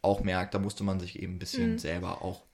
auch 0.02 0.22
merkt, 0.22 0.54
da 0.54 0.60
musste 0.60 0.84
man 0.84 1.00
sich 1.00 1.20
eben 1.20 1.36
ein 1.36 1.40
bisschen 1.40 1.78
selber 1.80 2.22
auch 2.22 2.48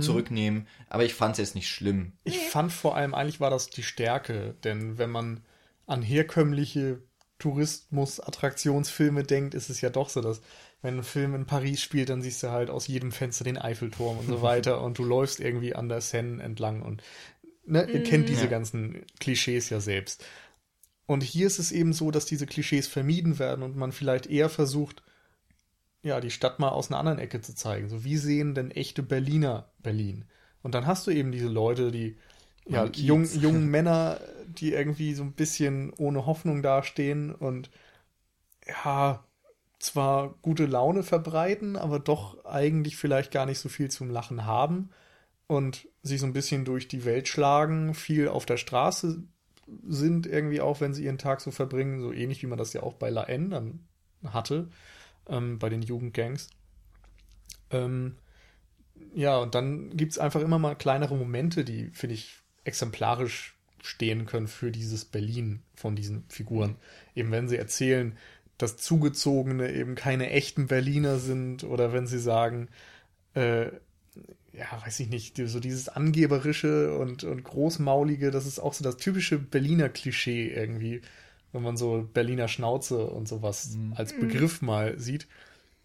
zurücknehmen. 0.00 0.66
Aber 0.88 1.04
ich 1.04 1.14
fand 1.14 1.32
es 1.32 1.38
jetzt 1.38 1.54
nicht 1.54 1.68
schlimm. 1.68 2.12
Ich 2.24 2.38
fand 2.38 2.72
vor 2.72 2.96
allem, 2.96 3.14
eigentlich 3.14 3.40
war 3.40 3.50
das 3.50 3.70
die 3.70 3.82
Stärke, 3.82 4.54
denn 4.64 4.98
wenn 4.98 5.10
man 5.10 5.42
an 5.86 6.02
herkömmliche 6.02 7.02
Tourismus-Attraktionsfilme 7.38 9.22
denkt, 9.22 9.54
ist 9.54 9.70
es 9.70 9.80
ja 9.80 9.90
doch 9.90 10.08
so, 10.08 10.20
dass 10.20 10.42
wenn 10.82 10.98
ein 10.98 11.04
Film 11.04 11.34
in 11.34 11.46
Paris 11.46 11.82
spielt, 11.82 12.08
dann 12.10 12.22
siehst 12.22 12.42
du 12.42 12.50
halt 12.50 12.70
aus 12.70 12.86
jedem 12.86 13.12
Fenster 13.12 13.44
den 13.44 13.58
Eiffelturm 13.58 14.18
und 14.18 14.28
so 14.28 14.42
weiter 14.42 14.82
und 14.82 14.98
du 14.98 15.04
läufst 15.04 15.40
irgendwie 15.40 15.74
an 15.74 15.88
der 15.88 16.00
Seine 16.00 16.42
entlang 16.42 16.82
und 16.82 17.02
ne, 17.66 17.88
ihr 17.92 18.02
kennt 18.02 18.28
diese 18.28 18.48
Ja. 18.48 18.48
ganzen 18.48 19.04
Klischees 19.20 19.70
ja 19.70 19.80
selbst. 19.80 20.24
Und 21.06 21.22
hier 21.24 21.46
ist 21.48 21.58
es 21.58 21.72
eben 21.72 21.92
so, 21.92 22.10
dass 22.10 22.26
diese 22.26 22.46
Klischees 22.46 22.88
vermieden 22.88 23.38
werden 23.38 23.62
und 23.64 23.76
man 23.76 23.92
vielleicht 23.92 24.26
eher 24.26 24.48
versucht, 24.50 25.02
ja, 26.02 26.20
die 26.20 26.30
Stadt 26.30 26.58
mal 26.58 26.70
aus 26.70 26.90
einer 26.90 26.98
anderen 27.00 27.18
Ecke 27.18 27.40
zu 27.40 27.54
zeigen. 27.54 27.88
So, 27.88 28.04
wie 28.04 28.16
sehen 28.16 28.54
denn 28.54 28.70
echte 28.70 29.02
Berliner 29.02 29.70
Berlin? 29.78 30.24
Und 30.62 30.74
dann 30.74 30.86
hast 30.86 31.06
du 31.06 31.10
eben 31.10 31.32
diese 31.32 31.48
Leute, 31.48 31.90
die, 31.90 32.16
ja, 32.68 32.84
jung, 32.94 33.32
jungen 33.32 33.66
Männer, 33.68 34.20
die 34.46 34.72
irgendwie 34.72 35.14
so 35.14 35.22
ein 35.24 35.32
bisschen 35.32 35.92
ohne 35.94 36.26
Hoffnung 36.26 36.62
dastehen 36.62 37.34
und 37.34 37.70
ja, 38.66 39.24
zwar 39.78 40.34
gute 40.42 40.66
Laune 40.66 41.02
verbreiten, 41.02 41.76
aber 41.76 41.98
doch 42.00 42.44
eigentlich 42.44 42.96
vielleicht 42.96 43.30
gar 43.30 43.46
nicht 43.46 43.58
so 43.58 43.68
viel 43.68 43.90
zum 43.90 44.10
Lachen 44.10 44.44
haben 44.44 44.90
und 45.46 45.88
sich 46.02 46.20
so 46.20 46.26
ein 46.26 46.32
bisschen 46.32 46.64
durch 46.64 46.88
die 46.88 47.04
Welt 47.04 47.28
schlagen, 47.28 47.94
viel 47.94 48.28
auf 48.28 48.44
der 48.44 48.56
Straße 48.56 49.22
sind, 49.86 50.26
irgendwie 50.26 50.60
auch, 50.60 50.80
wenn 50.80 50.94
sie 50.94 51.04
ihren 51.04 51.18
Tag 51.18 51.40
so 51.40 51.50
verbringen, 51.50 52.00
so 52.00 52.12
ähnlich 52.12 52.42
wie 52.42 52.46
man 52.46 52.58
das 52.58 52.72
ja 52.72 52.82
auch 52.82 52.94
bei 52.94 53.10
La 53.10 53.24
N 53.24 53.50
dann 53.50 53.86
hatte, 54.24 54.68
ähm, 55.28 55.58
bei 55.58 55.68
den 55.68 55.82
Jugendgangs. 55.82 56.50
Ähm, 57.70 58.16
ja, 59.14 59.36
und 59.38 59.54
dann 59.54 59.96
gibt 59.96 60.12
es 60.12 60.18
einfach 60.18 60.40
immer 60.40 60.58
mal 60.58 60.74
kleinere 60.74 61.16
Momente, 61.16 61.64
die, 61.64 61.90
finde 61.90 62.14
ich, 62.14 62.38
exemplarisch 62.64 63.54
stehen 63.80 64.26
können 64.26 64.48
für 64.48 64.72
dieses 64.72 65.04
Berlin 65.04 65.62
von 65.74 65.94
diesen 65.94 66.24
Figuren. 66.28 66.76
Eben 67.14 67.30
wenn 67.30 67.48
sie 67.48 67.56
erzählen, 67.56 68.16
dass 68.58 68.76
Zugezogene 68.76 69.72
eben 69.72 69.94
keine 69.94 70.30
echten 70.30 70.66
Berliner 70.66 71.18
sind 71.18 71.64
oder 71.64 71.92
wenn 71.92 72.06
sie 72.06 72.18
sagen, 72.18 72.68
äh, 73.34 73.66
ja, 74.52 74.66
weiß 74.84 74.98
ich 75.00 75.08
nicht, 75.08 75.40
so 75.44 75.60
dieses 75.60 75.88
Angeberische 75.88 76.98
und, 76.98 77.22
und 77.22 77.44
Großmaulige, 77.44 78.30
das 78.32 78.46
ist 78.46 78.58
auch 78.58 78.74
so 78.74 78.82
das 78.82 78.96
typische 78.96 79.38
Berliner 79.38 79.88
Klischee 79.88 80.48
irgendwie, 80.48 81.02
wenn 81.52 81.62
man 81.62 81.76
so 81.76 82.08
Berliner 82.12 82.48
Schnauze 82.48 83.06
und 83.06 83.28
sowas 83.28 83.76
als 83.94 84.12
Begriff 84.18 84.60
mal 84.62 84.98
sieht. 84.98 85.28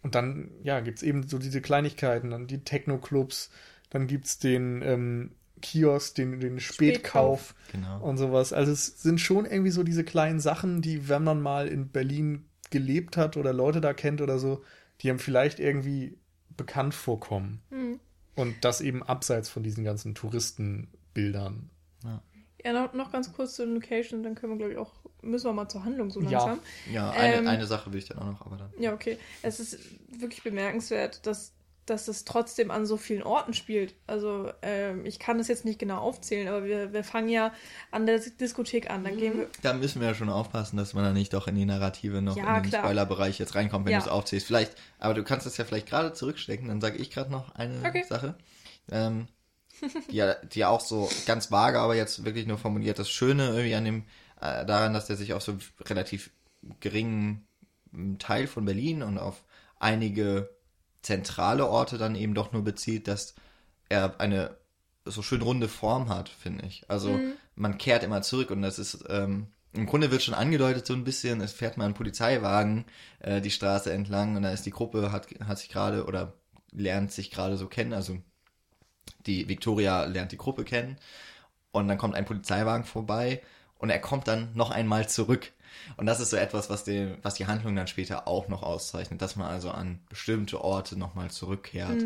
Und 0.02 0.14
dann, 0.16 0.50
ja, 0.64 0.80
gibt's 0.80 1.02
eben 1.02 1.26
so 1.28 1.38
diese 1.38 1.60
Kleinigkeiten, 1.62 2.30
dann 2.30 2.46
die 2.46 2.64
Techno-Clubs, 2.64 3.50
dann 3.90 4.06
gibt's 4.06 4.38
den 4.38 4.82
ähm, 4.82 5.30
Kiosk, 5.62 6.16
den, 6.16 6.40
den 6.40 6.58
Spätkauf, 6.60 7.54
Genau. 7.72 8.02
und 8.02 8.16
sowas. 8.18 8.52
Also 8.52 8.72
es 8.72 9.00
sind 9.00 9.20
schon 9.20 9.46
irgendwie 9.46 9.70
so 9.70 9.82
diese 9.82 10.04
kleinen 10.04 10.40
Sachen, 10.40 10.82
die, 10.82 11.08
wenn 11.08 11.22
man 11.24 11.40
mal 11.40 11.68
in 11.68 11.88
Berlin 11.88 12.44
gelebt 12.74 13.16
hat 13.16 13.36
oder 13.36 13.52
Leute 13.52 13.80
da 13.80 13.94
kennt 13.94 14.20
oder 14.20 14.38
so, 14.38 14.62
die 15.00 15.08
einem 15.10 15.18
vielleicht 15.20 15.60
irgendwie 15.60 16.18
bekannt 16.56 16.94
vorkommen. 16.94 17.62
Und 18.34 18.64
das 18.64 18.80
eben 18.80 19.02
abseits 19.02 19.48
von 19.48 19.62
diesen 19.62 19.84
ganzen 19.84 20.14
Touristenbildern. 20.14 21.70
Ja, 22.64 22.72
noch, 22.72 22.92
noch 22.94 23.12
ganz 23.12 23.32
kurz 23.32 23.54
zur 23.56 23.66
Location, 23.66 24.22
dann 24.22 24.34
können 24.34 24.52
wir, 24.54 24.56
glaube 24.56 24.72
ich, 24.72 24.78
auch, 24.78 24.92
müssen 25.20 25.46
wir 25.46 25.52
mal 25.52 25.68
zur 25.68 25.84
Handlung 25.84 26.10
so 26.10 26.20
Ja. 26.22 26.30
langsam. 26.30 26.60
Ja, 26.90 27.10
eine, 27.10 27.34
Ähm, 27.36 27.46
eine 27.46 27.66
Sache 27.66 27.92
will 27.92 27.98
ich 27.98 28.06
dann 28.06 28.18
auch 28.18 28.24
noch, 28.26 28.46
aber 28.46 28.56
dann. 28.56 28.70
Ja, 28.78 28.94
okay. 28.94 29.18
Es 29.42 29.60
ist 29.60 29.78
wirklich 30.08 30.42
bemerkenswert, 30.42 31.26
dass, 31.26 31.52
dass 31.86 32.08
es 32.08 32.24
trotzdem 32.24 32.70
an 32.70 32.86
so 32.86 32.96
vielen 32.96 33.22
Orten 33.22 33.54
spielt. 33.54 33.94
Also, 34.06 34.50
ähm, 34.62 35.04
ich 35.06 35.18
kann 35.18 35.38
das 35.38 35.48
jetzt 35.48 35.64
nicht 35.64 35.78
genau 35.78 35.98
aufzählen, 35.98 36.48
aber 36.48 36.64
wir, 36.64 36.92
wir 36.92 37.04
fangen 37.04 37.28
ja 37.28 37.52
an 37.90 38.06
der 38.06 38.18
Diskothek 38.18 38.90
an. 38.90 39.04
Dann 39.04 39.16
gehen 39.16 39.38
wir. 39.38 39.48
Da 39.62 39.72
müssen 39.72 40.00
wir 40.00 40.08
ja 40.08 40.14
schon 40.14 40.28
aufpassen, 40.30 40.76
dass 40.76 40.94
man 40.94 41.04
da 41.04 41.12
nicht 41.12 41.32
doch 41.32 41.46
in 41.48 41.54
die 41.54 41.64
Narrative 41.64 42.22
noch 42.22 42.36
Ja, 42.36 42.56
in 42.56 42.62
den 42.62 42.70
klar. 42.70 42.82
Spoilerbereich 42.84 43.38
jetzt 43.38 43.54
reinkommt, 43.54 43.86
wenn 43.86 43.92
Ja. 43.92 43.98
du 43.98 44.04
es 44.06 44.10
aufzählst. 44.10 44.46
Vielleicht, 44.46 44.76
aber 44.98 45.14
du 45.14 45.22
kannst 45.24 45.46
es 45.46 45.56
ja 45.56 45.64
vielleicht 45.64 45.88
gerade 45.88 46.12
zurückstecken, 46.12 46.68
dann 46.68 46.80
sage 46.80 46.98
ich 46.98 47.10
gerade 47.10 47.30
noch 47.30 47.54
eine 47.54 47.78
Okay. 47.86 48.04
Sache. 48.08 48.34
Ähm, 48.90 49.28
die, 50.10 50.16
ja, 50.16 50.34
die 50.34 50.64
auch 50.64 50.80
so 50.80 51.10
ganz 51.26 51.50
vage, 51.50 51.78
aber 51.80 51.94
jetzt 51.94 52.24
wirklich 52.24 52.46
nur 52.46 52.58
formuliert. 52.58 52.98
Das 52.98 53.10
Schöne 53.10 53.48
irgendwie 53.48 53.74
an 53.74 53.84
dem, 53.84 54.02
äh, 54.40 54.64
daran, 54.64 54.94
dass 54.94 55.06
der 55.06 55.16
sich 55.16 55.32
auf 55.34 55.42
so 55.42 55.56
relativ 55.86 56.30
geringen 56.80 57.46
m, 57.92 58.18
Teil 58.18 58.46
von 58.46 58.64
Berlin 58.64 59.02
und 59.02 59.18
auf 59.18 59.42
einige 59.78 60.48
zentrale 61.04 61.68
Orte 61.68 61.98
dann 61.98 62.16
eben 62.16 62.34
doch 62.34 62.52
nur 62.52 62.64
bezieht, 62.64 63.08
dass 63.08 63.34
er 63.88 64.20
eine 64.20 64.56
so 65.04 65.22
schön 65.22 65.42
runde 65.42 65.68
Form 65.68 66.08
hat, 66.08 66.28
finde 66.28 66.66
ich. 66.66 66.88
Also 66.88 67.20
man 67.54 67.78
kehrt 67.78 68.02
immer 68.02 68.22
zurück 68.22 68.50
und 68.50 68.62
das 68.62 68.78
ist 68.78 69.04
ähm, 69.08 69.48
im 69.74 69.86
Grunde 69.86 70.10
wird 70.10 70.22
schon 70.22 70.34
angedeutet 70.34 70.86
so 70.86 70.94
ein 70.94 71.04
bisschen, 71.04 71.40
es 71.40 71.52
fährt 71.52 71.76
mal 71.76 71.86
ein 71.86 71.94
Polizeiwagen 71.94 72.84
äh, 73.18 73.40
die 73.40 73.50
Straße 73.50 73.92
entlang 73.92 74.36
und 74.36 74.42
da 74.42 74.50
ist 74.50 74.66
die 74.66 74.70
Gruppe, 74.70 75.12
hat, 75.12 75.26
hat 75.46 75.58
sich 75.58 75.68
gerade 75.68 76.06
oder 76.06 76.32
lernt 76.70 77.12
sich 77.12 77.30
gerade 77.30 77.56
so 77.56 77.66
kennen, 77.66 77.92
also 77.92 78.16
die 79.26 79.48
Victoria 79.48 80.04
lernt 80.04 80.32
die 80.32 80.38
Gruppe 80.38 80.64
kennen 80.64 80.96
und 81.72 81.88
dann 81.88 81.98
kommt 81.98 82.14
ein 82.14 82.24
Polizeiwagen 82.24 82.84
vorbei 82.84 83.42
und 83.78 83.90
er 83.90 83.98
kommt 83.98 84.28
dann 84.28 84.50
noch 84.54 84.70
einmal 84.70 85.08
zurück. 85.08 85.52
Und 85.96 86.06
das 86.06 86.20
ist 86.20 86.30
so 86.30 86.36
etwas, 86.36 86.70
was, 86.70 86.84
den, 86.84 87.18
was 87.22 87.34
die 87.34 87.46
Handlung 87.46 87.74
dann 87.76 87.86
später 87.86 88.26
auch 88.28 88.48
noch 88.48 88.62
auszeichnet, 88.62 89.20
dass 89.22 89.36
man 89.36 89.48
also 89.48 89.70
an 89.70 90.00
bestimmte 90.08 90.60
Orte 90.62 90.98
nochmal 90.98 91.30
zurückkehrt. 91.30 92.02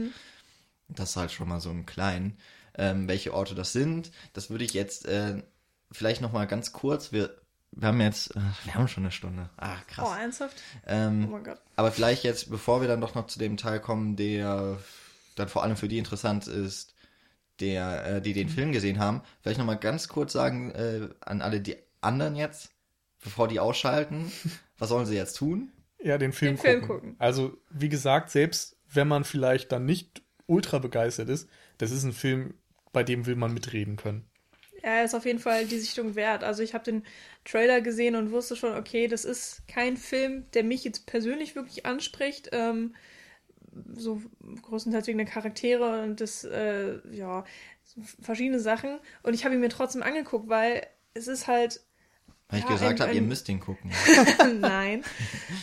Das 0.88 1.10
ist 1.10 1.16
halt 1.16 1.32
schon 1.32 1.48
mal 1.48 1.60
so 1.60 1.70
im 1.70 1.86
Kleinen. 1.86 2.38
Ähm, 2.76 3.08
welche 3.08 3.34
Orte 3.34 3.54
das 3.54 3.72
sind, 3.72 4.12
das 4.34 4.50
würde 4.50 4.64
ich 4.64 4.72
jetzt 4.72 5.04
äh, 5.06 5.42
vielleicht 5.90 6.20
nochmal 6.20 6.46
ganz 6.46 6.72
kurz, 6.72 7.10
wir, 7.12 7.34
wir 7.72 7.88
haben 7.88 8.00
jetzt, 8.00 8.36
äh, 8.36 8.40
wir 8.64 8.74
haben 8.74 8.86
schon 8.86 9.02
eine 9.02 9.10
Stunde. 9.10 9.50
Ah, 9.56 9.76
krass. 9.88 10.08
Oh, 10.08 10.14
ernsthaft? 10.14 10.56
ähm, 10.86 11.26
Oh 11.28 11.32
mein 11.32 11.44
Gott. 11.44 11.60
aber 11.74 11.90
vielleicht 11.90 12.22
jetzt, 12.22 12.50
bevor 12.50 12.80
wir 12.80 12.86
dann 12.88 13.00
doch 13.00 13.14
noch 13.16 13.26
zu 13.26 13.38
dem 13.40 13.56
Teil 13.56 13.80
kommen, 13.80 14.14
der 14.14 14.78
dann 15.34 15.48
vor 15.48 15.62
allem 15.64 15.76
für 15.76 15.88
die 15.88 15.98
interessant 15.98 16.46
ist, 16.46 16.94
der, 17.60 18.06
äh, 18.06 18.22
die 18.22 18.32
den 18.32 18.48
Film 18.48 18.72
gesehen 18.72 18.98
haben, 19.00 19.22
vielleicht 19.42 19.58
nochmal 19.58 19.78
ganz 19.78 20.06
kurz 20.08 20.32
sagen 20.32 20.70
äh, 20.70 21.08
an 21.20 21.42
alle 21.42 21.60
die 21.60 21.76
anderen 22.00 22.36
jetzt, 22.36 22.70
bevor 23.22 23.48
die 23.48 23.60
ausschalten, 23.60 24.30
was 24.78 24.88
sollen 24.88 25.06
sie 25.06 25.16
jetzt 25.16 25.34
tun? 25.34 25.72
Ja, 26.02 26.18
den 26.18 26.32
Film, 26.32 26.56
Den 26.56 26.58
Film 26.58 26.80
gucken. 26.82 26.96
gucken. 26.96 27.16
Also, 27.18 27.56
wie 27.70 27.88
gesagt, 27.88 28.30
selbst 28.30 28.76
wenn 28.92 29.08
man 29.08 29.24
vielleicht 29.24 29.72
dann 29.72 29.84
nicht 29.84 30.22
ultra 30.46 30.78
begeistert 30.78 31.28
ist, 31.28 31.48
das 31.78 31.90
ist 31.90 32.04
ein 32.04 32.12
Film, 32.12 32.54
bei 32.92 33.02
dem 33.02 33.26
will 33.26 33.36
man 33.36 33.52
mitreden 33.52 33.96
können. 33.96 34.24
Er 34.80 35.04
ist 35.04 35.14
auf 35.14 35.26
jeden 35.26 35.40
Fall 35.40 35.66
die 35.66 35.78
Sichtung 35.78 36.14
wert. 36.14 36.44
Also 36.44 36.62
ich 36.62 36.72
habe 36.72 36.84
den 36.84 37.02
Trailer 37.44 37.80
gesehen 37.80 38.14
und 38.14 38.30
wusste 38.30 38.54
schon, 38.54 38.76
okay, 38.76 39.08
das 39.08 39.24
ist 39.24 39.66
kein 39.66 39.96
Film, 39.96 40.46
der 40.54 40.62
mich 40.62 40.84
jetzt 40.84 41.06
persönlich 41.06 41.56
wirklich 41.56 41.84
anspricht. 41.84 42.50
Ähm, 42.52 42.94
so 43.92 44.22
größtenteils 44.62 45.06
wegen 45.08 45.18
der 45.18 45.26
Charaktere 45.26 46.02
und 46.02 46.20
das, 46.20 46.44
äh, 46.44 46.98
ja, 47.10 47.44
so 47.84 48.00
verschiedene 48.20 48.60
Sachen. 48.60 48.98
Und 49.22 49.34
ich 49.34 49.44
habe 49.44 49.54
ihn 49.54 49.60
mir 49.60 49.68
trotzdem 49.68 50.02
angeguckt, 50.02 50.48
weil 50.48 50.86
es 51.14 51.26
ist 51.26 51.46
halt, 51.48 51.80
Weil 52.50 52.60
ich 52.60 52.64
Ja, 52.64 52.72
gesagt 52.72 53.00
ein- 53.02 53.06
habe, 53.08 53.14
ihr 53.14 53.20
müsst 53.22 53.46
den 53.48 53.60
gucken. 53.60 53.90
nein. 54.60 55.04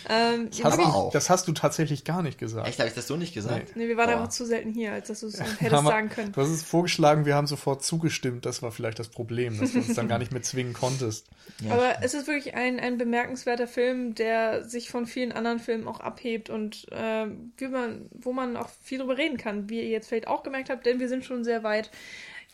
ähm, 0.08 0.50
Das 0.52 0.64
hast, 0.64 0.78
du, 0.78 0.84
auch. 0.84 1.12
das 1.12 1.30
hast 1.32 1.48
du 1.48 1.52
tatsächlich 1.54 2.04
gar 2.04 2.22
nicht 2.22 2.38
gesagt. 2.38 2.68
Echt, 2.68 2.78
habe 2.78 2.88
ich 2.90 2.94
das 2.94 3.08
so 3.08 3.18
nicht 3.18 3.34
gesagt? 3.34 3.76
nee, 3.76 3.88
wir 3.88 3.98
waren 3.98 4.08
Boah. 4.12 4.18
einfach 4.18 4.30
zu 4.30 4.46
selten 4.46 4.72
hier, 4.72 4.94
als 4.94 5.08
dass 5.08 5.22
du 5.22 5.28
es 5.28 5.40
Haben 5.42 5.50
hättest 5.58 5.84
wir- 5.84 5.90
sagen 5.90 6.10
können. 6.10 6.32
Du 6.32 6.42
hast 6.42 6.50
es 6.50 6.62
vorgeschlagen, 6.62 7.26
wir 7.26 7.34
haben 7.36 7.48
sofort 7.48 7.84
zugestimmt. 7.84 8.46
Das 8.46 8.62
war 8.62 8.72
vielleicht 8.72 9.00
das 9.00 9.10
Problem, 9.10 9.60
dass 9.60 9.72
du 9.72 9.80
uns 9.80 9.96
dann 9.96 10.08
gar 10.08 10.20
nicht 10.20 10.32
mehr 10.32 10.44
zwingen 10.44 10.74
konntest. 10.74 11.28
Ja, 11.64 11.74
Aber 11.74 11.94
es 12.02 12.14
ist 12.16 12.28
wirklich 12.28 12.56
ein, 12.56 12.80
ein 12.82 12.98
bemerkenswerter 12.98 13.68
Film, 13.68 14.14
der 14.16 14.66
sich 14.68 14.90
von 14.90 15.06
vielen 15.06 15.32
anderen 15.32 15.60
Filmen 15.60 15.88
auch 15.88 16.00
abhebt 16.02 16.50
und 16.50 16.92
äh, 16.92 17.28
wie 17.58 17.68
man, 17.68 18.10
wo 18.12 18.34
man 18.34 18.58
auch 18.58 18.68
viel 18.84 18.98
drüber 19.00 19.18
reden 19.18 19.38
kann, 19.38 19.70
wie 19.70 19.80
ihr 19.80 19.88
jetzt 19.88 20.10
vielleicht 20.10 20.28
auch 20.28 20.44
gemerkt 20.44 20.70
habt, 20.70 20.86
denn 20.86 21.00
wir 21.00 21.08
sind 21.08 21.24
schon 21.24 21.44
sehr 21.46 21.64
weit. 21.64 21.92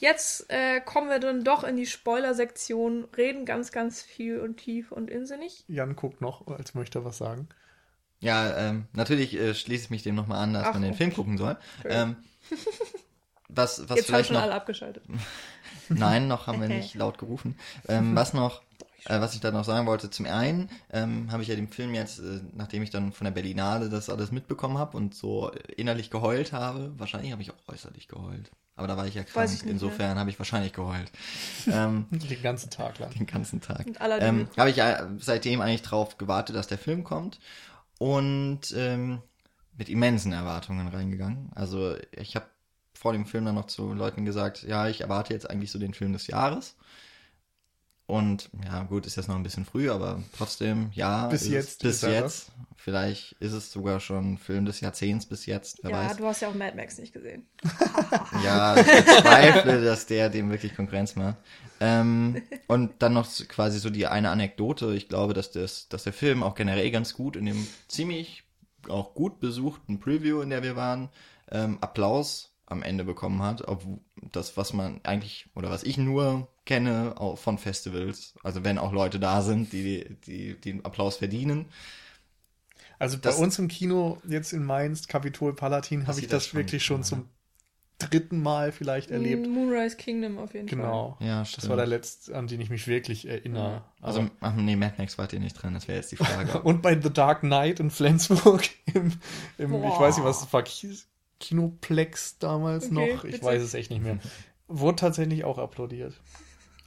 Jetzt 0.02 0.50
äh, 0.50 0.82
kommen 0.82 1.10
wir 1.10 1.20
dann 1.20 1.44
doch 1.44 1.64
in 1.64 1.76
die 1.76 1.86
Spoiler-Sektion, 1.86 3.06
reden 3.16 3.46
ganz, 3.46 3.72
ganz 3.72 4.02
viel 4.02 4.40
und 4.40 4.58
tief 4.58 4.92
und 4.92 5.12
insinnig. 5.12 5.64
Jan 5.68 5.96
guckt 5.96 6.22
noch, 6.22 6.48
als 6.48 6.74
möchte 6.74 6.98
er 6.98 7.06
was 7.06 7.20
sagen. 7.20 7.48
Ja, 8.20 8.58
ähm, 8.58 8.88
natürlich 8.94 9.36
äh, 9.36 9.54
schließe 9.54 9.84
ich 9.84 9.90
mich 9.92 10.02
dem 10.02 10.16
nochmal 10.16 10.40
an, 10.40 10.56
dass 10.56 10.66
Ach, 10.66 10.74
man 10.74 10.82
den 10.82 10.94
okay. 10.94 10.98
Film 10.98 11.14
gucken 11.14 11.38
soll. 11.38 11.56
Ähm, 11.86 12.16
was, 13.48 13.88
was 13.90 13.90
jetzt 13.90 13.90
haben 13.90 13.98
vielleicht 14.06 14.28
schon 14.30 14.38
noch 14.38 14.42
alle 14.42 14.56
abgeschaltet. 14.56 15.04
Nein, 15.90 16.28
noch 16.28 16.48
haben 16.48 16.60
wir 16.60 16.68
nicht 16.68 16.96
laut 16.96 17.20
gerufen. 17.20 17.56
Ähm, 17.88 18.16
was 18.16 18.34
noch, 18.34 18.64
äh, 19.06 19.22
was 19.22 19.36
ich 19.36 19.40
da 19.40 19.52
noch 19.52 19.66
sagen 19.66 19.86
wollte, 19.86 20.10
zum 20.10 20.26
einen 20.26 20.72
ähm, 20.92 21.32
habe 21.32 21.44
ich 21.44 21.50
ja 21.50 21.56
den 21.56 21.68
Film 21.68 21.94
jetzt, 21.94 22.18
äh, 22.18 22.42
nachdem 22.56 22.82
ich 22.82 22.90
dann 22.90 23.12
von 23.12 23.26
der 23.26 23.32
Berlinale 23.32 23.90
das 23.90 24.10
alles 24.10 24.32
mitbekommen 24.32 24.80
habe 24.80 24.98
und 24.98 25.14
so 25.14 25.52
innerlich 25.78 26.10
geheult 26.10 26.54
habe, 26.54 26.92
wahrscheinlich 26.98 27.32
habe 27.34 27.44
ich 27.44 27.52
auch 27.52 27.68
äußerlich 27.68 28.08
geheult. 28.08 28.50
Aber 28.76 28.88
da 28.88 28.98
war 28.98 29.06
ich 29.06 29.16
ja 29.16 29.24
krank, 29.24 29.36
Weiß 29.36 29.54
ich 29.54 29.64
nicht 29.64 29.72
insofern 29.72 30.18
habe 30.18 30.30
ich 30.30 30.40
wahrscheinlich 30.40 30.74
geheult. 30.74 31.12
ähm, 31.68 32.08
Den 32.12 32.42
ganzen 32.42 32.70
Tag 32.70 33.00
lang. 33.00 33.12
den 33.12 33.28
ganzen 33.28 33.62
Tag. 33.62 33.86
Ähm, 34.00 34.48
habe 34.58 34.70
ich 34.70 34.78
ja 34.78 35.08
seitdem 35.20 35.62
eigentlich 35.62 35.84
drauf 35.84 36.18
gewartet, 36.18 36.56
dass 36.56 36.68
der 36.68 36.78
Film 36.78 37.04
kommt 37.04 37.40
und 38.00 38.74
ähm, 38.76 39.22
mit 39.78 39.90
immensen 39.90 40.34
Erwartungen 40.34 40.88
reingegangen. 40.88 41.52
Also 41.54 41.96
ich 42.12 42.36
habe 42.36 42.46
vor 42.94 43.14
dem 43.14 43.26
Film 43.26 43.46
dann 43.46 43.56
noch 43.56 43.68
zu 43.68 43.94
Leuten 43.94 44.26
gesagt, 44.26 44.64
ja, 44.64 44.88
ich 44.88 45.02
erwarte 45.02 45.34
jetzt 45.34 45.50
eigentlich 45.50 45.72
so 45.72 45.80
den 45.80 45.94
Film 45.94 46.14
des 46.14 46.28
Jahres. 46.28 46.76
Und 48.12 48.50
ja, 48.66 48.84
gut, 48.84 49.06
ist 49.08 49.16
jetzt 49.16 49.30
noch 49.30 49.38
ein 49.38 49.44
bisschen 49.44 49.64
früh, 49.64 49.90
aber 49.90 50.22
trotzdem, 50.38 50.90
ja. 50.92 51.28
Bis 51.28 51.48
jetzt 51.48 51.82
Es, 51.86 52.02
bis 52.02 52.04
er 52.04 52.24
jetzt. 52.24 52.52
Vielleicht 52.76 53.34
ist 53.40 53.54
es 53.54 53.72
sogar 53.72 54.02
schon 54.02 54.38
Film 54.38 54.66
des 54.66 54.82
Jahrzehnts 54.82 55.26
bis 55.26 55.46
jetzt, 55.46 55.80
wer 55.82 55.92
Ja, 55.92 56.10
weiß. 56.10 56.18
du 56.18 56.26
hast 56.26 56.42
ja 56.42 56.50
auch 56.50 56.54
Mad 56.54 56.76
Max 56.76 56.98
nicht 56.98 57.14
gesehen. 57.14 57.46
Ja, 58.44 58.76
ich 58.76 58.86
bezweifle, 58.86 59.82
dass 59.86 60.08
der 60.08 60.30
dem 60.30 60.50
wirklich 60.50 60.76
Konkurrenz 60.76 61.16
macht. 61.16 61.38
Ähm, 61.80 62.42
und 62.68 62.92
dann 63.00 63.14
noch 63.14 63.30
quasi 63.48 63.80
so 63.80 63.90
die 63.90 64.08
eine 64.08 64.30
Anekdote. 64.30 64.94
Ich 64.94 65.08
glaube, 65.08 65.34
dass, 65.34 65.52
das, 65.52 65.88
dass 65.88 66.04
der 66.04 66.14
Film 66.14 66.44
auch 66.44 66.56
generell 66.56 66.92
ganz 66.92 67.14
gut 67.14 67.38
in 67.38 67.46
dem 67.46 67.66
ziemlich 67.88 68.44
auch 68.90 69.14
gut 69.14 69.40
besuchten 69.40 70.00
Preview, 70.02 70.42
in 70.42 70.50
der 70.50 70.64
wir 70.64 70.76
waren, 70.76 71.08
ähm, 71.50 71.78
Applaus 71.80 72.51
am 72.72 72.82
Ende 72.84 73.04
bekommen 73.04 73.42
hat. 73.44 73.68
Ob 73.68 73.84
das, 74.32 74.58
was 74.58 74.74
man 74.74 75.00
eigentlich, 75.04 75.48
oder 75.56 75.70
was 75.70 75.84
ich 75.84 75.98
nur 75.98 76.48
kenne 76.66 77.16
auch 77.18 77.38
von 77.38 77.58
Festivals. 77.58 78.34
Also 78.44 78.64
wenn 78.64 78.78
auch 78.78 78.92
Leute 78.92 79.20
da 79.20 79.42
sind, 79.42 79.74
die, 79.74 80.16
die, 80.26 80.54
die 80.56 80.62
den 80.62 80.86
Applaus 80.86 81.18
verdienen. 81.18 81.66
Also 83.00 83.18
bei 83.18 83.24
Das- 83.30 83.38
uns 83.40 83.58
im 83.60 83.68
Kino, 83.68 84.18
jetzt 84.28 84.54
in 84.54 84.64
Mainz, 84.64 85.08
Kapitol 85.08 85.56
Palatin, 85.56 86.08
habe 86.08 86.20
ich 86.20 86.26
das 86.28 86.44
das 86.44 86.48
schon 86.48 86.60
wirklich 86.60 86.86
schon 86.86 87.04
zum 87.04 87.30
dritten 87.98 88.42
Mal 88.42 88.72
vielleicht 88.72 89.12
erlebt. 89.12 89.48
Moonrise 89.48 89.96
Kingdom 89.96 90.40
auf 90.40 90.54
jeden 90.56 90.68
Fall. 90.68 90.78
Genau. 90.78 91.18
Ja, 91.20 91.40
Das 91.40 91.50
stimmt. 91.52 91.70
war 91.70 91.78
der 91.78 91.86
letzte, 91.86 92.36
an 92.36 92.48
den 92.48 92.60
ich 92.62 92.70
mich 92.72 92.88
wirklich 92.88 93.28
erinnere. 93.28 93.84
Also, 94.02 94.28
ach 94.40 94.56
nee, 94.56 94.76
Mad 94.76 94.96
Max 94.98 95.18
wart 95.20 95.34
ihr 95.34 95.40
nicht 95.40 95.54
dran, 95.54 95.74
das 95.76 95.88
wäre 95.88 95.98
jetzt 96.00 96.12
die 96.12 96.16
Frage. 96.16 96.62
Und 96.64 96.82
bei 96.82 97.00
The 97.00 97.12
Dark 97.14 97.42
Knight 97.42 97.80
in 97.80 97.92
Flensburg, 97.92 98.68
im, 98.94 99.14
im 99.60 99.74
ich 99.84 100.00
weiß 100.00 100.18
nicht, 100.18 100.26
was 100.26 100.42
es 100.44 100.52
war, 100.52 100.64
Kinoplex 101.42 102.38
damals 102.40 102.86
Okay, 102.86 102.94
noch, 102.94 103.24
ich 103.26 103.34
witzig. 103.34 103.44
weiß 103.44 103.62
es 103.62 103.74
echt 103.74 103.90
nicht 103.92 104.02
mehr. 104.02 104.20
Wurde 104.68 104.96
tatsächlich 104.96 105.44
auch 105.44 105.58
applaudiert. 105.58 106.14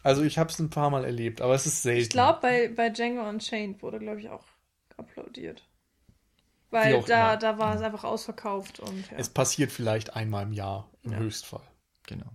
Also 0.02 0.22
ich 0.22 0.38
habe 0.38 0.50
es 0.50 0.59
ein 0.59 0.70
paar 0.70 0.90
Mal 0.90 1.05
erlebt, 1.05 1.40
aber 1.42 1.55
es 1.55 1.66
ist 1.66 1.82
selten. 1.82 2.02
Ich 2.02 2.09
glaube, 2.11 2.38
bei, 2.40 2.68
bei 2.68 2.88
Django 2.90 3.28
Unchained 3.28 3.82
wurde, 3.82 3.98
glaube 3.98 4.20
ich, 4.20 4.28
auch 4.30 4.44
applaudiert. 4.96 5.62
Weil 6.70 7.02
da, 7.02 7.30
immer. 7.32 7.36
da 7.36 7.59
war 7.59 7.74
es 7.74 7.82
einfach 7.82 8.05
ausverkauft 8.05 8.80
und 8.80 9.11
ja. 9.11 9.16
Es 9.18 9.28
passiert 9.28 9.70
vielleicht 9.70 10.16
einmal 10.16 10.42
im 10.44 10.52
Jahr, 10.52 10.90
im 11.02 11.12
Ja. 11.12 11.18
Höchstfall. 11.18 11.62
Genau. 12.07 12.26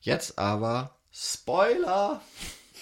Jetzt 0.00 0.38
aber 0.38 0.96
Spoiler. 1.12 2.20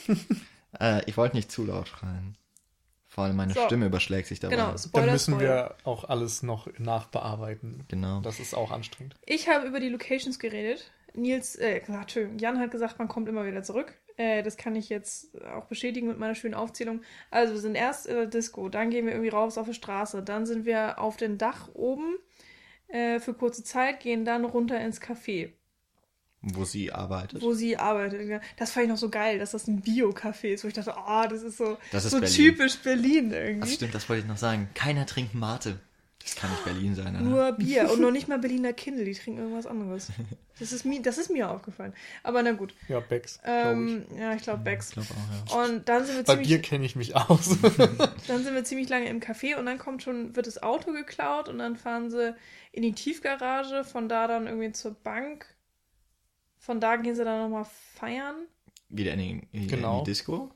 äh, 0.80 1.02
ich 1.06 1.16
wollte 1.16 1.36
nicht 1.36 1.50
zu 1.50 1.64
laut 1.66 1.88
schreien. 1.88 2.36
Vor 3.10 3.24
allem 3.24 3.34
meine 3.36 3.52
So. 3.52 3.64
Stimme 3.66 3.86
überschlägt 3.86 4.28
sich 4.28 4.38
dabei. 4.38 4.54
Genau, 4.54 4.68
Dann 4.68 4.78
Spoiler, 4.78 5.12
müssen 5.12 5.34
Spoiler. 5.34 5.74
wir 5.82 5.86
auch 5.86 6.04
alles 6.04 6.44
noch 6.44 6.68
nachbearbeiten. 6.78 7.82
Genau. 7.88 8.20
Das 8.20 8.38
ist 8.38 8.54
auch 8.54 8.70
anstrengend. 8.70 9.16
Ich 9.26 9.48
habe 9.48 9.66
über 9.66 9.80
die 9.80 9.88
Locations 9.88 10.38
geredet. 10.38 10.92
Nils, 11.14 11.56
äh, 11.56 11.80
Entschuldigung, 11.86 12.38
Jan 12.38 12.60
hat 12.60 12.70
gesagt, 12.70 13.00
man 13.00 13.08
kommt 13.08 13.28
immer 13.28 13.44
wieder 13.44 13.64
zurück. 13.64 13.94
Äh, 14.16 14.44
das 14.44 14.56
kann 14.56 14.76
ich 14.76 14.88
jetzt 14.88 15.34
auch 15.42 15.64
bestätigen 15.64 16.06
mit 16.06 16.20
meiner 16.20 16.36
schönen 16.36 16.54
Aufzählung. 16.54 17.02
Also 17.32 17.54
wir 17.54 17.60
sind 17.60 17.74
erst 17.74 18.06
in 18.06 18.14
der 18.14 18.26
Disco, 18.26 18.68
dann 18.68 18.90
gehen 18.90 19.06
wir 19.06 19.12
irgendwie 19.12 19.30
raus 19.30 19.58
auf 19.58 19.66
die 19.66 19.74
Straße, 19.74 20.22
dann 20.22 20.46
sind 20.46 20.64
wir 20.64 21.00
auf 21.00 21.16
dem 21.16 21.36
Dach 21.36 21.68
oben 21.74 22.14
äh, 22.86 23.18
für 23.18 23.34
kurze 23.34 23.64
Zeit, 23.64 23.98
gehen 23.98 24.24
dann 24.24 24.44
runter 24.44 24.80
ins 24.80 25.00
Café, 25.02 25.50
Wo 26.42 26.64
sie 26.64 26.90
arbeitet. 26.90 27.42
wo 27.42 27.52
sie 27.52 27.76
arbeitet. 27.76 28.40
Das 28.56 28.70
fand 28.72 28.84
ich 28.84 28.90
noch 28.90 28.96
so 28.96 29.10
geil, 29.10 29.38
dass 29.38 29.50
das 29.50 29.66
ein 29.68 29.82
Bio-Café 29.82 30.54
ist, 30.54 30.64
wo 30.64 30.68
ich 30.68 30.74
dachte, 30.74 30.94
oh, 30.96 31.24
das 31.28 31.42
ist 31.42 31.58
so, 31.58 31.76
Das 31.92 32.06
ist 32.06 32.12
so 32.12 32.20
Berlin. 32.20 32.34
typisch 32.34 32.78
Berlin 32.78 33.30
Ach 33.32 33.36
irgendwie. 33.36 33.70
stimmt, 33.74 33.94
das 33.94 34.08
wollte 34.08 34.22
ich 34.22 34.28
noch 34.28 34.38
sagen. 34.38 34.68
Keiner 34.74 35.04
trinkt 35.04 35.34
Mate. 35.34 35.78
Das 36.22 36.36
kann 36.36 36.50
nicht 36.50 36.64
Berlin 36.64 36.94
sein, 36.94 37.14
oder? 37.16 37.24
Nur 37.24 37.52
Bier 37.52 37.90
und 37.90 38.00
noch 38.00 38.10
nicht 38.12 38.28
mal 38.28 38.38
Berliner 38.38 38.72
Kindle, 38.74 39.04
die 39.06 39.14
trinken 39.14 39.40
irgendwas 39.40 39.66
anderes. 39.66 40.08
Das 40.58 40.72
ist 40.72 40.84
mir, 40.84 41.00
das 41.00 41.16
ist 41.16 41.30
mir 41.30 41.50
aufgefallen. 41.50 41.94
Aber 42.22 42.42
na 42.42 42.52
gut. 42.52 42.74
Ja, 42.88 43.00
Becks, 43.00 43.38
Ähm, 43.44 44.04
ja, 44.18 44.34
ich 44.34 44.42
glaube 44.42 44.62
Becks. 44.62 44.88
Ich 44.88 44.94
glaube 44.94 45.08
auch, 45.10 45.54
ja. 45.56 45.64
Und 45.64 45.88
dann 45.88 46.04
sind 46.04 46.16
wir 46.16 46.20
ich. 46.20 46.26
Bei 46.26 46.34
ziemlich, 46.34 46.48
Bier 46.48 46.62
kenne 46.62 46.84
ich 46.84 46.94
mich 46.96 47.16
aus. 47.16 47.56
dann 48.28 48.44
sind 48.44 48.54
wir 48.54 48.64
ziemlich 48.64 48.88
lange 48.90 49.08
im 49.08 49.20
Café 49.20 49.56
und 49.56 49.64
dann 49.66 49.78
kommt 49.78 50.02
schon, 50.02 50.36
wird 50.36 50.46
das 50.46 50.62
Auto 50.62 50.92
geklaut 50.92 51.48
und 51.48 51.58
dann 51.58 51.76
fahren 51.76 52.10
sie 52.10 52.34
in 52.72 52.82
die 52.82 52.92
Tiefgarage, 52.92 53.84
von 53.84 54.08
da 54.08 54.26
dann 54.26 54.46
irgendwie 54.46 54.72
zur 54.72 54.92
Bank. 54.94 55.46
Von 56.60 56.78
da 56.78 56.94
gehen 56.96 57.14
sie 57.16 57.24
dann 57.24 57.40
nochmal 57.42 57.64
feiern. 57.96 58.36
Wieder 58.88 59.14
in 59.14 59.18
die, 59.18 59.48
in 59.52 59.66
Genau. 59.66 59.98
die 60.04 60.10
Disco. 60.10 60.50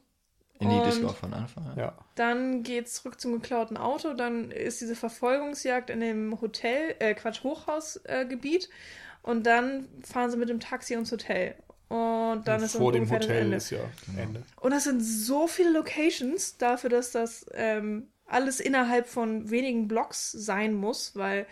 In 0.60 0.68
die 0.70 0.76
Und- 0.76 0.86
Disco 0.86 1.08
auch 1.08 1.16
von 1.16 1.34
Anfang 1.34 1.66
an. 1.66 1.76
ja. 1.78 1.98
Dann 2.14 2.62
geht's 2.62 2.94
zurück 2.94 3.20
zum 3.20 3.32
geklauten 3.32 3.76
Auto. 3.76 4.14
Dann 4.14 4.50
ist 4.52 4.80
diese 4.80 4.94
Verfolgungsjagd 4.94 5.90
in 5.90 5.98
dem 6.00 6.40
Hotel, 6.40 6.94
äh, 7.00 7.14
Quatsch, 7.14 7.42
Hochhausgebiet. 7.42 8.64
Äh, 8.66 9.28
und 9.28 9.46
dann 9.46 9.88
fahren 10.02 10.30
sie 10.30 10.36
mit 10.36 10.48
dem 10.50 10.60
Taxi 10.60 10.94
ins 10.94 11.10
Hotel. 11.10 11.56
Und 11.88 12.42
dann 12.46 12.62
ist 12.62 12.76
Vor 12.76 12.92
dem 12.92 13.10
Hotel 13.10 13.42
Ende. 13.44 13.56
ist 13.56 13.70
ja 13.70 13.78
Genau. 14.06 14.20
Ende. 14.22 14.42
Und 14.60 14.70
das 14.72 14.84
sind 14.84 15.00
so 15.00 15.46
viele 15.46 15.70
Locations 15.70 16.56
dafür, 16.58 16.90
dass 16.90 17.10
das 17.12 17.46
ähm, 17.52 18.08
alles 18.26 18.60
innerhalb 18.60 19.06
von 19.06 19.50
wenigen 19.50 19.88
Blocks 19.88 20.30
sein 20.32 20.74
muss, 20.74 21.14
weil 21.16 21.46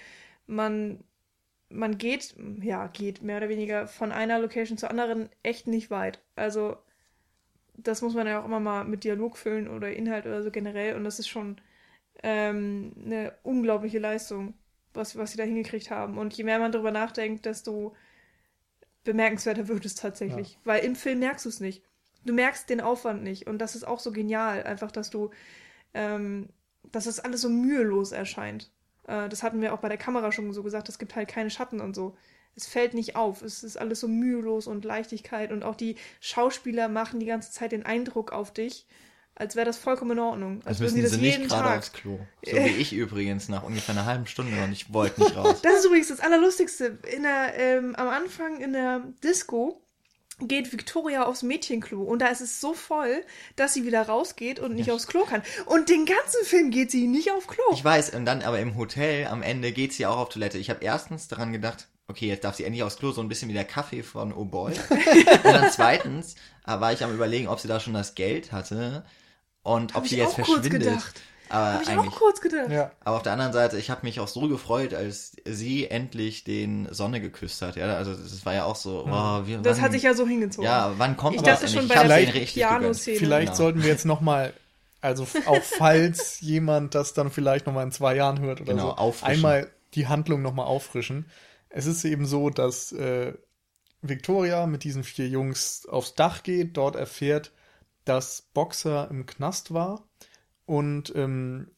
man, 0.46 1.02
man 1.72 1.98
geht, 1.98 2.34
ja, 2.60 2.86
geht 2.86 3.22
mehr 3.22 3.38
oder 3.38 3.48
weniger 3.48 3.86
von 3.86 4.12
einer 4.12 4.38
Location 4.38 4.78
zur 4.78 4.90
anderen 4.90 5.28
echt 5.42 5.66
nicht 5.66 5.90
weit. 5.90 6.20
Also, 6.36 6.76
das 7.74 8.02
muss 8.02 8.14
man 8.14 8.26
ja 8.26 8.40
auch 8.40 8.44
immer 8.44 8.60
mal 8.60 8.84
mit 8.84 9.04
Dialog 9.04 9.36
füllen 9.36 9.68
oder 9.68 9.92
Inhalt 9.92 10.26
oder 10.26 10.42
so 10.42 10.50
generell. 10.50 10.94
Und 10.94 11.04
das 11.04 11.18
ist 11.18 11.28
schon 11.28 11.60
ähm, 12.22 12.92
eine 13.04 13.34
unglaubliche 13.42 13.98
Leistung, 13.98 14.54
was, 14.94 15.16
was 15.16 15.32
sie 15.32 15.38
da 15.38 15.44
hingekriegt 15.44 15.90
haben. 15.90 16.18
Und 16.18 16.34
je 16.34 16.44
mehr 16.44 16.58
man 16.58 16.72
darüber 16.72 16.90
nachdenkt, 16.90 17.46
desto 17.46 17.96
bemerkenswerter 19.04 19.68
wird 19.68 19.84
es 19.84 19.94
tatsächlich. 19.94 20.58
Weil 20.64 20.84
im 20.84 20.94
Film 20.94 21.20
merkst 21.20 21.44
du 21.44 21.48
es 21.48 21.60
nicht. 21.60 21.82
Du 22.24 22.32
merkst 22.32 22.70
den 22.70 22.80
Aufwand 22.80 23.22
nicht. 23.22 23.46
Und 23.46 23.58
das 23.58 23.74
ist 23.74 23.84
auch 23.84 23.98
so 23.98 24.12
genial, 24.12 24.62
einfach, 24.62 24.92
dass 24.92 25.10
du, 25.10 25.30
ähm, 25.94 26.48
dass 26.84 27.04
das 27.04 27.20
alles 27.20 27.40
so 27.40 27.48
mühelos 27.48 28.12
erscheint. 28.12 28.70
Äh, 29.06 29.28
das 29.28 29.42
hatten 29.42 29.60
wir 29.60 29.74
auch 29.74 29.78
bei 29.80 29.88
der 29.88 29.98
Kamera 29.98 30.32
schon 30.32 30.52
so 30.52 30.62
gesagt, 30.62 30.88
es 30.88 30.98
gibt 30.98 31.16
halt 31.16 31.28
keine 31.28 31.50
Schatten 31.50 31.80
und 31.80 31.94
so. 31.94 32.16
Es 32.54 32.66
fällt 32.66 32.92
nicht 32.94 33.16
auf. 33.16 33.42
Es 33.42 33.62
ist 33.62 33.78
alles 33.78 34.00
so 34.00 34.08
mühelos 34.08 34.66
und 34.66 34.84
Leichtigkeit. 34.84 35.52
Und 35.52 35.64
auch 35.64 35.74
die 35.74 35.96
Schauspieler 36.20 36.88
machen 36.88 37.18
die 37.18 37.26
ganze 37.26 37.50
Zeit 37.50 37.72
den 37.72 37.86
Eindruck 37.86 38.32
auf 38.32 38.52
dich, 38.52 38.86
als 39.34 39.56
wäre 39.56 39.64
das 39.64 39.78
vollkommen 39.78 40.10
in 40.12 40.18
Ordnung. 40.18 40.56
Als 40.58 40.66
Als 40.66 40.80
müssen 40.80 40.96
sie 40.96 41.00
sie 41.00 41.08
das 41.08 41.16
nicht 41.20 41.36
jeden 41.38 41.48
gerade 41.48 41.68
Tag. 41.68 41.78
aufs 41.78 41.92
Klo. 41.92 42.18
So 42.44 42.56
wie 42.56 42.76
ich 42.76 42.92
übrigens 42.92 43.48
nach 43.48 43.62
ungefähr 43.62 43.94
einer 43.94 44.04
halben 44.04 44.26
Stunde 44.26 44.62
und 44.62 44.72
ich 44.72 44.92
wollte 44.92 45.22
nicht 45.22 45.34
raus. 45.34 45.62
Das 45.62 45.76
ist 45.76 45.86
übrigens 45.86 46.08
das 46.08 46.20
Allerlustigste. 46.20 46.98
In 47.10 47.22
der, 47.22 47.54
ähm, 47.56 47.96
am 47.96 48.08
Anfang 48.08 48.60
in 48.60 48.74
der 48.74 49.00
Disco 49.24 49.80
geht 50.40 50.72
Victoria 50.72 51.24
aufs 51.24 51.42
Mädchenklo 51.42 52.02
und 52.02 52.20
da 52.20 52.26
ist 52.28 52.40
es 52.40 52.60
so 52.60 52.74
voll, 52.74 53.22
dass 53.56 53.74
sie 53.74 53.84
wieder 53.84 54.02
rausgeht 54.02 54.58
und 54.58 54.74
nicht 54.74 54.90
aufs 54.90 55.06
Klo 55.06 55.24
kann. 55.24 55.42
Und 55.66 55.88
den 55.88 56.06
ganzen 56.06 56.44
Film 56.44 56.70
geht 56.70 56.90
sie 56.90 57.06
nicht 57.06 57.30
auf 57.32 57.46
Klo. 57.46 57.62
Ich 57.72 57.84
weiß, 57.84 58.14
und 58.14 58.24
dann 58.24 58.42
aber 58.42 58.58
im 58.58 58.76
Hotel 58.76 59.26
am 59.26 59.42
Ende 59.42 59.72
geht 59.72 59.92
sie 59.92 60.06
auch 60.06 60.16
auf 60.16 60.28
Toilette. 60.30 60.58
Ich 60.58 60.70
habe 60.70 60.84
erstens 60.84 61.28
daran 61.28 61.52
gedacht, 61.52 61.88
okay, 62.08 62.26
jetzt 62.26 62.44
darf 62.44 62.56
sie 62.56 62.64
endlich 62.64 62.82
aufs 62.82 62.98
Klo, 62.98 63.12
so 63.12 63.20
ein 63.20 63.28
bisschen 63.28 63.48
wie 63.48 63.54
der 63.54 63.64
Kaffee 63.64 64.02
von 64.02 64.32
Oh 64.32 64.44
Boy. 64.44 64.72
und 64.90 65.44
dann 65.44 65.70
zweitens 65.70 66.34
äh, 66.66 66.80
war 66.80 66.92
ich 66.92 67.04
am 67.04 67.14
überlegen, 67.14 67.48
ob 67.48 67.60
sie 67.60 67.68
da 67.68 67.80
schon 67.80 67.94
das 67.94 68.14
Geld 68.14 68.52
hatte 68.52 69.04
und 69.62 69.94
Hab 69.94 70.02
ob 70.02 70.08
sie 70.08 70.16
jetzt 70.16 70.34
verschwindet. 70.34 70.72
gedacht. 70.72 71.20
Aber 71.52 71.72
Habe 71.74 71.82
ich 71.82 71.88
eigentlich. 71.90 72.12
auch 72.12 72.16
kurz 72.18 72.40
gedacht. 72.40 72.70
Ja. 72.70 72.90
Aber 73.04 73.16
auf 73.16 73.22
der 73.22 73.32
anderen 73.32 73.52
Seite, 73.52 73.76
ich 73.78 73.90
habe 73.90 74.00
mich 74.04 74.20
auch 74.20 74.28
so 74.28 74.48
gefreut, 74.48 74.94
als 74.94 75.36
sie 75.44 75.86
endlich 75.90 76.44
den 76.44 76.88
Sonne 76.92 77.20
geküsst 77.20 77.60
hat. 77.60 77.76
Ja, 77.76 77.94
also 77.96 78.14
das 78.14 78.46
war 78.46 78.54
ja 78.54 78.64
auch 78.64 78.76
so, 78.76 79.04
oh, 79.06 79.46
wir, 79.46 79.58
Das 79.58 79.76
wann, 79.76 79.84
hat 79.84 79.92
sich 79.92 80.02
ja 80.04 80.14
so 80.14 80.26
hingezogen. 80.26 80.64
Ja, 80.64 80.94
wann 80.96 81.16
kommt 81.16 81.36
Ich 81.36 81.42
das 81.42 81.60
dachte 81.60 81.72
schon 81.72 81.84
Ich 81.84 81.92
bei 81.92 82.24
der 82.24 82.40
Piano-Szene. 82.40 83.18
Vielleicht 83.18 83.46
Genau. 83.48 83.56
sollten 83.56 83.82
wir 83.82 83.90
jetzt 83.90 84.06
nochmal, 84.06 84.54
also 85.02 85.26
auch 85.44 85.62
falls 85.78 86.40
jemand 86.40 86.94
das 86.94 87.12
dann 87.12 87.30
vielleicht 87.30 87.66
nochmal 87.66 87.84
in 87.84 87.92
zwei 87.92 88.16
Jahren 88.16 88.40
hört 88.40 88.62
oder 88.62 88.72
Genau, 88.72 88.86
so, 88.90 88.96
auffrischen. 88.96 89.34
einmal 89.34 89.70
die 89.94 90.06
Handlung 90.06 90.40
nochmal 90.40 90.66
auffrischen. 90.66 91.26
Es 91.68 91.84
ist 91.84 92.02
eben 92.06 92.24
so, 92.24 92.48
dass 92.48 92.92
äh, 92.92 93.34
Victoria 94.00 94.66
mit 94.66 94.84
diesen 94.84 95.04
vier 95.04 95.28
Jungs 95.28 95.86
aufs 95.86 96.14
Dach 96.14 96.42
geht, 96.42 96.76
dort 96.78 96.96
erfährt, 96.96 97.52
dass 98.06 98.42
Boxer 98.54 99.08
im 99.10 99.26
Knast 99.26 99.74
war 99.74 100.08
und 100.66 101.12
ähm, 101.14 101.70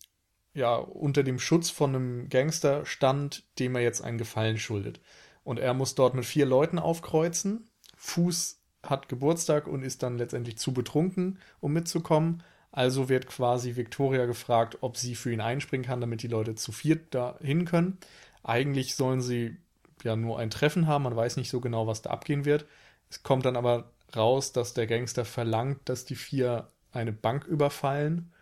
ja, 0.54 0.76
unter 0.76 1.22
dem 1.22 1.38
Schutz 1.38 1.70
von 1.70 1.94
einem 1.94 2.28
Gangster 2.28 2.86
stand, 2.86 3.44
dem 3.58 3.74
er 3.74 3.82
jetzt 3.82 4.02
einen 4.02 4.18
Gefallen 4.18 4.58
schuldet. 4.58 5.00
Und 5.42 5.58
er 5.58 5.74
muss 5.74 5.94
dort 5.94 6.14
mit 6.14 6.24
vier 6.24 6.46
Leuten 6.46 6.78
aufkreuzen. 6.78 7.68
Fuß 7.96 8.60
hat 8.82 9.08
Geburtstag 9.08 9.66
und 9.66 9.82
ist 9.82 10.02
dann 10.02 10.18
letztendlich 10.18 10.58
zu 10.58 10.72
betrunken, 10.72 11.38
um 11.60 11.72
mitzukommen. 11.72 12.42
Also 12.70 13.08
wird 13.08 13.26
quasi 13.26 13.76
Victoria 13.76 14.26
gefragt, 14.26 14.78
ob 14.80 14.96
sie 14.96 15.14
für 15.14 15.32
ihn 15.32 15.40
einspringen 15.40 15.86
kann, 15.86 16.00
damit 16.00 16.22
die 16.22 16.28
Leute 16.28 16.54
zu 16.54 16.72
viert 16.72 17.14
da 17.14 17.38
hin 17.40 17.64
können. 17.64 17.98
Eigentlich 18.42 18.94
sollen 18.96 19.20
sie 19.20 19.56
ja 20.02 20.16
nur 20.16 20.38
ein 20.38 20.50
Treffen 20.50 20.86
haben, 20.86 21.04
man 21.04 21.16
weiß 21.16 21.36
nicht 21.36 21.50
so 21.50 21.60
genau, 21.60 21.86
was 21.86 22.02
da 22.02 22.10
abgehen 22.10 22.44
wird. 22.44 22.66
Es 23.10 23.22
kommt 23.22 23.44
dann 23.44 23.56
aber 23.56 23.92
raus, 24.16 24.52
dass 24.52 24.74
der 24.74 24.86
Gangster 24.86 25.24
verlangt, 25.24 25.88
dass 25.88 26.04
die 26.04 26.16
vier 26.16 26.68
eine 26.92 27.12
Bank 27.12 27.44
überfallen. 27.44 28.32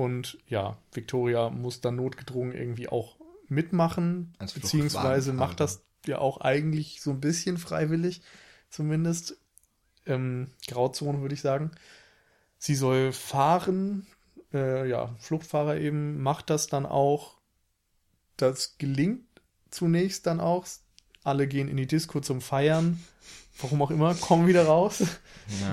Und 0.00 0.38
ja, 0.48 0.78
Victoria 0.92 1.50
muss 1.50 1.82
dann 1.82 1.96
notgedrungen 1.96 2.54
irgendwie 2.54 2.88
auch 2.88 3.16
mitmachen, 3.48 4.32
Als 4.38 4.54
beziehungsweise 4.54 5.34
macht 5.34 5.60
das 5.60 5.82
ja 6.06 6.16
auch 6.16 6.40
eigentlich 6.40 7.02
so 7.02 7.10
ein 7.10 7.20
bisschen 7.20 7.58
freiwillig, 7.58 8.22
zumindest. 8.70 9.36
Ähm, 10.06 10.52
Grauzone 10.66 11.20
würde 11.20 11.34
ich 11.34 11.42
sagen. 11.42 11.72
Sie 12.56 12.76
soll 12.76 13.12
fahren, 13.12 14.06
äh, 14.54 14.88
ja, 14.88 15.14
Fluchtfahrer 15.18 15.76
eben, 15.76 16.22
macht 16.22 16.48
das 16.48 16.68
dann 16.68 16.86
auch. 16.86 17.36
Das 18.38 18.78
gelingt 18.78 19.26
zunächst 19.70 20.26
dann 20.26 20.40
auch. 20.40 20.66
Alle 21.24 21.46
gehen 21.46 21.68
in 21.68 21.76
die 21.76 21.86
Disco 21.86 22.20
zum 22.20 22.40
Feiern. 22.40 23.04
Warum 23.62 23.82
auch 23.82 23.90
immer, 23.90 24.14
kommen 24.14 24.46
wieder 24.46 24.64
raus. 24.66 25.00
Ja, 25.00 25.06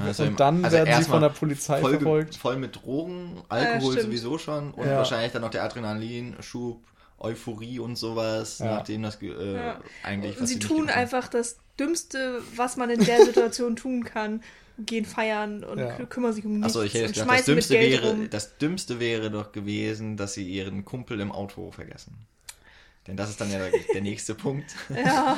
also 0.07 0.23
und 0.23 0.39
dann 0.39 0.63
also 0.65 0.75
werden 0.77 1.03
sie 1.03 1.09
von 1.09 1.21
der 1.21 1.29
Polizei 1.29 1.79
voll, 1.81 1.91
verfolgt. 1.93 2.35
voll 2.35 2.57
mit 2.57 2.75
Drogen, 2.83 3.41
Alkohol 3.49 3.91
stimmt. 3.93 4.05
sowieso 4.07 4.37
schon 4.37 4.71
und 4.71 4.85
Ja. 4.87 4.97
wahrscheinlich 4.97 5.31
dann 5.31 5.41
noch 5.43 5.51
der 5.51 5.63
Adrenalinschub, 5.63 6.81
Euphorie 7.19 7.79
und 7.79 7.95
sowas, 7.95 8.59
Ja. 8.59 8.75
nachdem 8.75 9.03
das 9.03 9.21
äh, 9.21 9.53
Ja. 9.55 9.79
eigentlich 10.03 10.39
Und 10.39 10.47
sie 10.47 10.59
tun 10.59 10.89
einfach 10.89 11.27
das 11.27 11.57
Dümmste, 11.79 12.41
was 12.55 12.77
man 12.77 12.89
in 12.89 13.03
der 13.03 13.23
Situation 13.25 13.75
tun 13.75 14.03
kann. 14.03 14.41
Gehen 14.79 15.05
feiern 15.05 15.63
und 15.63 15.79
Ja. 15.79 15.95
kü- 15.95 16.05
kümmern 16.05 16.33
sich 16.33 16.45
um 16.45 16.53
nichts 16.59 16.67
Achso, 16.67 16.83
ich 16.83 16.93
hätte 16.93 17.07
gedacht, 17.13 17.17
das 17.17 17.23
schmeißen 17.25 17.55
mit 17.55 17.63
Dümmste, 17.69 17.73
wäre, 17.79 18.09
rum. 18.11 18.29
das 18.29 18.57
Dümmste 18.59 18.99
wäre 18.99 19.31
doch 19.31 19.51
gewesen, 19.51 20.17
dass 20.17 20.33
sie 20.33 20.47
ihren 20.47 20.85
Kumpel 20.85 21.19
im 21.19 21.31
Auto 21.31 21.71
vergessen. 21.71 22.15
Denn 23.07 23.15
das 23.17 23.29
ist 23.29 23.39
dann 23.41 23.49
ja 23.51 23.59
der, 23.59 23.71
der 23.93 24.01
nächste 24.01 24.35
Punkt. 24.35 24.75
Ja, 24.95 25.37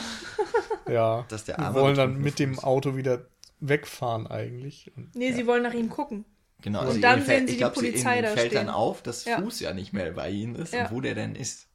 Ja, 0.90 1.26
Dass 1.30 1.46
der 1.46 1.58
wir 1.58 1.66
arme 1.66 1.80
wollen 1.82 1.96
dann 1.96 2.18
mit 2.20 2.40
dem 2.40 2.60
Auto 2.60 2.96
wieder 2.96 3.28
wegfahren 3.60 4.26
eigentlich. 4.28 4.92
Und, 4.96 5.16
nee, 5.16 5.30
ja. 5.30 5.36
sie 5.36 5.46
wollen 5.48 5.64
nach 5.64 5.74
ihm 5.74 5.90
gucken. 5.90 6.26
Genau, 6.62 6.82
Und 6.82 6.88
also 6.88 7.00
dann 7.00 7.20
sehen 7.20 7.26
fällt, 7.26 7.40
sie 7.42 7.46
ich 7.46 7.52
die 7.54 7.58
glaube, 7.60 7.76
Polizei 7.76 8.22
da 8.22 8.30
fällt 8.30 8.54
dann 8.54 8.64
stehen. 8.66 8.70
auf, 8.70 9.02
dass 9.02 9.24
Ja. 9.26 9.40
Fuß 9.42 9.60
ja 9.62 9.74
nicht 9.74 9.94
mehr 9.94 10.12
bei 10.12 10.30
ihnen 10.30 10.56
ist 10.56 10.74
Ja. 10.74 10.86
und 10.88 10.92
wo 10.92 11.00
der 11.02 11.16
denn 11.16 11.36
ist. 11.36 11.68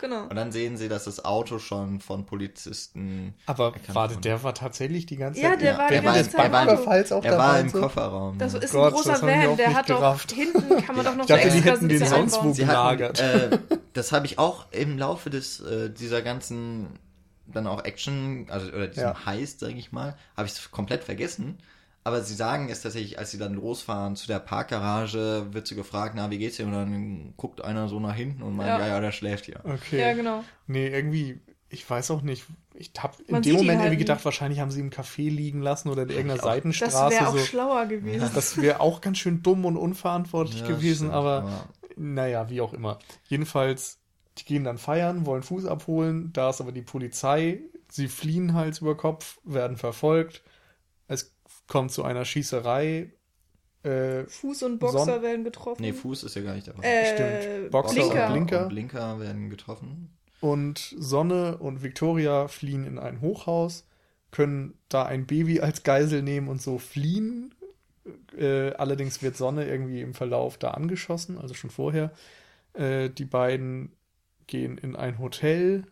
Genau. 0.00 0.22
Und 0.22 0.34
dann 0.34 0.50
sehen 0.50 0.76
sie, 0.78 0.88
dass 0.88 1.04
das 1.04 1.24
Auto 1.24 1.58
schon 1.58 2.00
von 2.00 2.24
Polizisten. 2.26 3.34
Aber 3.46 3.74
warte, 3.88 4.14
wurde. 4.14 4.22
der 4.22 4.42
war 4.42 4.54
tatsächlich 4.54 5.06
die 5.06 5.16
ganze 5.16 5.40
Ja, 5.40 5.50
Zeit. 5.50 5.62
der 5.62 5.76
war 5.78 5.88
die 5.88 5.94
während 5.94 6.06
ganze 6.06 6.30
Zeit 6.30 6.46
im 6.46 6.54
Auto. 6.54 6.66
Banküberfalls 6.66 7.12
auch 7.12 7.24
er 7.24 7.30
dabei 7.32 7.44
war 7.44 7.60
im 7.60 7.68
so. 7.68 7.80
Kofferraum. 7.80 8.38
Das 8.38 8.52
ja. 8.54 8.58
ist 8.60 8.72
Gott, 8.72 8.86
ein 8.86 8.92
großer 8.94 9.22
Van, 9.22 9.56
der 9.56 9.74
hat 9.74 9.90
doch 9.90 9.96
gerafft. 9.98 10.32
hinten 10.32 10.82
kann 10.84 10.96
man 10.96 11.04
doch 11.04 11.14
noch 11.14 11.24
Ich 11.24 11.28
dachte, 11.28 11.50
so 11.50 11.52
die 11.52 11.58
extra 11.58 11.72
hätten 11.74 11.88
den 11.88 12.06
sonst 12.06 12.42
wo. 12.42 12.52
Sie 12.52 12.66
hatten, 12.66 12.96
gelagert. 12.98 13.20
äh, 13.20 13.58
das 13.92 14.12
habe 14.12 14.26
ich 14.26 14.38
auch 14.38 14.66
im 14.72 14.98
Laufe 14.98 15.28
des 15.30 15.60
äh, 15.60 15.90
dieser 15.90 16.22
ganzen 16.22 16.98
dann 17.46 17.66
auch 17.66 17.84
Action, 17.84 18.46
also 18.48 18.68
oder 18.68 18.86
diesem 18.88 19.02
Ja. 19.08 19.26
Heist, 19.26 19.60
sage 19.60 19.74
ich 19.74 19.92
mal, 19.92 20.16
habe 20.36 20.46
ich 20.46 20.54
es 20.54 20.70
komplett 20.70 21.04
vergessen. 21.04 21.58
Aber 22.02 22.22
sie 22.22 22.34
sagen 22.34 22.68
es 22.70 22.80
tatsächlich, 22.80 23.18
als 23.18 23.30
sie 23.30 23.38
dann 23.38 23.54
losfahren 23.54 24.16
zu 24.16 24.26
der 24.26 24.38
Parkgarage, 24.38 25.48
wird 25.50 25.66
sie 25.66 25.74
gefragt, 25.74 26.14
na, 26.16 26.30
wie 26.30 26.38
geht's 26.38 26.56
dir? 26.56 26.66
Und 26.66 26.72
dann 26.72 27.34
guckt 27.36 27.62
einer 27.62 27.88
so 27.88 28.00
nach 28.00 28.14
hinten 28.14 28.42
und 28.42 28.56
meint, 28.56 28.68
Ja. 28.70 28.78
ja, 28.80 28.86
ja, 28.88 29.00
der 29.00 29.12
schläft 29.12 29.44
hier. 29.44 29.60
Okay. 29.64 30.00
Ja, 30.00 30.12
genau. 30.14 30.42
Nee, 30.66 30.88
irgendwie, 30.88 31.40
ich 31.68 31.88
weiß 31.88 32.10
auch 32.10 32.22
nicht. 32.22 32.44
Ich 32.74 32.92
habe 32.98 33.16
in 33.26 33.42
dem 33.42 33.56
Moment 33.56 33.80
halt 33.80 33.88
irgendwie 33.88 33.98
gedacht, 33.98 34.24
wahrscheinlich 34.24 34.60
haben 34.60 34.70
sie 34.70 34.80
im 34.80 34.90
Café 34.90 35.28
liegen 35.28 35.60
lassen 35.60 35.90
oder 35.90 36.02
in 36.04 36.08
irgendeiner 36.08 36.40
auch. 36.40 36.46
Das 36.46 36.54
Seitenstraße. 36.54 37.14
wäre 37.14 37.28
auch 37.28 37.36
so. 37.36 37.44
schlauer 37.44 37.86
gewesen. 37.86 38.30
Das 38.34 38.56
wäre 38.56 38.80
auch 38.80 39.02
ganz 39.02 39.18
schön 39.18 39.42
dumm 39.42 39.66
und 39.66 39.76
unverantwortlich 39.76 40.62
Ja, 40.62 40.68
gewesen, 40.68 41.08
stimmt, 41.08 41.12
aber 41.12 41.68
naja, 41.96 42.48
wie 42.48 42.62
auch 42.62 42.72
immer. 42.72 42.98
Jedenfalls, 43.28 43.98
die 44.38 44.44
gehen 44.46 44.64
dann 44.64 44.78
feiern, 44.78 45.26
wollen 45.26 45.42
Fuß 45.42 45.66
abholen, 45.66 46.32
da 46.32 46.48
ist 46.48 46.62
aber 46.62 46.72
die 46.72 46.80
Polizei, 46.82 47.60
sie 47.90 48.08
fliehen 48.08 48.54
Hals 48.54 48.78
über 48.78 48.96
Kopf, 48.96 49.38
werden 49.44 49.76
verfolgt, 49.76 50.42
kommt 51.70 51.90
zu 51.92 52.04
einer 52.04 52.24
Schießerei, 52.26 53.12
äh, 53.82 54.24
Fuß 54.24 54.64
und 54.64 54.78
Boxer 54.78 55.04
Son- 55.06 55.22
werden 55.22 55.44
getroffen. 55.44 55.80
Nee, 55.80 55.94
Fuß 55.94 56.24
ist 56.24 56.36
ja 56.36 56.42
gar 56.42 56.54
nicht 56.54 56.68
dabei. 56.68 56.82
äh, 56.86 57.14
Stimmt. 57.14 57.70
Boxer 57.70 57.94
Blinker. 57.94 58.26
und 58.26 58.32
Blinker. 58.32 58.62
Und 58.64 58.68
Blinker 58.68 59.20
werden 59.20 59.48
getroffen. 59.50 60.10
und 60.40 60.94
Sonne 60.98 61.56
und 61.58 61.82
Victoria 61.82 62.48
fliehen 62.48 62.84
in 62.86 62.98
ein 62.98 63.20
Hochhaus, 63.22 63.86
können 64.30 64.74
da 64.88 65.04
ein 65.04 65.26
Baby 65.26 65.60
als 65.60 65.82
Geisel 65.82 66.22
nehmen 66.22 66.48
und 66.48 66.60
so 66.60 66.78
fliehen. 66.78 67.54
Äh, 68.36 68.72
allerdings 68.72 69.22
wird 69.22 69.36
Sonne 69.36 69.66
irgendwie 69.66 70.00
im 70.02 70.14
Verlauf 70.14 70.56
da 70.58 70.70
angeschossen, 70.72 71.38
also 71.38 71.54
schon 71.54 71.70
vorher. 71.70 72.10
Äh, 72.74 73.10
die 73.10 73.24
beiden 73.24 73.92
gehen 74.46 74.78
in 74.78 74.96
ein 74.96 75.18
Hotel, 75.18 75.84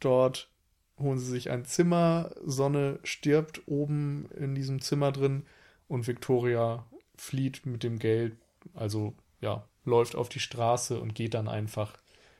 dort 0.00 0.50
holen 0.98 1.18
sie 1.18 1.26
sich 1.30 1.50
ein 1.50 1.64
Zimmer, 1.64 2.30
Sonne 2.44 2.98
stirbt 3.04 3.62
oben 3.66 4.28
in 4.38 4.54
diesem 4.54 4.80
Zimmer 4.80 5.12
drin 5.12 5.44
und 5.88 6.06
Victoria 6.06 6.86
flieht 7.16 7.66
mit 7.66 7.82
dem 7.82 7.98
Geld, 7.98 8.36
also 8.74 9.14
ja, 9.40 9.66
läuft 9.84 10.16
auf 10.16 10.28
die 10.28 10.40
Straße 10.40 10.98
und 11.00 11.14
geht 11.14 11.34
dann 11.34 11.48
einfach 11.48 11.96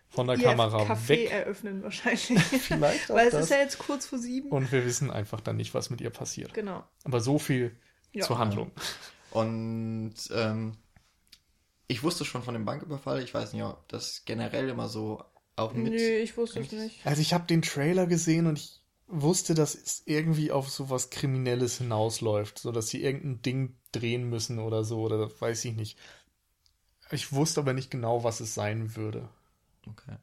von 0.08 0.26
der 0.26 0.36
Ihr 0.36 0.44
Kamera 0.44 0.82
Café 0.84 1.08
weg. 1.08 1.30
eröffnen 1.32 1.82
wahrscheinlich. 1.82 2.30
Vielleicht 2.38 3.10
auch 3.10 3.16
Weil 3.16 3.26
es 3.26 3.32
das. 3.32 3.44
ist 3.44 3.50
ja 3.50 3.58
jetzt 3.58 3.78
kurz 3.78 4.06
vor 4.06 4.18
sieben. 4.18 4.50
Und 4.50 4.70
wir 4.72 4.84
wissen 4.84 5.10
einfach 5.10 5.40
dann 5.40 5.56
nicht, 5.56 5.74
was 5.74 5.90
mit 5.90 6.00
ihr 6.00 6.10
passiert. 6.10 6.54
genau. 6.54 6.84
Aber 7.04 7.20
so 7.20 7.38
viel 7.38 7.76
Ja. 8.12 8.24
zur 8.24 8.38
Handlung. 8.38 8.70
Und 9.30 10.14
ähm, 10.32 10.72
ich 11.88 12.02
wusste 12.02 12.24
schon 12.24 12.42
von 12.42 12.54
dem 12.54 12.64
Banküberfall. 12.64 13.22
Ich 13.22 13.34
weiß 13.34 13.52
nicht, 13.52 13.62
ob 13.62 13.86
das 13.88 14.24
generell 14.24 14.68
immer 14.68 14.88
so 14.88 15.22
auch 15.56 15.72
mit. 15.72 15.92
Nö, 15.92 15.98
ich 15.98 16.36
wusste 16.36 16.60
es 16.60 16.72
nicht. 16.72 17.04
Also 17.04 17.20
ich 17.20 17.34
habe 17.34 17.46
den 17.46 17.62
Trailer 17.62 18.06
gesehen 18.06 18.46
und 18.46 18.58
ich 18.58 18.80
wusste, 19.08 19.54
dass 19.54 19.74
es 19.74 20.02
irgendwie 20.04 20.50
auf 20.50 20.68
sowas 20.68 21.10
Kriminelles 21.10 21.78
hinausläuft, 21.78 22.58
so 22.58 22.72
dass 22.72 22.88
sie 22.88 23.02
irgendein 23.02 23.42
Ding 23.42 23.76
drehen 23.92 24.28
müssen 24.28 24.58
oder 24.58 24.84
so 24.84 25.00
oder 25.00 25.30
weiß 25.40 25.64
ich 25.64 25.74
nicht. 25.74 25.98
Ich 27.10 27.32
wusste 27.32 27.60
aber 27.60 27.72
nicht 27.72 27.90
genau, 27.90 28.24
was 28.24 28.40
es 28.40 28.54
sein 28.54 28.96
würde. 28.96 29.28
Okay. 29.86 30.16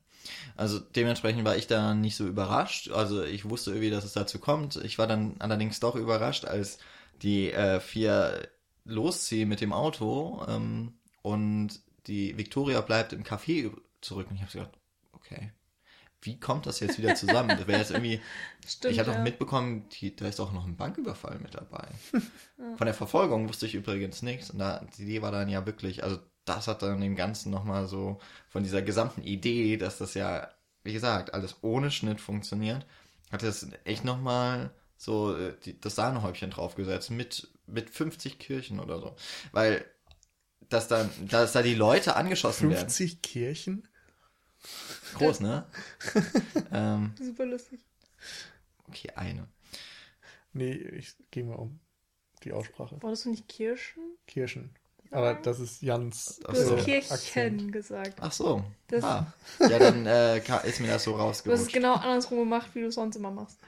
Also 0.56 0.80
dementsprechend 0.80 1.46
war 1.46 1.56
ich 1.56 1.68
da 1.68 1.94
nicht 1.94 2.16
so 2.16 2.28
überrascht. 2.28 2.92
Also 2.92 3.24
ich 3.24 3.50
wusste 3.50 3.72
irgendwie, 3.72 3.90
dass 3.90 4.04
es 4.04 4.14
dazu 4.14 4.40
kommt. 4.40 4.76
Ich 4.78 4.98
war 4.98 5.08
dann 5.08 5.36
allerdings 5.40 5.80
doch 5.80 5.96
überrascht, 5.96 6.46
als 6.46 6.78
die 7.22 7.52
äh, 7.52 7.80
vier 7.80 8.48
losziehen 8.86 9.48
mit 9.48 9.62
dem 9.62 9.72
Auto 9.72 10.46
ähm, 10.48 10.94
und 11.22 11.82
die 12.08 12.38
Victoria 12.38 12.82
bleibt 12.82 13.14
im 13.14 13.24
Café 13.24 13.72
zurück. 14.02 14.28
Und 14.30 14.36
ich 14.36 14.42
habe 14.42 14.52
gedacht, 14.52 14.72
okay, 15.34 15.52
wie 16.26 16.40
kommt 16.40 16.66
das 16.66 16.80
jetzt 16.80 16.98
wieder 16.98 17.16
zusammen? 17.16 17.50
Das 17.50 17.68
wäre 17.68 17.80
jetzt 17.80 17.92
irgendwie. 17.92 18.22
Stimmt. 18.68 18.94
ich 18.94 19.00
habe 19.00 19.12
ja. 19.12 19.18
doch 19.18 19.24
mitbekommen, 19.24 19.88
die, 19.90 20.16
da 20.16 20.28
ist 20.28 20.40
auch 20.40 20.54
noch 20.54 20.66
ein 20.66 20.78
Banküberfall 20.78 21.40
mit 21.40 21.56
dabei. 21.56 21.88
Von 22.78 22.86
der 22.86 22.94
Verfolgung 22.94 23.50
wusste 23.50 23.66
ich 23.66 23.76
übrigens 23.76 24.22
nichts. 24.22 24.50
Und 24.50 24.60
da, 24.60 24.86
die 24.98 25.04
Idee 25.04 25.22
war 25.22 25.32
dann 25.32 25.50
ja 25.50 25.66
wirklich, 25.66 26.04
also 26.04 26.20
das 26.46 26.68
hat 26.68 26.82
dann 26.82 27.02
dem 27.02 27.16
Ganzen 27.16 27.52
nochmal 27.52 27.88
so 27.88 28.20
von 28.50 28.64
dieser 28.64 28.82
gesamten 28.82 29.24
Idee, 29.24 29.78
dass 29.78 29.98
das 29.98 30.14
ja, 30.14 30.50
wie 30.84 30.94
gesagt, 30.94 31.34
alles 31.34 31.58
ohne 31.62 31.92
Schnitt 31.92 32.20
funktioniert, 32.20 32.86
hat 33.32 33.44
es 33.44 33.68
echt 33.86 34.04
nochmal 34.04 34.72
so 34.98 35.36
äh, 35.38 35.56
die, 35.64 35.80
das 35.80 35.96
Sahnehäubchen 35.96 36.52
draufgesetzt 36.52 37.12
mit, 37.12 37.50
mit 37.66 37.90
50 37.90 38.40
Kirchen 38.40 38.80
oder 38.80 39.00
so. 39.00 39.16
Weil, 39.52 39.86
dass 40.70 40.88
dann, 40.88 41.10
dass 41.28 41.54
da 41.54 41.62
die 41.62 41.76
Leute 41.76 42.16
angeschossen 42.16 42.70
werden. 42.70 42.80
50 42.80 43.22
Kirchen? 43.22 43.88
Groß, 45.16 45.40
ne? 45.42 45.66
ähm, 46.72 47.14
Super 47.20 47.46
lustig. 47.46 47.80
okay, 48.88 49.10
eine. 49.16 49.48
Nee, 50.54 50.74
ich 50.74 51.14
gehe 51.32 51.44
mal 51.44 51.56
um 51.56 51.80
die 52.44 52.54
Aussprache. 52.54 52.98
Wolltest 53.02 53.26
du 53.26 53.30
nicht 53.32 53.48
Kirschen? 53.48 54.04
Kirchen. 54.28 54.70
Aber 55.12 55.36
das 55.36 55.60
ist 55.60 55.82
Jans 55.82 56.40
Du 56.44 56.48
hast 56.48 56.66
so. 56.68 56.76
Kirchen 56.76 57.12
Akzent. 57.14 57.72
gesagt. 57.72 58.18
Ach 58.20 58.32
so. 58.32 58.64
Das- 58.88 59.04
ah. 59.04 59.32
Ja, 59.60 59.78
dann 59.80 60.06
äh, 60.06 60.38
ist 60.68 60.80
mir 60.80 60.88
das 60.88 61.04
so 61.04 61.12
Du 61.12 61.20
hast 61.22 61.46
es 61.48 61.68
genau 61.68 61.94
andersrum 61.94 62.40
gemacht, 62.40 62.70
wie 62.74 62.82
du 62.82 62.88
es 62.88 62.96
sonst 62.96 63.16
immer 63.16 63.32
machst. 63.32 63.60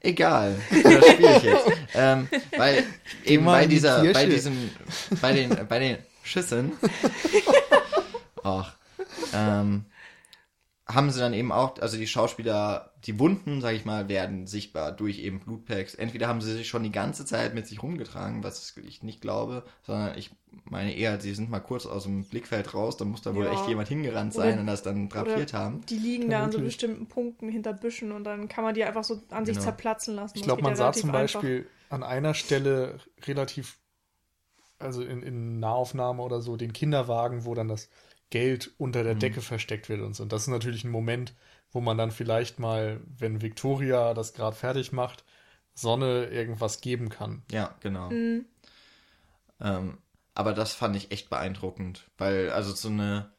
Egal, 0.00 0.58
das 0.70 1.06
spiele 1.10 1.36
ich 1.36 1.42
jetzt. 1.42 1.66
ähm, 1.94 2.28
weil 2.56 2.84
eben 3.24 3.44
bei 3.44 3.64
in 3.64 3.68
die 3.70 3.76
dieser, 3.76 4.02
bei 4.12 4.26
diesem, 4.26 4.70
bei 5.20 5.32
den, 5.32 5.68
bei 5.68 5.78
den 5.78 5.98
Schüssen, 6.22 6.72
ach, 8.42 8.74
ähm, 9.34 9.84
haben 10.86 11.10
sie 11.10 11.20
dann 11.20 11.32
eben 11.32 11.52
auch, 11.52 11.78
also 11.80 11.96
die 11.96 12.06
Schauspieler, 12.08 12.92
die 13.04 13.18
Wunden, 13.18 13.60
sag 13.60 13.72
ich 13.74 13.84
mal, 13.84 14.08
werden 14.08 14.46
sichtbar 14.46 14.92
durch 14.92 15.20
eben 15.20 15.40
Blutpacks. 15.40 15.94
Entweder 15.94 16.26
haben 16.26 16.40
sie 16.40 16.52
sich 16.52 16.68
schon 16.68 16.82
die 16.82 16.90
ganze 16.92 17.24
Zeit 17.24 17.54
mit 17.54 17.66
sich 17.66 17.82
rumgetragen, 17.82 18.42
was 18.42 18.76
ich 18.76 19.02
nicht 19.02 19.20
glaube, 19.20 19.62
sondern 19.86 20.18
ich 20.18 20.30
meine 20.64 20.94
eher, 20.94 21.20
sie 21.20 21.34
sind 21.34 21.50
mal 21.50 21.60
kurz 21.60 21.86
aus 21.86 22.02
dem 22.02 22.24
Blickfeld 22.24 22.74
raus, 22.74 22.96
dann 22.96 23.08
muss 23.08 23.22
da 23.22 23.34
wohl 23.34 23.44
Ja. 23.46 23.52
echt 23.52 23.68
jemand 23.68 23.88
hingerannt 23.88 24.34
sein 24.34 24.52
Oder- 24.54 24.60
und 24.60 24.66
das 24.66 24.82
dann 24.82 25.08
drapiert 25.08 25.54
haben. 25.54 25.80
Die 25.88 25.98
liegen 25.98 26.28
da 26.28 26.44
an 26.44 26.52
so 26.52 26.58
bestimmten 26.60 27.06
Punkten 27.06 27.48
hinter 27.48 27.72
Büschen 27.72 28.12
und 28.12 28.24
dann 28.24 28.48
kann 28.48 28.64
man 28.64 28.74
die 28.74 28.84
einfach 28.84 29.04
so 29.04 29.22
an 29.30 29.46
sich 29.46 29.54
Genau. 29.56 29.64
zerplatzen 29.64 30.16
lassen. 30.16 30.36
Ich 30.36 30.42
glaube, 30.42 30.62
man 30.62 30.72
ja 30.72 30.76
sah 30.76 30.92
zum 30.92 31.10
einfach. 31.10 31.40
Beispiel 31.40 31.66
an 31.90 32.02
einer 32.02 32.34
Stelle 32.34 32.98
relativ, 33.24 33.78
also 34.78 35.02
in, 35.02 35.22
in 35.22 35.60
Nahaufnahme 35.60 36.22
oder 36.22 36.40
so, 36.40 36.56
den 36.56 36.72
Kinderwagen, 36.72 37.44
wo 37.44 37.54
dann 37.54 37.68
das 37.68 37.88
Geld 38.32 38.70
unter 38.78 39.04
der 39.04 39.14
Decke 39.14 39.42
versteckt 39.42 39.90
wird 39.90 40.00
und 40.00 40.16
so. 40.16 40.22
Und 40.22 40.32
das 40.32 40.42
ist 40.42 40.48
natürlich 40.48 40.84
ein 40.84 40.90
Moment, 40.90 41.34
wo 41.70 41.82
man 41.82 41.98
dann 41.98 42.10
vielleicht 42.10 42.58
mal, 42.58 43.00
wenn 43.18 43.42
Victoria 43.42 44.14
das 44.14 44.32
gerade 44.32 44.56
fertig 44.56 44.90
macht, 44.90 45.22
Sonne 45.74 46.26
irgendwas 46.26 46.80
geben 46.80 47.10
kann. 47.10 47.42
Ja, 47.50 47.74
genau. 47.80 48.08
Mhm. 48.10 48.46
Ähm, 49.60 49.98
aber 50.34 50.54
das 50.54 50.72
fand 50.72 50.96
ich 50.96 51.12
echt 51.12 51.28
beeindruckend, 51.28 52.04
weil 52.16 52.50
also 52.50 52.72
so 52.72 52.88
eine, 52.88 53.30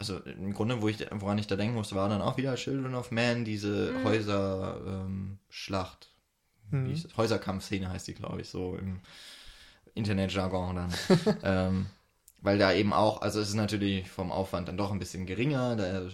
also 0.00 0.18
im 0.18 0.52
Grunde, 0.52 0.82
wo 0.82 0.88
ich, 0.88 1.06
woran 1.12 1.38
ich 1.38 1.46
da 1.46 1.54
denken 1.54 1.76
musste, 1.76 1.94
war 1.94 2.08
dann 2.08 2.20
auch 2.20 2.36
wieder 2.36 2.56
Children 2.56 2.96
of 2.96 3.12
Man, 3.12 3.44
diese 3.44 3.94
Häuser-Schlacht. 4.02 4.88
Ähm, 4.88 5.38
Schlacht. 5.48 6.10
Mhm. 6.72 7.16
Häuserkampfszene 7.16 7.88
heißt 7.88 8.08
die, 8.08 8.14
glaube 8.14 8.40
ich, 8.40 8.48
so 8.48 8.76
im 8.76 9.00
Internetjargon 9.94 10.74
dann. 10.74 10.94
ähm, 11.44 11.86
weil 12.44 12.58
da 12.58 12.72
eben 12.74 12.94
auch, 12.94 13.22
also 13.22 13.40
es 13.40 13.50
ist 13.50 13.56
natürlich 13.56 14.10
vom 14.10 14.32
Aufwand 14.32 14.68
dann 14.68 14.78
doch 14.78 14.92
ein 14.92 15.00
bisschen 15.00 15.26
geringer, 15.26 15.76
da 15.76 16.08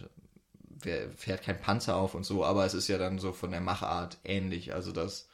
fährt 1.16 1.42
kein 1.42 1.60
Panzer 1.60 1.96
auf 1.96 2.14
und 2.14 2.24
so, 2.24 2.44
aber 2.44 2.64
es 2.64 2.74
ist 2.74 2.88
ja 2.88 2.98
dann 2.98 3.18
so 3.18 3.32
von 3.32 3.50
der 3.50 3.60
Machart 3.60 4.18
ähnlich, 4.24 4.72
also 4.74 4.92
dass 4.92 5.28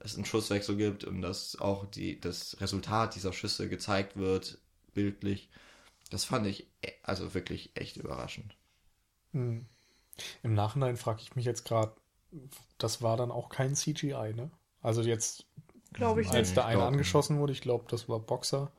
es 0.00 0.14
einen 0.16 0.24
Schusswechsel 0.24 0.76
gibt 0.76 1.04
und 1.04 1.22
dass 1.22 1.56
auch 1.60 1.86
die, 1.86 2.20
das 2.20 2.60
Resultat 2.60 3.14
dieser 3.14 3.32
Schüsse 3.32 3.68
gezeigt 3.68 4.16
wird, 4.16 4.58
bildlich. 4.94 5.48
Das 6.10 6.24
fand 6.24 6.46
ich 6.46 6.68
e- 6.82 6.92
also 7.04 7.34
wirklich 7.34 7.72
echt 7.76 7.96
überraschend. 7.98 8.56
Hm. 9.32 9.66
Im 10.42 10.54
Nachhinein 10.54 10.96
frage 10.98 11.22
ich 11.22 11.36
mich 11.36 11.44
jetzt 11.46 11.64
gerade, 11.66 11.92
das 12.78 13.02
war 13.02 13.16
dann 13.16 13.30
auch 13.30 13.48
kein 13.50 13.74
CGI, 13.76 14.34
ne? 14.34 14.50
Also 14.82 15.02
jetzt, 15.02 15.46
Glaube 15.94 16.22
ich 16.22 16.30
als 16.30 16.50
nicht. 16.50 16.56
der 16.56 16.66
eine 16.66 16.84
angeschossen 16.84 17.38
wurde, 17.38 17.52
ich 17.52 17.62
glaube, 17.62 17.84
das 17.88 18.08
war 18.08 18.20
Boxer. 18.20 18.72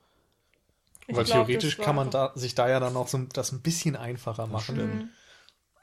Ich 1.08 1.18
Weil 1.18 1.24
glaub, 1.24 1.50
theoretisch 1.50 1.80
kann 1.80 1.96
man 1.96 2.10
da, 2.10 2.32
sich 2.36 2.56
da 2.56 2.68
ja 2.70 2.80
dann 2.82 2.98
auch 2.98 3.08
so 3.08 3.18
das 3.20 3.52
ein 3.54 3.62
bisschen 3.62 3.96
einfacher 3.96 4.48
machen. 4.48 4.78
Mhm. 4.78 5.10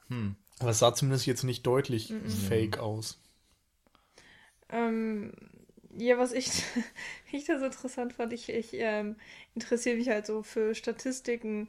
Hm. 0.09 0.37
Aber 0.61 0.71
es 0.71 0.81
sah 0.81 0.95
zumindest 0.95 1.27
jetzt 1.27 1.45
nicht 1.45 1.67
deutlich 1.67 2.17
Mhm. 2.17 2.21
fake 2.25 2.79
aus. 2.79 3.19
Ähm, 4.69 5.33
ja, 5.97 6.19
was 6.19 6.33
ich, 6.33 6.47
ich 7.33 7.45
das 7.45 7.63
interessant 7.63 8.13
fand, 8.13 8.33
ich, 8.33 8.49
ich 8.49 8.71
ähm, 8.75 9.17
interessiere 9.55 9.97
mich 9.97 10.09
halt 10.09 10.27
so 10.27 10.43
für 10.43 10.75
Statistiken, 10.75 11.69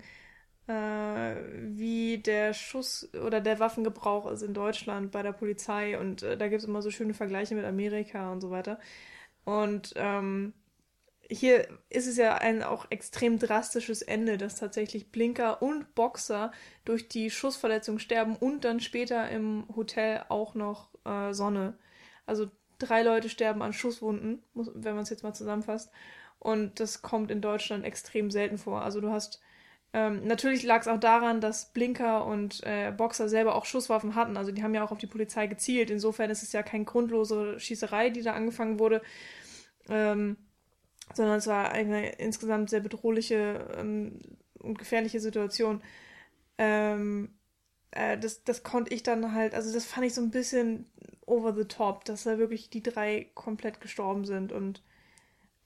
äh, 0.67 0.73
wie 0.73 2.19
der 2.19 2.53
Schuss 2.53 3.09
oder 3.15 3.41
der 3.41 3.59
Waffengebrauch 3.59 4.31
ist 4.31 4.43
in 4.43 4.53
Deutschland 4.53 5.11
bei 5.11 5.23
der 5.23 5.33
Polizei 5.33 5.99
und 5.99 6.23
äh, 6.23 6.37
da 6.37 6.47
gibt 6.49 6.61
es 6.63 6.67
immer 6.69 6.81
so 6.81 6.91
schöne 6.91 7.13
Vergleiche 7.13 7.55
mit 7.55 7.65
Amerika 7.65 8.31
und 8.31 8.41
so 8.41 8.51
weiter. 8.51 8.79
Und 9.45 9.93
ähm, 9.97 10.53
hier 11.31 11.67
ist 11.89 12.07
es 12.07 12.17
ja 12.17 12.35
ein 12.35 12.61
auch 12.61 12.87
extrem 12.89 13.39
drastisches 13.39 14.01
Ende, 14.01 14.37
dass 14.37 14.57
tatsächlich 14.57 15.11
Blinker 15.11 15.61
und 15.61 15.95
Boxer 15.95 16.51
durch 16.83 17.07
die 17.07 17.31
Schussverletzung 17.31 17.99
sterben 17.99 18.35
und 18.35 18.65
dann 18.65 18.81
später 18.81 19.29
im 19.29 19.65
Hotel 19.75 20.25
auch 20.27 20.55
noch 20.55 20.89
äh, 21.05 21.33
Sonne. 21.33 21.77
Also 22.25 22.51
drei 22.79 23.01
Leute 23.03 23.29
sterben 23.29 23.61
an 23.61 23.71
Schusswunden, 23.71 24.43
muss, 24.53 24.71
wenn 24.73 24.95
man 24.95 25.03
es 25.03 25.09
jetzt 25.09 25.23
mal 25.23 25.33
zusammenfasst. 25.33 25.91
Und 26.39 26.79
das 26.79 27.01
kommt 27.01 27.31
in 27.31 27.41
Deutschland 27.41 27.85
extrem 27.85 28.29
selten 28.29 28.57
vor. 28.57 28.81
Also 28.81 28.99
du 28.99 29.11
hast 29.11 29.41
ähm, 29.93 30.25
natürlich 30.25 30.63
lag 30.63 30.81
es 30.81 30.87
auch 30.87 30.99
daran, 30.99 31.41
dass 31.41 31.73
Blinker 31.73 32.25
und 32.25 32.63
äh, 32.63 32.91
Boxer 32.91 33.27
selber 33.27 33.55
auch 33.55 33.65
Schusswaffen 33.65 34.15
hatten. 34.15 34.37
Also 34.37 34.51
die 34.51 34.63
haben 34.63 34.73
ja 34.73 34.83
auch 34.83 34.91
auf 34.91 34.97
die 34.97 35.07
Polizei 35.07 35.47
gezielt. 35.47 35.89
Insofern 35.89 36.29
ist 36.29 36.43
es 36.43 36.53
ja 36.53 36.63
keine 36.63 36.85
grundlose 36.85 37.59
Schießerei, 37.59 38.09
die 38.09 38.21
da 38.21 38.33
angefangen 38.33 38.79
wurde, 38.79 39.01
ähm, 39.89 40.37
sondern 41.13 41.37
es 41.37 41.47
war 41.47 41.71
eine 41.71 42.13
insgesamt 42.13 42.69
sehr 42.69 42.79
bedrohliche 42.79 43.67
ähm, 43.77 44.19
und 44.59 44.77
gefährliche 44.77 45.19
Situation. 45.19 45.81
Ähm, 46.57 47.29
äh, 47.91 48.17
das, 48.17 48.43
das 48.43 48.63
konnte 48.63 48.93
ich 48.93 49.03
dann 49.03 49.33
halt, 49.33 49.53
also 49.53 49.73
das 49.73 49.85
fand 49.85 50.05
ich 50.05 50.13
so 50.13 50.21
ein 50.21 50.31
bisschen 50.31 50.85
over 51.25 51.53
the 51.53 51.65
top, 51.65 52.05
dass 52.05 52.23
da 52.23 52.37
wirklich 52.37 52.69
die 52.69 52.83
drei 52.83 53.29
komplett 53.33 53.81
gestorben 53.81 54.25
sind 54.25 54.51
und 54.51 54.81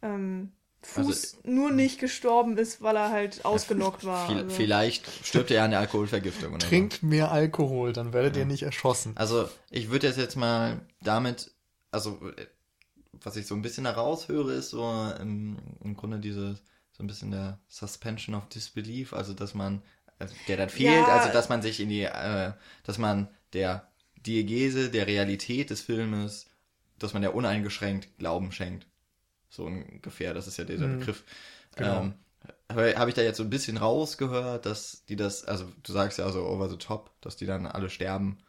ähm, 0.01 0.51
Fuß 0.85 1.37
also, 1.37 1.37
nur 1.51 1.71
nicht 1.71 1.99
gestorben 1.99 2.57
ist, 2.57 2.81
weil 2.81 2.95
er 2.95 3.09
halt 3.09 3.43
ausgenockt 3.43 4.05
war. 4.05 4.27
Viel, 4.27 4.37
also. 4.37 4.55
Vielleicht 4.55 5.25
stirbt 5.25 5.49
er 5.49 5.63
an 5.63 5.71
der 5.71 5.79
Alkoholvergiftung. 5.79 6.53
Oder 6.53 6.67
Trinkt 6.67 6.99
so. 7.01 7.07
mehr 7.07 7.31
Alkohol, 7.31 7.91
dann 7.91 8.13
werdet 8.13 8.35
ja. 8.35 8.41
ihr 8.41 8.45
nicht 8.45 8.63
erschossen. 8.63 9.13
Also 9.15 9.49
ich 9.71 9.89
würde 9.89 10.07
jetzt 10.07 10.19
jetzt 10.19 10.35
mal 10.35 10.81
damit, 11.01 11.51
also 11.89 12.19
was 13.23 13.35
ich 13.35 13.47
so 13.47 13.55
ein 13.55 13.61
bisschen 13.61 13.85
heraushöre, 13.85 14.53
ist 14.53 14.69
so 14.69 14.83
im, 15.19 15.57
im 15.83 15.95
Grunde 15.95 16.19
diese 16.19 16.57
so 16.91 17.03
ein 17.03 17.07
bisschen 17.07 17.31
der 17.31 17.59
Suspension 17.67 18.35
of 18.35 18.47
Disbelief, 18.47 19.13
also 19.13 19.33
dass 19.33 19.53
man, 19.53 19.81
äh, 20.19 20.27
der 20.47 20.57
dann 20.57 20.69
fehlt, 20.69 21.07
ja. 21.07 21.17
also 21.17 21.31
dass 21.33 21.49
man 21.49 21.61
sich 21.61 21.79
in 21.79 21.89
die, 21.89 22.03
äh, 22.03 22.53
dass 22.83 22.97
man 22.97 23.27
der 23.53 23.91
Diegese 24.25 24.89
der 24.89 25.07
Realität 25.07 25.69
des 25.69 25.81
Filmes, 25.81 26.47
dass 26.97 27.13
man 27.13 27.21
der 27.21 27.35
uneingeschränkt 27.35 28.17
Glauben 28.17 28.51
schenkt. 28.51 28.87
So 29.49 29.65
ungefähr, 29.65 30.33
das 30.33 30.47
ist 30.47 30.57
ja 30.57 30.63
dieser 30.63 30.87
mhm. 30.87 30.99
Begriff. 30.99 31.23
Genau. 31.75 32.01
Ähm, 32.01 32.13
habe 32.69 32.97
hab 32.97 33.07
ich 33.07 33.13
da 33.13 33.21
jetzt 33.21 33.37
so 33.37 33.43
ein 33.43 33.49
bisschen 33.49 33.77
rausgehört, 33.77 34.65
dass 34.65 35.05
die 35.05 35.15
das, 35.15 35.43
also 35.43 35.71
du 35.83 35.91
sagst 35.91 36.17
ja 36.17 36.29
so 36.31 36.45
over 36.45 36.69
the 36.69 36.77
top, 36.77 37.11
dass 37.21 37.35
die 37.35 37.45
dann 37.45 37.67
alle 37.67 37.89
sterben, 37.89 38.39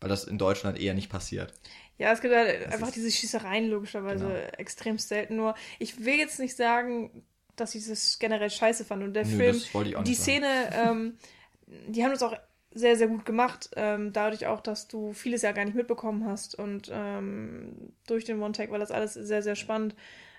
weil 0.00 0.08
das 0.08 0.24
in 0.24 0.38
Deutschland 0.38 0.78
eher 0.78 0.94
nicht 0.94 1.10
passiert. 1.10 1.54
Ja, 1.98 2.12
es 2.12 2.20
gibt 2.20 2.34
halt 2.34 2.66
das 2.66 2.72
einfach 2.72 2.90
diese 2.90 3.10
Schießereien 3.10 3.68
logischerweise 3.68 4.26
genau. 4.26 4.38
extrem 4.56 4.98
selten. 4.98 5.36
Nur 5.36 5.54
ich 5.78 6.04
will 6.04 6.14
jetzt 6.14 6.38
nicht 6.38 6.56
sagen, 6.56 7.24
dass 7.56 7.74
ich 7.74 7.86
das 7.86 8.18
generell 8.18 8.50
scheiße 8.50 8.84
fand. 8.84 9.02
Und 9.02 9.14
der 9.14 9.26
Nö, 9.26 9.52
Film, 9.52 10.04
die 10.04 10.14
Szene, 10.14 10.46
ähm, 10.72 11.18
die 11.66 12.04
haben 12.04 12.12
das 12.12 12.22
auch 12.22 12.36
sehr, 12.72 12.96
sehr 12.96 13.08
gut 13.08 13.24
gemacht. 13.24 13.70
Ähm, 13.76 14.12
dadurch 14.12 14.46
auch, 14.46 14.60
dass 14.60 14.86
du 14.88 15.12
vieles 15.12 15.42
ja 15.42 15.52
gar 15.52 15.64
nicht 15.64 15.74
mitbekommen 15.74 16.24
hast. 16.24 16.56
Und 16.56 16.90
ähm, 16.92 17.92
durch 18.06 18.24
den 18.24 18.40
One-Tag 18.40 18.70
war 18.70 18.78
das 18.78 18.92
alles 18.92 19.14
sehr, 19.14 19.42
sehr 19.42 19.56
spannend 19.56 19.94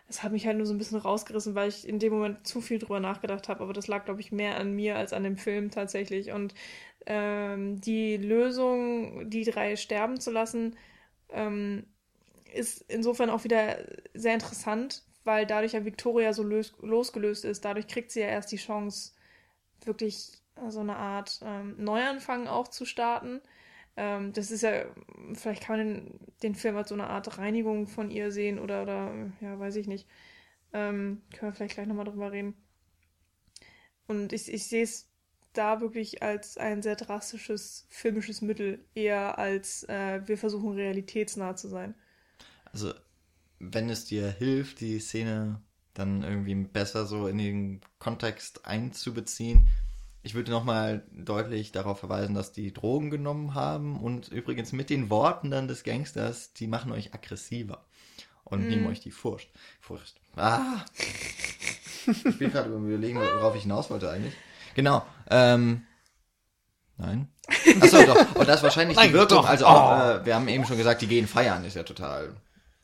es 0.10 0.24
hat 0.24 0.32
mich 0.32 0.48
halt 0.48 0.58
nur 0.58 0.66
so 0.66 0.74
ein 0.74 0.80
bisschen 0.80 0.98
rausgerissen, 0.98 1.54
weil 1.54 1.70
ich 1.70 1.88
in 1.88 2.00
dem 2.00 2.12
Moment 2.12 2.46
zu 2.46 2.62
viel 2.62 2.80
drüber 2.80 3.00
nachgedacht 3.00 3.48
habe. 3.48 3.62
Aber 3.62 3.74
das 3.74 3.88
lag, 3.88 4.06
glaube 4.06 4.22
ich, 4.22 4.32
mehr 4.32 4.58
an 4.58 4.74
mir 4.74 4.98
als 4.98 5.14
an 5.14 5.24
dem 5.24 5.38
Film 5.38 5.70
tatsächlich. 5.70 6.32
Und 6.32 6.56
ähm, 7.06 7.80
die 7.80 8.18
Lösung, 8.18 9.30
die 9.30 9.44
drei 9.44 9.76
sterben 9.76 10.20
zu 10.20 10.32
lassen, 10.32 10.76
ähm, 11.32 11.86
ist 12.54 12.86
insofern 12.88 13.30
auch 13.30 13.44
wieder 13.44 13.78
sehr 14.14 14.34
interessant, 14.34 15.04
weil 15.24 15.46
dadurch 15.46 15.74
ja 15.74 15.86
Victoria 15.86 16.34
so 16.34 16.44
los 16.44 16.74
losgelöst 16.82 17.46
ist. 17.46 17.66
Dadurch 17.66 17.88
kriegt 17.88 18.12
sie 18.12 18.22
ja 18.22 18.28
erst 18.28 18.52
die 18.52 18.58
Chance, 18.58 19.14
wirklich 19.86 20.42
so 20.68 20.80
eine 20.80 20.96
Art 20.96 21.40
ähm, 21.44 21.76
Neuanfang 21.78 22.48
auch 22.48 22.68
zu 22.68 22.86
starten. 22.86 23.42
Ähm, 23.96 24.34
das 24.34 24.52
ist 24.52 24.62
ja, 24.62 24.86
vielleicht 25.34 25.64
kann 25.64 25.78
man 25.78 25.88
den, 25.88 26.20
den, 26.44 26.56
Film 26.56 26.76
als 26.78 26.90
so 26.90 26.96
eine 26.96 27.08
Art 27.08 27.38
Reinigung 27.38 27.88
von 27.88 28.12
ihr 28.12 28.32
sehen 28.32 28.60
oder, 28.60 28.84
oder 28.84 29.32
ja, 29.42 29.60
weiß 29.60 29.76
ich 29.78 29.88
nicht. 29.88 30.08
Ähm, 30.74 31.22
können 31.32 31.52
wir 31.52 31.56
vielleicht 31.56 31.76
gleich 31.76 31.88
nochmal 31.88 32.06
drüber 32.06 32.32
reden. 32.32 32.56
Und 34.08 34.34
ich, 34.34 34.52
ich 34.52 34.68
sehe 34.68 34.84
es 34.84 35.09
da 35.54 35.82
wirklich 35.82 36.22
als 36.22 36.58
ein 36.58 36.82
sehr 36.82 36.96
drastisches 36.96 37.86
filmisches 37.90 38.42
Mittel, 38.42 38.86
eher 38.96 39.38
als 39.38 39.84
äh, 39.84 40.22
wir 40.26 40.38
versuchen 40.38 40.74
realitätsnah 40.74 41.56
zu 41.56 41.68
sein. 41.68 41.96
Also, 42.66 42.94
wenn 43.60 43.90
es 43.90 44.06
dir 44.06 44.30
hilft, 44.30 44.80
die 44.80 45.00
Szene 45.00 45.62
dann 45.94 46.24
irgendwie 46.24 46.56
besser 46.56 47.06
so 47.06 47.28
in 47.28 47.38
den 47.38 47.82
Kontext 47.98 48.66
einzubeziehen, 48.66 49.68
ich 50.22 50.36
würde 50.36 50.52
nochmal 50.52 51.04
deutlich 51.12 51.72
darauf 51.72 52.00
verweisen, 52.00 52.36
dass 52.36 52.52
die 52.52 52.74
Drogen 52.74 53.10
genommen 53.10 53.56
haben 53.56 54.00
und 54.00 54.28
übrigens 54.30 54.74
mit 54.74 54.90
den 54.90 55.10
Worten 55.10 55.50
dann 55.50 55.68
des 55.68 55.84
Gangsters, 55.84 56.54
die 56.54 56.68
machen 56.68 56.92
euch 56.92 57.14
aggressiver 57.14 57.86
und 58.44 58.66
mm. 58.66 58.68
nehmen 58.68 58.88
euch 58.88 59.00
die 59.00 59.12
Furcht. 59.12 59.50
Furcht. 59.80 60.20
Ah! 60.36 60.84
ich 62.06 62.38
bin 62.38 62.52
gerade 62.52 62.70
überlegen, 62.70 63.18
worauf 63.18 63.56
ich 63.56 63.64
hinaus 63.64 63.90
wollte 63.90 64.10
eigentlich. 64.10 64.34
Genau. 64.80 65.06
Ähm, 65.30 65.84
nein. 66.98 67.28
Achso, 67.82 68.02
doch. 68.04 68.36
Und 68.36 68.48
das 68.48 68.58
ist 68.58 68.64
wahrscheinlich 68.64 68.98
nein, 68.98 69.10
die 69.10 69.14
Wirkung. 69.14 69.40
Doch. 69.40 69.50
Also 69.50 69.66
auch, 69.66 69.92
oh. 69.92 70.12
äh, 70.12 70.26
wir 70.26 70.36
haben 70.36 70.48
eben 70.48 70.66
schon 70.66 70.78
gesagt, 70.78 71.02
die 71.02 71.08
gehen 71.08 71.28
feiern, 71.28 71.66
ist 71.66 71.76
ja 71.76 71.84
total 71.84 72.36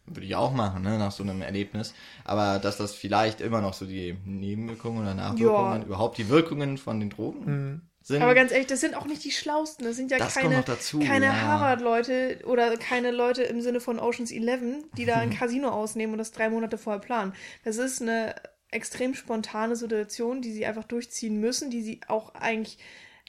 würde 0.07 0.25
ich 0.25 0.35
auch 0.35 0.51
machen, 0.51 0.83
ne, 0.83 0.97
nach 0.97 1.11
so 1.11 1.23
einem 1.23 1.41
Erlebnis. 1.41 1.93
Aber 2.23 2.59
dass 2.59 2.77
das 2.77 2.93
vielleicht 2.93 3.41
immer 3.41 3.61
noch 3.61 3.73
so 3.73 3.85
die 3.85 4.17
Nebenwirkungen 4.25 5.01
oder 5.01 5.13
Nachwirkungen, 5.13 5.81
ja. 5.81 5.87
überhaupt 5.87 6.17
die 6.17 6.29
Wirkungen 6.29 6.77
von 6.77 6.99
den 6.99 7.09
Drogen 7.09 7.45
mhm. 7.45 7.81
sind. 8.01 8.21
Aber 8.21 8.35
ganz 8.35 8.51
ehrlich, 8.51 8.67
das 8.67 8.81
sind 8.81 8.95
auch 8.95 9.05
nicht 9.05 9.23
die 9.23 9.31
Schlausten. 9.31 9.85
Das 9.85 9.95
sind 9.95 10.11
ja 10.11 10.19
das 10.19 10.35
keine, 10.35 10.63
keine 11.07 11.25
ja. 11.25 11.41
Harvard-Leute 11.41 12.41
oder 12.45 12.77
keine 12.77 13.11
Leute 13.11 13.43
im 13.43 13.61
Sinne 13.61 13.79
von 13.79 13.99
Oceans 13.99 14.31
11, 14.31 14.85
die 14.97 15.05
da 15.05 15.15
ein 15.15 15.29
Casino 15.37 15.69
ausnehmen 15.69 16.13
und 16.13 16.19
das 16.19 16.31
drei 16.31 16.49
Monate 16.49 16.77
vorher 16.77 17.01
planen. 17.01 17.33
Das 17.63 17.77
ist 17.77 18.01
eine 18.01 18.35
extrem 18.75 19.15
spontane 19.15 19.75
Situation, 19.75 20.41
die 20.41 20.51
sie 20.51 20.65
einfach 20.65 20.83
durchziehen 20.83 21.39
müssen, 21.39 21.69
die 21.69 21.81
sie 21.81 22.01
auch 22.07 22.35
eigentlich 22.35 22.77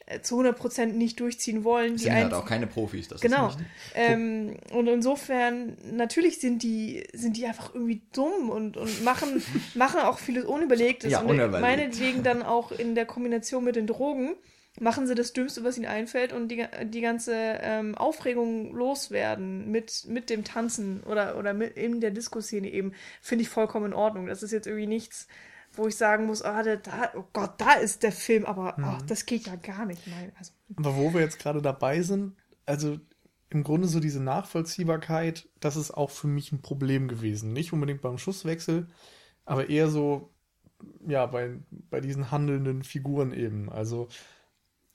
äh, 0.07 0.21
zu 0.21 0.41
100% 0.41 0.87
nicht 0.87 1.19
durchziehen 1.21 1.65
wollen. 1.65 1.95
Das 1.95 2.03
sind 2.03 2.15
halt 2.15 2.35
auch 2.35 2.45
keine 2.45 2.67
Profis. 2.67 3.09
Das 3.09 3.21
genau. 3.21 3.53
Ähm, 3.95 4.57
und 4.73 4.87
insofern, 4.89 5.77
natürlich 5.93 6.39
sind 6.41 6.63
die, 6.63 7.05
sind 7.13 7.37
die 7.37 7.47
einfach 7.47 7.75
irgendwie 7.75 8.03
dumm 8.13 8.51
und, 8.51 8.77
und 8.77 9.03
machen, 9.05 9.43
machen 9.75 10.01
auch 10.01 10.19
vieles 10.19 10.45
Unüberlegtes. 10.45 11.11
Ja, 11.11 11.21
unüberlegt. 11.21 11.61
meinetwegen 11.61 12.23
dann 12.23 12.43
auch 12.43 12.73
in 12.73 12.95
der 12.95 13.07
Kombination 13.07 13.65
mit 13.65 13.77
den 13.77 13.87
Drogen 13.87 14.35
machen 14.81 15.07
sie 15.07 15.15
das 15.15 15.33
Dümmste, 15.33 15.65
was 15.65 15.77
ihnen 15.77 15.87
einfällt 15.87 16.33
und 16.33 16.49
die, 16.49 16.67
die 16.85 17.01
ganze 17.01 17.35
ähm, 17.35 17.95
Aufregung 17.95 18.75
loswerden 18.75 19.71
mit, 19.71 20.05
mit 20.09 20.31
dem 20.31 20.45
Tanzen 20.45 21.03
oder, 21.05 21.39
oder 21.39 21.55
mit, 21.55 21.77
in 21.77 22.01
der 22.01 22.11
Disco-Szene 22.11 22.71
eben, 22.71 22.93
finde 23.21 23.43
ich 23.43 23.49
vollkommen 23.49 23.87
in 23.87 23.95
Ordnung. 23.95 24.27
Das 24.27 24.43
ist 24.43 24.53
jetzt 24.53 24.67
irgendwie 24.67 24.87
nichts, 24.87 25.29
wo 25.73 25.87
ich 25.87 25.97
sagen 25.97 26.27
muss, 26.27 26.45
oh, 26.45 26.63
der, 26.63 26.77
da, 26.77 27.13
oh 27.15 27.25
Gott, 27.33 27.55
da 27.59 27.75
ist 27.75 28.03
der 28.03 28.13
Film, 28.13 28.45
aber 28.45 28.75
oh, 28.77 28.81
mhm. 28.81 28.89
oh, 28.89 29.05
das 29.07 29.27
geht 29.27 29.47
ja 29.47 29.57
gar 29.57 29.87
nicht. 29.87 30.07
Nein, 30.07 30.33
also. 30.39 30.53
Aber 30.77 30.97
wo 30.97 31.15
wir 31.15 31.21
jetzt 31.21 31.39
gerade 31.39 31.63
dabei 31.63 32.03
sind, 32.03 32.35
also 32.67 32.99
im 33.49 33.63
Grunde 33.63 33.89
so 33.89 34.01
diese 34.01 34.23
Nachvollziehbarkeit, 34.23 35.49
das 35.61 35.77
ist 35.77 35.93
auch 35.93 36.11
für 36.11 36.27
mich 36.27 36.53
ein 36.53 36.63
Problem 36.63 37.09
gewesen. 37.09 37.53
Nicht 37.53 37.73
unbedingt 37.73 38.03
beim 38.03 38.19
Schusswechsel, 38.19 38.89
aber 39.45 39.71
eher 39.71 39.89
so, 39.89 40.31
ja, 41.07 41.27
bei, 41.27 41.59
bei 41.71 42.01
diesen 42.01 42.31
handelnden 42.31 42.83
Figuren 42.83 43.33
eben. 43.33 43.71
Also 43.71 44.09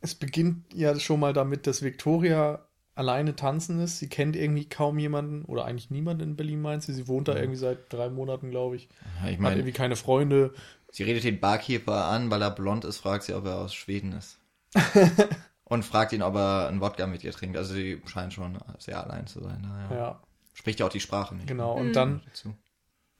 es 0.02 0.16
beginnt 0.16 0.74
ja 0.74 1.00
schon 1.00 1.20
mal 1.20 1.34
damit, 1.34 1.68
dass 1.68 1.82
Victoria 1.82 2.66
alleine 2.96 3.36
tanzen 3.36 3.80
ist. 3.80 4.00
Sie 4.00 4.10
kennt 4.10 4.36
irgendwie 4.36 4.68
kaum 4.68 5.00
jemanden 5.00 5.46
oder 5.46 5.66
eigentlich 5.66 5.90
niemanden 5.90 6.24
in 6.24 6.36
Berlin, 6.36 6.62
meint 6.62 6.84
sie. 6.84 6.94
Sie 6.94 7.08
wohnt 7.08 7.28
da 7.28 7.36
irgendwie 7.36 7.58
seit 7.58 7.92
drei 7.92 8.10
Monaten, 8.10 8.50
glaube 8.50 8.76
ich. 8.76 8.90
Ja, 9.24 9.30
ich 9.30 9.40
mein, 9.40 9.52
Hat 9.52 9.58
irgendwie 9.58 9.74
keine 9.74 9.96
Freunde. 9.96 10.54
Sie 10.92 11.04
redet 11.04 11.24
den 11.24 11.40
Barkeeper 11.40 12.06
an, 12.06 12.30
weil 12.30 12.42
er 12.42 12.52
blond 12.52 12.84
ist, 12.84 12.98
fragt 12.98 13.24
sie, 13.24 13.34
ob 13.34 13.46
er 13.46 13.60
aus 13.60 13.74
Schweden 13.74 14.12
ist. 14.14 14.40
Und 15.64 15.86
fragt 15.86 16.12
ihn, 16.12 16.22
ob 16.22 16.36
er 16.36 16.68
einen 16.68 16.82
Wodka 16.82 17.08
mit 17.08 17.24
ihr 17.24 17.32
trinkt. 17.32 17.56
Also 17.56 17.74
sie 17.74 18.02
scheint 18.06 18.34
schon 18.34 18.58
sehr 18.78 19.02
allein 19.02 19.26
zu 19.28 19.42
sein. 19.42 19.62
Naja. 19.62 19.96
Ja. 19.96 20.22
Spricht 20.54 20.82
ja 20.82 20.86
auch 20.86 20.92
die 20.92 21.00
Sprache 21.00 21.34
nicht. 21.34 21.48
Genau, 21.48 21.78
und 21.78 21.90
mhm. 21.90 21.94
dann 21.94 22.22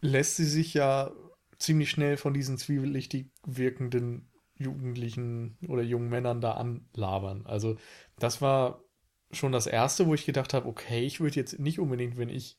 lässt 0.02 0.36
sie 0.36 0.46
sich 0.46 0.74
ja 0.74 1.12
ziemlich 1.60 1.90
schnell 1.90 2.18
von 2.18 2.34
diesen 2.34 2.58
zwielichtig 2.58 3.28
wirkenden 3.46 4.28
Jugendlichen 4.62 5.58
oder 5.68 5.82
jungen 5.82 6.10
Männern 6.10 6.42
da 6.42 6.54
anlabern. 6.54 7.46
Also 7.46 7.78
das 8.20 8.42
war 8.42 8.84
schon 9.32 9.52
das 9.52 9.68
erste, 9.68 10.08
wo 10.08 10.14
ich 10.14 10.26
gedacht 10.26 10.54
habe, 10.54 10.68
okay, 10.68 11.06
ich 11.06 11.20
würde 11.20 11.36
jetzt 11.36 11.60
nicht 11.60 11.80
unbedingt, 11.80 12.18
wenn 12.18 12.30
ich 12.30 12.58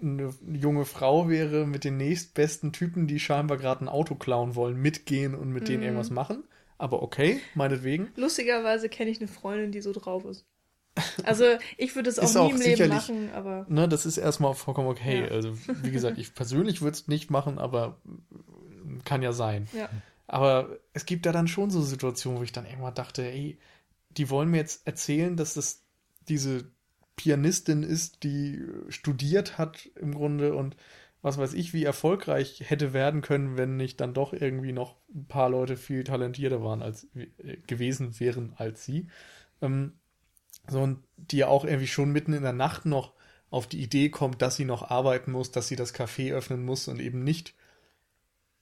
eine 0.00 0.34
junge 0.46 0.84
Frau 0.84 1.28
wäre, 1.28 1.66
mit 1.66 1.84
den 1.84 1.96
nächstbesten 1.96 2.72
Typen, 2.72 3.06
die 3.06 3.18
scheinbar 3.18 3.56
gerade 3.56 3.84
ein 3.84 3.88
Auto 3.88 4.14
klauen 4.14 4.54
wollen, 4.54 4.76
mitgehen 4.76 5.34
und 5.34 5.50
mit 5.50 5.68
denen 5.68 5.78
mhm. 5.78 5.84
irgendwas 5.84 6.10
machen. 6.10 6.44
Aber 6.78 7.02
okay, 7.02 7.40
meinetwegen. 7.54 8.08
Lustigerweise 8.16 8.88
kenne 8.88 9.10
ich 9.10 9.18
eine 9.18 9.28
Freundin, 9.28 9.72
die 9.72 9.80
so 9.80 9.92
drauf 9.92 10.24
ist. 10.26 10.46
Also 11.24 11.44
ich 11.76 11.94
würde 11.94 12.08
es 12.08 12.18
auch 12.18 12.32
nie 12.32 12.40
auch 12.40 12.50
im 12.50 12.60
Leben 12.60 12.88
machen, 12.88 13.30
aber. 13.34 13.66
Ne, 13.68 13.88
das 13.88 14.06
ist 14.06 14.16
erstmal 14.16 14.54
vollkommen 14.54 14.88
okay. 14.88 15.20
Ja. 15.20 15.28
Also, 15.28 15.56
wie 15.82 15.90
gesagt, 15.90 16.18
ich 16.18 16.34
persönlich 16.34 16.80
würde 16.80 16.96
es 16.96 17.08
nicht 17.08 17.30
machen, 17.30 17.58
aber 17.58 18.00
kann 19.04 19.22
ja 19.22 19.32
sein. 19.32 19.68
Ja. 19.76 19.88
Aber 20.26 20.78
es 20.92 21.06
gibt 21.06 21.26
da 21.26 21.32
dann 21.32 21.48
schon 21.48 21.70
so 21.70 21.80
Situationen, 21.82 22.40
wo 22.40 22.42
ich 22.42 22.52
dann 22.52 22.66
irgendwann 22.66 22.94
dachte, 22.94 23.22
ey, 23.22 23.58
die 24.10 24.30
wollen 24.30 24.50
mir 24.50 24.58
jetzt 24.58 24.86
erzählen, 24.86 25.36
dass 25.36 25.54
das 25.54 25.82
diese 26.28 26.70
Pianistin 27.16 27.82
ist, 27.82 28.22
die 28.24 28.64
studiert 28.88 29.58
hat 29.58 29.88
im 29.96 30.14
Grunde 30.14 30.54
und 30.54 30.76
was 31.22 31.38
weiß 31.38 31.54
ich, 31.54 31.72
wie 31.72 31.84
erfolgreich 31.84 32.62
hätte 32.64 32.92
werden 32.92 33.20
können, 33.20 33.56
wenn 33.56 33.76
nicht 33.76 34.00
dann 34.00 34.14
doch 34.14 34.32
irgendwie 34.32 34.72
noch 34.72 34.96
ein 35.14 35.26
paar 35.26 35.50
Leute 35.50 35.76
viel 35.76 36.04
talentierter 36.04 36.62
waren 36.62 36.82
als 36.82 37.08
äh, 37.14 37.56
gewesen 37.66 38.20
wären 38.20 38.52
als 38.56 38.84
sie. 38.84 39.08
Ähm, 39.60 39.94
so 40.68 40.80
und 40.80 41.02
die 41.16 41.38
ja 41.38 41.48
auch 41.48 41.64
irgendwie 41.64 41.86
schon 41.86 42.12
mitten 42.12 42.32
in 42.32 42.42
der 42.42 42.52
Nacht 42.52 42.86
noch 42.86 43.14
auf 43.50 43.66
die 43.66 43.82
Idee 43.82 44.10
kommt, 44.10 44.42
dass 44.42 44.56
sie 44.56 44.64
noch 44.64 44.90
arbeiten 44.90 45.32
muss, 45.32 45.50
dass 45.50 45.68
sie 45.68 45.76
das 45.76 45.94
Café 45.94 46.32
öffnen 46.32 46.64
muss 46.64 46.88
und 46.88 47.00
eben 47.00 47.24
nicht 47.24 47.54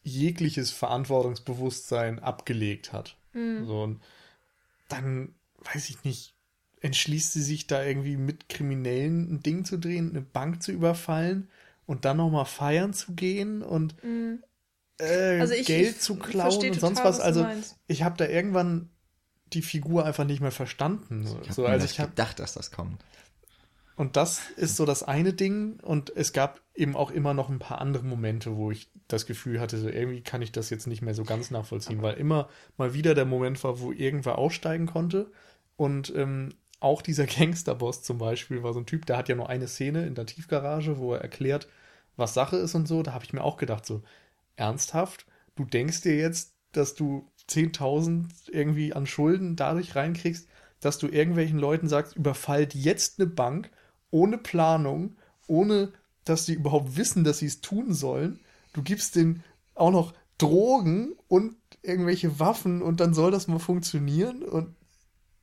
jegliches 0.05 0.70
Verantwortungsbewusstsein 0.70 2.20
abgelegt 2.20 2.93
hat. 2.93 3.16
Mhm. 3.32 3.66
So 3.66 3.82
und 3.82 4.01
dann 4.89 5.35
weiß 5.72 5.89
ich 5.89 6.05
nicht, 6.05 6.35
entschließt 6.81 7.32
sie 7.32 7.43
sich 7.43 7.66
da 7.66 7.82
irgendwie 7.82 8.16
mit 8.16 8.48
Kriminellen 8.48 9.32
ein 9.32 9.43
Ding 9.43 9.64
zu 9.64 9.78
drehen, 9.78 10.10
eine 10.10 10.20
Bank 10.20 10.62
zu 10.62 10.70
überfallen 10.70 11.48
und 11.86 12.05
dann 12.05 12.18
nochmal 12.18 12.44
feiern 12.44 12.93
zu 12.93 13.14
gehen 13.14 13.62
und 13.62 14.02
mhm. 14.05 14.44
äh, 14.98 15.40
also 15.40 15.55
ich, 15.55 15.66
Geld 15.66 15.97
ich 15.97 16.01
zu 16.01 16.16
klauen 16.16 16.70
und 16.70 16.81
sonst 16.81 16.98
total, 16.98 17.12
was. 17.12 17.20
Also 17.20 17.47
ich 17.86 18.02
habe 18.02 18.16
da 18.18 18.26
irgendwann 18.26 18.90
die 19.55 19.62
Figur 19.62 20.05
einfach 20.05 20.24
nicht 20.24 20.40
mehr 20.40 20.51
verstanden. 20.51 21.24
Ich 21.24 21.48
habe 21.48 21.52
so, 21.52 21.66
also 21.66 21.86
ich 21.86 22.01
hab, 22.01 22.10
gedacht, 22.10 22.39
dass 22.39 22.52
das 22.52 22.70
kommt. 22.70 23.02
Und 23.97 24.16
das 24.16 24.40
ist 24.56 24.76
so 24.76 24.85
das 24.85 25.02
eine 25.02 25.32
Ding. 25.32 25.78
Und 25.81 26.14
es 26.14 26.32
gab 26.32 26.60
eben 26.74 26.97
auch 26.97 27.10
immer 27.10 27.35
noch 27.35 27.48
ein 27.48 27.60
paar 27.60 27.81
andere 27.81 28.05
Momente, 28.05 28.56
wo 28.56 28.70
ich 28.70 28.89
das 29.09 29.26
Gefühl 29.26 29.60
hatte, 29.60 29.78
so 29.78 29.89
irgendwie 29.89 30.22
kann 30.22 30.43
ich 30.43 30.52
das 30.52 30.70
jetzt 30.70 30.86
nicht 30.86 31.02
mehr 31.02 31.14
so 31.14 31.24
ganz 31.24 31.51
nachvollziehen, 31.51 32.02
weil 32.02 32.14
immer 32.14 32.48
mal 32.76 32.94
wieder 32.94 33.14
der 33.14 33.26
Moment 33.26 33.62
war, 33.62 33.81
wo 33.81 33.93
irgendwer 33.93 34.39
aussteigen 34.39 34.86
konnte. 34.86 35.31
Und 35.76 36.12
ähm, 36.16 36.55
auch 36.81 37.02
dieser 37.02 37.26
Gangsterboss 37.26 38.02
zum 38.02 38.18
Beispiel 38.18 38.62
war 38.62 38.72
so 38.72 38.81
ein 38.81 38.86
Typ, 38.86 39.06
der 39.06 39.16
hat 39.16 39.28
ja 39.28 39.35
nur 39.35 39.48
eine 39.48 39.68
Szene 39.68 40.06
in 40.06 40.14
der 40.14 40.26
Tiefgarage, 40.26 40.98
wo 40.98 41.14
er 41.14 41.20
erklärt, 41.20 41.68
was 42.16 42.35
Sache 42.35 42.56
ist 42.56 42.74
und 42.74 42.89
so. 42.89 43.02
Da 43.02 43.12
habe 43.12 43.24
ich 43.24 43.32
mir 43.32 43.44
auch 43.44 43.56
gedacht, 43.56 43.85
so 43.85 44.02
ernsthaft, 44.56 45.26
du 45.56 45.64
denkst 45.64 46.02
dir 46.02 46.16
jetzt, 46.16 46.55
dass 46.72 46.94
du 46.94 47.31
10.000 47.48 48.51
irgendwie 48.51 48.94
an 48.94 49.06
Schulden 49.06 49.56
dadurch 49.56 49.94
reinkriegst, 49.94 50.48
dass 50.81 50.98
du 50.98 51.09
irgendwelchen 51.09 51.59
Leuten 51.59 51.89
sagst, 51.89 52.16
überfallt 52.16 52.74
jetzt 52.74 53.18
eine 53.18 53.28
Bank 53.28 53.70
ohne 54.10 54.39
Planung, 54.39 55.16
ohne 55.47 55.93
dass 56.24 56.47
sie 56.47 56.55
überhaupt 56.55 56.97
wissen, 56.97 57.24
dass 57.24 57.39
sie 57.39 57.47
es 57.47 57.60
tun 57.60 57.94
sollen. 57.94 58.40
Du 58.74 58.82
gibst 58.82 59.16
denen 59.16 59.42
auch 59.74 59.90
noch 59.90 60.12
Drogen 60.36 61.14
und 61.28 61.56
irgendwelche 61.82 62.38
Waffen 62.38 62.82
und 62.82 63.01
dann 63.01 63.14
soll 63.14 63.30
das 63.30 63.48
mal 63.48 63.59
funktionieren 63.59 64.42
und 64.42 64.74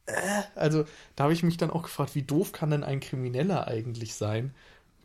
äh, 0.06 0.42
also 0.56 0.86
da 1.16 1.24
habe 1.26 1.34
ich 1.34 1.44
mich 1.44 1.58
dann 1.58 1.72
auch 1.72 1.84
gefragt, 1.84 2.16
wie 2.16 2.24
doof 2.24 2.52
kann 2.52 2.72
denn 2.72 2.84
ein 2.84 3.00
Krimineller 3.00 3.68
eigentlich 3.68 4.16
sein? 4.16 4.54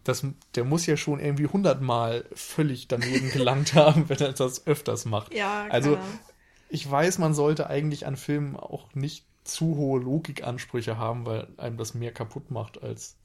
Das, 0.05 0.24
der 0.55 0.65
muss 0.65 0.86
ja 0.86 0.97
schon 0.97 1.19
irgendwie 1.19 1.47
hundertmal 1.47 2.24
völlig 2.32 2.89
daneben 2.89 3.31
gelangt 3.31 3.74
haben, 3.74 4.09
wenn 4.09 4.19
er 4.19 4.32
das 4.32 4.66
öfters 4.66 5.05
macht. 5.05 5.35
Ja, 5.35 5.66
also 5.69 5.98
ich 6.69 6.89
weiß, 6.89 7.19
man 7.19 7.35
sollte 7.35 7.69
eigentlich 7.69 8.07
an 8.07 8.16
Filmen 8.16 8.57
auch 8.57 8.94
nicht 8.94 9.24
zu 9.44 9.77
hohe 9.77 10.01
Logikansprüche 10.01 10.98
haben, 10.98 11.27
weil 11.27 11.48
einem 11.57 11.77
das 11.77 11.94
mehr 11.94 12.12
kaputt 12.12 12.51
macht 12.51 12.82
als 12.82 13.16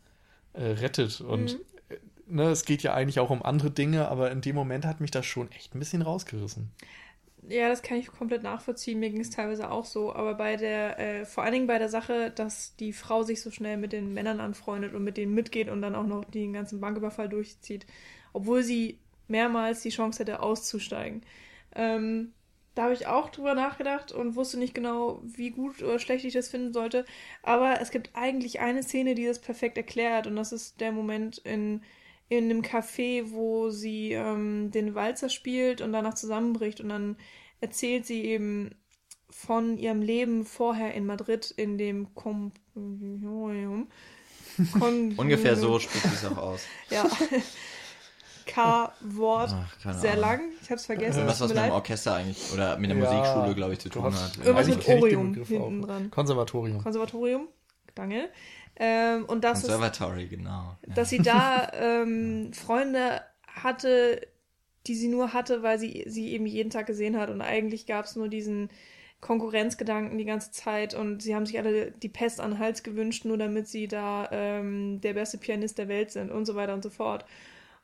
äh, 0.54 0.64
rettet. 0.64 1.22
Und 1.22 1.54
mhm. 1.54 1.60
Ne, 2.32 2.44
es 2.50 2.64
geht 2.64 2.82
ja 2.82 2.94
eigentlich 2.94 3.20
auch 3.20 3.30
um 3.30 3.44
andere 3.44 3.72
Dinge, 3.72 4.08
aber 4.08 4.32
in 4.32 4.40
dem 4.40 4.56
Moment 4.56 4.86
hat 4.86 5.02
mich 5.02 5.12
das 5.12 5.26
schon 5.26 5.52
echt 5.52 5.76
ein 5.76 5.80
bisschen 5.80 6.02
rausgerissen. 6.02 6.72
Ja, 7.50 7.68
das 7.68 7.82
kann 7.82 7.98
ich 7.98 8.08
komplett 8.08 8.42
nachvollziehen. 8.44 9.00
Mir 9.00 9.10
ging 9.10 9.20
es 9.20 9.32
teilweise 9.32 9.70
auch 9.70 9.84
so. 9.84 10.16
Aber 10.16 10.36
bei 10.36 10.56
der, 10.56 10.98
äh, 10.98 11.26
vor 11.26 11.44
allen 11.44 11.52
Dingen 11.52 11.68
bei 11.68 11.78
der 11.78 11.90
Sache, 11.90 12.32
dass 12.32 12.76
die 12.78 12.94
Frau 12.94 13.24
sich 13.24 13.42
so 13.42 13.52
schnell 13.52 13.76
mit 13.76 13.92
den 13.92 14.14
Männern 14.14 14.40
anfreundet 14.40 14.94
und 14.94 15.04
mit 15.04 15.18
denen 15.18 15.34
mitgeht 15.34 15.68
und 15.68 15.82
dann 15.82 15.94
auch 15.94 16.06
noch 16.06 16.24
den 16.24 16.54
ganzen 16.54 16.80
Banküberfall 16.80 17.28
durchzieht, 17.28 17.86
obwohl 18.32 18.64
sie 18.64 19.00
mehrmals 19.28 19.82
die 19.82 19.90
Chance 19.90 20.20
hätte, 20.20 20.42
auszusteigen. 20.42 21.24
Ähm, 21.76 22.32
da 22.76 22.84
habe 22.84 22.94
ich 22.94 23.08
auch 23.08 23.30
drüber 23.30 23.56
nachgedacht 23.56 24.14
und 24.14 24.36
wusste 24.38 24.58
nicht 24.58 24.74
genau, 24.74 25.22
wie 25.26 25.50
gut 25.52 25.84
oder 25.84 26.00
schlecht 26.00 26.24
ich 26.24 26.34
das 26.34 26.48
finden 26.48 26.72
sollte. 26.72 27.06
Aber 27.44 27.82
es 27.82 27.92
gibt 27.92 28.12
eigentlich 28.14 28.62
eine 28.62 28.84
Szene, 28.84 29.16
die 29.16 29.26
das 29.26 29.40
perfekt 29.40 29.76
erklärt. 29.78 30.28
Und 30.28 30.38
das 30.38 30.54
ist 30.54 30.80
der 30.80 30.94
Moment 30.94 31.40
in 31.40 31.82
in 32.32 32.46
einem 32.46 32.62
Café, 32.62 33.30
wo 33.32 33.72
sie 33.72 34.14
ähm, 34.14 34.72
den 34.72 34.96
Walzer 34.96 35.28
spielt 35.28 35.82
und 35.82 35.92
danach 35.92 36.14
zusammenbricht 36.14 36.80
und 36.80 36.88
dann 36.88 37.18
erzählt 37.60 38.06
sie 38.06 38.24
eben 38.24 38.74
von 39.30 39.78
ihrem 39.78 40.02
Leben 40.02 40.46
vorher 40.46 40.94
in 40.94 41.06
Madrid 41.06 41.52
in 41.52 41.78
dem 41.78 42.16
Kom 42.16 42.54
Ungefähr 45.18 45.58
so 45.58 45.78
spricht 45.80 46.06
es 46.06 46.24
auch 46.24 46.38
aus. 46.38 46.62
ja. 46.90 47.06
K-Wort. 48.46 49.54
Sehr 50.00 50.16
lang. 50.16 50.40
Ich 50.62 50.70
habe 50.70 50.80
es 50.80 50.86
vergessen. 50.86 51.28
Was, 51.28 51.42
was 51.42 51.50
mit 51.50 51.58
dem 51.58 51.72
Orchester 51.72 52.16
eigentlich 52.16 52.54
oder 52.54 52.78
mit 52.78 52.92
der 52.92 52.98
ja, 52.98 53.04
Musikschule, 53.04 53.56
glaube 53.56 53.74
ich, 53.74 53.80
zu 53.80 53.90
tun 53.90 54.06
hat. 54.06 54.38
Irgendwas 54.38 54.68
mit 54.68 54.88
Orium 54.88 55.34
hinten 55.34 55.82
dran. 55.82 56.10
Konservatorium. 56.12 56.82
Konservatorium. 56.82 57.50
Danke. 57.94 58.30
Ähm, 58.84 59.26
und 59.26 59.44
das 59.44 59.62
Conservatory, 59.62 60.24
ist, 60.24 60.32
genau. 60.32 60.76
Dass 60.88 61.12
sie 61.12 61.20
da 61.20 61.72
ähm, 61.72 62.52
Freunde 62.52 63.22
hatte, 63.46 64.28
die 64.88 64.96
sie 64.96 65.08
nur 65.08 65.34
hatte, 65.34 65.62
weil 65.62 65.78
sie 65.78 66.04
sie 66.08 66.30
eben 66.30 66.48
jeden 66.48 66.72
Tag 66.72 66.88
gesehen 66.88 67.16
hat. 67.16 67.30
Und 67.30 67.42
eigentlich 67.42 67.86
gab 67.86 68.06
es 68.06 68.16
nur 68.16 68.28
diesen 68.28 68.72
Konkurrenzgedanken 69.20 70.18
die 70.18 70.26
ganze 70.26 70.52
Zeit 70.52 70.96
und 70.96 71.22
sie 71.22 71.36
haben 71.36 71.46
sich 71.46 71.60
alle 71.60 71.92
die 71.92 72.10
Pest 72.10 72.42
an 72.42 72.54
den 72.54 72.60
Hals 72.60 72.82
gewünscht, 72.82 73.24
nur 73.24 73.38
damit 73.38 73.68
sie 73.68 73.88
da 73.88 74.28
ähm, 74.32 75.00
der 75.00 75.14
beste 75.14 75.38
Pianist 75.38 75.78
der 75.78 75.88
Welt 75.88 76.10
sind 76.10 76.32
und 76.32 76.46
so 76.46 76.56
weiter 76.56 76.74
und 76.74 76.82
so 76.82 76.90
fort. 76.90 77.24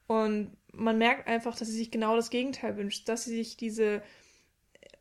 Und 0.08 0.58
man 0.74 0.98
merkt 0.98 1.28
einfach, 1.28 1.56
dass 1.56 1.68
sie 1.68 1.78
sich 1.78 1.92
genau 1.92 2.16
das 2.16 2.32
Gegenteil 2.32 2.76
wünscht, 2.76 3.08
dass 3.08 3.26
sie 3.26 3.36
sich 3.36 3.56
diese 3.56 4.02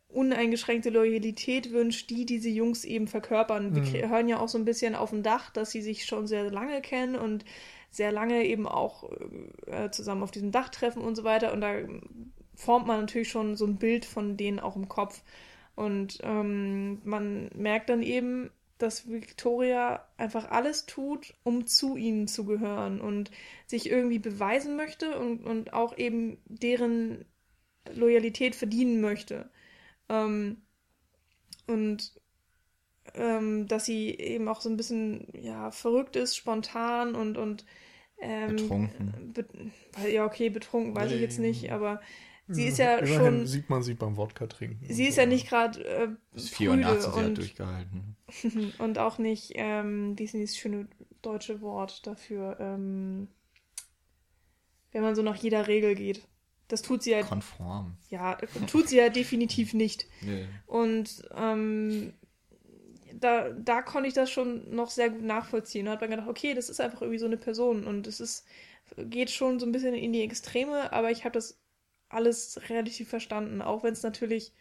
uneingeschränkte 0.09 0.89
Loyalität 0.89 1.71
wünscht, 1.71 2.09
die 2.09 2.25
diese 2.25 2.49
Jungs 2.49 2.85
eben 2.85 3.07
verkörpern. 3.07 3.71
Mhm. 3.71 3.93
Wir 3.93 4.09
hören 4.09 4.29
ja 4.29 4.39
auch 4.39 4.49
so 4.49 4.57
ein 4.57 4.65
bisschen 4.65 4.95
auf 4.95 5.09
dem 5.09 5.23
Dach, 5.23 5.49
dass 5.51 5.71
sie 5.71 5.81
sich 5.81 6.05
schon 6.05 6.27
sehr 6.27 6.49
lange 6.49 6.81
kennen 6.81 7.15
und 7.15 7.45
sehr 7.91 8.11
lange 8.11 8.45
eben 8.45 8.67
auch 8.67 9.09
äh, 9.65 9.89
zusammen 9.91 10.23
auf 10.23 10.31
diesem 10.31 10.51
Dach 10.51 10.69
treffen 10.69 11.01
und 11.01 11.15
so 11.15 11.23
weiter. 11.23 11.53
Und 11.53 11.61
da 11.61 11.75
formt 12.55 12.87
man 12.87 13.01
natürlich 13.01 13.29
schon 13.29 13.55
so 13.55 13.65
ein 13.65 13.77
Bild 13.77 14.05
von 14.05 14.37
denen 14.37 14.59
auch 14.59 14.75
im 14.75 14.87
Kopf. 14.87 15.21
Und 15.75 16.19
ähm, 16.23 17.01
man 17.03 17.49
merkt 17.55 17.89
dann 17.89 18.01
eben, 18.01 18.49
dass 18.77 19.09
Victoria 19.09 20.05
einfach 20.17 20.51
alles 20.51 20.85
tut, 20.85 21.33
um 21.43 21.65
zu 21.65 21.97
ihnen 21.97 22.27
zu 22.27 22.45
gehören 22.45 23.01
und 23.01 23.31
sich 23.65 23.89
irgendwie 23.89 24.19
beweisen 24.19 24.75
möchte 24.75 25.17
und, 25.17 25.43
und 25.43 25.73
auch 25.73 25.97
eben 25.97 26.37
deren 26.45 27.25
Loyalität 27.93 28.55
verdienen 28.55 29.01
möchte. 29.01 29.49
Ähm, 30.09 30.61
und 31.67 32.13
ähm, 33.13 33.67
dass 33.67 33.85
sie 33.85 34.09
eben 34.11 34.47
auch 34.47 34.61
so 34.61 34.69
ein 34.69 34.77
bisschen 34.77 35.27
ja 35.33 35.71
verrückt 35.71 36.15
ist, 36.15 36.35
spontan 36.35 37.15
und 37.15 37.37
und 37.37 37.65
ähm, 38.19 38.55
betrunken. 38.55 39.33
Be 39.33 39.45
ja 40.09 40.25
okay, 40.25 40.49
betrunken 40.49 40.95
weiß 40.95 41.09
nee. 41.09 41.15
ich 41.15 41.21
jetzt 41.21 41.39
nicht, 41.39 41.71
aber 41.71 42.01
sie 42.47 42.67
ist 42.67 42.79
ja 42.79 42.97
Immerhin 42.97 43.17
schon 43.17 43.47
sieht 43.47 43.69
man 43.69 43.83
sie 43.83 43.93
beim 43.93 44.17
Wodka 44.17 44.47
trinken. 44.47 44.85
Sie 44.87 45.07
ist 45.07 45.17
ja 45.17 45.25
nicht 45.25 45.47
gerade 45.47 45.83
äh, 45.85 46.09
bis 46.31 46.49
4 46.49 46.71
Uhr 46.71 46.77
nachts 46.77 47.05
und, 47.05 47.15
hat 47.15 47.37
durchgehalten. 47.37 48.15
und 48.79 48.99
auch 48.99 49.17
nicht 49.17 49.53
ähm, 49.55 50.17
wie 50.17 50.23
ist 50.23 50.33
denn 50.33 50.41
dieses 50.41 50.57
schöne 50.57 50.87
deutsche 51.21 51.61
Wort 51.61 52.05
dafür, 52.07 52.57
ähm, 52.59 53.27
wenn 54.91 55.01
man 55.01 55.15
so 55.15 55.21
nach 55.21 55.35
jeder 55.35 55.67
Regel 55.67 55.95
geht. 55.95 56.27
Das 56.67 56.81
tut 56.81 57.03
sie 57.03 57.11
ja. 57.11 57.23
Konform. 57.23 57.97
Ja, 58.09 58.35
tut 58.67 58.89
sie 58.89 58.97
ja 58.97 59.09
definitiv 59.09 59.73
nicht. 59.73 60.05
Nee. 60.21 60.47
Und 60.65 61.23
ähm, 61.35 62.13
da, 63.13 63.49
da 63.49 63.81
konnte 63.81 64.07
ich 64.07 64.13
das 64.13 64.29
schon 64.29 64.73
noch 64.73 64.89
sehr 64.89 65.09
gut 65.09 65.23
nachvollziehen. 65.23 65.85
Da 65.85 65.93
hat 65.93 66.01
man 66.01 66.09
gedacht, 66.09 66.27
okay, 66.27 66.53
das 66.53 66.69
ist 66.69 66.81
einfach 66.81 67.01
irgendwie 67.01 67.19
so 67.19 67.25
eine 67.25 67.37
Person 67.37 67.85
und 67.85 68.05
es 68.07 68.19
ist, 68.19 68.45
geht 68.97 69.31
schon 69.31 69.59
so 69.59 69.65
ein 69.65 69.71
bisschen 69.71 69.93
in 69.93 70.13
die 70.13 70.21
Extreme, 70.21 70.91
aber 70.91 71.11
ich 71.11 71.23
habe 71.23 71.33
das 71.33 71.59
alles 72.09 72.59
relativ 72.69 73.09
verstanden, 73.09 73.61
auch 73.61 73.83
wenn 73.83 73.93
es 73.93 74.03
natürlich 74.03 74.53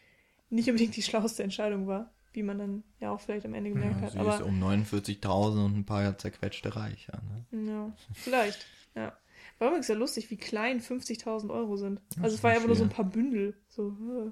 nicht 0.49 0.69
unbedingt 0.69 0.97
die 0.97 1.03
schlauste 1.03 1.43
Entscheidung 1.43 1.87
war, 1.87 2.13
wie 2.33 2.43
man 2.43 2.59
dann 2.59 2.85
ja 3.01 3.11
auch 3.11 3.21
vielleicht 3.21 3.47
am 3.47 3.55
Ende 3.55 3.71
gemerkt 3.71 3.97
ja, 3.97 4.03
hat. 4.03 4.13
Sie 4.13 4.19
aber 4.19 4.35
ist 4.37 4.43
um 4.43 4.63
49.000 4.63 5.65
und 5.65 5.79
ein 5.79 5.87
paar 5.87 6.17
zerquetschte 6.19 6.75
Reicher. 6.75 7.21
Ne? 7.51 7.67
Ja, 7.69 7.93
vielleicht, 8.15 8.67
ja. 8.95 9.17
War 9.59 9.69
übrigens 9.69 9.89
ja 9.89 9.95
lustig, 9.95 10.31
wie 10.31 10.37
klein 10.37 10.81
50.000 10.81 11.51
Euro 11.51 11.77
sind. 11.77 12.01
Also 12.21 12.37
es 12.37 12.43
war 12.43 12.51
ja 12.51 12.57
einfach 12.57 12.69
nur 12.69 12.77
so 12.77 12.85
ein 12.85 12.91
paar 12.91 13.07
Bündel. 13.07 13.57
So, 13.69 13.89
äh, 13.89 14.31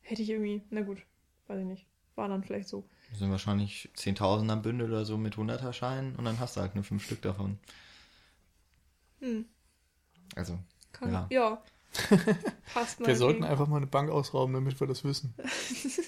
hätte 0.00 0.22
ich 0.22 0.30
irgendwie, 0.30 0.62
na 0.70 0.82
gut, 0.82 0.98
weiß 1.46 1.60
ich 1.60 1.66
nicht. 1.66 1.86
War 2.16 2.28
dann 2.28 2.42
vielleicht 2.42 2.68
so. 2.68 2.84
Das 3.10 3.20
sind 3.20 3.30
wahrscheinlich 3.30 3.88
10.000er 3.96 4.56
Bündel 4.56 4.88
oder 4.88 5.04
so 5.04 5.16
mit 5.16 5.36
100er 5.36 5.72
Scheinen 5.72 6.16
und 6.16 6.24
dann 6.24 6.38
hast 6.38 6.56
du 6.56 6.60
halt 6.60 6.74
nur 6.74 6.84
fünf 6.84 7.04
Stück 7.04 7.22
davon. 7.22 7.58
Hm. 9.20 9.46
Also, 10.36 10.58
Kann, 10.92 11.12
ja. 11.12 11.26
ja. 11.30 11.62
Passt 12.74 13.00
mal. 13.00 13.06
Wir 13.06 13.16
sollten 13.16 13.44
einfach 13.44 13.66
mal 13.66 13.78
eine 13.78 13.86
Bank 13.86 14.10
ausrauben, 14.10 14.54
damit 14.54 14.78
wir 14.80 14.86
das 14.86 15.04
wissen. 15.04 15.34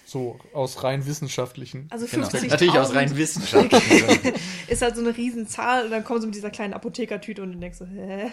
So, 0.07 0.39
aus 0.55 0.83
rein 0.83 1.07
wissenschaftlichen. 1.07 1.87
Also 1.91 2.05
Genau. 2.07 2.27
50.000 2.27 2.49
Natürlich 2.49 2.79
aus 2.79 2.93
rein 2.95 3.17
wissenschaftlichen 3.17 4.35
ist 4.69 4.83
halt 4.83 4.97
so 4.97 5.03
eine 5.03 5.17
Riesenzahl 5.17 5.85
und 5.85 5.93
dann 5.93 6.03
kommen 6.03 6.21
sie 6.21 6.27
mit 6.27 6.35
dieser 6.35 6.51
kleinen 6.51 6.75
Apothekertüte 6.75 7.43
und 7.43 7.53
du 7.53 7.59
denkst 7.59 7.79
so, 7.79 7.87
hä, 7.87 8.33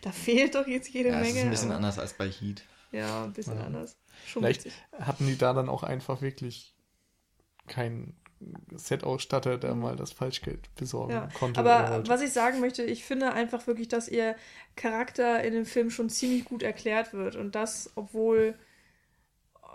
da 0.00 0.10
fehlt 0.10 0.54
doch 0.54 0.66
jetzt 0.66 0.88
jede 0.88 1.10
Ja, 1.10 1.16
Menge. 1.20 1.38
ist 1.40 1.44
ein 1.44 1.50
bisschen 1.50 1.68
aber- 1.68 1.76
anders 1.76 1.98
als 1.98 2.14
bei 2.14 2.30
Heat. 2.30 2.62
Ja, 2.92 3.24
ein 3.24 3.34
bisschen 3.34 3.58
Ja. 3.58 3.64
anders. 3.64 3.98
Schon 4.26 4.42
Vielleicht 4.42 4.64
witzig. 4.64 4.80
hatten 4.98 5.26
die 5.26 5.36
da 5.36 5.52
dann 5.52 5.68
auch 5.68 5.82
einfach 5.82 6.22
wirklich 6.22 6.74
keinen 7.66 8.17
Set-Ausstatter, 8.74 9.58
der 9.58 9.74
mal 9.74 9.96
das 9.96 10.12
Falschgeld 10.12 10.72
besorgen 10.76 11.12
Ja, 11.12 11.28
konnte. 11.38 11.58
aber 11.60 11.90
wollte. 11.96 12.10
was 12.10 12.22
ich 12.22 12.30
sagen 12.32 12.60
möchte, 12.60 12.82
ich 12.84 13.04
finde 13.04 13.32
einfach 13.32 13.66
wirklich, 13.66 13.88
dass 13.88 14.08
ihr 14.08 14.36
Charakter 14.76 15.42
in 15.42 15.54
dem 15.54 15.66
Film 15.66 15.90
schon 15.90 16.08
ziemlich 16.08 16.44
gut 16.44 16.62
erklärt 16.62 17.12
wird. 17.12 17.34
Und 17.36 17.54
das, 17.54 17.90
obwohl 17.96 18.54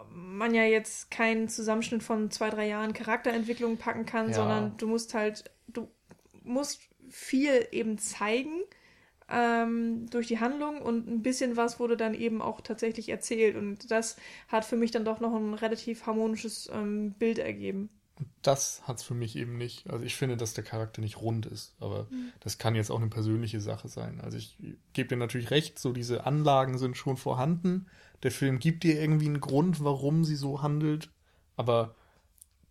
man 0.09 0.53
ja 0.53 0.63
jetzt 0.63 1.11
keinen 1.11 1.47
Zusammenschnitt 1.49 2.03
von 2.03 2.29
zwei, 2.31 2.49
drei 2.49 2.67
Jahren 2.67 2.93
Charakterentwicklung 2.93 3.77
packen 3.77 4.05
kann, 4.05 4.27
Ja. 4.29 4.33
sondern 4.35 4.77
du 4.77 4.87
musst 4.87 5.13
halt, 5.13 5.45
du 5.67 5.87
musst 6.43 6.81
viel 7.09 7.67
eben 7.71 7.97
zeigen 7.97 8.61
ähm, 9.29 10.07
durch 10.09 10.27
die 10.27 10.39
Handlung 10.39 10.81
und 10.81 11.07
ein 11.07 11.21
bisschen 11.21 11.55
was 11.57 11.79
wurde 11.79 11.95
dann 11.97 12.13
eben 12.13 12.41
auch 12.41 12.61
tatsächlich 12.61 13.09
erzählt. 13.09 13.55
Und 13.55 13.89
das 13.91 14.17
hat 14.47 14.65
für 14.65 14.75
mich 14.75 14.91
dann 14.91 15.05
doch 15.05 15.19
noch 15.19 15.33
ein 15.33 15.53
relativ 15.53 16.05
harmonisches 16.05 16.69
ähm, 16.73 17.13
Bild 17.13 17.39
ergeben. 17.39 17.89
Das 18.41 18.81
hat 18.87 18.97
es 18.97 19.03
für 19.03 19.13
mich 19.13 19.35
eben 19.35 19.57
nicht. 19.57 19.89
Also 19.89 20.05
ich 20.05 20.15
finde, 20.15 20.37
dass 20.37 20.53
der 20.53 20.63
Charakter 20.63 21.01
nicht 21.01 21.19
rund 21.21 21.45
ist, 21.45 21.75
aber 21.79 22.07
Mhm. 22.09 22.31
das 22.39 22.57
kann 22.57 22.75
jetzt 22.75 22.91
auch 22.91 22.99
eine 22.99 23.09
persönliche 23.09 23.59
Sache 23.59 23.87
sein. 23.87 24.21
Also 24.21 24.37
ich 24.37 24.57
gebe 24.93 25.09
dir 25.09 25.17
natürlich 25.17 25.51
recht, 25.51 25.79
so 25.79 25.93
diese 25.93 26.25
Anlagen 26.25 26.77
sind 26.77 26.95
schon 26.97 27.17
vorhanden. 27.17 27.87
Der 28.21 28.31
Film 28.31 28.59
gibt 28.59 28.83
dir 28.83 28.99
irgendwie 29.01 29.25
einen 29.25 29.41
Grund, 29.41 29.83
warum 29.83 30.23
sie 30.25 30.35
so 30.35 30.61
handelt, 30.61 31.09
aber 31.57 31.95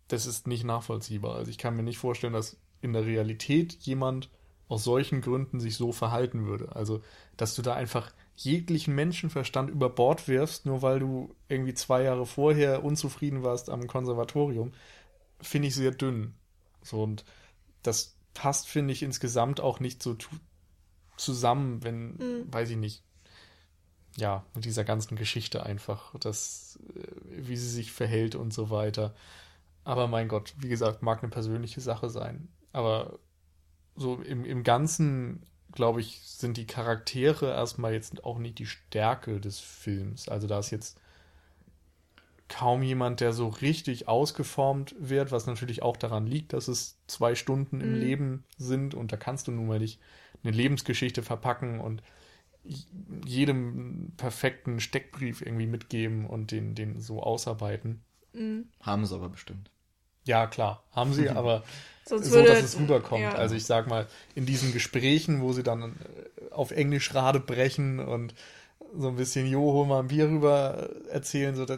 das 0.07 0.25
ist 0.25 0.47
nicht 0.47 0.63
nachvollziehbar. 0.63 1.35
Also 1.35 1.51
ich 1.51 1.57
kann 1.57 1.75
mir 1.75 1.83
nicht 1.83 1.97
vorstellen, 1.97 2.33
dass 2.33 2.57
in 2.81 2.93
der 2.93 3.05
Realität 3.05 3.73
jemand 3.81 4.29
aus 4.67 4.83
solchen 4.83 5.21
Gründen 5.21 5.59
sich 5.59 5.75
so 5.75 5.91
verhalten 5.91 6.45
würde. 6.45 6.75
Also, 6.75 7.01
dass 7.37 7.53
du 7.55 7.61
da 7.61 7.73
einfach 7.75 8.11
jeglichen 8.35 8.95
Menschenverstand 8.95 9.69
über 9.69 9.89
Bord 9.89 10.27
wirfst, 10.27 10.65
nur 10.65 10.81
weil 10.81 10.99
du 10.99 11.35
irgendwie 11.47 11.73
zwei 11.73 12.03
Jahre 12.03 12.25
vorher 12.25 12.83
unzufrieden 12.83 13.43
warst 13.43 13.69
am 13.69 13.87
Konservatorium, 13.87 14.73
finde 15.43 15.67
ich 15.69 15.75
sehr 15.75 15.91
dünn. 15.91 16.33
So, 16.81 17.03
und 17.03 17.25
das 17.83 18.15
passt, 18.33 18.67
finde 18.67 18.93
ich, 18.93 19.03
insgesamt 19.03 19.59
auch 19.61 19.79
nicht 19.79 20.01
so 20.03 20.17
zusammen, 21.17 21.83
wenn, 21.83 22.15
Mhm. 22.15 22.53
weiß 22.53 22.69
ich 22.71 22.77
nicht, 22.77 23.03
ja, 24.15 24.45
mit 24.53 24.65
dieser 24.65 24.83
ganzen 24.83 25.15
Geschichte 25.15 25.65
einfach, 25.65 26.13
das, 26.19 26.79
äh, 26.95 27.07
wie 27.47 27.57
sie 27.57 27.69
sich 27.69 27.91
verhält 27.91 28.35
und 28.35 28.53
so 28.53 28.69
weiter. 28.69 29.15
Aber 29.83 30.07
mein 30.07 30.27
Gott, 30.27 30.53
wie 30.57 30.69
gesagt, 30.69 31.01
mag 31.01 31.23
eine 31.23 31.31
persönliche 31.31 31.81
Sache 31.81 32.09
sein. 32.09 32.47
Aber 32.71 33.19
so 33.95 34.15
im, 34.21 34.45
im 34.45 34.63
Ganzen, 34.63 35.45
glaube 35.71 36.01
ich, 36.01 36.21
sind 36.23 36.57
die 36.57 36.67
Charaktere 36.67 37.51
erstmal 37.51 37.93
jetzt 37.93 38.23
auch 38.23 38.39
nicht 38.39 38.59
die 38.59 38.65
Stärke 38.67 39.39
des 39.39 39.59
Films. 39.59 40.29
Also 40.29 40.47
da 40.47 40.59
ist 40.59 40.71
jetzt 40.71 40.99
kaum 42.49 42.83
jemand, 42.83 43.19
der 43.21 43.33
so 43.33 43.47
richtig 43.47 44.07
ausgeformt 44.07 44.95
wird, 44.99 45.31
was 45.31 45.47
natürlich 45.47 45.81
auch 45.83 45.97
daran 45.97 46.27
liegt, 46.27 46.53
dass 46.53 46.67
es 46.67 46.99
zwei 47.07 47.35
Stunden 47.35 47.81
im 47.81 47.93
Mhm. 47.93 47.99
Leben 47.99 48.43
sind 48.57 48.93
und 48.95 49.11
da 49.11 49.17
kannst 49.17 49.47
du 49.47 49.51
nun 49.51 49.67
mal 49.67 49.79
nicht 49.79 49.99
eine 50.43 50.51
Lebensgeschichte 50.55 51.23
verpacken 51.23 51.79
und 51.79 52.03
jedem 53.25 54.13
perfekten 54.17 54.79
Steckbrief 54.79 55.41
irgendwie 55.41 55.67
mitgeben 55.67 56.25
und 56.25 56.51
den, 56.51 56.75
den 56.75 56.99
so 56.99 57.21
ausarbeiten. 57.21 58.01
Mhm. 58.33 58.65
Haben 58.81 59.05
sie 59.05 59.15
aber 59.15 59.29
bestimmt. 59.29 59.69
Ja, 60.25 60.47
klar, 60.47 60.83
haben 60.91 61.13
sie, 61.13 61.29
aber 61.29 61.63
Sonst 62.05 62.27
so, 62.27 62.35
würde, 62.35 62.47
dass 62.49 62.61
es 62.63 62.79
rüberkommt. 62.79 63.23
ja. 63.23 63.33
Also 63.33 63.55
ich 63.55 63.65
sag 63.65 63.87
mal, 63.87 64.07
in 64.35 64.45
diesen 64.45 64.71
Gesprächen, 64.71 65.41
wo 65.41 65.51
sie 65.53 65.63
dann 65.63 65.83
äh, 65.83 66.51
auf 66.51 66.71
Englisch 66.71 67.13
Rade 67.13 67.39
brechen 67.39 67.99
und 67.99 68.33
so 68.97 69.09
ein 69.09 69.15
bisschen, 69.15 69.47
jo, 69.47 69.59
hol 69.61 69.85
mal 69.85 69.99
ein 69.99 70.07
Bier 70.07 70.27
rüber 70.29 70.89
äh, 71.07 71.09
erzählen, 71.09 71.55
so, 71.55 71.65
da, 71.65 71.77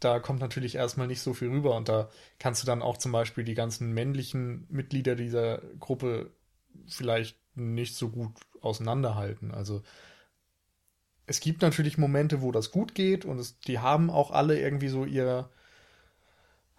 da 0.00 0.20
kommt 0.20 0.40
natürlich 0.40 0.76
erstmal 0.76 1.06
nicht 1.06 1.20
so 1.20 1.34
viel 1.34 1.48
rüber 1.48 1.76
und 1.76 1.88
da 1.88 2.08
kannst 2.38 2.62
du 2.62 2.66
dann 2.66 2.82
auch 2.82 2.96
zum 2.96 3.12
Beispiel 3.12 3.44
die 3.44 3.54
ganzen 3.54 3.92
männlichen 3.92 4.66
Mitglieder 4.70 5.16
dieser 5.16 5.58
Gruppe 5.80 6.30
vielleicht 6.86 7.36
nicht 7.54 7.96
so 7.96 8.08
gut 8.08 8.32
auseinanderhalten. 8.60 9.52
Also 9.52 9.82
es 11.26 11.40
gibt 11.40 11.62
natürlich 11.62 11.98
Momente, 11.98 12.40
wo 12.40 12.52
das 12.52 12.70
gut 12.70 12.94
geht 12.94 13.24
und 13.24 13.38
es, 13.38 13.58
die 13.60 13.80
haben 13.80 14.10
auch 14.10 14.30
alle 14.30 14.58
irgendwie 14.58 14.88
so 14.88 15.04
ihr, 15.04 15.50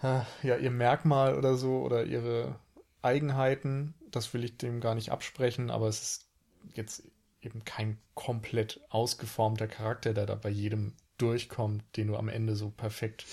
ja, 0.01 0.25
ihr 0.41 0.71
Merkmal 0.71 1.37
oder 1.37 1.55
so 1.55 1.81
oder 1.81 2.05
ihre 2.05 2.59
Eigenheiten. 3.01 3.93
Das 4.11 4.33
will 4.33 4.43
ich 4.43 4.57
dem 4.57 4.79
gar 4.79 4.95
nicht 4.95 5.11
absprechen, 5.11 5.69
aber 5.69 5.87
es 5.87 6.01
ist 6.01 6.29
jetzt 6.73 7.03
eben 7.41 7.63
kein 7.63 7.99
komplett 8.15 8.81
ausgeformter 8.89 9.67
Charakter, 9.67 10.13
der 10.13 10.25
da 10.25 10.35
bei 10.35 10.49
jedem 10.49 10.93
durchkommt, 11.21 11.83
den 11.97 12.07
du 12.07 12.17
am 12.17 12.29
Ende 12.29 12.55
so 12.55 12.69
perfekt 12.69 13.25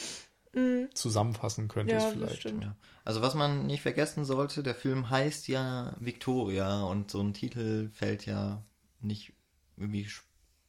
Mhm. 0.57 0.89
zusammenfassen 0.95 1.69
könntest 1.69 2.07
Ja, 2.07 2.13
vielleicht. 2.13 2.45
Ja. 2.63 2.77
Also 3.05 3.21
was 3.21 3.35
man 3.35 3.67
nicht 3.67 3.83
vergessen 3.83 4.25
sollte, 4.25 4.63
der 4.63 4.75
Film 4.75 5.11
heißt 5.11 5.49
ja 5.49 5.95
Victoria 6.01 6.83
und 6.83 7.11
so 7.11 7.21
ein 7.21 7.35
Titel 7.35 7.91
fällt 7.91 8.25
ja 8.25 8.65
nicht 9.01 9.35
irgendwie 9.77 10.09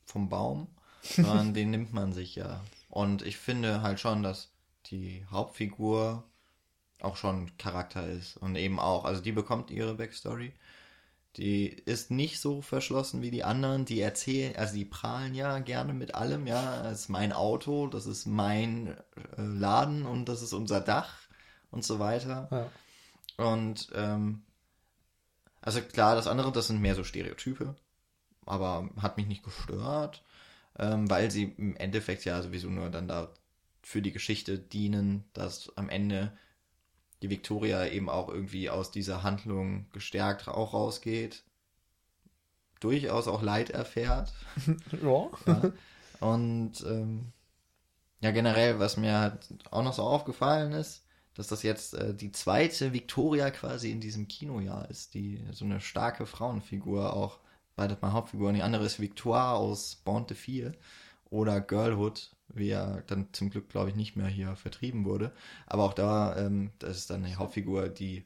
vom 0.03 0.27
Baum, 0.29 0.67
sondern 1.01 1.53
den 1.53 1.71
nimmt 1.71 1.93
man 1.93 2.11
sich 2.11 2.35
ja. 2.35 2.63
Und 2.89 3.21
ich 3.21 3.37
finde 3.37 3.81
halt 3.81 3.99
schon, 3.99 4.23
dass 4.23 4.51
die 4.87 5.25
Hauptfigur 5.31 6.23
auch 7.01 7.15
schon 7.15 7.55
Charakter 7.57 8.07
ist 8.07 8.37
und 8.37 8.55
eben 8.55 8.79
auch, 8.79 9.05
also 9.05 9.21
die 9.21 9.31
bekommt 9.31 9.71
ihre 9.71 9.93
Backstory. 9.93 10.51
Die 11.37 11.67
ist 11.67 12.09
nicht 12.09 12.39
so 12.39 12.61
verschlossen 12.63 13.21
wie 13.21 13.29
die 13.29 13.43
anderen, 13.43 13.85
die 13.85 14.01
erzählen, 14.01 14.55
also 14.55 14.73
die 14.73 14.85
prahlen 14.85 15.35
ja 15.35 15.59
gerne 15.59 15.93
mit 15.93 16.15
allem, 16.15 16.47
ja, 16.47 16.81
das 16.81 17.01
ist 17.01 17.09
mein 17.09 17.31
Auto, 17.31 17.87
das 17.87 18.07
ist 18.07 18.25
mein 18.25 18.87
äh, 18.87 19.41
Laden 19.41 20.05
und 20.07 20.25
das 20.25 20.41
ist 20.41 20.53
unser 20.53 20.81
Dach 20.81 21.13
und 21.69 21.83
so 21.83 21.99
weiter. 21.99 22.47
Ja. 23.37 23.45
Und 23.51 23.89
ähm, 23.93 24.41
also 25.61 25.81
klar, 25.81 26.15
das 26.15 26.27
andere, 26.27 26.51
das 26.51 26.67
sind 26.67 26.81
mehr 26.81 26.95
so 26.95 27.03
Stereotype, 27.03 27.75
aber 28.45 28.89
hat 28.99 29.17
mich 29.17 29.27
nicht 29.27 29.43
gestört, 29.43 30.23
ähm, 30.79 31.07
weil 31.07 31.29
sie 31.29 31.53
im 31.57 31.75
Endeffekt 31.75 32.25
ja 32.25 32.41
sowieso 32.41 32.69
nur 32.69 32.89
dann 32.89 33.07
da 33.07 33.31
für 33.83 34.01
die 34.01 34.11
Geschichte 34.11 34.57
dienen, 34.57 35.23
dass 35.33 35.71
am 35.77 35.89
Ende 35.89 36.35
die 37.21 37.29
Victoria 37.29 37.85
eben 37.87 38.09
auch 38.09 38.29
irgendwie 38.29 38.69
aus 38.69 38.91
dieser 38.91 39.23
Handlung 39.23 39.87
gestärkt 39.91 40.47
auch 40.47 40.73
rausgeht, 40.73 41.43
durchaus 42.79 43.27
auch 43.27 43.41
Leid 43.41 43.69
erfährt. 43.69 44.33
Ja. 45.01 45.29
Ja. 45.45 45.71
Und 46.19 46.83
ähm, 46.87 47.31
ja, 48.21 48.31
generell, 48.31 48.79
was 48.79 48.97
mir 48.97 49.19
halt 49.19 49.47
auch 49.69 49.83
noch 49.83 49.93
so 49.93 50.03
aufgefallen 50.03 50.71
ist, 50.71 51.05
dass 51.35 51.47
das 51.47 51.61
jetzt 51.61 51.93
äh, 51.93 52.15
die 52.15 52.31
zweite 52.31 52.93
Victoria 52.93 53.51
quasi 53.51 53.91
in 53.91 54.01
diesem 54.01 54.27
Kinojahr 54.27 54.89
ist, 54.89 55.13
die 55.13 55.39
so 55.51 55.65
eine 55.65 55.79
starke 55.79 56.25
Frauenfigur 56.25 57.13
auch, 57.13 57.39
beide 57.75 57.95
mal 58.01 58.13
Hauptfiguren. 58.13 58.55
Die 58.55 58.63
andere 58.63 58.85
ist 58.85 58.99
Victoire 58.99 59.55
aus 59.55 59.97
Bond 59.97 60.31
de 60.31 60.37
Fille 60.37 60.73
oder 61.29 61.61
Girlhood, 61.61 62.31
wie 62.49 62.69
er 62.69 63.03
dann 63.07 63.27
zum 63.33 63.49
Glück, 63.49 63.69
glaube 63.69 63.89
ich, 63.89 63.95
nicht 63.95 64.15
mehr 64.15 64.27
hier 64.27 64.55
vertrieben 64.55 65.05
wurde. 65.05 65.31
Aber 65.65 65.83
auch 65.83 65.93
da, 65.93 66.37
ähm, 66.37 66.71
das 66.79 66.97
ist 66.97 67.09
dann 67.09 67.23
eine 67.23 67.35
Hauptfigur, 67.35 67.89
die 67.89 68.25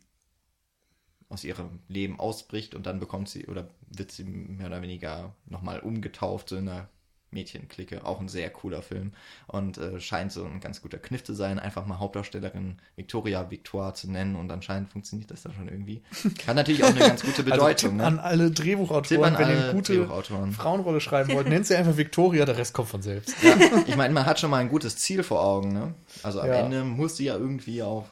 aus 1.30 1.44
ihrem 1.44 1.80
Leben 1.88 2.20
ausbricht 2.20 2.76
und 2.76 2.86
dann 2.86 3.00
bekommt 3.00 3.30
sie 3.30 3.48
oder 3.48 3.70
wird 3.88 4.12
sie 4.12 4.26
mehr 4.26 4.68
oder 4.68 4.82
weniger 4.82 5.34
nochmal 5.46 5.80
umgetauft 5.80 6.50
so 6.50 6.58
in 6.58 6.68
einer 6.68 6.90
Mädchenklicke. 7.32 8.06
Auch 8.06 8.20
ein 8.20 8.28
sehr 8.28 8.50
cooler 8.50 8.82
Film 8.82 9.14
und 9.48 9.78
äh, 9.78 10.00
scheint 10.00 10.32
so 10.32 10.46
ein 10.46 10.60
ganz 10.60 10.82
guter 10.82 10.98
Kniff 10.98 11.24
zu 11.24 11.34
sein, 11.34 11.60
einfach 11.60 11.86
mal 11.86 12.00
Hauptdarstellerin 12.00 12.78
Victoria 12.96 13.50
Victoire 13.50 13.94
zu 13.94 14.12
nennen 14.12 14.36
und 14.36 14.52
anscheinend 14.52 14.90
funktioniert 14.90 15.32
das 15.32 15.44
dann 15.44 15.54
schon 15.54 15.68
irgendwie. 15.68 16.02
Hat 16.48 16.56
natürlich 16.56 16.84
auch 16.84 16.90
eine 16.90 17.00
ganz 17.00 17.22
gute 17.22 17.42
Also 17.52 17.52
Bedeutung. 17.52 18.02
An 18.02 18.16
ne? 18.16 18.24
alle 18.24 18.54
Tipp 18.54 18.66
Drehbuchautoren, 18.66 19.24
an 19.36 19.40
wenn 19.40 19.50
ihr 19.50 19.56
alle 19.56 19.64
eine 19.64 19.74
gute 19.74 19.94
Drehbuchautoren. 19.94 20.52
Frauenrolle 20.52 21.02
schreiben 21.02 21.34
wollt, 21.34 21.48
nennt 21.48 21.66
sie 21.66 21.76
einfach 21.76 21.98
Victoria, 21.98 22.46
der 22.46 22.58
Rest 22.58 22.74
kommt 22.74 22.90
von 22.90 23.02
selbst. 23.02 23.36
Ja, 23.42 23.56
ich 23.86 23.96
meine, 23.96 24.14
man 24.14 24.26
hat 24.26 24.40
schon 24.40 24.50
mal 24.52 24.58
ein 24.58 24.70
gutes 24.70 24.98
Ziel 24.98 25.24
vor 25.24 25.44
Augen, 25.44 25.74
ne? 25.74 25.94
Also 26.24 26.42
am 26.42 26.48
Ja. 26.48 26.56
Ende 26.56 26.84
muss 26.84 27.18
sie 27.18 27.26
ja 27.26 27.36
irgendwie 27.36 27.82
auch 27.84 28.06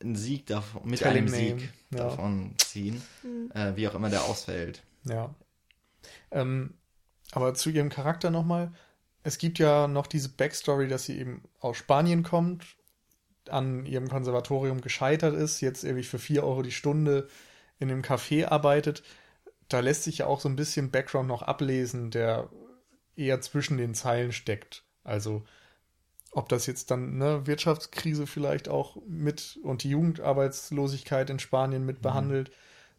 einen 0.00 0.16
Sieg 0.16 0.46
davon, 0.46 0.82
mit 0.88 1.00
Telling 1.00 1.32
einem 1.32 1.48
name, 1.48 1.60
Sieg 1.60 1.72
ja. 1.90 1.98
davon 1.98 2.54
ziehen, 2.58 3.02
äh, 3.54 3.72
wie 3.74 3.88
auch 3.88 3.94
immer 3.94 4.10
der 4.10 4.24
ausfällt. 4.24 4.82
Ja. 5.04 5.34
Ähm, 6.30 6.74
aber 7.36 7.52
zu 7.52 7.68
ihrem 7.68 7.90
Charakter 7.90 8.30
nochmal. 8.30 8.72
Es 9.22 9.36
gibt 9.36 9.58
ja 9.58 9.88
noch 9.88 10.06
diese 10.06 10.30
Backstory, 10.30 10.88
dass 10.88 11.04
sie 11.04 11.18
eben 11.18 11.42
aus 11.60 11.76
Spanien 11.76 12.22
kommt, 12.22 12.64
an 13.50 13.84
ihrem 13.84 14.08
Konservatorium 14.08 14.80
gescheitert 14.80 15.34
ist, 15.34 15.60
jetzt 15.60 15.84
irgendwie 15.84 16.04
für 16.04 16.18
4 16.18 16.42
Euro 16.42 16.62
die 16.62 16.72
Stunde 16.72 17.28
in 17.78 17.90
einem 17.90 18.00
Café 18.00 18.46
arbeitet. 18.46 19.02
Da 19.68 19.80
lässt 19.80 20.04
sich 20.04 20.18
ja 20.18 20.26
auch 20.26 20.40
so 20.40 20.48
ein 20.48 20.56
bisschen 20.56 20.90
Background 20.90 21.28
noch 21.28 21.42
ablesen, 21.42 22.10
der 22.10 22.48
eher 23.16 23.42
zwischen 23.42 23.76
den 23.76 23.94
Zeilen 23.94 24.32
steckt. 24.32 24.84
Also 25.04 25.44
ob 26.30 26.48
das 26.48 26.64
jetzt 26.64 26.90
dann 26.90 27.18
ne, 27.18 27.46
Wirtschaftskrise 27.46 28.26
vielleicht 28.26 28.70
auch 28.70 28.96
mit 29.06 29.58
und 29.62 29.82
die 29.82 29.90
Jugendarbeitslosigkeit 29.90 31.28
in 31.28 31.38
Spanien 31.38 31.84
mit 31.84 32.00
behandelt, 32.00 32.50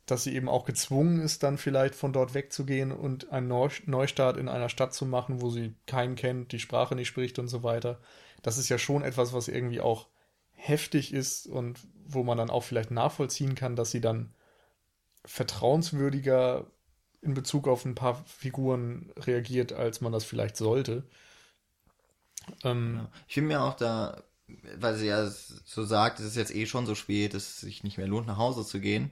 dass 0.07 0.23
sie 0.23 0.33
eben 0.33 0.49
auch 0.49 0.65
gezwungen 0.65 1.21
ist, 1.21 1.43
dann 1.43 1.57
vielleicht 1.57 1.93
von 1.93 2.13
dort 2.13 2.33
wegzugehen 2.33 2.91
und 2.91 3.31
einen 3.31 3.49
Neu 3.49 3.69
Neustart 3.85 4.37
in 4.37 4.47
einer 4.47 4.69
Stadt 4.69 4.93
zu 4.93 5.05
machen, 5.05 5.41
wo 5.41 5.49
sie 5.49 5.75
keinen 5.85 6.15
kennt, 6.15 6.53
die 6.53 6.59
Sprache 6.59 6.95
nicht 6.95 7.09
spricht 7.09 7.37
und 7.39 7.49
so 7.49 7.61
weiter. 7.61 7.99
Das 8.41 8.57
ist 8.57 8.69
ja 8.69 8.77
schon 8.77 9.03
etwas, 9.03 9.33
was 9.33 9.49
irgendwie 9.49 9.81
auch 9.81 10.07
heftig 10.53 11.13
ist 11.13 11.45
und 11.45 11.79
wo 12.05 12.23
man 12.23 12.37
dann 12.37 12.49
auch 12.49 12.63
vielleicht 12.63 12.89
nachvollziehen 12.89 13.55
kann, 13.55 13.75
dass 13.75 13.91
sie 13.91 14.01
dann 14.01 14.33
vertrauenswürdiger 15.25 16.65
in 17.21 17.33
Bezug 17.33 17.67
auf 17.67 17.83
ein 17.83 17.95
paar 17.95 18.23
Figuren 18.25 19.11
reagiert, 19.17 19.73
als 19.73 19.99
man 19.99 20.13
das 20.13 20.23
vielleicht 20.23 20.55
sollte. 20.55 21.03
Ähm. 22.63 23.07
Ich 23.27 23.33
finde 23.33 23.49
mir 23.49 23.61
auch 23.61 23.75
da, 23.75 24.23
weil 24.77 24.95
sie 24.95 25.07
ja 25.07 25.29
so 25.29 25.83
sagt, 25.83 26.21
es 26.21 26.27
ist 26.27 26.37
jetzt 26.37 26.55
eh 26.55 26.65
schon 26.65 26.85
so 26.85 26.95
spät, 26.95 27.33
dass 27.33 27.43
es 27.43 27.59
sich 27.59 27.83
nicht 27.83 27.97
mehr 27.97 28.07
lohnt, 28.07 28.27
nach 28.27 28.37
Hause 28.37 28.65
zu 28.65 28.79
gehen. 28.79 29.11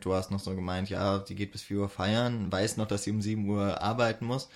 Du 0.00 0.14
hast 0.14 0.30
noch 0.30 0.40
so 0.40 0.54
gemeint, 0.54 0.90
ja, 0.90 1.18
die 1.18 1.34
geht 1.34 1.52
bis 1.52 1.62
4 1.62 1.80
Uhr 1.80 1.88
feiern, 1.88 2.50
weiß 2.50 2.76
noch, 2.76 2.86
dass 2.86 3.04
sie 3.04 3.10
um 3.10 3.20
7 3.20 3.48
Uhr 3.48 3.80
arbeiten 3.80 4.26
muss. 4.26 4.48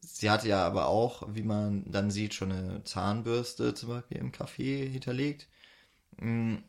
Sie 0.00 0.30
hatte 0.30 0.48
ja 0.48 0.66
aber 0.66 0.86
auch, 0.88 1.22
wie 1.32 1.42
man 1.42 1.84
dann 1.90 2.10
sieht, 2.10 2.34
schon 2.34 2.52
eine 2.52 2.84
Zahnbürste 2.84 3.74
zum 3.74 3.90
Beispiel 3.90 4.18
im 4.18 4.32
Café 4.32 4.88
hinterlegt. 4.88 5.48
Hm, 6.18 6.62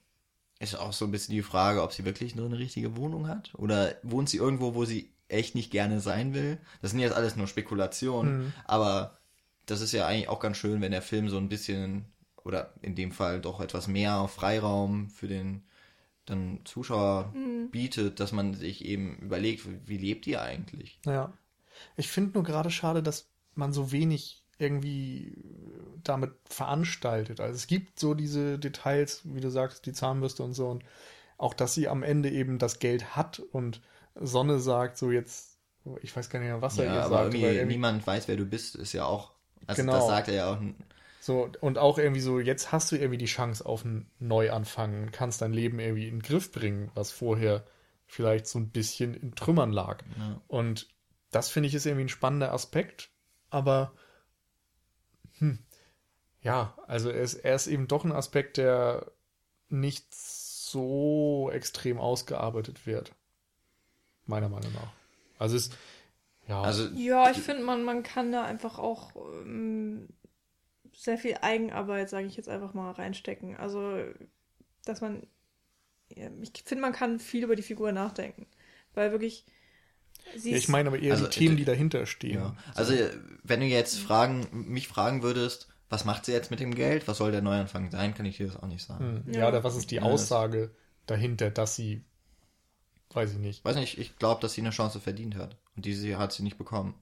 ist 0.59 0.77
auch 0.77 0.93
so 0.93 1.05
ein 1.05 1.11
bisschen 1.11 1.35
die 1.35 1.41
Frage, 1.41 1.81
ob 1.81 1.93
sie 1.93 2.05
wirklich 2.05 2.35
nur 2.35 2.45
eine 2.45 2.59
richtige 2.59 2.97
Wohnung 2.97 3.27
hat 3.27 3.53
oder 3.55 3.95
wohnt 4.03 4.29
sie 4.29 4.37
irgendwo, 4.37 4.75
wo 4.75 4.85
sie 4.85 5.11
echt 5.29 5.55
nicht 5.55 5.71
gerne 5.71 6.01
sein 6.01 6.33
will. 6.33 6.57
Das 6.81 6.91
sind 6.91 6.99
jetzt 6.99 7.15
alles 7.15 7.35
nur 7.35 7.47
Spekulationen, 7.47 8.39
mhm. 8.39 8.53
aber 8.65 9.19
das 9.65 9.81
ist 9.81 9.93
ja 9.93 10.05
eigentlich 10.05 10.27
auch 10.27 10.39
ganz 10.39 10.57
schön, 10.57 10.81
wenn 10.81 10.91
der 10.91 11.01
Film 11.01 11.29
so 11.29 11.37
ein 11.37 11.49
bisschen 11.49 12.05
oder 12.43 12.73
in 12.81 12.95
dem 12.95 13.11
Fall 13.11 13.39
doch 13.39 13.61
etwas 13.61 13.87
mehr 13.87 14.27
Freiraum 14.27 15.09
für 15.09 15.27
den 15.27 15.63
dann 16.29 16.59
Zuschauer 16.65 17.33
mhm. 17.33 17.69
bietet, 17.71 18.19
dass 18.19 18.31
man 18.31 18.53
sich 18.53 18.85
eben 18.85 19.17
überlegt, 19.17 19.65
wie 19.87 19.97
lebt 19.97 20.27
ihr 20.27 20.41
eigentlich? 20.41 20.99
Ja. 21.05 21.33
Ich 21.95 22.09
finde 22.09 22.33
nur 22.33 22.43
gerade 22.43 22.71
schade, 22.71 23.01
dass 23.03 23.29
man 23.55 23.73
so 23.73 23.91
wenig 23.91 24.43
irgendwie 24.57 25.33
damit 26.03 26.31
veranstaltet. 26.45 27.39
Also 27.39 27.55
es 27.55 27.67
gibt 27.67 27.99
so 27.99 28.13
diese 28.13 28.59
Details, 28.59 29.21
wie 29.23 29.41
du 29.41 29.49
sagst, 29.49 29.85
die 29.85 29.93
Zahnbürste 29.93 30.43
und 30.43 30.53
so 30.53 30.69
und 30.69 30.83
auch, 31.37 31.53
dass 31.53 31.73
sie 31.73 31.87
am 31.87 32.03
Ende 32.03 32.29
eben 32.29 32.59
das 32.59 32.79
Geld 32.79 33.15
hat 33.15 33.39
und 33.39 33.81
Sonne 34.15 34.59
sagt 34.59 34.97
so 34.97 35.11
jetzt, 35.11 35.57
ich 36.01 36.15
weiß 36.15 36.29
gar 36.29 36.39
nicht 36.39 36.49
mehr, 36.49 36.61
was 36.61 36.75
ja, 36.75 36.83
er 36.83 36.93
ihr 36.93 37.03
aber 37.03 37.09
sagt. 37.09 37.33
Irgendwie, 37.33 37.55
irgendwie 37.55 37.75
niemand 37.75 38.05
weiß, 38.05 38.27
wer 38.27 38.35
du 38.35 38.45
bist, 38.45 38.75
ist 38.75 38.93
ja 38.93 39.05
auch, 39.05 39.31
also 39.65 39.81
genau. 39.81 39.93
das 39.93 40.07
sagt 40.07 40.27
er 40.27 40.33
ja 40.33 40.53
auch. 40.53 40.59
So, 41.29 41.47
und 41.61 41.77
auch 41.77 41.99
irgendwie 41.99 42.21
so, 42.21 42.39
jetzt 42.39 42.71
hast 42.71 42.91
du 42.91 42.95
irgendwie 42.95 43.19
die 43.19 43.25
Chance 43.25 43.63
auf 43.63 43.85
einen 43.85 44.09
Neuanfang, 44.17 45.11
kannst 45.11 45.43
dein 45.43 45.53
Leben 45.53 45.77
irgendwie 45.79 46.07
in 46.07 46.15
den 46.15 46.23
Griff 46.23 46.51
bringen, 46.51 46.89
was 46.95 47.11
vorher 47.11 47.67
vielleicht 48.07 48.47
so 48.47 48.57
ein 48.57 48.71
bisschen 48.71 49.13
in 49.13 49.35
Trümmern 49.35 49.71
lag. 49.71 50.01
Ja. 50.17 50.41
Und 50.47 50.87
das 51.29 51.51
finde 51.51 51.69
ich 51.69 51.75
ist 51.75 51.85
irgendwie 51.85 52.05
ein 52.05 52.09
spannender 52.09 52.51
Aspekt, 52.51 53.11
aber 53.51 53.93
hm, 55.37 55.59
ja, 56.41 56.75
also 56.87 57.11
er 57.11 57.21
ist, 57.21 57.35
er 57.35 57.53
ist 57.53 57.67
eben 57.67 57.87
doch 57.87 58.05
ein 58.05 58.11
Aspekt, 58.11 58.57
der 58.57 59.11
nicht 59.67 60.11
so 60.11 61.51
extrem 61.53 61.99
ausgearbeitet 61.99 62.87
wird. 62.87 63.13
Meiner 64.25 64.49
Meinung 64.49 64.73
nach. 64.73 64.93
Also 65.37 65.57
es, 65.57 65.69
ja. 66.47 66.63
Also, 66.63 66.87
ja, 66.95 67.29
ich 67.29 67.37
finde, 67.37 67.61
man, 67.61 67.83
man 67.83 68.01
kann 68.01 68.31
da 68.31 68.45
einfach 68.45 68.79
auch 68.79 69.15
ähm, 69.15 70.07
sehr 70.99 71.17
viel 71.17 71.37
Eigenarbeit, 71.41 72.09
sage 72.09 72.27
ich 72.27 72.35
jetzt 72.35 72.49
einfach 72.49 72.73
mal, 72.73 72.91
reinstecken. 72.91 73.55
Also, 73.55 74.03
dass 74.83 74.99
man, 74.99 75.25
ich 76.09 76.63
finde, 76.65 76.81
man 76.81 76.91
kann 76.91 77.19
viel 77.19 77.45
über 77.45 77.55
die 77.55 77.61
Figur 77.61 77.93
nachdenken. 77.93 78.47
Weil 78.93 79.11
wirklich, 79.11 79.45
ja, 80.35 80.57
ich 80.57 80.67
meine 80.67 80.89
aber 80.89 80.99
eher 80.99 81.13
also, 81.13 81.27
die 81.27 81.39
Themen, 81.39 81.55
die 81.55 81.63
dahinter 81.63 82.05
stehen. 82.05 82.35
Ja. 82.35 82.57
Also, 82.75 82.93
wenn 83.43 83.61
du 83.61 83.65
jetzt 83.65 83.97
fragen, 83.97 84.45
mich 84.51 84.89
fragen 84.89 85.23
würdest, 85.23 85.69
was 85.87 86.03
macht 86.03 86.25
sie 86.25 86.33
jetzt 86.33 86.51
mit 86.51 86.59
dem 86.59 86.75
Geld? 86.75 87.07
Was 87.07 87.19
soll 87.19 87.31
der 87.31 87.41
Neuanfang 87.41 87.89
sein? 87.91 88.13
Kann 88.13 88.25
ich 88.25 88.35
dir 88.35 88.47
das 88.47 88.57
auch 88.57 88.67
nicht 88.67 88.85
sagen. 88.85 89.23
Hm. 89.25 89.33
Ja, 89.33 89.39
ja, 89.39 89.47
oder 89.47 89.63
was 89.63 89.77
ist 89.77 89.91
die 89.91 90.01
Aussage 90.01 90.69
dahinter, 91.05 91.49
dass 91.49 91.77
sie, 91.77 92.03
weiß 93.13 93.31
ich 93.31 93.39
nicht. 93.39 93.63
Weiß 93.63 93.77
nicht, 93.77 93.97
ich 93.97 94.17
glaube, 94.17 94.41
dass 94.41 94.53
sie 94.53 94.61
eine 94.61 94.71
Chance 94.71 94.99
verdient 94.99 95.35
hat. 95.35 95.55
Und 95.77 95.85
diese 95.85 96.17
hat 96.17 96.33
sie 96.33 96.43
nicht 96.43 96.57
bekommen. 96.57 96.93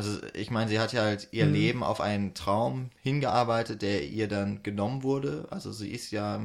Also, 0.00 0.18
ich 0.32 0.50
meine, 0.50 0.70
sie 0.70 0.80
hat 0.80 0.94
ja 0.94 1.02
halt 1.02 1.28
ihr 1.32 1.44
hm. 1.44 1.52
Leben 1.52 1.82
auf 1.82 2.00
einen 2.00 2.32
Traum 2.32 2.88
hingearbeitet, 3.02 3.82
der 3.82 4.08
ihr 4.08 4.28
dann 4.28 4.62
genommen 4.62 5.02
wurde. 5.02 5.46
Also, 5.50 5.72
sie 5.72 5.90
ist 5.90 6.10
ja 6.10 6.40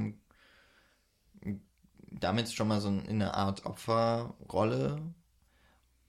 damit 2.19 2.51
schon 2.51 2.67
mal 2.67 2.81
so 2.81 2.89
in 2.89 3.07
eine 3.07 3.33
Art 3.33 3.65
Opferrolle 3.65 5.01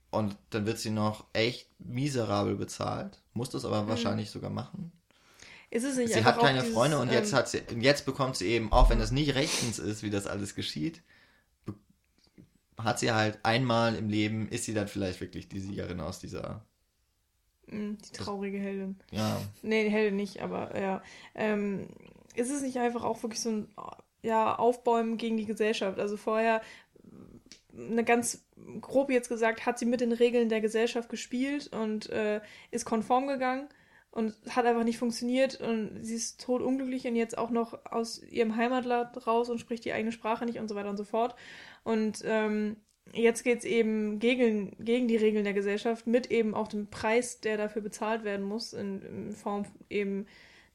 und 0.09 0.35
dann 0.49 0.65
wird 0.65 0.77
sie 0.77 0.89
noch 0.89 1.25
echt 1.31 1.69
miserabel 1.79 2.55
bezahlt, 2.55 3.21
muss 3.31 3.49
das 3.49 3.63
aber 3.63 3.83
mhm. 3.83 3.87
wahrscheinlich 3.87 4.29
sogar 4.29 4.49
machen. 4.49 4.91
Ist 5.69 5.85
es 5.85 5.95
nicht 5.95 6.11
sie 6.13 6.25
hat 6.25 6.39
keine 6.39 6.59
dieses, 6.59 6.73
Freunde 6.73 6.97
und 6.99 7.13
jetzt 7.13 7.31
ähm, 7.31 7.37
hat 7.37 7.47
sie, 7.47 7.61
jetzt 7.79 8.05
bekommt 8.05 8.35
sie 8.35 8.47
eben, 8.47 8.73
auch 8.73 8.89
wenn 8.89 8.99
das 8.99 9.11
nicht 9.11 9.35
rechtens 9.35 9.79
ist, 9.79 10.03
wie 10.03 10.09
das 10.09 10.27
alles 10.27 10.53
geschieht, 10.53 11.01
hat 12.77 12.99
sie 12.99 13.13
halt 13.13 13.39
einmal 13.43 13.95
im 13.95 14.09
Leben, 14.09 14.49
ist 14.49 14.65
sie 14.65 14.73
dann 14.73 14.89
vielleicht 14.89 15.21
wirklich 15.21 15.47
die 15.47 15.61
Siegerin 15.61 16.01
aus 16.01 16.19
dieser. 16.19 16.65
Mm, 17.67 17.95
die 17.95 18.11
traurige 18.11 18.57
Heldin. 18.57 18.97
Ja. 19.11 19.39
Nee, 19.61 19.85
die 19.85 19.91
Heldin 19.91 20.15
nicht, 20.15 20.41
aber 20.41 20.79
ja. 20.79 21.01
Ähm, 21.35 21.87
ist 22.35 22.51
es 22.51 22.61
nicht 22.61 22.77
einfach 22.77 23.03
auch 23.03 23.21
wirklich 23.23 23.41
so 23.41 23.49
ein 23.49 23.67
ja, 24.21 24.55
Aufbäumen 24.55 25.17
gegen 25.17 25.37
die 25.37 25.45
Gesellschaft? 25.45 25.99
Also 25.99 26.17
vorher 26.17 26.61
eine 27.77 28.03
ganz 28.03 28.45
grob 28.81 29.11
jetzt 29.11 29.29
gesagt, 29.29 29.65
hat 29.65 29.77
sie 29.77 29.85
mit 29.85 30.01
den 30.01 30.11
Regeln 30.11 30.49
der 30.49 30.61
Gesellschaft 30.61 31.09
gespielt 31.09 31.67
und 31.73 32.09
äh, 32.09 32.41
ist 32.71 32.85
konform 32.85 33.27
gegangen 33.27 33.69
und 34.11 34.35
hat 34.49 34.65
einfach 34.65 34.83
nicht 34.83 34.97
funktioniert 34.97 35.61
und 35.61 36.03
sie 36.03 36.15
ist 36.15 36.41
tot 36.41 36.61
unglücklich 36.61 37.05
und 37.05 37.15
jetzt 37.15 37.37
auch 37.37 37.51
noch 37.51 37.85
aus 37.85 38.21
ihrem 38.23 38.55
Heimatland 38.55 39.27
raus 39.27 39.49
und 39.49 39.59
spricht 39.59 39.85
die 39.85 39.93
eigene 39.93 40.11
Sprache 40.11 40.45
nicht 40.45 40.59
und 40.59 40.67
so 40.67 40.75
weiter 40.75 40.89
und 40.89 40.97
so 40.97 41.03
fort. 41.03 41.35
Und 41.83 42.23
ähm, 42.25 42.77
jetzt 43.13 43.43
geht 43.43 43.59
es 43.59 43.65
eben 43.65 44.19
gegen, 44.19 44.75
gegen 44.83 45.07
die 45.07 45.17
Regeln 45.17 45.43
der 45.43 45.53
Gesellschaft 45.53 46.07
mit 46.07 46.31
eben 46.31 46.53
auch 46.53 46.67
dem 46.67 46.87
Preis, 46.87 47.39
der 47.41 47.57
dafür 47.57 47.81
bezahlt 47.81 48.23
werden 48.23 48.45
muss, 48.45 48.73
in, 48.73 49.01
in 49.01 49.31
Form 49.31 49.65
eben, 49.89 50.27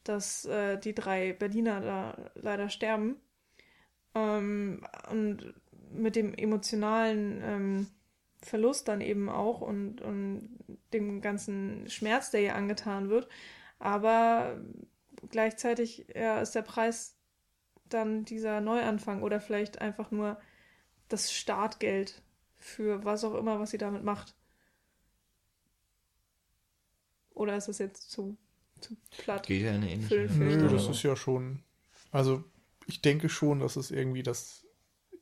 dass 0.05 0.45
äh, 0.47 0.79
die 0.79 0.95
drei 0.95 1.33
Berliner 1.33 1.81
da 1.81 2.31
leider 2.35 2.69
sterben. 2.69 3.17
Ähm, 4.15 4.85
und 5.11 5.55
mit 5.93 6.17
dem 6.17 6.35
emotionalen 6.35 7.43
ähm, 7.45 7.87
Verlust 8.43 8.89
dann 8.89 9.01
eben 9.01 9.29
auch 9.29 9.61
und, 9.61 10.01
und 10.01 10.49
dem 10.93 11.21
ganzen 11.21 11.89
Schmerz, 11.89 12.31
der 12.31 12.43
ihr 12.43 12.55
angetan 12.55 13.09
wird. 13.09 13.29
Aber 13.79 14.61
gleichzeitig 15.31 16.07
ja, 16.15 16.41
ist 16.41 16.55
der 16.55 16.63
Preis 16.63 17.17
dann 17.89 18.25
dieser 18.25 18.61
Neuanfang 18.61 19.23
oder 19.23 19.41
vielleicht 19.41 19.81
einfach 19.81 20.11
nur 20.11 20.41
das 21.09 21.33
Startgeld 21.33 22.22
für 22.63 23.05
was 23.05 23.25
auch 23.25 23.35
immer, 23.35 23.59
was 23.59 23.71
sie 23.71 23.79
damit 23.79 24.05
macht. 24.05 24.35
Oder 27.31 27.57
ist 27.57 27.69
das 27.69 27.79
jetzt 27.79 28.11
zu, 28.11 28.37
zu 28.81 28.97
platt? 29.19 29.47
Geht 29.47 29.63
ja 29.63 29.73
eine 29.73 29.91
ähnliche 29.91 30.29
Nö, 30.33 30.69
das 30.69 30.89
ist 30.89 31.03
ja 31.03 31.17
schon. 31.17 31.63
Also 32.11 32.45
ich 32.87 33.03
denke 33.03 33.29
schon, 33.29 33.61
dass 33.61 33.77
es 33.77 33.91
irgendwie 33.91 34.23
das 34.23 34.67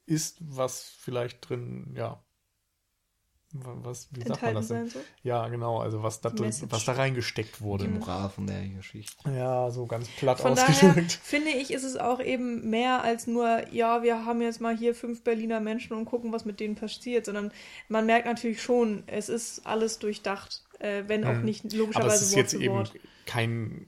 ist, 0.07 0.39
was 0.41 0.83
vielleicht 0.83 1.49
drin, 1.49 1.95
ja, 1.97 2.23
was, 3.53 4.09
wie 4.13 4.23
sagt 4.23 4.43
man 4.43 4.55
das 4.55 4.69
denn? 4.69 4.89
So? 4.89 5.01
Ja, 5.25 5.49
genau, 5.49 5.81
also 5.81 6.03
was 6.03 6.21
da, 6.21 6.33
was 6.37 6.85
da 6.85 6.93
reingesteckt 6.93 7.61
wurde. 7.61 7.85
Die 7.85 7.91
Moral 7.91 8.31
von 8.31 8.47
der 8.47 8.67
Geschichte. 8.69 9.29
Ja, 9.29 9.71
so 9.71 9.87
ganz 9.87 10.09
platt 10.09 10.41
von 10.41 10.53
ausgedrückt. 10.53 10.97
Daher 10.97 11.05
finde 11.23 11.51
ich, 11.51 11.73
ist 11.73 11.83
es 11.83 11.97
auch 11.97 12.21
eben 12.21 12.71
mehr 12.71 13.03
als 13.03 13.27
nur, 13.27 13.63
ja, 13.73 14.03
wir 14.03 14.25
haben 14.25 14.41
jetzt 14.41 14.61
mal 14.61 14.77
hier 14.77 14.95
fünf 14.95 15.25
Berliner 15.25 15.59
Menschen 15.61 15.97
und 15.97 16.05
gucken, 16.05 16.33
was 16.33 16.45
mit 16.45 16.61
denen 16.61 16.77
passiert, 16.77 17.27
sondern 17.27 17.51
man 17.89 18.07
merkt 18.07 18.27
natürlich 18.27 18.63
schon, 18.63 19.03
es 19.07 19.29
ist 19.29 19.67
alles 19.67 19.99
durchdacht, 19.99 20.63
äh, 20.79 21.05
wenn 21.09 21.25
auch 21.25 21.31
hm. 21.31 21.45
nicht 21.45 21.65
logischerweise 21.73 22.07
Aber 22.07 22.15
es 22.15 22.23
ist 22.23 22.37
jetzt 22.37 22.55
eben 22.55 22.85
kein 23.27 23.87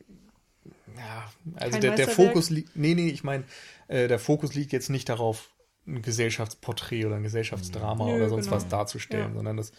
ja, 0.97 1.33
also 1.57 1.79
der, 1.79 1.95
der 1.95 2.09
Fokus 2.09 2.51
liegt, 2.51 2.77
nee, 2.77 2.95
nee, 2.95 3.09
ich 3.09 3.25
meine, 3.25 3.45
äh, 3.89 4.09
der 4.09 4.19
Fokus 4.19 4.55
liegt 4.55 4.73
jetzt 4.73 4.91
nicht 4.91 5.09
darauf, 5.09 5.49
ein 5.87 6.03
Gesellschaftsporträt 6.03 7.07
oder 7.07 7.17
ein 7.17 7.23
Gesellschaftsdrama 7.23 8.07
Nö, 8.07 8.15
oder 8.17 8.29
sonst 8.29 8.47
genau. 8.47 8.57
was 8.57 8.69
darzustellen, 8.69 9.31
ja. 9.31 9.35
sondern 9.35 9.59
es, 9.59 9.73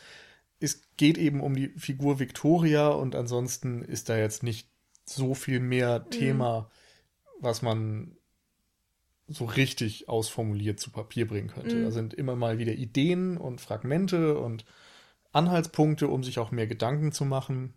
es 0.60 0.82
geht 0.98 1.18
eben 1.18 1.42
um 1.42 1.56
die 1.56 1.70
Figur 1.70 2.20
Victoria 2.20 2.90
und 2.90 3.16
ansonsten 3.16 3.82
ist 3.82 4.10
da 4.10 4.18
jetzt 4.18 4.44
nicht 4.44 4.70
so 5.06 5.34
viel 5.34 5.60
mehr 5.60 6.00
mhm. 6.00 6.12
Thema, 6.12 6.72
was 7.40 7.62
man 7.62 8.16
so 9.28 9.46
richtig 9.46 10.10
ausformuliert 10.10 10.80
zu 10.80 10.92
Papier 10.92 11.28
bringen 11.28 11.48
könnte. 11.48 11.76
Mhm. 11.76 11.84
Da 11.86 11.92
sind 11.92 12.14
immer 12.14 12.36
mal 12.36 12.58
wieder 12.58 12.74
Ideen 12.74 13.38
und 13.38 13.62
Fragmente 13.62 14.38
und 14.38 14.66
Anhaltspunkte, 15.32 16.08
um 16.08 16.24
sich 16.24 16.40
auch 16.40 16.52
mehr 16.52 16.68
Gedanken 16.68 17.12
zu 17.12 17.26
machen. 17.26 17.74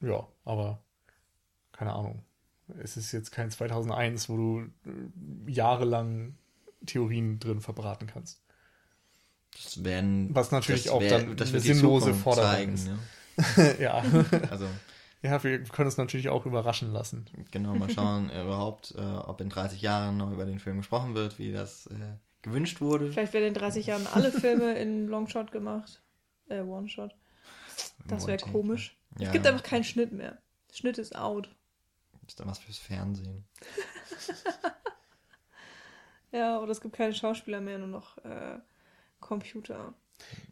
Ja, 0.00 0.26
aber 0.44 0.82
keine 1.72 1.94
Ahnung. 1.94 2.24
Es 2.78 2.96
ist 2.96 3.12
jetzt 3.12 3.30
kein 3.30 3.50
2001, 3.50 4.28
wo 4.28 4.36
du 4.36 4.60
äh, 4.84 5.50
jahrelang 5.50 6.36
Theorien 6.84 7.38
drin 7.38 7.60
verbraten 7.60 8.06
kannst. 8.06 8.42
Das 9.52 9.82
werden, 9.84 10.34
Was 10.34 10.50
natürlich 10.50 10.84
das 10.84 10.92
auch 10.92 11.00
wär- 11.00 11.18
dann 11.20 11.36
das 11.36 11.50
eine 11.50 11.60
sinnlose 11.60 12.06
Zukunft 12.06 12.22
Forderung 12.24 12.50
zeigen, 12.50 12.74
ist. 12.74 12.88
Ne? 12.88 13.76
ja. 13.80 14.02
Also 14.50 14.66
ja, 15.22 15.42
wir 15.42 15.62
können 15.64 15.86
uns 15.86 15.96
natürlich 15.96 16.28
auch 16.28 16.44
überraschen 16.46 16.92
lassen. 16.92 17.26
genau, 17.50 17.74
mal 17.74 17.90
schauen 17.90 18.28
äh, 18.30 18.42
überhaupt, 18.42 18.94
äh, 18.96 19.00
ob 19.00 19.40
in 19.40 19.48
30 19.48 19.80
Jahren 19.80 20.18
noch 20.18 20.30
über 20.30 20.44
den 20.44 20.58
Film 20.60 20.76
gesprochen 20.76 21.14
wird, 21.14 21.38
wie 21.38 21.52
das 21.52 21.86
äh, 21.86 21.94
gewünscht 22.42 22.80
wurde. 22.80 23.10
Vielleicht 23.12 23.32
werden 23.32 23.46
in 23.48 23.54
30 23.54 23.86
Jahren 23.86 24.06
alle 24.06 24.30
Filme 24.30 24.74
in 24.78 25.08
Longshot 25.08 25.50
gemacht. 25.52 26.02
Äh, 26.48 26.60
One-Shot. 26.60 27.12
Das 28.06 28.26
wäre 28.26 28.38
komisch. 28.38 28.96
Ja, 29.18 29.28
Es 29.28 29.32
gibt 29.32 29.46
einfach 29.46 29.64
keinen 29.64 29.84
Schnitt 29.84 30.12
mehr. 30.12 30.38
Schnitt 30.72 30.98
ist 30.98 31.16
out. 31.16 31.48
ist 32.28 32.38
dann 32.38 32.46
was 32.48 32.58
fürs 32.58 32.78
Fernsehen. 32.78 33.44
Ja, 36.32 36.58
oder 36.60 36.72
es 36.72 36.80
gibt 36.80 36.94
keine 36.96 37.14
Schauspieler 37.14 37.60
mehr, 37.60 37.78
nur 37.78 37.88
noch 37.88 38.18
äh, 38.18 38.58
Computer. 39.20 39.94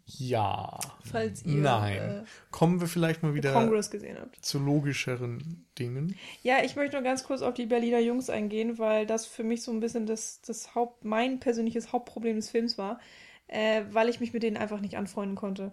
Ja. 0.07 0.79
Falls 1.11 1.43
ihr 1.47 1.63
Nein. 1.63 1.97
äh, 1.97 2.25
Kommen 2.51 2.81
wir 2.81 2.87
vielleicht 2.87 3.23
mal 3.23 3.35
wieder 3.35 3.53
Congress 3.55 3.91
gesehen 3.91 4.19
habt. 4.21 4.45
zu 4.45 4.59
logischeren 4.59 5.67
Dingen. 5.79 6.17
Ja, 6.43 6.63
ich 6.63 6.77
möchte 6.77 6.97
nur 6.97 7.03
ganz 7.03 7.25
kurz 7.25 7.41
auf 7.41 7.55
die 7.55 7.65
Berliner 7.67 7.99
Jungs 8.01 8.29
eingehen, 8.29 8.79
weil 8.79 9.07
das 9.07 9.25
für 9.27 9.43
mich 9.43 9.63
so 9.63 9.73
ein 9.73 9.81
bisschen 9.81 10.05
das, 10.07 10.43
das 10.43 10.75
Haupt, 10.75 11.05
mein 11.05 11.41
persönliches 11.41 11.93
Hauptproblem 11.93 12.37
des 12.37 12.51
Films 12.51 12.77
war, 12.77 13.01
äh, 13.47 13.83
weil 13.91 14.11
ich 14.11 14.21
mich 14.21 14.35
mit 14.35 14.43
denen 14.43 14.59
einfach 14.59 14.81
nicht 14.81 14.97
anfreunden 14.99 15.37
konnte. 15.37 15.73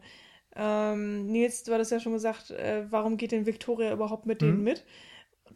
Ähm, 0.55 1.27
Nils, 1.27 1.63
du 1.63 1.73
hattest 1.73 1.91
ja 1.91 1.99
schon 1.99 2.13
gesagt, 2.13 2.51
äh, 2.51 2.85
warum 2.89 3.17
geht 3.17 3.33
denn 3.33 3.45
Victoria 3.45 3.91
überhaupt 3.91 4.25
mit 4.25 4.41
denen 4.41 4.59
Mhm. 4.59 4.63
mit? 4.63 4.85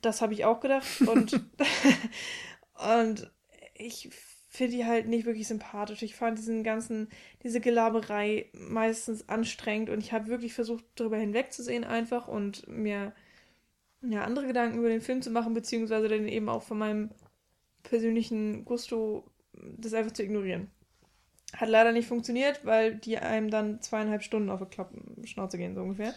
Das 0.02 0.22
habe 0.22 0.34
ich 0.34 0.44
auch 0.44 0.60
gedacht 0.60 0.86
und, 1.08 1.40
und 3.02 3.32
ich 3.76 4.10
finde 4.56 4.78
die 4.78 4.86
halt 4.86 5.08
nicht 5.08 5.26
wirklich 5.26 5.48
sympathisch. 5.48 6.02
Ich 6.04 6.16
fand 6.16 6.38
diesen 6.38 6.64
ganzen, 6.64 7.10
diese 7.44 7.60
Gelaberei 7.62 8.50
meistens 8.54 9.28
anstrengend 9.30 9.90
und 9.90 10.00
ich 10.00 10.14
habe 10.14 10.28
wirklich 10.28 10.54
versucht, 10.54 10.86
darüber 10.96 11.18
hinwegzusehen 11.18 11.84
einfach 11.84 12.28
und 12.28 12.68
mir 12.68 13.14
ja, 14.02 14.24
andere 14.24 14.48
Gedanken 14.48 14.80
über 14.80 14.90
den 14.90 15.02
Film 15.02 15.22
zu 15.22 15.32
machen, 15.32 15.54
beziehungsweise 15.54 16.08
dann 16.08 16.28
eben 16.28 16.50
auch 16.50 16.64
von 16.64 16.78
meinem 16.78 17.10
persönlichen 17.84 18.66
Gusto 18.66 19.26
das 19.54 19.94
einfach 19.94 20.12
zu 20.12 20.24
ignorieren. 20.24 20.70
Hat 21.54 21.70
leider 21.70 21.92
nicht 21.92 22.08
funktioniert, 22.08 22.66
weil 22.66 22.96
die 22.96 23.18
einem 23.18 23.50
dann 23.50 23.82
zweieinhalb 23.82 24.24
Stunden 24.24 24.50
auf 24.50 24.60
die 24.60 24.66
Klappen, 24.66 25.26
Schnauze 25.26 25.58
gehen, 25.58 25.76
so 25.76 25.82
ungefähr. 25.82 26.14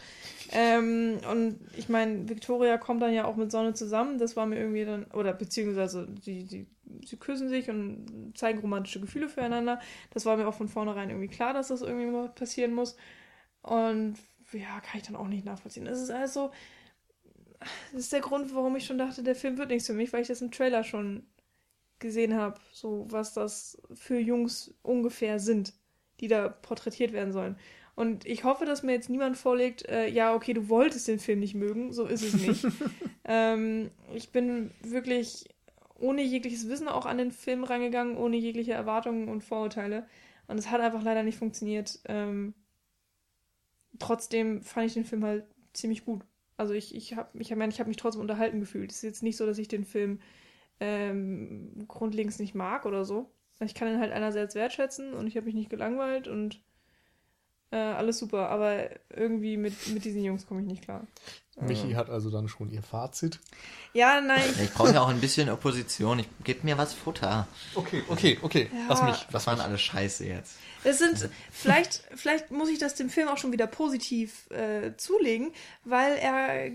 Ähm, 0.52 1.18
und 1.30 1.60
ich 1.76 1.88
meine, 1.88 2.28
Victoria 2.28 2.78
kommt 2.78 3.02
dann 3.02 3.12
ja 3.12 3.24
auch 3.24 3.36
mit 3.36 3.52
Sonne 3.52 3.74
zusammen. 3.74 4.18
Das 4.18 4.36
war 4.36 4.46
mir 4.46 4.58
irgendwie 4.58 4.84
dann, 4.84 5.04
oder 5.12 5.32
beziehungsweise 5.32 6.08
die, 6.08 6.44
die, 6.44 6.66
sie 7.04 7.16
küssen 7.18 7.48
sich 7.48 7.68
und 7.70 8.32
zeigen 8.36 8.58
romantische 8.60 9.00
Gefühle 9.00 9.28
füreinander. 9.28 9.80
Das 10.10 10.24
war 10.24 10.36
mir 10.36 10.48
auch 10.48 10.54
von 10.54 10.68
vornherein 10.68 11.10
irgendwie 11.10 11.28
klar, 11.28 11.52
dass 11.52 11.68
das 11.68 11.82
irgendwie 11.82 12.06
mal 12.06 12.30
passieren 12.30 12.72
muss. 12.74 12.96
Und 13.62 14.16
ja, 14.52 14.80
kann 14.80 15.00
ich 15.00 15.02
dann 15.02 15.16
auch 15.16 15.28
nicht 15.28 15.44
nachvollziehen. 15.44 15.86
Es 15.86 16.00
ist 16.00 16.10
also, 16.10 16.50
das 17.92 18.00
ist 18.00 18.12
der 18.12 18.20
Grund, 18.20 18.54
warum 18.54 18.76
ich 18.76 18.86
schon 18.86 18.98
dachte, 18.98 19.22
der 19.22 19.34
Film 19.34 19.58
wird 19.58 19.68
nichts 19.70 19.86
für 19.86 19.92
mich, 19.92 20.12
weil 20.12 20.22
ich 20.22 20.28
das 20.28 20.42
im 20.42 20.50
Trailer 20.50 20.84
schon 20.84 21.26
gesehen 21.98 22.34
habe, 22.34 22.60
so 22.72 23.06
was 23.08 23.34
das 23.34 23.80
für 23.92 24.18
Jungs 24.18 24.74
ungefähr 24.82 25.38
sind, 25.38 25.72
die 26.20 26.28
da 26.28 26.48
porträtiert 26.48 27.12
werden 27.12 27.32
sollen. 27.32 27.56
Und 27.94 28.24
ich 28.26 28.44
hoffe, 28.44 28.64
dass 28.64 28.84
mir 28.84 28.92
jetzt 28.92 29.10
niemand 29.10 29.36
vorlegt, 29.36 29.88
äh, 29.88 30.08
ja, 30.08 30.32
okay, 30.32 30.52
du 30.52 30.68
wolltest 30.68 31.08
den 31.08 31.18
Film 31.18 31.40
nicht 31.40 31.56
mögen, 31.56 31.92
so 31.92 32.06
ist 32.06 32.22
es 32.22 32.34
nicht. 32.34 32.64
ähm, 33.24 33.90
ich 34.14 34.30
bin 34.30 34.70
wirklich 34.82 35.46
ohne 35.98 36.22
jegliches 36.22 36.68
Wissen 36.68 36.86
auch 36.86 37.06
an 37.06 37.18
den 37.18 37.32
Film 37.32 37.64
rangegangen, 37.64 38.16
ohne 38.16 38.36
jegliche 38.36 38.72
Erwartungen 38.72 39.28
und 39.28 39.42
Vorurteile. 39.42 40.06
Und 40.46 40.58
es 40.58 40.70
hat 40.70 40.80
einfach 40.80 41.02
leider 41.02 41.24
nicht 41.24 41.38
funktioniert. 41.38 41.98
Ähm, 42.04 42.54
trotzdem 43.98 44.62
fand 44.62 44.86
ich 44.86 44.94
den 44.94 45.04
Film 45.04 45.24
halt 45.24 45.44
ziemlich 45.72 46.04
gut. 46.04 46.22
Also 46.56 46.74
ich, 46.74 46.94
ich 46.94 47.16
habe 47.16 47.36
ich 47.38 47.50
hab, 47.50 47.68
ich 47.68 47.80
hab 47.80 47.86
mich 47.88 47.96
trotzdem 47.96 48.20
unterhalten 48.20 48.60
gefühlt. 48.60 48.90
Es 48.90 48.98
ist 48.98 49.02
jetzt 49.02 49.22
nicht 49.22 49.36
so, 49.36 49.44
dass 49.44 49.58
ich 49.58 49.68
den 49.68 49.84
Film 49.84 50.20
ähm, 50.80 51.84
grundlegend 51.88 52.38
nicht 52.38 52.54
mag 52.54 52.86
oder 52.86 53.04
so. 53.04 53.30
Ich 53.60 53.74
kann 53.74 53.88
ihn 53.88 54.00
halt 54.00 54.12
einerseits 54.12 54.54
wertschätzen 54.54 55.14
und 55.14 55.26
ich 55.26 55.36
habe 55.36 55.46
mich 55.46 55.54
nicht 55.54 55.70
gelangweilt 55.70 56.28
und 56.28 56.60
äh, 57.70 57.76
alles 57.76 58.18
super, 58.18 58.48
aber 58.48 58.88
irgendwie 59.10 59.56
mit, 59.56 59.88
mit 59.88 60.04
diesen 60.04 60.22
Jungs 60.22 60.46
komme 60.46 60.60
ich 60.60 60.66
nicht 60.66 60.82
klar. 60.82 61.06
Michi 61.60 61.92
hat 61.92 62.08
also 62.08 62.30
dann 62.30 62.48
schon 62.48 62.70
ihr 62.70 62.82
Fazit. 62.82 63.40
Ja, 63.92 64.20
nein, 64.20 64.42
ich 64.62 64.72
brauche 64.72 64.92
ja 64.92 65.02
auch 65.02 65.08
ein 65.08 65.20
bisschen 65.20 65.50
Opposition. 65.50 66.20
Ich 66.20 66.28
gib 66.44 66.62
mir 66.64 66.78
was 66.78 66.94
Futter. 66.94 67.48
Okay, 67.74 68.04
okay, 68.08 68.38
okay. 68.42 68.70
Ja. 68.72 68.86
Lass 68.88 69.02
mich. 69.02 69.26
Was 69.32 69.46
waren 69.46 69.60
alles 69.60 69.80
Scheiße 69.80 70.24
jetzt? 70.24 70.56
Es 70.84 70.98
sind, 70.98 71.28
vielleicht, 71.50 72.04
vielleicht 72.14 72.52
muss 72.52 72.68
ich 72.68 72.78
das 72.78 72.94
dem 72.94 73.10
Film 73.10 73.28
auch 73.28 73.38
schon 73.38 73.52
wieder 73.52 73.66
positiv 73.66 74.48
äh, 74.50 74.96
zulegen, 74.96 75.50
weil 75.84 76.16
er 76.16 76.70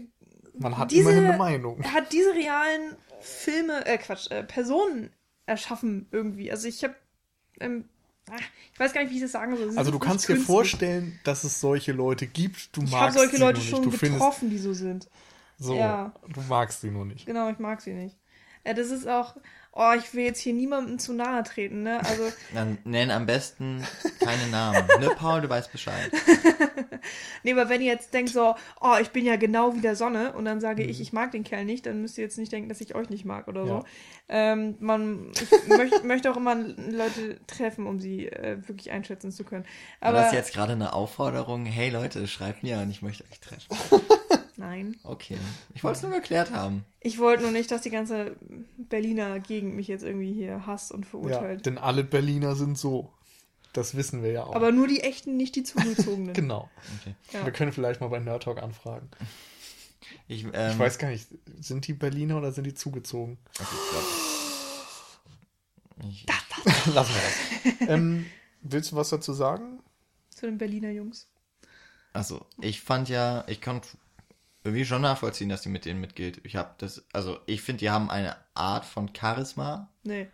Man 0.56 0.78
hat 0.78 0.92
Diese- 0.92 1.10
immerhin 1.10 1.26
eine 1.26 1.38
Meinung. 1.38 1.80
er 1.82 1.94
hat 1.94 2.12
diese 2.14 2.34
realen 2.34 2.96
Filme, 3.22 3.86
äh, 3.86 3.98
Quatsch, 3.98 4.30
äh, 4.32 4.44
Personen 4.44 5.12
erschaffen 5.46 6.08
irgendwie. 6.12 6.52
Also 6.52 6.68
ich 6.68 6.84
habe, 6.84 6.96
ähm, 7.60 7.86
ah, 8.30 8.36
ich 8.74 8.80
weiß 8.80 8.94
gar 8.94 9.02
nicht, 9.02 9.12
wie 9.12 9.16
ich 9.18 9.22
das 9.22 9.32
sagen 9.32 9.56
soll. 9.58 9.72
Sie 9.72 9.78
Also 9.78 9.92
du 9.92 10.00
kannst 10.00 10.28
dir 10.30 10.38
vorstellen, 10.38 11.20
dass 11.24 11.44
es 11.44 11.60
solche 11.60 11.92
Leute 11.92 12.28
gibt. 12.28 12.76
Du 12.76 12.82
Ich 12.84 12.92
habe 12.94 13.06
magst 13.06 13.18
solche 13.18 13.38
Leute 13.38 13.62
schon 13.62 13.82
nicht. 13.82 13.94
Du 13.94 13.98
findest 13.98 14.20
getroffen, 14.20 14.50
die 14.50 14.58
so 14.58 14.74
sind. 14.74 15.10
so, 15.58 15.76
Ja. 15.76 16.14
du 16.32 16.42
magst 16.42 16.82
sie 16.82 16.92
nur 16.92 17.06
nicht. 17.06 17.26
Genau, 17.26 17.50
ich 17.50 17.60
mag 17.60 17.82
sie 17.82 17.94
nicht. 17.94 18.18
Ja, 18.66 18.74
das 18.74 18.88
ist 18.92 19.08
auch, 19.08 19.36
oh, 19.76 19.92
ich 19.98 20.14
will 20.14 20.24
jetzt 20.24 20.40
hier 20.40 20.54
niemandem 20.54 21.00
zu 21.00 21.14
nahe 21.14 21.44
treten, 21.44 21.84
ne? 21.84 22.00
Also, 22.06 22.24
Dann 22.54 22.78
nenn 22.84 23.12
am 23.12 23.26
besten 23.26 23.84
keine 24.20 24.48
Namen. 24.48 24.88
Ne, 25.00 25.10
Paul, 25.18 25.42
du 25.42 25.50
weißt 25.50 25.72
Bescheid. 25.72 26.12
nee, 27.44 27.52
aber 27.54 27.70
wenn 27.70 27.82
ihr 27.82 27.92
jetzt 27.92 28.14
denkt 28.14 28.32
so, 28.32 28.56
oh, 28.80 28.96
ich 29.02 29.10
bin 29.10 29.26
ja 29.26 29.36
genau 29.36 29.76
wie 29.76 29.82
der 29.82 29.96
Sonne 29.96 30.34
und 30.34 30.46
dann 30.46 30.62
sage 30.62 30.84
ich, 30.84 31.02
ich 31.02 31.12
mag 31.14 31.32
den 31.32 31.44
Kerl 31.44 31.66
nicht, 31.66 31.86
dann 31.86 32.02
müsst 32.02 32.18
ihr 32.18 32.24
jetzt 32.24 32.38
nicht 32.38 32.52
denken, 32.52 32.70
dass 32.70 32.80
ich 32.82 32.96
euch 32.96 33.10
nicht 33.10 33.26
mag 33.26 33.48
oder 33.48 33.62
Ja. 33.66 33.68
so. 33.68 33.86
Ähm, 34.30 34.76
man, 34.80 35.32
ich 35.34 35.50
möcht, 35.68 36.04
möchte 36.04 36.32
auch 36.32 36.38
immer 36.38 36.56
Leute 36.56 37.40
treffen, 37.48 37.88
um 37.88 38.00
sie 38.00 38.28
äh, 38.28 38.58
wirklich 38.68 38.92
einschätzen 38.92 39.32
zu 39.32 39.44
können. 39.44 39.66
War 40.00 40.10
Aber 40.10 40.20
das 40.20 40.34
jetzt 40.34 40.54
gerade 40.54 40.74
eine 40.74 40.94
Aufforderung? 40.94 41.66
Hey 41.66 41.90
Leute, 41.90 42.28
schreibt 42.28 42.64
mir 42.64 42.78
an, 42.78 42.90
ich 42.92 43.02
möchte 43.02 43.24
euch 43.32 43.40
treffen. 43.40 43.68
Nein. 44.58 44.96
Okay. 45.04 45.38
Ich 45.74 45.84
wollte 45.84 45.98
es 45.98 46.04
nur 46.04 46.12
geklärt 46.12 46.52
haben. 46.52 46.86
Ich 47.00 47.20
wollte 47.20 47.44
nur 47.44 47.52
nicht, 47.52 47.70
dass 47.72 47.82
die 47.82 47.90
ganze 47.90 48.36
Berliner 48.78 49.40
Gegend 49.40 49.76
mich 49.76 49.88
jetzt 49.88 50.04
irgendwie 50.04 50.34
hier 50.34 50.66
hasst 50.66 50.92
und 50.92 51.04
Ja, 51.06 51.10
verurteilt. 51.10 51.66
denn 51.66 51.78
alle 51.78 52.04
Berliner 52.04 52.56
sind 52.56 52.78
so. 52.78 53.12
Das 53.74 53.96
wissen 53.96 54.22
wir 54.22 54.32
ja 54.32 54.44
auch. 54.44 54.56
aber 54.56 54.72
nur 54.72 54.88
die 54.88 55.02
echten, 55.02 55.36
nicht 55.36 55.56
die 55.56 55.64
zugezogenen. 55.64 56.34
genau. 56.36 56.70
Okay. 57.02 57.16
Ja. 57.32 57.44
Wir 57.46 57.52
können 57.52 57.72
vielleicht 57.74 58.02
mal 58.02 58.08
bei 58.10 58.20
Nerd 58.20 58.44
Talk 58.44 58.62
anfahren. 58.62 59.10
Ich, 60.28 60.44
ähm, 60.54 60.72
Ich 60.74 60.80
weiß 60.80 60.98
gar 61.00 61.10
nicht, 61.10 61.28
sind 61.60 61.88
die 61.88 61.94
Berliner 61.94 62.38
oder 62.38 62.52
sind 62.52 62.66
die 62.66 62.76
zugezogen? 62.76 63.38
Okay, 63.60 63.68
ich 66.06 66.26
glaub, 66.26 66.66
ich, 66.86 66.94
Lassen 66.94 67.14
wir 67.14 67.22
das. 67.80 67.90
ähm, 67.90 68.26
willst 68.62 68.92
du 68.92 68.96
was 68.96 69.10
dazu 69.10 69.34
sagen? 69.34 69.80
Zu 70.30 70.46
den 70.48 70.58
Berliner 70.58 70.92
Jungs. 70.92 71.28
also, 72.14 72.46
ich 72.62 72.82
fand 72.82 73.10
ja, 73.10 73.44
ich 73.48 73.62
konnte 73.62 73.88
irgendwie 74.64 74.86
schon 74.86 75.02
nachvollziehen, 75.02 75.50
dass 75.50 75.62
die 75.62 75.70
mit 75.70 75.86
denen 75.86 76.00
mitgeht. 76.00 76.42
Ich 76.44 76.56
habe 76.56 76.74
das, 76.78 77.04
also 77.12 77.40
ich 77.46 77.62
finde, 77.62 77.80
die 77.82 77.90
haben 77.90 78.10
eine 78.10 78.36
Art 78.54 78.86
von 78.86 79.10
Charisma. 79.16 79.90
Nee. 80.04 80.30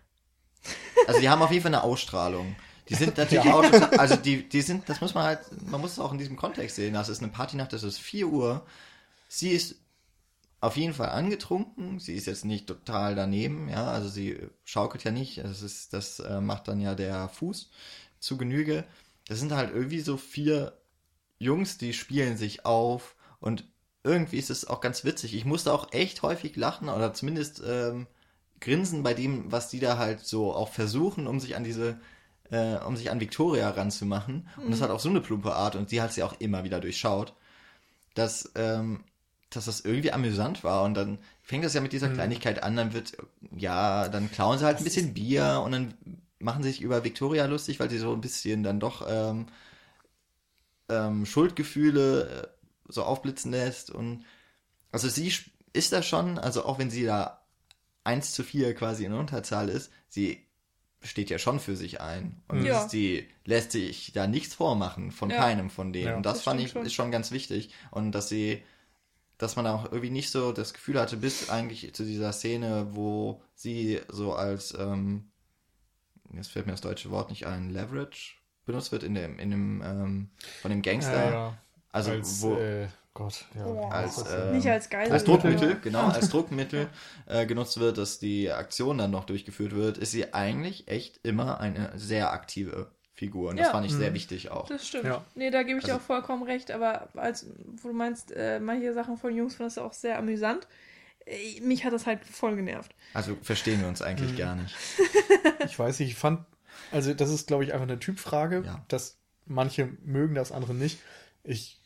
Also 1.08 1.20
die 1.20 1.30
haben 1.30 1.42
auf 1.42 1.52
jeden 1.52 1.64
Fall 1.64 1.74
eine 1.74 1.84
Ausstrahlung. 1.84 2.56
Die 2.90 2.96
sind 2.96 3.18
natürlich 3.18 3.46
Ja. 3.46 3.56
auch, 3.56 3.64
also 3.98 4.16
die, 4.16 4.48
die 4.48 4.62
sind, 4.62 4.88
das 4.90 5.02
muss 5.02 5.14
man 5.14 5.24
halt, 5.24 5.40
man 5.70 5.82
muss 5.82 5.94
es 5.94 6.00
auch 6.00 6.12
in 6.12 6.18
diesem 6.18 6.36
Kontext 6.36 6.76
sehen. 6.76 6.94
Das 6.94 7.10
ist 7.10 7.22
eine 7.24 7.32
Partynacht, 7.32 7.74
das 7.74 7.84
ist 7.84 7.98
4 8.00 8.28
Uhr. 8.28 8.66
Sie 9.28 9.50
ist 9.52 9.76
auf 10.62 10.76
jeden 10.76 10.94
Fall 10.94 11.10
angetrunken. 11.10 12.00
Sie 12.00 12.14
ist 12.16 12.26
jetzt 12.28 12.46
nicht 12.46 12.68
total 12.68 13.16
daneben, 13.16 13.70
ja, 13.70 13.88
also 13.88 14.10
sie 14.10 14.38
schaukelt 14.66 15.04
ja 15.04 15.12
nicht. 15.12 15.38
Das 15.40 15.62
ist, 15.62 15.94
das 15.94 16.20
äh, 16.20 16.42
macht 16.42 16.68
dann 16.68 16.82
ja 16.82 16.96
der 16.96 17.30
Fuß 17.30 17.70
zu 18.20 18.38
Genüge. 18.38 18.84
Das 19.28 19.40
sind 19.40 19.52
halt 19.54 19.74
irgendwie 19.74 20.02
so 20.02 20.18
vier 20.18 20.78
Jungs, 21.38 21.78
die 21.78 21.94
spielen 21.94 22.38
sich 22.38 22.66
auf 22.66 23.16
und 23.40 23.64
irgendwie 24.04 24.38
ist 24.38 24.50
es 24.50 24.66
auch 24.66 24.82
ganz 24.82 25.04
witzig. 25.04 25.36
Ich 25.36 25.46
musste 25.46 25.74
auch 25.74 25.92
echt 25.92 26.22
häufig 26.22 26.56
lachen 26.56 26.90
oder 26.90 27.14
zumindest 27.14 27.62
ähm, 27.66 28.08
grinsen 28.60 29.04
bei 29.04 29.14
dem, 29.14 29.52
was 29.52 29.70
die 29.70 29.80
da 29.80 29.98
halt 29.98 30.22
so 30.22 30.54
auch 30.54 30.70
versuchen, 30.70 31.28
um 31.28 31.40
sich 31.40 31.56
an 31.56 31.64
diese, 31.64 32.00
äh, 32.52 32.78
um 32.78 32.96
sich 32.96 33.12
an 33.12 33.20
Victoria 33.20 33.70
ranzumachen. 33.70 34.48
Und 34.58 34.72
das 34.72 34.82
hat 34.82 34.90
auch 34.90 35.00
so 35.00 35.10
eine 35.10 35.22
plumpe 35.22 35.54
Art 35.54 35.76
und 35.76 35.90
sie 35.90 36.02
hat 36.02 36.14
sie 36.14 36.24
auch 36.24 36.40
immer 36.40 36.64
wieder 36.64 36.80
durchschaut, 36.80 37.34
dass, 38.14 38.52
ähm, 38.56 39.04
dass 39.50 39.66
das 39.66 39.82
irgendwie 39.82 40.12
amüsant 40.14 40.64
war. 40.64 40.84
Und 40.84 40.94
dann 40.94 41.20
fängt 41.42 41.66
das 41.66 41.74
ja 41.74 41.82
mit 41.82 41.94
dieser 41.94 42.10
Kleinigkeit 42.10 42.64
an, 42.64 42.76
dann 42.76 42.94
wird, 42.94 43.18
ja, 43.56 44.08
dann 44.08 44.32
klauen 44.32 44.60
sie 44.60 44.66
halt 44.66 44.78
ein 44.78 44.84
bisschen 44.84 45.14
Bier 45.14 45.62
und 45.66 45.72
dann 45.74 45.94
machen 46.40 46.64
sie 46.64 46.70
sich 46.70 46.82
über 46.82 47.04
Victoria 47.04 47.46
lustig, 47.46 47.80
weil 47.80 47.90
sie 47.90 47.98
so 47.98 48.14
ein 48.14 48.22
bisschen 48.22 48.64
dann 48.64 48.80
doch 48.80 49.06
ähm, 49.10 49.48
ähm, 50.88 51.26
Schuldgefühle 51.26 52.44
äh, 52.44 52.59
so 52.90 53.04
aufblitzen 53.04 53.52
lässt 53.52 53.90
und 53.92 54.26
also 54.92 55.08
sie 55.08 55.32
ist 55.74 55.94
da 55.94 56.02
schon, 56.04 56.38
also 56.40 56.66
auch 56.66 56.80
wenn 56.80 56.90
sie 56.90 57.06
da 57.06 57.42
1 58.04 58.34
zu 58.34 58.44
4 58.44 58.74
quasi 58.76 59.06
in 59.06 59.14
Unterzahl 59.14 59.70
ist, 59.70 59.92
sie 60.08 60.46
steht 61.02 61.30
ja 61.30 61.38
schon 61.38 61.60
für 61.60 61.76
sich 61.78 62.02
ein. 62.02 62.42
Und 62.48 62.66
Ja. 62.66 62.88
sie 62.90 63.28
lässt 63.46 63.72
sich 63.72 64.12
da 64.14 64.28
nichts 64.28 64.56
vormachen 64.56 65.12
von 65.12 65.30
Ja. 65.30 65.38
keinem 65.38 65.70
von 65.70 65.94
denen. 65.94 66.08
Ja. 66.08 66.18
Und 66.18 66.26
das, 66.26 66.38
Das 66.40 66.44
fand 66.44 66.60
ich, 66.60 66.72
schon. 66.72 66.86
ist 66.86 66.94
schon 66.94 67.12
ganz 67.12 67.32
wichtig. 67.32 67.70
Und 67.92 68.12
dass 68.12 68.28
sie, 68.30 68.64
dass 69.38 69.56
man 69.56 69.66
auch 69.68 69.86
irgendwie 69.86 70.10
nicht 70.10 70.30
so 70.32 70.52
das 70.52 70.74
Gefühl 70.74 71.00
hatte, 71.00 71.16
bis 71.18 71.50
eigentlich 71.50 71.94
zu 71.94 72.04
dieser 72.04 72.34
Szene, 72.34 72.88
wo 72.92 73.42
sie 73.56 74.02
so 74.10 74.34
als, 74.34 74.74
ähm, 74.78 75.30
jetzt 76.34 76.50
fällt 76.52 76.66
mir 76.66 76.74
das 76.74 76.82
deutsche 76.82 77.12
Wort 77.12 77.30
nicht 77.30 77.46
ein, 77.48 77.70
Leverage 77.70 78.34
benutzt 78.66 78.92
wird 78.92 79.04
in 79.04 79.16
dem, 79.16 79.40
in 79.40 79.52
dem, 79.52 79.82
ähm, 79.86 80.30
von 80.62 80.72
dem 80.72 80.82
Gangster. 80.82 81.32
ja. 81.32 81.58
Also 81.92 82.12
als, 82.12 82.42
wo, 82.42 82.56
äh, 82.58 82.88
Gott, 83.14 83.46
ja. 83.56 83.66
Oh. 83.66 83.88
als, 83.90 84.16
das 84.18 84.32
äh? 84.34 84.52
Nicht 84.52 84.68
als 84.68 84.90
Geisel. 84.90 85.12
als 85.14 85.24
Druckmittel, 85.24 85.80
genau, 85.82 86.08
als 86.08 86.30
Druckmittel 86.30 86.88
äh, 87.26 87.46
genutzt 87.46 87.80
wird, 87.80 87.98
dass 87.98 88.20
die 88.20 88.52
Aktion 88.52 88.98
dann 89.00 89.12
noch 89.12 89.26
durchgeführt 89.26 89.74
wird, 89.76 89.98
ist 89.98 90.12
sie 90.12 90.34
eigentlich 90.34 90.88
echt 90.88 91.20
immer 91.24 91.60
eine 91.60 91.92
sehr 91.96 92.32
aktive 92.32 92.92
Figur. 93.14 93.50
Und 93.50 93.58
das 93.58 93.68
Ja. 93.68 93.72
fand 93.74 93.86
ich 93.88 93.92
sehr 93.94 94.12
Mhm. 94.12 94.16
wichtig 94.16 94.52
auch. 94.52 94.68
Das 94.70 94.88
stimmt. 94.88 95.04
Ja. 95.06 95.26
Nee, 95.36 95.50
da 95.52 95.64
gebe 95.64 95.80
ich 95.80 95.84
dir 95.86 95.94
Also- 95.94 96.04
auch 96.04 96.08
vollkommen 96.08 96.44
recht, 96.44 96.72
aber 96.72 97.10
als, 97.16 97.48
wo 97.82 97.90
du 97.90 97.94
meinst, 97.94 98.32
äh, 98.32 98.60
manche 98.60 98.94
Sachen 98.94 99.18
von 99.18 99.36
Jungs 99.36 99.56
findest 99.56 99.78
du 99.78 99.82
auch 99.82 99.94
sehr 99.94 100.18
amüsant. 100.18 100.68
Äh, 101.26 101.60
mich 101.62 101.84
hat 101.84 101.92
das 101.92 102.06
halt 102.06 102.24
voll 102.24 102.56
genervt. 102.56 102.96
Also 103.14 103.36
verstehen 103.42 103.82
wir 103.82 103.88
uns 103.90 104.00
Mhm. 104.00 104.06
eigentlich 104.06 104.38
gar 104.38 104.56
nicht. 104.56 104.74
Ich 105.66 105.78
weiß 105.78 106.00
nicht, 106.00 106.10
ich 106.12 106.16
fand, 106.18 106.46
also 106.92 107.14
das 107.14 107.30
ist, 107.30 107.48
glaube 107.48 107.64
ich, 107.66 107.74
einfach 107.74 107.88
eine 107.88 108.00
Typfrage, 108.00 108.64
Ja. 108.66 108.86
dass 108.88 109.18
manche 109.46 109.90
mögen 110.04 110.36
das, 110.36 110.52
andere 110.54 110.74
nicht. 110.74 111.00
Ich 111.44 111.79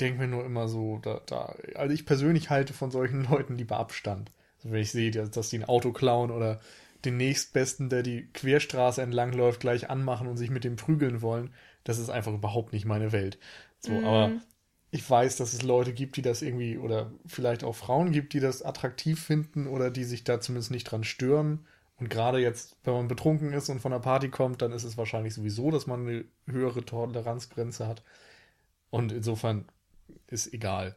denke 0.00 0.20
mir 0.20 0.28
nur 0.28 0.44
immer 0.44 0.68
so, 0.68 0.98
da, 1.02 1.20
da, 1.26 1.54
also 1.74 1.94
ich 1.94 2.06
persönlich 2.06 2.50
halte 2.50 2.72
von 2.72 2.90
solchen 2.90 3.24
Leuten 3.30 3.56
lieber 3.56 3.78
Abstand. 3.78 4.30
Also 4.58 4.72
wenn 4.72 4.82
ich 4.82 4.90
sehe, 4.92 5.10
dass, 5.10 5.30
dass 5.30 5.50
die 5.50 5.58
ein 5.58 5.64
Auto 5.64 5.92
klauen 5.92 6.30
oder 6.30 6.60
den 7.04 7.16
nächstbesten, 7.16 7.88
der 7.88 8.02
die 8.02 8.28
Querstraße 8.32 9.02
entlang 9.02 9.32
läuft, 9.32 9.60
gleich 9.60 9.90
anmachen 9.90 10.28
und 10.28 10.36
sich 10.36 10.50
mit 10.50 10.64
dem 10.64 10.76
prügeln 10.76 11.20
wollen, 11.22 11.52
das 11.84 11.98
ist 11.98 12.10
einfach 12.10 12.32
überhaupt 12.32 12.72
nicht 12.72 12.84
meine 12.84 13.10
Welt. 13.12 13.38
So, 13.80 14.04
Mhm. 14.04 14.04
aber 14.04 14.40
ich 14.90 15.08
weiß, 15.08 15.36
dass 15.36 15.52
es 15.54 15.62
Leute 15.62 15.92
gibt, 15.92 16.16
die 16.16 16.22
das 16.22 16.42
irgendwie, 16.42 16.78
oder 16.78 17.10
vielleicht 17.26 17.64
auch 17.64 17.74
Frauen 17.74 18.12
gibt, 18.12 18.34
die 18.34 18.40
das 18.40 18.62
attraktiv 18.62 19.22
finden 19.22 19.66
oder 19.66 19.90
die 19.90 20.04
sich 20.04 20.22
da 20.24 20.40
zumindest 20.40 20.70
nicht 20.70 20.84
dran 20.84 21.02
stören. 21.04 21.66
Und 21.98 22.10
gerade 22.10 22.38
jetzt, 22.38 22.76
wenn 22.84 22.94
man 22.94 23.08
betrunken 23.08 23.52
ist 23.52 23.68
und 23.70 23.80
von 23.80 23.92
der 23.92 24.00
Party 24.00 24.28
kommt, 24.28 24.60
dann 24.62 24.72
ist 24.72 24.84
es 24.84 24.98
wahrscheinlich 24.98 25.34
sowieso, 25.34 25.70
dass 25.70 25.86
man 25.86 26.06
eine 26.06 26.24
höhere 26.46 26.84
Toleranzgrenze 26.84 27.86
hat. 27.86 28.02
Und 28.92 29.10
insofern 29.10 29.64
ist 30.28 30.52
egal. 30.54 30.94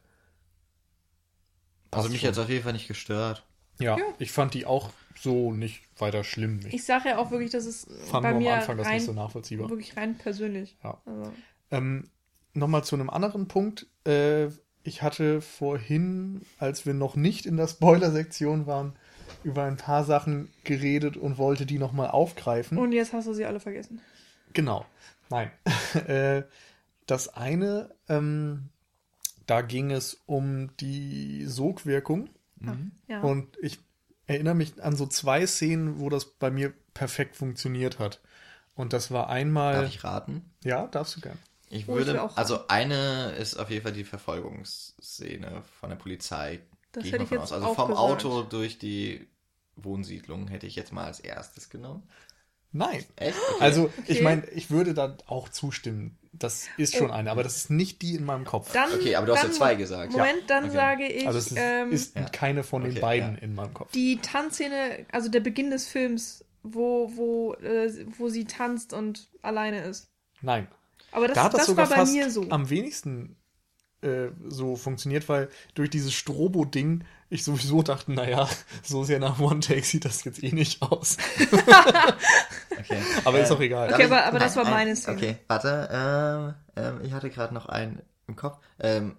Also 1.91 2.03
Passt 2.03 2.09
mich 2.11 2.19
schon. 2.21 2.27
hat 2.27 2.33
es 2.37 2.43
auf 2.43 2.49
jeden 2.49 2.63
Fall 2.63 2.73
nicht 2.73 2.87
gestört. 2.87 3.45
Ja, 3.79 3.97
Ja. 3.97 4.03
ich 4.19 4.31
fand 4.31 4.53
die 4.53 4.65
auch 4.65 4.89
so 5.19 5.51
nicht 5.51 5.81
weiter 5.97 6.23
schlimm. 6.23 6.59
Ich, 6.67 6.73
Ich 6.75 6.85
sage 6.85 7.09
ja 7.09 7.17
auch 7.17 7.31
wirklich, 7.31 7.51
dass 7.51 7.65
es 7.65 7.87
fand 8.09 8.23
bei 8.23 8.29
nur 8.31 8.37
am 8.37 8.43
mir 8.43 8.53
Anfang 8.55 8.77
das 8.77 8.87
rein, 8.87 8.95
nicht 8.95 9.05
so 9.05 9.13
nachvollziehbar. 9.13 9.69
wirklich 9.69 9.95
rein 9.97 10.17
persönlich. 10.17 10.77
Ja. 10.83 11.01
Also, 11.05 11.33
Ähm, 11.71 12.09
Nochmal 12.57 12.85
zu 12.85 12.95
einem 12.95 13.09
anderen 13.09 13.49
Punkt. 13.49 13.85
Äh, 14.07 14.47
ich 14.83 15.01
hatte 15.01 15.41
vorhin, 15.41 16.41
als 16.57 16.85
wir 16.85 16.93
noch 16.93 17.17
nicht 17.17 17.45
in 17.45 17.57
der 17.57 17.67
Spoiler-Sektion 17.67 18.65
waren, 18.65 18.93
über 19.43 19.63
ein 19.63 19.75
paar 19.75 20.05
Sachen 20.05 20.53
geredet 20.63 21.17
und 21.17 21.37
wollte 21.37 21.65
die 21.65 21.79
nochmal 21.79 22.09
aufgreifen. 22.11 22.77
und 22.77 22.91
jetzt 22.93 23.11
hast 23.11 23.27
du 23.27 23.33
sie 23.33 23.45
alle 23.45 23.59
vergessen. 23.59 23.99
Genau. 24.53 24.85
Nein. 25.29 25.51
äh, 26.07 26.43
das 27.05 27.29
eine, 27.29 27.95
ähm, 28.09 28.69
da 29.45 29.61
ging 29.61 29.91
es 29.91 30.21
um 30.25 30.75
die 30.77 31.45
Sogwirkung. 31.45 32.29
Ja. 33.07 33.21
Und 33.21 33.57
ich 33.61 33.79
erinnere 34.27 34.55
mich 34.55 34.81
an 34.83 34.95
so 34.95 35.05
zwei 35.05 35.45
Szenen, 35.45 35.99
wo 35.99 36.09
das 36.09 36.25
bei 36.25 36.49
mir 36.49 36.73
perfekt 36.93 37.35
funktioniert 37.35 37.99
hat. 37.99 38.21
Und 38.75 38.91
das 38.93 39.11
war 39.11 39.29
einmal. 39.29 39.73
Darf 39.75 39.87
ich 39.89 40.03
raten? 40.03 40.41
Ja, 40.63 40.87
darfst 40.87 41.15
du 41.15 41.21
gern. 41.21 41.37
Ich 41.69 41.87
Oh, 41.87 41.97
ich 41.97 42.07
würde, 42.07 42.13
will 42.13 42.19
auch 42.19 42.37
also 42.37 42.67
eine 42.67 43.31
ist 43.31 43.57
auf 43.57 43.69
jeden 43.69 43.83
Fall 43.83 43.93
die 43.93 44.03
Verfolgungsszene 44.03 45.63
von 45.79 45.89
der 45.89 45.97
Polizei. 45.97 46.59
Das 46.91 47.03
Gehe 47.03 47.13
hätte 47.13 47.23
ich 47.23 47.31
ich 47.31 47.37
mal 47.37 47.37
von 47.37 47.43
jetzt 47.43 47.51
aus. 47.51 47.51
Also 47.53 47.67
auch 47.67 47.75
vom 47.75 47.89
gesagt. 47.89 48.25
Auto 48.25 48.43
durch 48.43 48.79
die 48.79 49.27
Wohnsiedlung 49.75 50.47
hätte 50.47 50.67
ich 50.67 50.75
jetzt 50.75 50.93
mal 50.93 51.05
als 51.05 51.19
erstes 51.19 51.69
genommen. 51.69 52.03
Nein. 52.71 53.05
Echt? 53.15 53.37
Okay. 53.37 53.63
Also, 53.63 53.93
ich 54.07 54.09
Okay. 54.09 54.23
meine, 54.23 54.45
ich 54.49 54.69
würde 54.69 54.93
da 54.93 55.17
auch 55.27 55.49
zustimmen. 55.49 56.17
Das 56.37 56.65
ist 56.77 56.95
schon 56.95 57.11
Oh. 57.11 57.13
eine, 57.13 57.31
aber 57.31 57.43
das 57.43 57.55
ist 57.55 57.69
nicht 57.69 58.01
die 58.01 58.15
in 58.15 58.25
meinem 58.25 58.45
Kopf. 58.45 58.71
Dann, 58.73 58.91
Okay, 58.93 59.15
aber 59.15 59.25
du 59.25 59.33
hast 59.33 59.43
ja 59.43 59.47
dann, 59.47 59.55
zwei 59.57 59.75
gesagt. 59.75 60.11
Moment, 60.11 60.43
dann 60.47 60.65
Okay. 60.65 60.73
sage 60.73 61.07
ich, 61.07 61.25
also, 61.25 61.39
es 61.39 61.47
ist, 61.47 61.57
ähm, 61.59 61.91
ist 61.91 62.15
Ja. 62.15 62.23
keine 62.29 62.63
von 62.63 62.81
den 62.83 62.91
Okay, 62.91 62.99
beiden 63.01 63.35
ja. 63.35 63.41
in 63.41 63.55
meinem 63.55 63.73
Kopf. 63.73 63.91
die 63.93 64.17
Tanzszene, 64.17 65.05
also 65.11 65.29
der 65.29 65.39
Beginn 65.39 65.69
des 65.71 65.87
Films, 65.87 66.43
wo, 66.63 67.11
wo, 67.15 67.53
äh, 67.55 67.89
wo 68.17 68.27
sie 68.29 68.45
tanzt 68.45 68.91
und 68.93 69.29
alleine 69.41 69.83
ist. 69.85 70.07
Nein. 70.41 70.67
Aber 71.11 71.27
das, 71.27 71.35
da 71.35 71.43
hat 71.45 71.53
das, 71.53 71.59
das 71.61 71.67
sogar 71.67 71.89
war 71.89 71.95
bei 71.97 72.01
fast 72.01 72.13
mir 72.13 72.29
so. 72.29 72.45
am 72.49 72.69
wenigsten 72.69 73.37
äh, 74.01 74.27
so 74.47 74.75
funktioniert, 74.75 75.29
weil 75.29 75.47
durch 75.73 75.89
dieses 75.89 76.13
Strobo-Ding 76.13 77.05
ich 77.29 77.43
sowieso 77.43 77.81
dachte, 77.81 78.11
naja, 78.11 78.47
so 78.83 79.03
sehr 79.03 79.19
nach 79.19 79.39
One-Take 79.39 79.83
sieht 79.83 80.05
das 80.05 80.23
jetzt 80.23 80.43
eh 80.43 80.51
nicht 80.51 80.81
aus. 80.81 81.17
Okay. 82.77 83.01
Aber 83.23 83.39
ist 83.39 83.49
Äh, 83.49 83.53
auch 83.53 83.59
egal. 83.61 83.91
Okay, 83.93 84.03
aber- 84.03 84.25
aber 84.25 84.37
das 84.37 84.55
war 84.57 84.65
ein- 84.65 84.71
meine 84.71 84.89
ein- 84.91 84.95
Szene. 84.95 85.17
Okay, 85.17 85.37
warte. 85.47 85.89
Ähm, 85.91 86.53
ähm, 86.99 87.01
ich 87.05 87.13
hatte 87.13 87.29
gerade 87.29 87.53
noch 87.53 87.65
einen 87.67 88.01
im 88.27 88.35
Kopf. 88.35 88.59
Ähm, 88.79 89.15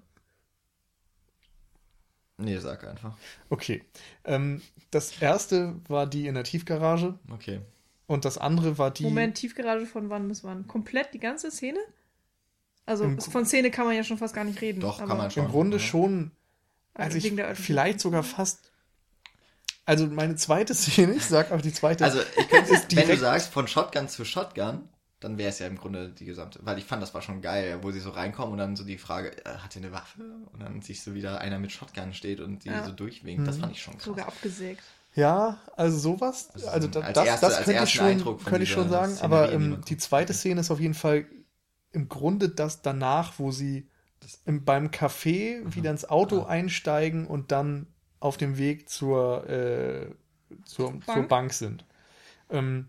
nee, 2.37 2.59
sag 2.59 2.87
einfach. 2.87 3.17
Okay. 3.49 3.83
Ähm, 4.25 4.63
das 4.91 5.21
erste 5.21 5.75
war 5.89 6.07
die 6.07 6.27
in 6.27 6.35
der 6.35 6.45
Tiefgarage 6.45 7.15
Okay. 7.33 7.61
und 8.07 8.25
das 8.25 8.39
andere 8.39 8.79
war 8.79 8.91
die. 8.91 9.05
Moment, 9.05 9.37
Tiefgarage 9.37 9.87
von 9.87 10.11
wann 10.11 10.29
bis 10.29 10.45
wann? 10.45 10.67
Komplett 10.67 11.13
die 11.15 11.19
ganze 11.21 11.51
Szene? 11.51 11.79
Also 12.85 13.05
Im- 13.05 13.21
von 13.21 13.47
Szene 13.47 13.71
kann 13.71 13.87
man 13.87 13.97
ja 13.97 14.05
schon 14.05 14.19
fast 14.19 14.35
gar 14.35 14.45
nicht 14.45 14.61
reden. 14.61 14.81
Doch, 14.81 14.99
kann 14.99 15.11
aber- 15.11 15.23
man 15.23 15.31
schon. 15.31 15.47
Im 15.47 15.51
Grunde 15.51 15.79
ja. 15.79 15.83
schon. 15.83 16.31
Äh, 16.97 17.03
Also 17.03 17.19
ich, 17.19 17.33
vielleicht 17.55 18.01
sogar 18.01 18.23
fast. 18.23 18.61
Also 19.85 20.07
meine 20.07 20.35
zweite 20.37 20.75
Szene, 20.75 21.15
ich 21.15 21.25
sag 21.25 21.53
auch 21.53 21.61
die 21.61 21.73
zweite. 21.73 22.05
Also, 22.05 22.21
ich 22.37 22.49
könnte, 22.49 22.73
ist 22.75 22.83
wenn 22.85 22.89
du 22.89 23.03
direkt- 23.05 23.21
sagst, 23.21 23.53
von 23.53 23.69
Shotgun 23.69 24.09
zu 24.09 24.25
Shotgun, 24.25 24.89
dann 25.21 25.39
wäre 25.39 25.49
es 25.49 25.59
ja 25.61 25.67
im 25.67 25.77
Grunde 25.79 26.11
die 26.11 26.25
gesamte. 26.27 26.59
Weil 26.63 26.79
ich 26.79 26.85
fand, 26.85 27.03
das 27.03 27.15
war 27.15 27.23
schon 27.23 27.41
geil, 27.41 27.79
wo 27.83 27.91
sie 27.91 28.01
so 28.01 28.11
reinkommen 28.11 28.53
und 28.53 28.59
dann 28.59 28.77
so 28.77 28.85
die 28.85 28.99
Frage, 28.99 29.31
äh, 29.47 29.57
hat 29.59 29.75
er 29.77 29.83
eine 29.83 29.93
Waffe? 29.93 30.23
Und 30.53 30.61
dann 30.61 30.83
sich 30.83 31.03
so 31.03 31.15
wieder 31.15 31.41
einer 31.41 31.59
mit 31.59 31.73
Shotgun 31.73 32.13
steht 32.15 32.41
und 32.41 32.65
die 32.65 32.69
Ja. 32.69 32.85
so 32.85 32.93
durchwinkt. 32.93 33.47
Das 33.47 33.57
Mhm. 33.57 33.61
fand 33.61 33.73
ich 33.73 33.83
schon 33.83 33.95
krass. 33.95 34.05
Sogar 34.05 34.27
abgesägt. 34.29 34.83
Ja, 35.15 35.59
also 35.77 35.97
sowas. 35.99 36.51
Also 36.53 36.69
Also, 36.69 36.89
so 36.89 37.01
da, 37.01 37.01
als 37.01 37.15
das, 37.15 37.27
erste- 37.27 37.47
das 37.47 37.57
könnte 37.57 37.71
ich 37.71 37.77
ersten 37.79 37.97
schon, 37.97 38.07
Eindruck 38.07 38.41
von 38.43 38.51
könnte 38.51 38.65
ich 38.65 38.71
schon 38.71 38.91
sagen. 38.91 39.15
Szenerie, 39.15 39.25
Aber 39.25 39.49
die 39.49 39.55
ähm, 39.55 39.81
die 39.89 39.97
zweite 39.97 40.35
Szene 40.35 40.61
ist 40.61 40.71
auf 40.71 40.81
jeden 40.81 40.93
Fall 40.95 41.25
im 41.93 42.09
Grunde 42.11 42.51
das 42.51 42.83
danach, 42.83 43.39
wo 43.39 43.51
sie 43.53 43.89
im, 44.45 44.65
beim 44.65 44.89
Café 44.89 45.63
wieder 45.75 45.91
ins 45.91 46.09
Auto 46.09 46.43
Ah. 46.43 46.47
einsteigen 46.49 47.27
und 47.27 47.53
dann 47.53 47.87
auf 48.21 48.37
dem 48.37 48.59
Weg 48.59 48.89
zur, 48.89 49.49
äh, 49.49 50.11
zur, 50.65 50.93
Bank? 50.93 51.05
zur 51.05 51.23
Bank 51.29 51.53
sind. 51.53 51.85
Ähm, 52.51 52.89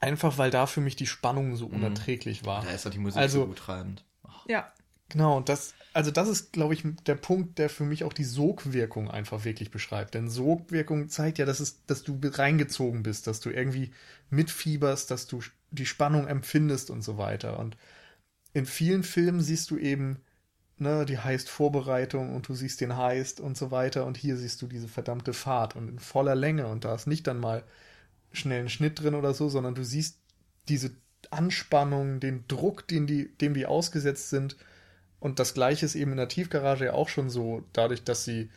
einfach 0.00 0.38
weil 0.38 0.50
da 0.50 0.66
für 0.66 0.80
mich 0.80 0.96
die 0.96 1.06
Spannung 1.06 1.56
so 1.56 1.68
Mhm. 1.68 1.74
unerträglich 1.76 2.44
war. 2.44 2.62
Da 2.64 2.70
ist 2.70 2.86
doch 2.86 2.90
die 2.90 2.98
Musik 2.98 3.20
Also- 3.20 3.40
so 3.40 3.46
gut 3.46 3.58
treibend. 3.58 4.04
Ja. 4.46 4.72
Genau, 5.08 5.36
und 5.36 5.48
das, 5.48 5.74
also 5.92 6.10
das 6.10 6.28
ist, 6.28 6.52
glaube 6.52 6.74
ich, 6.74 6.82
der 7.06 7.14
Punkt, 7.14 7.58
der 7.60 7.70
für 7.70 7.84
mich 7.84 8.02
auch 8.02 8.12
die 8.12 8.24
Sogwirkung 8.24 9.08
einfach 9.08 9.44
wirklich 9.44 9.70
beschreibt. 9.70 10.14
Denn 10.14 10.28
Sogwirkung 10.28 11.08
zeigt 11.08 11.38
ja, 11.38 11.46
dass, 11.46 11.60
es, 11.60 11.84
dass 11.86 12.02
du 12.02 12.18
reingezogen 12.24 13.04
bist, 13.04 13.28
dass 13.28 13.38
du 13.38 13.50
irgendwie 13.50 13.92
mitfieberst, 14.30 15.08
dass 15.12 15.28
du 15.28 15.42
die 15.70 15.86
Spannung 15.86 16.26
empfindest 16.26 16.90
und 16.90 17.02
so 17.02 17.18
weiter. 17.18 17.58
Und 17.60 17.76
in 18.52 18.66
vielen 18.66 19.04
Filmen 19.04 19.40
siehst 19.40 19.70
du 19.70 19.78
eben, 19.78 20.18
ne, 20.78 21.06
die 21.06 21.18
heißt 21.18 21.48
Vorbereitung 21.48 22.34
und 22.34 22.48
du 22.48 22.54
siehst 22.54 22.80
den 22.80 22.96
Heist 22.96 23.40
und 23.40 23.56
so 23.56 23.70
weiter. 23.70 24.06
Und 24.06 24.16
hier 24.16 24.36
siehst 24.36 24.60
du 24.62 24.66
diese 24.66 24.88
verdammte 24.88 25.32
Fahrt 25.32 25.76
und 25.76 25.88
in 25.88 25.98
voller 25.98 26.34
Länge. 26.34 26.66
Und 26.66 26.84
da 26.84 26.94
ist 26.94 27.06
nicht 27.06 27.26
dann 27.26 27.40
mal 27.40 27.64
schnell 28.32 28.60
ein 28.60 28.68
Schnitt 28.68 29.00
drin 29.00 29.14
oder 29.14 29.34
so, 29.34 29.48
sondern 29.48 29.74
du 29.74 29.84
siehst 29.84 30.18
diese 30.68 30.90
Anspannung, 31.30 32.20
den 32.20 32.44
Druck, 32.48 32.86
den 32.88 33.06
die, 33.06 33.28
dem 33.38 33.54
die 33.54 33.66
ausgesetzt 33.66 34.30
sind. 34.30 34.56
Und 35.20 35.38
das 35.38 35.54
gleiche 35.54 35.86
ist 35.86 35.94
eben 35.94 36.12
in 36.12 36.18
der 36.18 36.28
Tiefgarage 36.28 36.86
ja 36.86 36.92
auch 36.92 37.08
schon 37.08 37.30
so, 37.30 37.64
dadurch, 37.72 38.04
dass 38.04 38.24
sie 38.24 38.50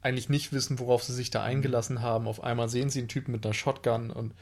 eigentlich 0.00 0.28
nicht 0.28 0.52
wissen, 0.52 0.78
worauf 0.78 1.02
sie 1.02 1.14
sich 1.14 1.30
da 1.30 1.42
eingelassen 1.42 2.00
haben. 2.00 2.26
Auf 2.26 2.42
einmal 2.42 2.68
sehen 2.68 2.90
sie 2.90 3.00
einen 3.00 3.08
Typen 3.08 3.32
mit 3.32 3.44
einer 3.44 3.54
Shotgun 3.54 4.10
und 4.10 4.32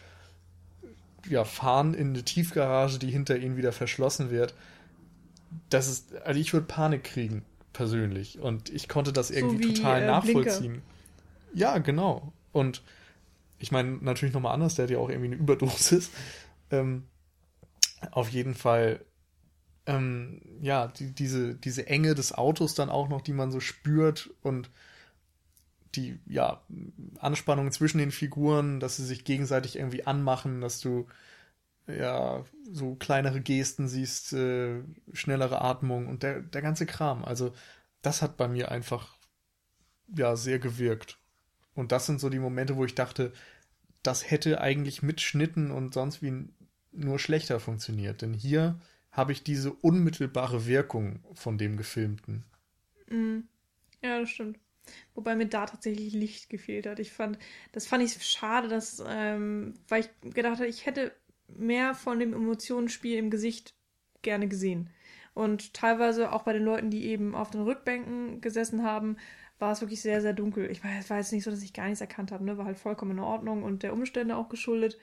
ja, 1.28 1.44
fahren 1.44 1.94
in 1.94 2.11
eine 2.11 2.23
Tiefgarage, 2.23 2.98
die 2.98 3.11
hinter 3.11 3.36
ihnen 3.36 3.56
wieder 3.56 3.73
verschlossen 3.73 4.31
wird. 4.31 4.55
Das 5.70 5.89
ist, 5.89 6.14
also 6.16 6.40
ich 6.40 6.52
würde 6.52 6.66
Panik 6.66 7.05
kriegen, 7.05 7.44
persönlich. 7.72 8.39
Und 8.39 8.70
ich 8.70 8.89
konnte 8.89 9.12
das 9.12 9.31
irgendwie 9.31 9.68
wie, 9.68 9.74
total 9.74 10.02
äh, 10.02 10.06
nachvollziehen. 10.06 10.82
Ja, 11.52 11.78
genau. 11.78 12.32
Und 12.52 12.82
ich 13.59 13.72
meine, 13.72 13.98
natürlich 14.01 14.35
nochmal 14.35 14.55
anders, 14.55 14.74
der 14.74 14.85
hat 14.85 14.90
ja 14.90 14.98
auch 14.98 15.09
irgendwie 15.09 15.32
eine 15.32 15.36
Überdosis. 15.36 16.10
Ähm, 16.70 17.05
auf 18.10 18.31
jeden 18.31 18.55
Fall, 18.55 19.05
ähm, 19.85 20.40
ja, 20.62 20.89
die, 20.89 21.12
diese, 21.12 21.55
diese 21.55 21.86
Enge 21.86 22.14
des 22.14 22.32
Autos 22.32 22.74
dann 22.74 22.89
auch 22.89 23.10
noch, 23.10 23.20
die 23.20 23.35
man 23.35 23.52
so 23.52 23.60
spürt 23.60 24.31
und 24.43 24.70
die, 25.94 26.18
ja, 26.26 26.62
Anspannung 27.18 27.70
zwischen 27.70 27.98
den 27.98 28.10
Figuren, 28.10 28.81
dass 28.81 28.97
sie 28.97 29.05
sich 29.05 29.24
gegenseitig 29.24 29.76
irgendwie 29.76 30.06
anmachen, 30.06 30.62
dass 30.62 30.81
du 30.81 31.06
ja 31.86 32.44
so 32.70 32.94
kleinere 32.94 33.40
Gesten 33.40 33.89
siehst, 33.89 34.32
äh, 34.32 34.82
schnellere 35.12 35.61
Atmung 35.61 36.06
und 36.09 36.23
der, 36.23 36.40
der 36.40 36.62
ganze 36.62 36.86
Kram. 36.86 37.24
Also, 37.24 37.52
das 38.02 38.23
hat 38.23 38.36
bei 38.36 38.48
mir 38.48 38.70
einfach 38.70 39.16
ja 40.15 40.36
sehr 40.36 40.59
gewirkt. 40.59 41.19
Und 41.74 41.93
das 41.93 42.06
sind 42.06 42.20
so 42.20 42.28
die 42.28 42.39
Momente, 42.39 42.77
wo 42.77 42.85
ich 42.85 42.94
dachte, 42.94 43.32
das 44.02 44.31
hätte 44.31 44.61
eigentlich 44.61 45.02
mit 45.02 45.20
Schnitten 45.20 45.70
und 45.70 45.94
sonst 45.94 46.23
wie 46.23 46.48
nur 46.93 47.19
schlechter 47.19 47.59
funktioniert. 47.59 48.23
Denn 48.23 48.35
hier 48.35 48.78
habe 49.11 49.32
ich 49.32 49.43
diese 49.43 49.73
unmittelbare 49.73 50.66
Wirkung 50.66 51.20
von 51.35 51.59
dem 51.59 51.77
Gefilmten. 51.77 52.44
Mhm. 53.09 53.48
Ja, 54.02 54.20
das 54.20 54.31
stimmt. 54.31 54.59
Wobei 55.15 55.35
mir 55.35 55.47
da 55.47 55.65
tatsächlich 55.65 56.12
Licht 56.12 56.51
gefehlt 56.51 56.86
hat. 56.86 56.98
Ich 56.98 57.12
fand, 57.12 57.39
das 57.73 57.86
fand 57.86 58.02
ich 58.02 58.23
schade, 58.23 58.69
dass, 58.69 59.02
ähm, 59.06 59.74
weil 59.89 60.02
ich 60.02 60.35
gedacht 60.35 60.56
habe, 60.56 60.66
ich 60.66 60.85
hätte 60.85 61.12
mehr 61.48 61.94
von 61.94 62.18
dem 62.18 62.32
Emotionsspiel 62.32 63.18
im 63.18 63.30
Gesicht 63.30 63.74
gerne 64.22 64.48
gesehen. 64.48 64.90
Und 65.34 65.74
teilweise 65.74 66.32
auch 66.32 66.42
bei 66.42 66.52
den 66.52 66.62
Leuten, 66.64 66.90
die 66.90 67.06
eben 67.06 67.34
auf 67.34 67.50
den 67.50 67.62
Rückbänken 67.62 68.40
gesessen 68.40 68.84
haben, 68.84 69.16
war 69.58 69.72
es 69.72 69.80
wirklich 69.80 70.02
sehr, 70.02 70.20
sehr 70.20 70.32
dunkel. 70.32 70.70
Ich 70.70 70.82
weiß, 70.82 71.10
war 71.10 71.18
jetzt 71.18 71.32
nicht 71.32 71.44
so, 71.44 71.50
dass 71.50 71.62
ich 71.62 71.72
gar 71.72 71.86
nichts 71.86 72.00
erkannt 72.00 72.32
habe, 72.32 72.44
ne? 72.44 72.56
War 72.56 72.64
halt 72.66 72.78
vollkommen 72.78 73.12
in 73.12 73.20
Ordnung 73.20 73.62
und 73.62 73.82
der 73.82 73.92
Umstände 73.92 74.36
auch 74.36 74.48
geschuldet. 74.48 74.98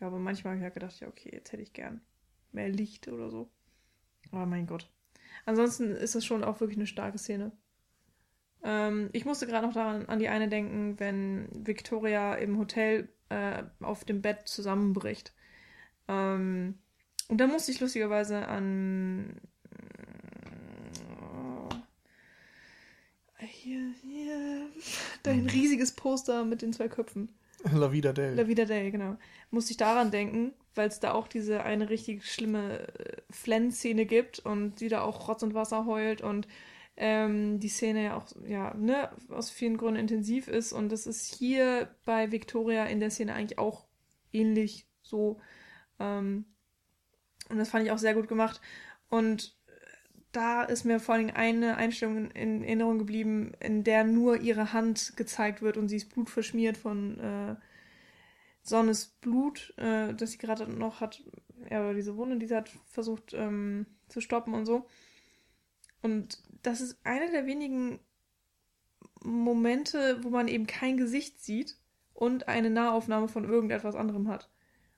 Ja, 0.00 0.08
aber 0.08 0.18
manchmal 0.18 0.52
habe 0.52 0.58
ich 0.58 0.64
halt 0.64 0.74
gedacht, 0.74 1.00
ja, 1.00 1.08
okay, 1.08 1.30
jetzt 1.32 1.52
hätte 1.52 1.62
ich 1.62 1.72
gern 1.72 2.00
mehr 2.52 2.68
Licht 2.68 3.08
oder 3.08 3.30
so. 3.30 3.50
Aber 4.30 4.46
mein 4.46 4.66
Gott. 4.66 4.90
Ansonsten 5.44 5.90
ist 5.90 6.14
es 6.14 6.24
schon 6.24 6.44
auch 6.44 6.60
wirklich 6.60 6.78
eine 6.78 6.86
starke 6.86 7.18
Szene. 7.18 7.52
Ähm, 8.62 9.10
ich 9.12 9.24
musste 9.24 9.46
gerade 9.46 9.66
noch 9.66 9.74
daran 9.74 10.06
an 10.06 10.18
die 10.18 10.28
eine 10.28 10.48
denken, 10.48 10.98
wenn 10.98 11.48
Victoria 11.52 12.34
im 12.34 12.58
Hotel 12.58 13.08
äh, 13.28 13.64
auf 13.80 14.04
dem 14.04 14.22
Bett 14.22 14.48
zusammenbricht. 14.48 15.33
Ähm, 16.08 16.78
und 17.28 17.38
da 17.38 17.46
musste 17.46 17.72
ich 17.72 17.80
lustigerweise 17.80 18.46
an. 18.48 19.40
Äh, 23.38 23.46
hier, 23.46 23.92
hier. 24.02 24.66
Dein 25.22 25.42
Mhm. 25.42 25.48
riesiges 25.48 25.92
Poster 25.92 26.44
mit 26.44 26.62
den 26.62 26.72
zwei 26.72 26.88
Köpfen. 26.88 27.28
La 27.72 27.90
Vida 27.92 28.12
Del. 28.12 28.34
La 28.34 28.46
Vida 28.46 28.66
Day, 28.66 28.90
genau. 28.90 29.16
Musste 29.50 29.70
ich 29.70 29.78
daran 29.78 30.10
denken, 30.10 30.52
weil 30.74 30.88
es 30.88 31.00
da 31.00 31.12
auch 31.12 31.28
diese 31.28 31.62
eine 31.62 31.88
richtig 31.88 32.30
schlimme 32.30 32.80
äh, 32.98 33.22
Flenn-Szene 33.30 34.04
gibt 34.04 34.40
und 34.40 34.78
sie 34.78 34.88
da 34.88 35.00
auch 35.00 35.28
Rotz 35.28 35.42
und 35.42 35.54
Wasser 35.54 35.86
heult 35.86 36.20
und 36.20 36.46
ähm, 36.96 37.58
die 37.60 37.68
Szene 37.70 38.04
ja 38.04 38.16
auch, 38.18 38.26
ja, 38.46 38.74
ne, 38.74 39.10
aus 39.30 39.50
vielen 39.50 39.78
Gründen 39.78 39.98
intensiv 39.98 40.46
ist 40.46 40.72
und 40.72 40.90
das 40.92 41.06
ist 41.06 41.34
hier 41.34 41.88
bei 42.04 42.30
Victoria 42.30 42.84
in 42.84 43.00
der 43.00 43.10
Szene 43.10 43.32
eigentlich 43.34 43.58
auch 43.58 43.86
ähnlich 44.32 44.86
so. 45.02 45.40
Ähm, 45.98 46.44
und 47.48 47.58
das 47.58 47.70
fand 47.70 47.84
ich 47.84 47.92
auch 47.92 47.98
sehr 47.98 48.14
gut 48.14 48.28
gemacht. 48.28 48.60
Und 49.08 49.56
da 50.32 50.64
ist 50.64 50.84
mir 50.84 50.98
vor 50.98 51.14
allem 51.14 51.30
eine 51.32 51.76
Einstellung 51.76 52.30
in 52.32 52.64
Erinnerung 52.64 52.98
geblieben, 52.98 53.52
in 53.60 53.84
der 53.84 54.04
nur 54.04 54.40
ihre 54.40 54.72
Hand 54.72 55.16
gezeigt 55.16 55.62
wird 55.62 55.76
und 55.76 55.88
sie 55.88 55.96
ist 55.96 56.12
blutverschmiert 56.12 56.76
von 56.76 57.20
äh, 57.20 57.56
Sonnes 58.62 59.06
Blut, 59.20 59.74
äh, 59.76 60.12
das 60.14 60.32
sie 60.32 60.38
gerade 60.38 60.66
noch 60.66 61.00
hat, 61.00 61.22
ja, 61.70 61.92
diese 61.92 62.16
Wunde, 62.16 62.38
die 62.38 62.46
sie 62.46 62.56
hat 62.56 62.70
versucht 62.86 63.32
ähm, 63.34 63.86
zu 64.08 64.20
stoppen 64.20 64.54
und 64.54 64.66
so. 64.66 64.86
Und 66.02 66.42
das 66.62 66.80
ist 66.80 66.98
einer 67.04 67.30
der 67.30 67.46
wenigen 67.46 68.00
Momente, 69.22 70.22
wo 70.22 70.30
man 70.30 70.48
eben 70.48 70.66
kein 70.66 70.96
Gesicht 70.96 71.42
sieht 71.42 71.76
und 72.12 72.48
eine 72.48 72.70
Nahaufnahme 72.70 73.28
von 73.28 73.44
irgendetwas 73.44 73.94
anderem 73.94 74.28
hat. 74.28 74.50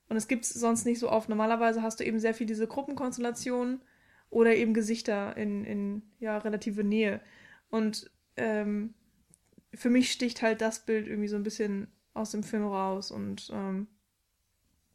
Und 0.09 0.17
es 0.17 0.27
gibt 0.27 0.45
es 0.45 0.51
sonst 0.51 0.85
nicht 0.85 0.99
so 0.99 1.09
oft. 1.09 1.29
Normalerweise 1.29 1.81
hast 1.81 1.99
du 1.99 2.05
eben 2.05 2.19
sehr 2.19 2.33
viel 2.33 2.47
diese 2.47 2.67
Gruppenkonstellationen 2.67 3.81
oder 4.29 4.55
eben 4.55 4.73
Gesichter 4.73 5.35
in, 5.37 5.65
in 5.65 6.01
ja, 6.19 6.37
relative 6.37 6.83
Nähe. 6.83 7.21
Und 7.69 8.09
ähm, 8.37 8.93
für 9.73 9.89
mich 9.89 10.11
sticht 10.11 10.41
halt 10.41 10.61
das 10.61 10.85
Bild 10.85 11.07
irgendwie 11.07 11.27
so 11.27 11.35
ein 11.35 11.43
bisschen 11.43 11.87
aus 12.13 12.31
dem 12.31 12.43
Film 12.43 12.65
raus 12.65 13.11
und 13.11 13.49
ähm, 13.53 13.87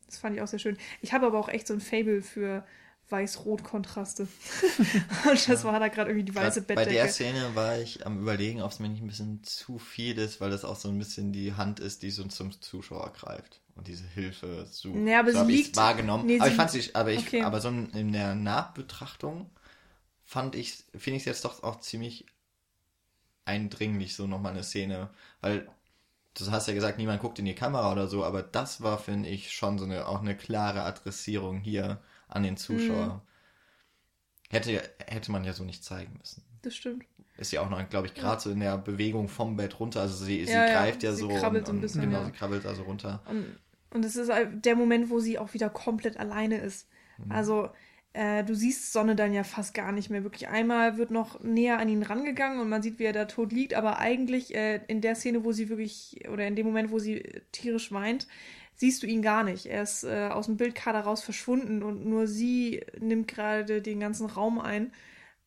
das 0.06 0.18
fand 0.18 0.34
ich 0.34 0.42
auch 0.42 0.48
sehr 0.48 0.58
schön. 0.58 0.76
Ich 1.00 1.12
habe 1.12 1.26
aber 1.26 1.38
auch 1.38 1.48
echt 1.48 1.66
so 1.66 1.74
ein 1.74 1.80
Fable 1.80 2.20
für 2.20 2.66
Weiß-Rot-Kontraste. 3.08 4.22
und 5.30 5.48
das 5.48 5.64
war 5.64 5.78
da 5.78 5.88
gerade 5.88 6.10
irgendwie 6.10 6.24
die 6.24 6.34
weiße 6.34 6.60
Grad 6.60 6.68
Bei 6.68 6.74
Bettdecke. 6.74 6.96
der 6.96 7.08
Szene 7.08 7.50
war 7.54 7.78
ich 7.78 8.04
am 8.06 8.20
überlegen, 8.20 8.62
ob 8.62 8.72
es 8.72 8.78
mir 8.78 8.88
nicht 8.88 9.02
ein 9.02 9.06
bisschen 9.06 9.42
zu 9.44 9.78
viel 9.78 10.18
ist, 10.18 10.40
weil 10.40 10.50
das 10.50 10.64
auch 10.64 10.76
so 10.76 10.88
ein 10.88 10.98
bisschen 10.98 11.32
die 11.32 11.54
Hand 11.54 11.80
ist, 11.80 12.02
die 12.02 12.10
so 12.10 12.24
zum 12.24 12.60
Zuschauer 12.60 13.12
greift 13.12 13.61
und 13.74 13.86
diese 13.88 14.04
Hilfe 14.06 14.66
sucht. 14.66 14.94
Nee, 14.96 15.14
aber 15.14 15.28
so 15.32 15.38
sie 15.38 15.40
hab 15.42 15.48
ich's 15.48 15.66
liegt- 15.66 15.76
wahrgenommen. 15.76 16.26
nee, 16.26 16.36
aber 16.38 16.46
ich 16.46 16.52
sie- 16.52 16.56
fand 16.56 16.70
sie, 16.70 16.94
aber 16.94 17.10
ich, 17.12 17.20
okay. 17.26 17.42
aber 17.42 17.60
so 17.60 17.68
in 17.68 18.12
der 18.12 18.34
Nachbetrachtung 18.34 19.50
fand 20.24 20.54
ich, 20.54 20.84
finde 20.94 21.16
ich 21.16 21.22
es 21.22 21.24
jetzt 21.26 21.44
doch 21.44 21.62
auch 21.62 21.80
ziemlich 21.80 22.26
eindringlich 23.44 24.14
so 24.14 24.26
nochmal 24.26 24.52
eine 24.52 24.62
Szene, 24.62 25.10
weil 25.40 25.68
du 26.34 26.50
hast 26.50 26.68
ja 26.68 26.74
gesagt, 26.74 26.98
niemand 26.98 27.20
guckt 27.20 27.38
in 27.38 27.44
die 27.44 27.54
Kamera 27.54 27.90
oder 27.92 28.06
so, 28.08 28.24
aber 28.24 28.42
das 28.42 28.82
war, 28.82 28.98
finde 28.98 29.28
ich, 29.28 29.52
schon 29.52 29.78
so 29.78 29.84
eine, 29.84 30.06
auch 30.06 30.20
eine 30.20 30.36
klare 30.36 30.82
Adressierung 30.82 31.58
hier 31.60 32.00
an 32.28 32.42
den 32.42 32.56
Zuschauer. 32.56 33.06
Mhm. 33.16 33.20
Hätte, 34.50 34.82
hätte 35.06 35.32
man 35.32 35.44
ja 35.44 35.52
so 35.54 35.64
nicht 35.64 35.82
zeigen 35.84 36.14
müssen. 36.18 36.44
Das 36.62 36.74
stimmt. 36.76 37.04
Ist 37.38 37.50
ja 37.52 37.62
auch 37.62 37.70
noch, 37.70 37.86
glaube 37.88 38.06
ich, 38.06 38.14
gerade 38.14 38.40
so 38.40 38.50
in 38.50 38.60
der 38.60 38.76
Bewegung 38.78 39.26
vom 39.28 39.56
Bett 39.56 39.80
runter. 39.80 40.02
Also 40.02 40.24
sie, 40.24 40.44
sie 40.44 40.52
Ja, 40.52 40.66
ja, 40.66 40.72
greift 40.74 41.02
ja 41.02 41.12
sie 41.12 41.20
so. 41.22 41.28
krabbelt 41.28 41.62
und, 41.62 41.66
so 41.66 41.72
ein 41.72 41.80
bisschen, 41.80 42.02
Genau, 42.02 42.18
ja. 42.20 42.24
sie 42.26 42.32
krabbelt 42.32 42.66
also 42.66 42.82
runter. 42.82 43.22
Und, 43.28 43.58
und 43.92 44.04
es 44.04 44.16
ist 44.16 44.30
der 44.52 44.76
Moment, 44.76 45.10
wo 45.10 45.20
sie 45.20 45.38
auch 45.38 45.54
wieder 45.54 45.68
komplett 45.70 46.16
alleine 46.16 46.58
ist. 46.58 46.88
Mhm. 47.18 47.32
Also, 47.32 47.68
äh, 48.14 48.44
du 48.44 48.54
siehst 48.54 48.92
Sonne 48.92 49.16
dann 49.16 49.32
ja 49.32 49.42
fast 49.44 49.74
gar 49.74 49.92
nicht 49.92 50.10
mehr. 50.10 50.22
Wirklich 50.22 50.48
einmal 50.48 50.98
wird 50.98 51.10
noch 51.10 51.40
näher 51.42 51.78
an 51.78 51.88
ihn 51.88 52.02
rangegangen 52.02 52.60
und 52.60 52.68
man 52.68 52.82
sieht, 52.82 52.98
wie 52.98 53.04
er 53.04 53.12
da 53.12 53.24
tot 53.24 53.52
liegt. 53.52 53.74
Aber 53.74 53.98
eigentlich 53.98 54.54
äh, 54.54 54.80
in 54.86 55.00
der 55.00 55.14
Szene, 55.14 55.44
wo 55.44 55.52
sie 55.52 55.68
wirklich, 55.68 56.20
oder 56.30 56.46
in 56.46 56.56
dem 56.56 56.66
Moment, 56.66 56.90
wo 56.90 56.98
sie 56.98 57.18
äh, 57.18 57.40
tierisch 57.52 57.90
weint, 57.92 58.26
siehst 58.74 59.02
du 59.02 59.06
ihn 59.06 59.22
gar 59.22 59.44
nicht. 59.44 59.66
Er 59.66 59.82
ist 59.82 60.04
äh, 60.04 60.28
aus 60.30 60.46
dem 60.46 60.56
Bildkader 60.56 61.00
raus 61.00 61.22
verschwunden 61.22 61.82
und 61.82 62.04
nur 62.06 62.26
sie 62.26 62.82
nimmt 62.98 63.28
gerade 63.28 63.80
den 63.80 64.00
ganzen 64.00 64.26
Raum 64.26 64.58
ein. 64.58 64.92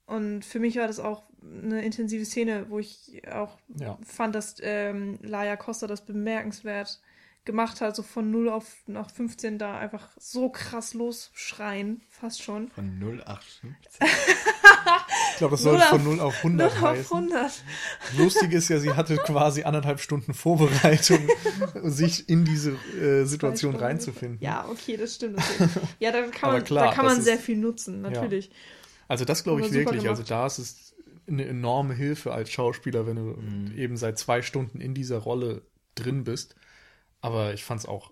Und 0.07 0.45
für 0.45 0.59
mich 0.59 0.77
war 0.77 0.87
das 0.87 0.99
auch 0.99 1.23
eine 1.41 1.83
intensive 1.83 2.25
Szene, 2.25 2.67
wo 2.69 2.79
ich 2.79 3.21
auch 3.31 3.57
Ja. 3.79 3.97
fand, 4.03 4.33
dass 4.35 4.55
ähm, 4.61 5.19
Laia 5.21 5.55
Costa 5.55 5.87
das 5.87 6.05
bemerkenswert 6.05 6.99
gemacht 7.45 7.79
hat, 7.81 7.95
so 7.95 8.03
von 8.03 8.31
0 8.31 8.49
auf 8.49 8.65
nach 8.87 9.09
15 9.09 9.57
da 9.59 9.77
einfach 9.77 10.09
so 10.19 10.49
krass 10.49 10.93
losschreien, 10.93 12.01
fast 12.09 12.41
schon. 12.43 12.69
Von 12.69 12.99
0815. 12.99 13.75
Ich 15.31 15.39
glaube, 15.39 15.55
das 15.55 15.65
Null 15.65 15.73
sollte 15.79 15.87
von 15.87 15.99
auf- 15.99 16.05
0 16.05 16.19
auf 16.21 16.43
0 16.43 16.51
100 16.61 16.71
auf 16.71 16.81
heißen. 16.81 17.17
100. 17.33 17.51
Lustig 18.17 18.53
ist 18.53 18.69
ja, 18.69 18.79
sie 18.79 18.93
hatte 18.93 19.15
quasi 19.25 19.63
anderthalb 19.63 19.99
Stunden 19.99 20.33
Vorbereitung, 20.33 21.27
sich 21.83 22.29
in 22.29 22.45
diese 22.45 22.71
äh, 22.97 23.25
Situation 23.25 23.75
reinzufinden. 23.75 24.37
Ja, 24.39 24.65
okay, 24.69 24.95
das 24.95 25.15
stimmt. 25.15 25.35
natürlich. 25.37 25.71
Ja, 25.99 26.11
da 26.13 26.21
kann 26.27 26.51
man, 26.53 26.63
klar, 26.63 26.85
da 26.87 26.93
kann 26.93 27.03
das 27.05 27.13
man 27.13 27.19
ist- 27.19 27.25
sehr 27.25 27.37
viel 27.37 27.57
nutzen, 27.57 28.01
natürlich. 28.01 28.49
Also 29.09 29.25
das 29.25 29.43
glaube 29.43 29.61
ich 29.61 29.73
wirklich. 29.73 30.07
Also 30.07 30.23
gemacht. 30.23 30.31
da 30.31 30.45
ist 30.47 30.57
es 30.59 30.95
eine 31.27 31.45
enorme 31.45 31.93
Hilfe 31.95 32.31
als 32.33 32.49
Schauspieler, 32.51 33.05
wenn 33.05 33.15
du 33.17 33.21
Mhm. 33.39 33.77
eben 33.77 33.97
seit 33.97 34.17
zwei 34.17 34.41
Stunden 34.41 34.79
in 34.79 34.93
dieser 34.93 35.17
Rolle 35.17 35.63
drin 35.95 36.23
bist. 36.23 36.55
Aber 37.25 37.53
ich 37.53 37.63
fand 37.63 37.79
es 37.81 37.85
auch 37.85 38.11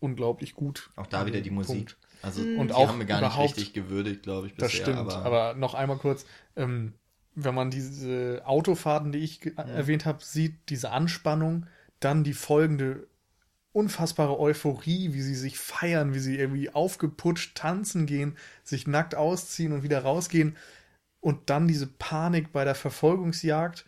unglaublich 0.00 0.54
gut. 0.54 0.90
Auch 0.96 1.06
da 1.06 1.26
wieder 1.26 1.40
die 1.40 1.50
Musik. 1.50 1.74
Punkt. 1.74 1.96
Also 2.22 2.42
Und 2.42 2.68
die 2.68 2.74
auch 2.74 2.88
haben 2.88 2.98
wir 2.98 3.06
gar 3.06 3.20
nicht 3.20 3.38
richtig 3.38 3.72
gewürdigt, 3.72 4.22
glaube 4.22 4.46
ich, 4.46 4.54
Das 4.54 4.72
bisher. 4.72 4.86
stimmt. 4.94 5.12
Aber, 5.12 5.54
noch 5.54 5.74
einmal 5.74 5.98
kurz, 5.98 6.24
ähm, 6.56 6.94
wenn 7.34 7.54
man 7.54 7.70
diese 7.70 8.42
Autofahrten, 8.46 9.12
die 9.12 9.18
ich 9.18 9.40
ge- 9.40 9.54
erwähnt 9.56 10.06
habe, 10.06 10.24
sieht, 10.24 10.54
diese 10.70 10.90
Anspannung, 10.90 11.66
dann 12.00 12.24
die 12.24 12.32
folgende 12.32 13.06
unfassbare 13.72 14.38
Euphorie, 14.40 15.12
wie 15.12 15.20
sie 15.20 15.34
sich 15.34 15.58
feiern, 15.58 16.14
wie 16.14 16.18
sie 16.18 16.38
irgendwie 16.38 16.70
aufgeputscht 16.70 17.54
tanzen 17.56 18.06
gehen, 18.06 18.38
sich 18.64 18.86
nackt 18.86 19.14
ausziehen 19.14 19.72
und 19.72 19.82
wieder 19.82 20.00
rausgehen 20.02 20.56
und 21.20 21.50
dann 21.50 21.68
diese 21.68 21.86
Panik 21.86 22.52
bei 22.52 22.64
der 22.64 22.74
Verfolgungsjagd 22.74 23.84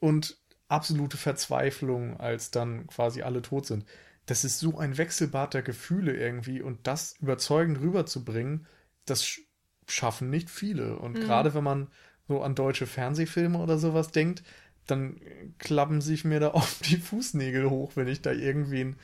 und 0.00 0.36
absolute 0.68 1.16
Verzweiflung, 1.16 2.18
als 2.18 2.50
dann 2.50 2.86
quasi 2.88 3.22
alle 3.22 3.42
tot 3.42 3.66
sind. 3.66 3.84
Das 4.26 4.44
ist 4.44 4.58
so 4.58 4.78
ein 4.78 4.98
Wechselbad 4.98 5.54
der 5.54 5.62
Gefühle 5.62 6.16
irgendwie 6.16 6.60
und 6.62 6.86
das 6.86 7.14
überzeugend 7.20 7.80
rüberzubringen, 7.80 8.66
das 9.04 9.24
sch 9.26 9.40
schaffen 9.88 10.30
nicht 10.30 10.50
viele. 10.50 10.98
Und 10.98 11.20
gerade 11.20 11.54
wenn 11.54 11.62
man 11.62 11.88
so 12.26 12.42
an 12.42 12.56
deutsche 12.56 12.86
Fernsehfilme 12.88 13.58
oder 13.58 13.78
sowas 13.78 14.10
denkt, 14.10 14.42
dann 14.88 15.20
klappen 15.58 16.00
sich 16.00 16.24
mir 16.24 16.40
da 16.40 16.50
oft 16.54 16.88
die 16.90 16.96
Fußnägel 16.96 17.70
hoch, 17.70 17.92
wenn 17.94 18.08
ich 18.08 18.20
da 18.22 18.32
irgendwen 18.32 18.96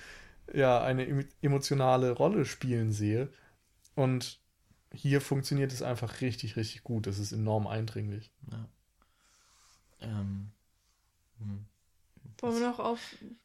ja 0.53 0.83
eine 0.83 1.07
em- 1.07 1.29
emotionale 1.43 2.13
Rolle 2.13 2.45
spielen 2.45 2.93
sehe. 2.93 3.31
Und 3.95 4.41
hier 4.93 5.21
funktioniert 5.21 5.73
es 5.73 5.83
einfach 5.83 6.21
richtig, 6.21 6.57
richtig 6.57 6.85
gut. 6.85 7.07
Das 7.07 7.19
ist 7.19 7.33
enorm 7.33 7.67
eindringlich. 7.67 8.33
Ja. 8.51 8.69
Ähm, 10.01 10.53
hm. 11.43 11.67
Wollen 12.41 12.61
wir 12.61 12.69
noch 12.69 12.81
auf 12.81 13.01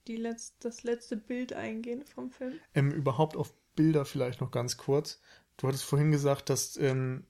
die 0.07 0.15
Letz 0.15 0.56
das 0.60 0.84
letzte 0.84 1.18
Bild 1.18 1.53
eingehen 1.53 2.03
vom 2.03 2.32
Film? 2.32 2.53
Ähm, 2.74 2.91
überhaupt 2.91 3.38
auf 3.38 3.53
Bilder 3.76 4.06
vielleicht 4.06 4.41
noch 4.41 4.49
ganz 4.49 4.78
kurz. 4.78 5.22
Du 5.57 5.68
hattest 5.68 5.84
vorhin 5.84 6.11
gesagt, 6.11 6.49
dass 6.49 6.78
ähm, 6.78 7.24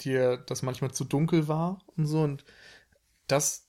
dir 0.00 0.36
das 0.36 0.62
manchmal 0.62 0.92
zu 0.92 1.04
dunkel 1.04 1.46
war 1.46 1.80
und 1.96 2.06
so. 2.06 2.22
Und 2.22 2.44
das, 3.28 3.66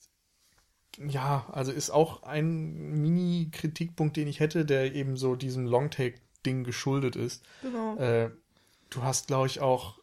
ja, 0.98 1.48
also 1.52 1.70
ist 1.72 1.90
auch 1.90 2.24
ein 2.24 3.00
Mini-Kritikpunkt, 3.00 4.16
den 4.16 4.28
ich 4.28 4.40
hätte, 4.40 4.64
der 4.64 4.94
eben 4.94 5.16
so 5.16 5.36
diesem 5.36 5.66
Longtake-Ding 5.66 6.64
geschuldet 6.64 7.14
ist. 7.16 7.44
Genau. 7.62 7.96
Äh, 7.96 8.30
du 8.90 9.02
hast, 9.02 9.28
glaube 9.28 9.46
ich, 9.46 9.60
auch, 9.60 10.00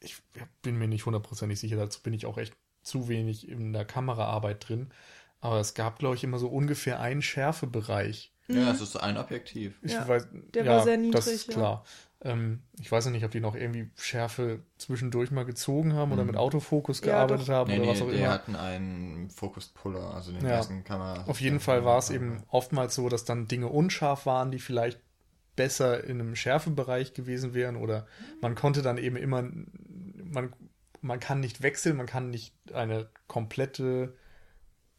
ich 0.00 0.16
bin 0.62 0.76
mir 0.76 0.88
nicht 0.88 1.06
hundertprozentig 1.06 1.60
sicher, 1.60 1.76
dazu 1.76 2.02
bin 2.02 2.14
ich 2.14 2.26
auch 2.26 2.38
echt 2.38 2.54
zu 2.82 3.08
wenig 3.08 3.48
in 3.48 3.72
der 3.72 3.84
Kameraarbeit 3.84 4.68
drin. 4.68 4.90
Aber 5.44 5.60
es 5.60 5.74
gab, 5.74 5.98
glaube 5.98 6.16
ich, 6.16 6.24
immer 6.24 6.38
so 6.38 6.48
ungefähr 6.48 7.00
einen 7.00 7.20
Schärfebereich. 7.20 8.32
Ja, 8.48 8.70
es 8.70 8.80
ist 8.80 8.96
ein 8.96 9.18
Objektiv. 9.18 9.74
Ich 9.82 9.92
Ja, 9.92 10.08
weiß, 10.08 10.28
der 10.54 10.64
ja, 10.64 10.72
war 10.72 10.82
sehr 10.82 10.96
Das 10.96 11.02
niedrig, 11.02 11.26
ist 11.26 11.48
ja. 11.48 11.52
klar. 11.54 11.84
Ähm, 12.22 12.62
ich 12.80 12.90
weiß 12.90 13.04
ja 13.04 13.10
nicht, 13.10 13.24
ob 13.24 13.30
die 13.30 13.40
noch 13.40 13.54
irgendwie 13.54 13.90
Schärfe 13.96 14.60
zwischendurch 14.78 15.30
mal 15.30 15.44
gezogen 15.44 15.92
haben 15.92 16.12
oder 16.12 16.22
Mhm. 16.22 16.28
mit 16.28 16.36
Autofokus 16.38 17.02
Ja, 17.02 17.12
gearbeitet 17.12 17.48
doch. 17.48 17.52
haben 17.52 17.70
Nee, 17.70 17.78
oder 17.78 17.88
nee, 17.88 17.90
was 17.90 18.00
auch 18.02 18.10
die 18.10 18.16
immer. 18.16 18.30
hatten 18.30 18.56
einen 18.56 19.28
Fokus-Puller, 19.28 20.14
also 20.14 20.32
den 20.32 20.44
Ja. 20.46 20.52
ersten 20.56 20.82
Kamera. 20.82 21.24
Auf 21.26 21.40
jeden 21.42 21.60
Fall 21.60 21.84
war 21.84 21.98
es 21.98 22.08
eben 22.08 22.42
oftmals 22.48 22.94
so, 22.94 23.10
dass 23.10 23.26
dann 23.26 23.46
Dinge 23.46 23.68
unscharf 23.68 24.24
waren, 24.24 24.50
die 24.50 24.58
vielleicht 24.60 24.98
besser 25.56 26.04
in 26.04 26.20
einem 26.20 26.36
Schärfebereich 26.36 27.12
gewesen 27.12 27.52
wären 27.52 27.76
oder 27.76 28.06
man 28.40 28.54
konnte 28.54 28.80
dann 28.80 28.96
eben 28.96 29.16
immer, 29.16 29.42
man, 29.42 30.54
man 31.02 31.20
kann 31.20 31.40
nicht 31.40 31.62
wechseln, 31.62 31.96
man 31.98 32.06
kann 32.06 32.30
nicht 32.30 32.54
eine 32.72 33.08
komplette 33.28 34.14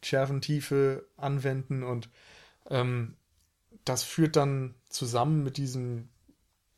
Schärfentiefe 0.06 1.06
anwenden 1.16 1.82
und 1.82 2.10
ähm, 2.70 3.16
das 3.84 4.02
führt 4.02 4.36
dann 4.36 4.74
zusammen 4.88 5.42
mit 5.42 5.56
diesem, 5.56 6.10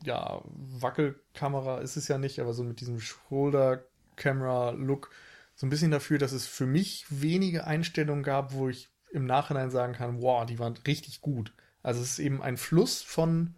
ja, 0.02 0.40
Wackelkamera 0.44 1.78
ist 1.78 1.96
es 1.96 2.06
ja 2.08 2.18
nicht, 2.18 2.40
aber 2.40 2.52
so 2.52 2.64
mit 2.64 2.80
diesem 2.80 3.00
Shoulder-Camera-Look 3.00 5.10
so 5.54 5.66
ein 5.66 5.70
bisschen 5.70 5.90
dafür, 5.90 6.18
dass 6.18 6.32
es 6.32 6.46
für 6.46 6.66
mich 6.66 7.06
wenige 7.08 7.66
Einstellungen 7.66 8.22
gab, 8.22 8.52
wo 8.52 8.68
ich 8.68 8.90
im 9.10 9.26
Nachhinein 9.26 9.70
sagen 9.70 9.94
kann, 9.94 10.22
wow, 10.22 10.46
die 10.46 10.58
waren 10.58 10.76
richtig 10.86 11.20
gut. 11.20 11.52
Also 11.82 12.00
es 12.00 12.12
ist 12.12 12.20
eben 12.20 12.42
ein 12.42 12.56
Fluss 12.56 13.02
von, 13.02 13.54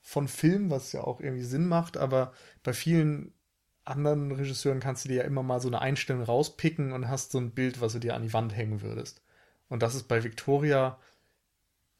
von 0.00 0.26
Film, 0.26 0.70
was 0.70 0.92
ja 0.92 1.02
auch 1.02 1.20
irgendwie 1.20 1.44
Sinn 1.44 1.66
macht, 1.66 1.96
aber 1.96 2.32
bei 2.62 2.72
vielen 2.72 3.32
anderen 3.88 4.32
Regisseuren 4.32 4.80
kannst 4.80 5.04
du 5.04 5.08
dir 5.08 5.16
ja 5.16 5.24
immer 5.24 5.42
mal 5.42 5.60
so 5.60 5.68
eine 5.68 5.80
Einstellung 5.80 6.22
rauspicken 6.22 6.92
und 6.92 7.08
hast 7.08 7.32
so 7.32 7.38
ein 7.38 7.50
Bild, 7.52 7.80
was 7.80 7.94
du 7.94 7.98
dir 7.98 8.14
an 8.14 8.22
die 8.22 8.32
Wand 8.32 8.56
hängen 8.56 8.82
würdest. 8.82 9.22
Und 9.68 9.82
das 9.82 9.94
ist 9.94 10.04
bei 10.04 10.24
Victoria, 10.24 10.98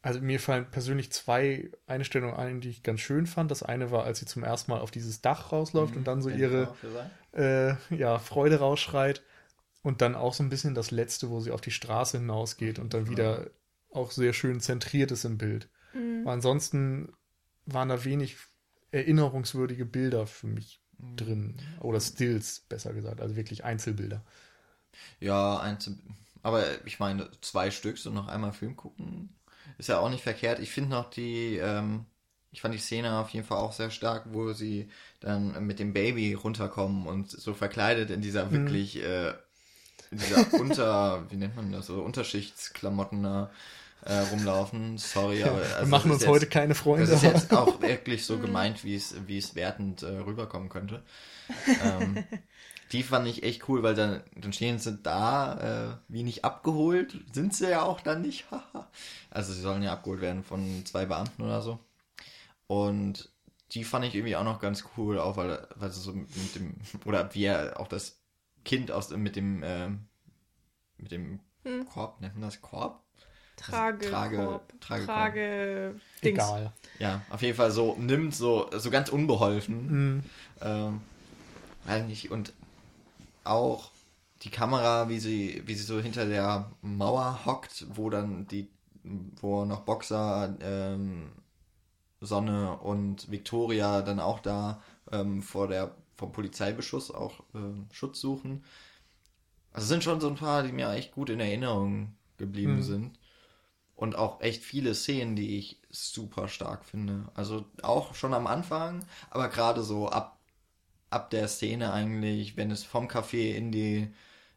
also 0.01 0.21
mir 0.21 0.39
fallen 0.39 0.69
persönlich 0.71 1.11
zwei 1.11 1.71
Einstellungen 1.85 2.35
ein, 2.35 2.61
die 2.61 2.69
ich 2.69 2.83
ganz 2.83 3.01
schön 3.01 3.27
fand. 3.27 3.51
Das 3.51 3.63
eine 3.63 3.91
war, 3.91 4.05
als 4.05 4.19
sie 4.19 4.25
zum 4.25 4.43
ersten 4.43 4.71
Mal 4.71 4.79
auf 4.79 4.91
dieses 4.91 5.21
Dach 5.21 5.51
rausläuft 5.51 5.95
und 5.95 6.07
dann 6.07 6.21
so 6.21 6.29
ihre 6.29 6.73
äh, 7.33 7.75
ja, 7.93 8.17
Freude 8.19 8.59
rausschreit. 8.59 9.21
Und 9.81 10.01
dann 10.01 10.15
auch 10.15 10.33
so 10.33 10.43
ein 10.43 10.49
bisschen 10.49 10.75
das 10.75 10.91
letzte, 10.91 11.29
wo 11.29 11.39
sie 11.39 11.51
auf 11.51 11.61
die 11.61 11.71
Straße 11.71 12.17
hinausgeht 12.17 12.79
und 12.79 12.93
dann 12.93 13.09
wieder 13.09 13.49
auch 13.91 14.11
sehr 14.11 14.33
schön 14.33 14.59
zentriert 14.59 15.11
ist 15.11 15.23
im 15.23 15.37
Bild. 15.37 15.69
Mhm. 15.93 16.21
Aber 16.23 16.33
ansonsten 16.33 17.13
waren 17.65 17.87
da 17.87 18.03
wenig 18.03 18.37
erinnerungswürdige 18.91 19.85
Bilder 19.85 20.27
für 20.27 20.47
mich 20.47 20.78
Mhm. 20.99 21.17
drin. 21.17 21.55
Oder 21.81 21.99
Stills, 21.99 22.61
besser 22.69 22.93
gesagt. 22.93 23.21
Also 23.21 23.35
wirklich 23.35 23.63
Einzelbilder. 23.63 24.21
Ja, 25.19 25.59
eins, 25.59 25.89
aber 26.43 26.85
ich 26.85 26.99
meine, 26.99 27.29
zwei 27.41 27.71
Stück, 27.71 27.97
so 27.97 28.09
noch 28.09 28.27
einmal 28.27 28.53
Film 28.53 28.75
gucken, 28.75 29.29
ist 29.77 29.89
ja 29.89 29.99
auch 29.99 30.09
nicht 30.09 30.23
verkehrt. 30.23 30.59
Ich 30.59 30.71
finde 30.71 30.91
noch 30.91 31.09
die, 31.09 31.57
ähm, 31.57 32.05
ich 32.51 32.61
fand 32.61 32.73
die 32.73 32.79
Szene 32.79 33.17
auf 33.17 33.29
jeden 33.29 33.45
Fall 33.45 33.59
auch 33.59 33.73
sehr 33.73 33.91
stark, 33.91 34.25
wo 34.31 34.53
sie 34.53 34.89
dann 35.19 35.65
mit 35.65 35.79
dem 35.79 35.93
Baby 35.93 36.33
runterkommen 36.33 37.07
und 37.07 37.29
so 37.29 37.53
verkleidet 37.53 38.09
in 38.09 38.21
dieser 38.21 38.51
wirklich, 38.51 39.01
äh, 39.03 39.33
in 40.11 40.17
dieser 40.17 40.53
Unter, 40.59 41.29
wie 41.31 41.37
nennt 41.37 41.55
man 41.55 41.71
das, 41.71 41.87
so 41.87 42.01
Unterschichtsklamotten 42.01 43.23
da 43.23 43.51
äh, 44.09 44.19
rumlaufen. 44.31 44.97
Sorry, 44.97 45.43
aber 45.43 45.61
also 45.77 45.81
Wir 45.81 45.87
machen 45.87 46.09
das 46.09 46.15
uns 46.15 46.23
ist 46.23 46.27
heute 46.27 46.45
jetzt, 46.45 46.53
keine 46.53 46.75
Freunde. 46.75 47.07
Das 47.07 47.15
ist 47.17 47.23
jetzt 47.23 47.53
auch 47.57 47.81
wirklich 47.81 48.25
so 48.25 48.39
gemeint, 48.39 48.83
wie 48.83 48.95
es, 48.95 49.15
wie 49.27 49.37
es 49.37 49.55
wertend 49.55 50.03
äh, 50.03 50.07
rüberkommen 50.07 50.69
könnte. 50.69 51.03
Ähm, 51.83 52.25
die 52.91 53.03
fand 53.03 53.27
ich 53.27 53.43
echt 53.43 53.69
cool, 53.69 53.83
weil 53.83 53.95
dann, 53.95 54.23
dann 54.35 54.53
stehen 54.53 54.79
sie 54.79 54.97
da, 54.97 55.99
äh, 55.99 56.13
wie 56.13 56.23
nicht 56.23 56.43
abgeholt, 56.43 57.19
sind 57.33 57.53
sie 57.55 57.69
ja 57.69 57.83
auch 57.83 58.01
dann 58.01 58.21
nicht. 58.21 58.49
haha. 58.51 58.89
also 59.29 59.53
sie 59.53 59.61
sollen 59.61 59.83
ja 59.83 59.93
abgeholt 59.93 60.21
werden 60.21 60.43
von 60.43 60.85
zwei 60.85 61.05
Beamten 61.05 61.43
oder 61.43 61.61
so. 61.61 61.79
Und 62.67 63.31
die 63.71 63.83
fand 63.83 64.05
ich 64.05 64.15
irgendwie 64.15 64.35
auch 64.35 64.43
noch 64.43 64.59
ganz 64.59 64.85
cool, 64.97 65.19
auch 65.19 65.37
weil, 65.37 65.67
weil 65.75 65.91
sie 65.91 66.01
so 66.01 66.13
mit 66.13 66.55
dem, 66.55 66.75
oder 67.05 67.33
wie 67.35 67.45
er 67.45 67.79
auch 67.79 67.87
das 67.87 68.19
Kind 68.65 68.91
aus 68.91 69.11
mit 69.11 69.35
dem, 69.35 69.61
ähm, 69.63 70.07
mit 70.97 71.11
dem 71.11 71.39
Hm. 71.65 71.85
Korb, 71.85 72.21
nennt 72.21 72.35
man 72.35 72.43
das 72.43 72.61
Korb? 72.61 73.03
Trage, 73.61 74.07
Trage- 74.09 74.59
Trage- 74.79 75.05
Trage, 75.05 75.95
Dings. 76.23 76.39
Egal. 76.39 76.73
Ja, 76.99 77.21
auf 77.29 77.41
jeden 77.41 77.55
Fall 77.55 77.71
so 77.71 77.95
nimmt, 77.97 78.35
so, 78.35 78.69
so 78.77 78.89
ganz 78.89 79.09
unbeholfen. 79.09 80.15
Mhm. 80.15 80.23
Ähm, 80.61 81.01
weiß 81.85 82.05
nicht, 82.05 82.31
und 82.31 82.53
auch 83.43 83.91
die 84.43 84.49
Kamera, 84.49 85.09
wie 85.09 85.19
sie, 85.19 85.61
wie 85.65 85.75
sie 85.75 85.83
so 85.83 85.99
hinter 85.99 86.25
der 86.25 86.71
Mauer 86.81 87.41
hockt, 87.45 87.85
wo 87.95 88.09
dann 88.09 88.47
die, 88.47 88.67
wo 89.41 89.65
noch 89.65 89.81
Boxer, 89.81 90.55
ähm, 90.61 91.29
Sonne 92.21 92.77
und 92.79 93.31
Victoria 93.31 94.01
dann 94.01 94.19
auch 94.19 94.39
da 94.39 94.81
ähm, 95.11 95.41
vor 95.41 95.67
der 95.67 95.91
vom 96.17 96.33
Polizeibeschuss 96.33 97.11
auch 97.11 97.39
ähm, 97.55 97.87
Schutz 97.93 98.19
suchen. 98.19 98.63
Also 99.71 99.83
es 99.85 99.89
sind 99.89 100.03
schon 100.03 100.19
so 100.19 100.27
ein 100.27 100.35
paar, 100.35 100.63
die 100.63 100.73
mir 100.73 100.91
echt 100.91 101.13
gut 101.13 101.29
in 101.29 101.39
Erinnerung 101.39 102.13
geblieben 102.37 102.77
Mhm. 102.77 102.83
sind. 102.83 103.19
Und 103.99 104.15
auch 104.15 104.39
echt 104.41 104.63
viele 104.63 104.95
Szenen, 104.95 105.35
die 105.35 105.57
ich 105.57 105.77
super 105.89 106.47
stark 106.47 106.85
finde. 106.85 107.25
Also 107.35 107.65
auch 107.81 108.15
schon 108.15 108.33
am 108.33 108.47
Anfang, 108.47 109.05
aber 109.29 109.49
gerade 109.49 109.83
so 109.83 110.07
ab, 110.07 110.39
ab 111.09 111.29
der 111.31 111.47
Szene 111.47 111.91
eigentlich, 111.93 112.57
wenn 112.57 112.71
es 112.71 112.83
vom 112.83 113.07
Café 113.07 113.53
in 113.55 113.71
die, 113.71 114.07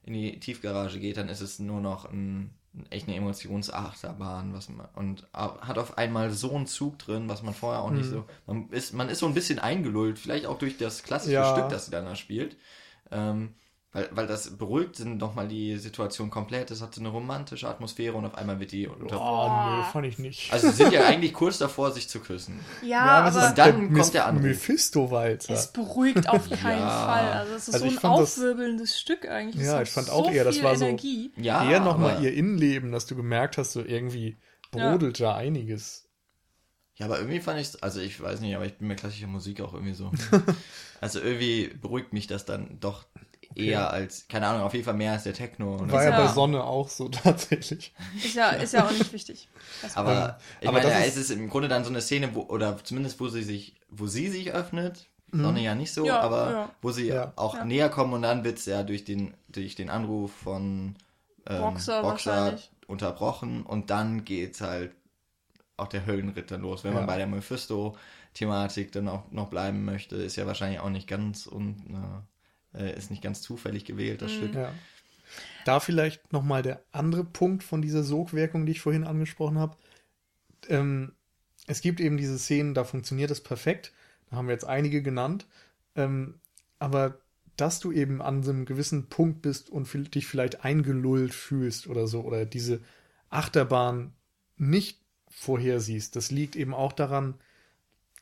in 0.04 0.12
die 0.12 0.38
Tiefgarage 0.40 1.00
geht, 1.00 1.16
dann 1.16 1.28
ist 1.28 1.40
es 1.40 1.58
nur 1.58 1.80
noch 1.80 2.04
ein, 2.06 2.50
echt 2.90 3.08
eine 3.08 3.16
Emotionsachterbahn, 3.16 4.54
was 4.54 4.68
man, 4.68 4.86
und 4.94 5.26
hat 5.32 5.78
auf 5.78 5.98
einmal 5.98 6.30
so 6.30 6.54
einen 6.54 6.66
Zug 6.68 6.98
drin, 7.00 7.28
was 7.28 7.42
man 7.42 7.54
vorher 7.54 7.82
auch 7.82 7.90
nicht 7.90 8.06
Mhm. 8.06 8.10
so, 8.10 8.24
man 8.46 8.68
ist, 8.70 8.92
man 8.94 9.08
ist 9.08 9.18
so 9.20 9.26
ein 9.26 9.34
bisschen 9.34 9.58
eingelullt, 9.58 10.18
vielleicht 10.18 10.46
auch 10.46 10.58
durch 10.58 10.78
das 10.78 11.02
klassische 11.02 11.32
Ja. 11.34 11.44
Stück, 11.44 11.68
das 11.68 11.86
sie 11.86 11.90
dann 11.90 12.04
da 12.04 12.14
spielt. 12.16 12.56
Ähm, 13.10 13.54
weil, 13.94 14.08
weil 14.12 14.26
das 14.26 14.56
beruhigt 14.56 14.98
dann 15.00 15.18
nochmal 15.18 15.48
die 15.48 15.76
Situation 15.76 16.30
komplett. 16.30 16.70
Es 16.70 16.80
hat 16.80 16.94
so 16.94 17.00
eine 17.02 17.10
romantische 17.10 17.68
Atmosphäre 17.68 18.16
und 18.16 18.24
auf 18.24 18.34
einmal 18.36 18.58
wird 18.58 18.72
die 18.72 18.86
unter. 18.88 19.04
Oh, 19.20 19.42
nö, 19.44 19.82
Boah. 19.82 19.88
fand 19.92 20.06
ich 20.06 20.18
nicht. 20.18 20.50
Also 20.52 20.70
sie 20.70 20.76
sind 20.76 20.92
ja 20.94 21.04
eigentlich 21.06 21.34
kurz 21.34 21.58
davor, 21.58 21.90
sich 21.92 22.08
zu 22.08 22.20
küssen. 22.20 22.60
Ja, 22.82 23.22
das 23.24 23.36
aber 23.36 23.48
Und 23.50 23.58
dann 23.58 23.90
der 23.90 23.98
kommt 24.00 24.14
der 24.14 24.26
Anruf. 24.26 24.42
Mephisto-Walzer. 24.44 25.52
es 25.52 25.66
beruhigt 25.72 26.26
auf 26.28 26.48
keinen 26.62 26.80
Ja. 26.80 27.06
Fall. 27.06 27.32
Also 27.32 27.52
es 27.54 27.68
ist 27.68 27.74
Also 27.74 27.86
so 27.86 27.90
ich 27.92 27.98
ein 27.98 28.00
fand 28.00 28.18
das- 28.18 28.38
aufwirbelndes 28.38 28.98
Stück 28.98 29.28
eigentlich. 29.28 29.60
Es 29.62 29.66
Ja, 29.66 29.82
ich 29.82 29.90
fand 29.90 30.06
so 30.06 30.12
auch 30.14 30.30
eher, 30.30 30.44
das 30.44 30.62
war 30.62 30.74
so- 30.76 30.84
Energie. 30.86 31.30
Ja, 31.36 31.68
Eher 31.70 31.80
nochmal 31.80 32.22
ihr 32.24 32.32
Innenleben, 32.32 32.92
dass 32.92 33.04
du 33.06 33.14
gemerkt 33.14 33.58
hast, 33.58 33.72
so 33.72 33.84
irgendwie 33.84 34.38
brodelt 34.70 35.20
da 35.20 35.34
einiges. 35.36 36.08
Ja, 36.96 37.06
aber 37.06 37.18
irgendwie 37.18 37.40
fand 37.40 37.60
ich 37.60 37.82
also 37.82 38.00
ich 38.00 38.20
weiß 38.22 38.40
nicht, 38.40 38.54
aber 38.56 38.64
ich 38.64 38.78
bin 38.78 38.88
mit 38.88 39.00
klassischer 39.00 39.26
Musik 39.26 39.60
auch 39.60 39.74
irgendwie 39.74 39.94
so. 39.94 40.10
also 41.02 41.20
irgendwie 41.20 41.68
beruhigt 41.80 42.12
mich 42.14 42.26
das 42.26 42.44
dann 42.46 42.78
doch 42.80 43.04
eher 43.54 43.90
als, 43.90 44.26
keine 44.28 44.46
Ahnung, 44.46 44.62
auf 44.62 44.72
jeden 44.72 44.84
Fall 44.84 44.94
mehr 44.94 45.12
als 45.12 45.24
der 45.24 45.34
Techno. 45.34 45.74
Und 45.76 45.90
War 45.92 45.98
das- 46.00 46.10
ja 46.12 46.18
ja- 46.18 46.26
bei 46.26 46.32
Sonne 46.32 46.64
auch 46.64 46.88
so 46.88 47.08
tatsächlich. 47.08 47.92
Ist 48.16 48.34
ja, 48.34 48.50
ist 48.50 48.72
ja 48.74 48.86
auch 48.86 48.90
nicht 48.92 49.12
wichtig. 49.12 49.48
Das 49.82 49.96
Aber 49.96 50.38
ich 50.60 50.68
aber 50.68 50.78
meine, 50.78 50.90
das 50.90 51.06
es 51.08 51.16
ist 51.16 51.30
im 51.30 51.48
Grunde 51.50 51.68
dann 51.68 51.84
so 51.84 51.90
eine 51.90 52.00
Szene, 52.00 52.34
wo, 52.34 52.42
oder 52.42 52.82
zumindest 52.84 53.20
wo 53.20 53.28
sie 53.28 53.42
sich, 53.42 53.74
wo 53.88 54.06
sie 54.06 54.28
sich 54.28 54.52
öffnet, 54.52 55.08
Sonne 55.34 55.62
ja 55.62 55.74
nicht 55.74 55.94
so, 55.94 56.04
Ja, 56.04 56.20
aber 56.20 56.50
ja. 56.52 56.70
wo 56.82 56.90
sie 56.90 57.08
Ja. 57.08 57.32
auch 57.36 57.54
Ja. 57.54 57.64
näher 57.64 57.88
kommen 57.88 58.12
und 58.12 58.20
dann 58.22 58.44
wird's 58.44 58.66
ja 58.66 58.82
durch 58.82 59.04
den, 59.04 59.32
durch 59.48 59.74
den 59.74 59.88
Anruf 59.88 60.30
von 60.30 60.94
ähm, 61.46 61.60
Boxer 61.60 62.02
wahrscheinlich. 62.02 62.70
unterbrochen 62.86 63.62
und 63.62 63.88
dann 63.88 64.26
geht's 64.26 64.60
halt 64.60 64.92
auch 65.78 65.88
der 65.88 66.04
Höllenritt 66.04 66.50
dann 66.50 66.60
los. 66.60 66.84
Wenn 66.84 66.92
man 66.92 67.06
bei 67.06 67.16
der 67.16 67.26
Mephisto-Thematik 67.26 68.92
dann 68.92 69.08
auch 69.08 69.22
noch 69.30 69.48
bleiben 69.48 69.84
möchte, 69.86 70.16
ist 70.16 70.36
ja 70.36 70.46
wahrscheinlich 70.46 70.80
auch 70.80 70.90
nicht 70.90 71.08
ganz 71.08 71.46
und 71.46 71.76
äh, 71.90 72.20
ist 72.72 73.10
nicht 73.10 73.22
ganz 73.22 73.42
zufällig 73.42 73.84
gewählt, 73.84 74.22
das 74.22 74.32
Mhm. 74.32 74.36
Stück. 74.36 74.54
Ja. 74.54 74.72
Da 75.64 75.80
vielleicht 75.80 76.32
nochmal 76.32 76.62
der 76.62 76.82
andere 76.92 77.24
Punkt 77.24 77.62
von 77.62 77.82
dieser 77.82 78.02
Sogwirkung, 78.02 78.66
die 78.66 78.72
ich 78.72 78.80
vorhin 78.80 79.04
angesprochen 79.04 79.58
habe. 79.58 79.76
Ähm, 80.68 81.12
es 81.66 81.80
gibt 81.80 82.00
eben 82.00 82.16
diese 82.16 82.38
Szenen, 82.38 82.74
da 82.74 82.84
funktioniert 82.84 83.30
es 83.30 83.40
perfekt. 83.40 83.92
Da 84.30 84.36
haben 84.36 84.46
wir 84.48 84.54
jetzt 84.54 84.66
einige 84.66 85.02
genannt. 85.02 85.46
Ähm, 85.94 86.40
aber 86.78 87.18
dass 87.56 87.80
du 87.80 87.92
eben 87.92 88.20
an 88.22 88.42
so 88.42 88.50
einem 88.50 88.64
gewissen 88.64 89.08
Punkt 89.08 89.42
bist 89.42 89.70
und 89.70 90.14
dich 90.14 90.26
vielleicht 90.26 90.64
eingelullt 90.64 91.34
fühlst 91.34 91.86
oder 91.86 92.06
so, 92.06 92.22
oder 92.22 92.44
diese 92.44 92.80
Achterbahn 93.30 94.12
nicht 94.56 95.00
vorhersiehst, 95.28 96.16
das 96.16 96.30
liegt 96.30 96.56
eben 96.56 96.74
auch 96.74 96.92
daran, 96.92 97.34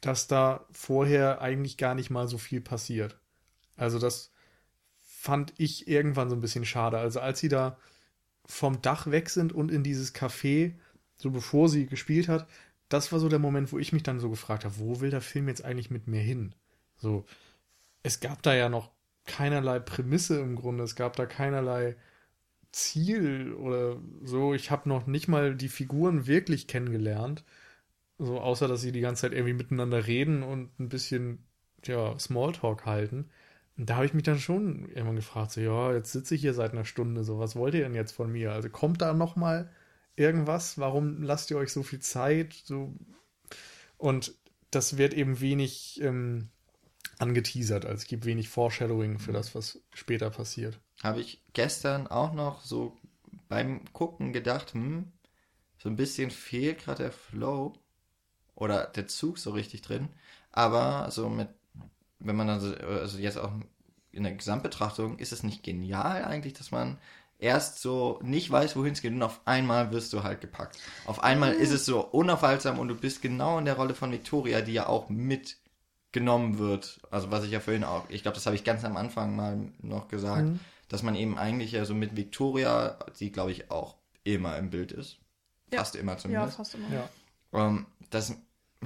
dass 0.01 0.27
da 0.27 0.67
vorher 0.73 1.41
eigentlich 1.41 1.77
gar 1.77 1.95
nicht 1.95 2.11
mal 2.11 2.29
so 2.29 2.39
viel 2.39 2.61
passiert. 2.61 3.19
Also 3.77 3.99
das 3.99 4.31
fand 5.21 5.53
ich 5.59 5.87
irgendwann 5.87 6.31
so 6.31 6.35
ein 6.35 6.41
bisschen 6.41 6.65
schade. 6.65 6.97
Also 6.97 7.21
als 7.21 7.41
sie 7.41 7.51
da 7.51 7.77
vom 8.47 8.81
Dach 8.81 9.11
weg 9.11 9.29
sind 9.29 9.53
und 9.53 9.71
in 9.71 9.85
dieses 9.85 10.15
Café, 10.15 10.73
so 11.19 11.31
bevor 11.31 11.69
sie 11.69 11.85
gespielt 11.85 12.27
hat, 12.27 12.49
das 12.89 13.13
war 13.13 13.21
so 13.21 13.29
der 13.29 13.39
Moment, 13.39 13.71
wo 13.71 13.79
ich 13.79 13.93
mich 13.93 14.03
dann 14.03 14.19
so 14.19 14.31
gefragt 14.31 14.65
habe, 14.65 14.79
wo 14.79 15.03
will 15.03 15.11
der 15.11 15.21
Film 15.21 15.47
jetzt 15.47 15.63
eigentlich 15.63 15.91
mit 15.91 16.07
mir 16.09 16.23
hin? 16.23 16.55
So, 16.97 17.27
es 18.03 18.21
gab 18.21 18.43
da 18.43 18.55
ja 18.55 18.71
noch 18.71 18.93
keinerlei 19.27 19.79
Prämisse 19.79 20.41
im 20.41 20.57
Grunde, 20.57 20.85
es 20.85 20.97
gab 20.97 21.17
da 21.17 21.27
keinerlei 21.27 21.97
Ziel 22.73 23.53
oder 23.53 24.01
so. 24.25 24.55
Ich 24.55 24.71
habe 24.71 24.89
noch 24.89 25.07
nicht 25.07 25.29
mal 25.29 25.55
die 25.55 25.69
Figuren 25.69 26.27
wirklich 26.27 26.67
kennengelernt. 26.67 27.45
So, 28.17 28.41
außer 28.41 28.69
dass 28.69 28.81
sie 28.81 28.93
die 28.93 29.03
ganze 29.03 29.23
Zeit 29.23 29.33
irgendwie 29.33 29.53
miteinander 29.53 30.07
reden 30.07 30.43
und 30.43 30.81
ein 30.81 30.89
bisschen, 30.89 31.45
ja, 31.85 32.19
Smalltalk 32.19 32.87
halten. 32.87 33.29
Da 33.77 33.97
habe 33.97 34.07
ich 34.07 34.15
mich 34.15 34.25
dann 34.25 34.39
schon 34.39 34.89
irgendwann 34.89 35.17
gefragt, 35.17 35.53
so, 35.53 35.61
ja, 35.61 35.93
jetzt 35.95 36.13
sitze 36.13 36.35
ich 36.35 36.43
hier 36.43 36.55
seit 36.55 36.73
einer 36.73 36.85
Stunde, 36.85 37.25
so, 37.25 37.39
was 37.39 37.57
wollt 37.57 37.75
ihr 37.75 37.83
denn 37.83 37.95
jetzt 37.95 38.13
von 38.13 38.31
mir? 38.31 38.53
Also 38.53 38.69
kommt 38.69 39.01
da 39.01 39.15
noch 39.15 39.37
mal 39.37 39.71
irgendwas? 40.17 40.79
Warum 40.79 41.23
lasst 41.23 41.51
ihr 41.51 41.57
euch 41.57 41.73
so 41.73 41.83
viel 41.83 42.01
Zeit? 42.01 42.53
So, 42.65 42.95
und 43.97 44.35
das 44.71 44.99
wird 44.99 45.15
eben 45.15 45.41
wenig 45.41 46.01
ähm, 46.03 46.51
angeteasert, 47.19 47.85
also 47.85 47.97
es 47.97 48.07
gibt 48.07 48.25
wenig 48.25 48.49
Foreshadowing 48.49 49.19
für 49.19 49.33
das, 49.33 49.55
was 49.55 49.81
später 49.95 50.31
passiert. 50.31 50.79
Habe 51.03 51.21
ich 51.21 51.43
gestern 51.53 52.07
auch 52.07 52.33
noch 52.33 52.63
so 52.63 52.97
beim 53.49 53.85
Gucken 53.93 54.33
gedacht, 54.33 54.75
hm, 54.75 55.13
so 55.79 55.89
ein 55.89 55.97
bisschen 55.97 56.31
fehlt 56.31 56.85
gerade 56.85 57.05
der 57.05 57.13
Flow 57.13 57.75
oder 58.55 58.87
der 58.87 59.09
Zug 59.09 59.39
so 59.39 59.51
richtig 59.51 59.83
drin. 59.83 60.09
Aber 60.53 61.11
so 61.11 61.29
mit, 61.29 61.49
wenn 62.21 62.37
man 62.37 62.47
dann 62.47 62.61
so, 62.61 62.75
also 62.75 63.19
jetzt 63.19 63.39
auch 63.39 63.53
in 64.13 64.23
der 64.23 64.35
Gesamtbetrachtung, 64.35 65.19
ist 65.19 65.33
es 65.33 65.43
nicht 65.43 65.63
genial 65.63 66.25
eigentlich, 66.25 66.53
dass 66.55 66.71
man 66.71 66.99
erst 67.39 67.81
so 67.81 68.19
nicht 68.23 68.51
weiß, 68.51 68.77
wohin 68.77 68.93
es 68.93 69.03
geht 69.03 69.13
und 69.13 69.23
auf 69.23 69.41
einmal 69.47 69.93
wirst 69.93 70.13
du 70.13 70.23
halt 70.23 70.41
gepackt. 70.41 70.79
Auf 71.07 71.23
einmal 71.23 71.53
ist 71.53 71.73
es 71.73 71.87
so 71.87 72.05
unaufhaltsam 72.05 72.79
und 72.79 72.89
du 72.89 72.95
bist 72.95 73.23
genau 73.23 73.59
in 73.59 73.65
der 73.65 73.77
Rolle 73.77 73.95
von 73.95 74.13
Victoria, 74.13 74.61
die 74.61 74.75
ja 74.75 74.87
auch 74.87 75.09
mitgenommen 75.09 76.59
wird. 76.59 77.01
Also 77.11 77.31
was 77.31 77.45
ich 77.45 77.51
ja 77.51 77.61
vorhin 77.61 77.85
auch, 77.85 78.05
ich 78.09 78.23
glaube, 78.23 78.35
das 78.35 78.47
habe 78.47 78.57
ich 78.57 78.65
ganz 78.65 78.85
am 78.85 78.97
Anfang 78.97 79.35
mal 79.35 79.59
noch 79.81 80.09
gesagt, 80.09 80.49
mhm. 80.49 80.61
dass 80.89 81.03
man 81.03 81.15
eben 81.15 81.39
eigentlich 81.39 81.73
ja 81.73 81.85
so 81.85 81.95
mit 81.95 82.17
Victoria, 82.17 82.99
die 83.19 83.33
glaube 83.33 83.53
ich 83.53 83.71
auch 83.71 83.97
immer 84.23 84.57
im 84.59 84.71
Bild 84.71 84.93
ist. 84.93 85.19
Ja. 85.73 85.79
Fast 85.79 85.97
immer 85.97 86.19
zumindest. 86.19 86.53
Ja, 86.53 86.57
fast 86.57 86.75
immer. 86.75 86.89
Ja. 86.93 87.09
Ähm, 87.53 87.87
dass 88.11 88.35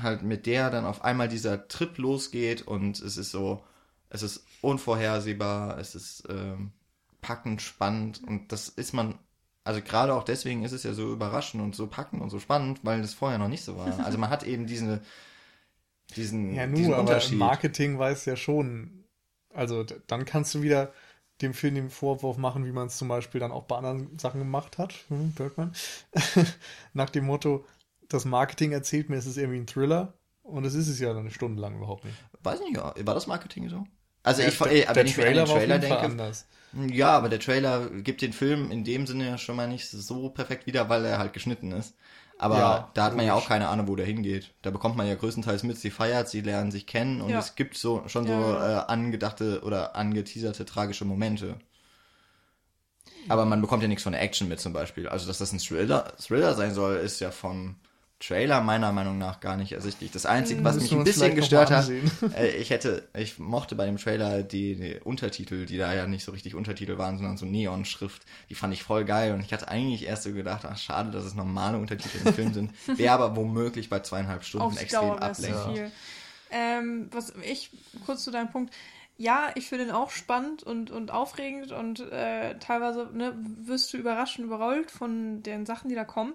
halt 0.01 0.23
mit 0.23 0.47
der 0.47 0.71
dann 0.71 0.85
auf 0.85 1.05
einmal 1.05 1.29
dieser 1.29 1.69
Trip 1.69 1.97
losgeht 1.99 2.63
und 2.63 3.01
es 3.01 3.17
ist 3.17 3.31
so, 3.31 3.63
es 4.11 4.23
ist 4.23 4.45
unvorhersehbar, 4.61 5.79
es 5.79 5.95
ist 5.95 6.25
ähm, 6.29 6.73
packend, 7.21 7.63
spannend 7.63 8.23
und 8.27 8.51
das 8.51 8.69
ist 8.69 8.93
man, 8.93 9.19
also 9.63 9.81
gerade 9.81 10.15
auch 10.15 10.25
deswegen 10.25 10.65
ist 10.65 10.73
es 10.73 10.83
ja 10.83 10.93
so 10.93 11.13
überraschend 11.13 11.63
und 11.63 11.75
so 11.75 11.87
packend 11.87 12.23
und 12.23 12.31
so 12.31 12.41
spannend, 12.41 12.81
weil 12.83 13.03
das 13.03 13.15
vorher 13.15 13.39
noch 13.39 13.49
nicht 13.49 13.65
so 13.65 13.77
war. 13.77 14.05
Also 14.05 14.19
man 14.19 14.31
hat 14.31 14.43
eben 14.43 14.67
diese, 14.67 15.01
diesen, 16.17 16.55
ja, 16.55 16.67
nur, 16.67 16.77
diesen 16.77 16.95
Unterschied. 16.95 17.41
Aber 17.41 17.51
Marketing 17.51 17.99
weiß 17.99 18.25
ja 18.27 18.37
schon, 18.37 19.05
also 19.53 19.85
dann 20.07 20.25
kannst 20.25 20.55
du 20.55 20.63
wieder 20.63 20.93
dem 21.41 21.55
Film 21.55 21.75
den 21.75 21.91
Vorwurf 21.91 22.37
machen, 22.37 22.65
wie 22.67 22.73
man 22.73 22.89
es 22.89 22.97
zum 22.97 23.09
Beispiel 23.09 23.41
dann 23.41 23.53
auch 23.53 23.65
bei 23.65 23.77
anderen 23.77 24.19
Sachen 24.19 24.41
gemacht 24.41 24.79
hat, 24.79 24.95
hm, 25.09 25.33
Bergman, 25.33 25.73
nach 26.93 27.11
dem 27.11 27.25
Motto, 27.25 27.65
das 28.15 28.25
Marketing 28.25 28.73
erzählt 28.73 29.11
mir, 29.11 29.17
es 29.17 29.27
ist 29.27 29.37
irgendwie 29.37 29.59
ein 29.59 29.67
Thriller 29.67 30.15
und 30.43 30.65
es 30.65 30.75
ist 30.75 30.89
es 30.89 31.01
ja 31.01 31.13
dann 31.13 31.31
stundenlang 31.31 31.77
überhaupt 31.77 32.05
nicht. 32.05 32.17
Weiß 32.43 32.61
nicht, 32.61 32.77
war 32.77 33.15
das 33.15 33.27
Marketing 33.27 33.69
so? 33.69 33.85
Also 34.23 34.43
ja, 34.43 34.49
ich, 34.49 34.59
der, 34.59 34.71
wenn 34.71 34.95
der 34.95 35.05
ich 35.05 35.15
Trailer 35.15 35.43
an 35.43 35.49
den 35.49 35.57
Trailer 35.57 35.79
denke, 35.79 35.99
anders. 36.01 36.47
ja, 36.91 37.11
aber 37.11 37.29
der 37.29 37.41
Trailer 37.41 37.91
gibt 37.91 38.23
den 38.23 38.33
Film 38.33 38.71
in 38.71 38.83
dem 38.83 39.07
Sinne 39.07 39.37
schon 39.39 39.57
mal 39.57 39.69
nicht 39.69 39.89
so 39.89 40.31
perfekt 40.31 40.67
wieder, 40.67 40.89
weil 40.89 41.05
er 41.05 41.19
halt 41.19 41.35
geschnitten 41.35 41.73
ist. 41.73 41.95
Aber 42.39 42.59
ja, 42.59 42.91
da 42.95 43.05
hat 43.05 43.17
man 43.17 43.27
ja 43.27 43.35
auch 43.35 43.47
keine 43.47 43.69
Ahnung, 43.69 43.87
wo 43.87 43.97
der 43.97 44.07
hingeht. 44.07 44.55
Da 44.63 44.71
bekommt 44.71 44.97
man 44.97 45.07
ja 45.07 45.15
größtenteils 45.15 45.63
mit, 45.63 45.79
sie 45.79 45.91
feiert, 45.91 46.29
sie 46.29 46.41
lernen 46.41 46.71
sich 46.71 46.87
kennen 46.87 47.21
und 47.21 47.31
ja. 47.31 47.39
es 47.39 47.55
gibt 47.55 47.77
so 47.77 48.03
schon 48.09 48.27
so 48.27 48.33
äh, 48.33 48.83
angedachte 48.87 49.63
oder 49.63 49.95
angeteaserte 49.95 50.65
tragische 50.65 51.05
Momente. 51.05 51.57
Aber 53.29 53.45
man 53.45 53.61
bekommt 53.61 53.83
ja 53.83 53.89
nichts 53.89 54.03
von 54.03 54.13
der 54.13 54.23
Action 54.23 54.49
mit 54.49 54.61
zum 54.61 54.73
Beispiel. 54.73 55.09
Also, 55.09 55.27
dass 55.27 55.39
das 55.39 55.53
ein 55.53 55.59
Thriller, 55.59 56.13
Thriller 56.19 56.55
sein 56.55 56.75
soll, 56.75 56.97
ist 56.97 57.21
ja 57.21 57.31
vom 57.31 57.77
Trailer 58.27 58.61
meiner 58.63 58.93
Meinung 58.93 59.19
nach 59.19 59.41
gar 59.41 59.57
nicht 59.57 59.73
ersichtlich. 59.73 60.11
Das 60.11 60.25
Einzige, 60.25 60.65
was 60.65 60.81
mich 60.81 60.93
ein 60.93 61.05
bisschen 61.05 61.35
gestört 61.35 61.71
hat, 61.71 61.89
äh, 62.37 62.57
ich 62.57 62.71
hätte, 62.71 63.07
ich 63.15 63.39
mochte 63.39 63.75
bei 63.75 63.87
dem 63.87 63.99
Trailer 63.99 64.43
die, 64.43 64.77
die, 64.77 65.01
Untertitel, 65.03 65.67
die 65.67 65.77
da 65.77 65.93
ja 65.93 66.07
nicht 66.07 66.25
so 66.25 66.33
richtig 66.33 66.55
Untertitel 66.55 66.97
waren, 66.97 67.19
sondern 67.19 67.37
so 67.37 67.47
Neon-Schrift, 67.47 68.23
die 68.49 68.55
fand 68.55 68.73
ich 68.73 68.83
voll 68.83 69.05
geil 69.05 69.35
und 69.35 69.41
ich 69.41 69.53
hatte 69.53 69.69
eigentlich 69.69 70.07
erst 70.07 70.23
so 70.23 70.33
gedacht, 70.33 70.65
ach 70.65 70.79
schade, 70.79 71.11
dass 71.11 71.25
es 71.25 71.35
normale 71.35 71.79
Untertitel 71.79 72.27
im 72.27 72.35
Film 72.35 72.55
sind, 72.55 72.71
wäre 72.99 73.15
aber 73.15 73.37
womöglich 73.37 73.91
bei 73.91 74.01
zweieinhalb 74.01 74.45
Stunden 74.45 74.67
Auf 74.67 74.81
extrem 74.81 75.13
ablenkend. 75.13 75.93
Ähm, 76.51 77.09
was 77.11 77.33
ich, 77.43 77.71
kurz 78.07 78.25
zu 78.25 78.31
deinem 78.31 78.51
Punkt, 78.51 78.73
ja, 79.17 79.51
ich 79.55 79.69
finde 79.69 79.85
ihn 79.85 79.91
auch 79.91 80.11
spannend 80.11 80.63
und, 80.63 80.91
und 80.91 81.11
aufregend 81.11 81.73
und 81.73 82.01
äh, 82.01 82.59
teilweise 82.59 83.11
ne, 83.13 83.35
wirst 83.65 83.93
du 83.93 83.97
überraschend 83.97 84.47
überrollt 84.47 84.91
von 84.91 85.43
den 85.43 85.67
Sachen, 85.67 85.89
die 85.89 85.95
da 85.95 86.05
kommen. 86.05 86.35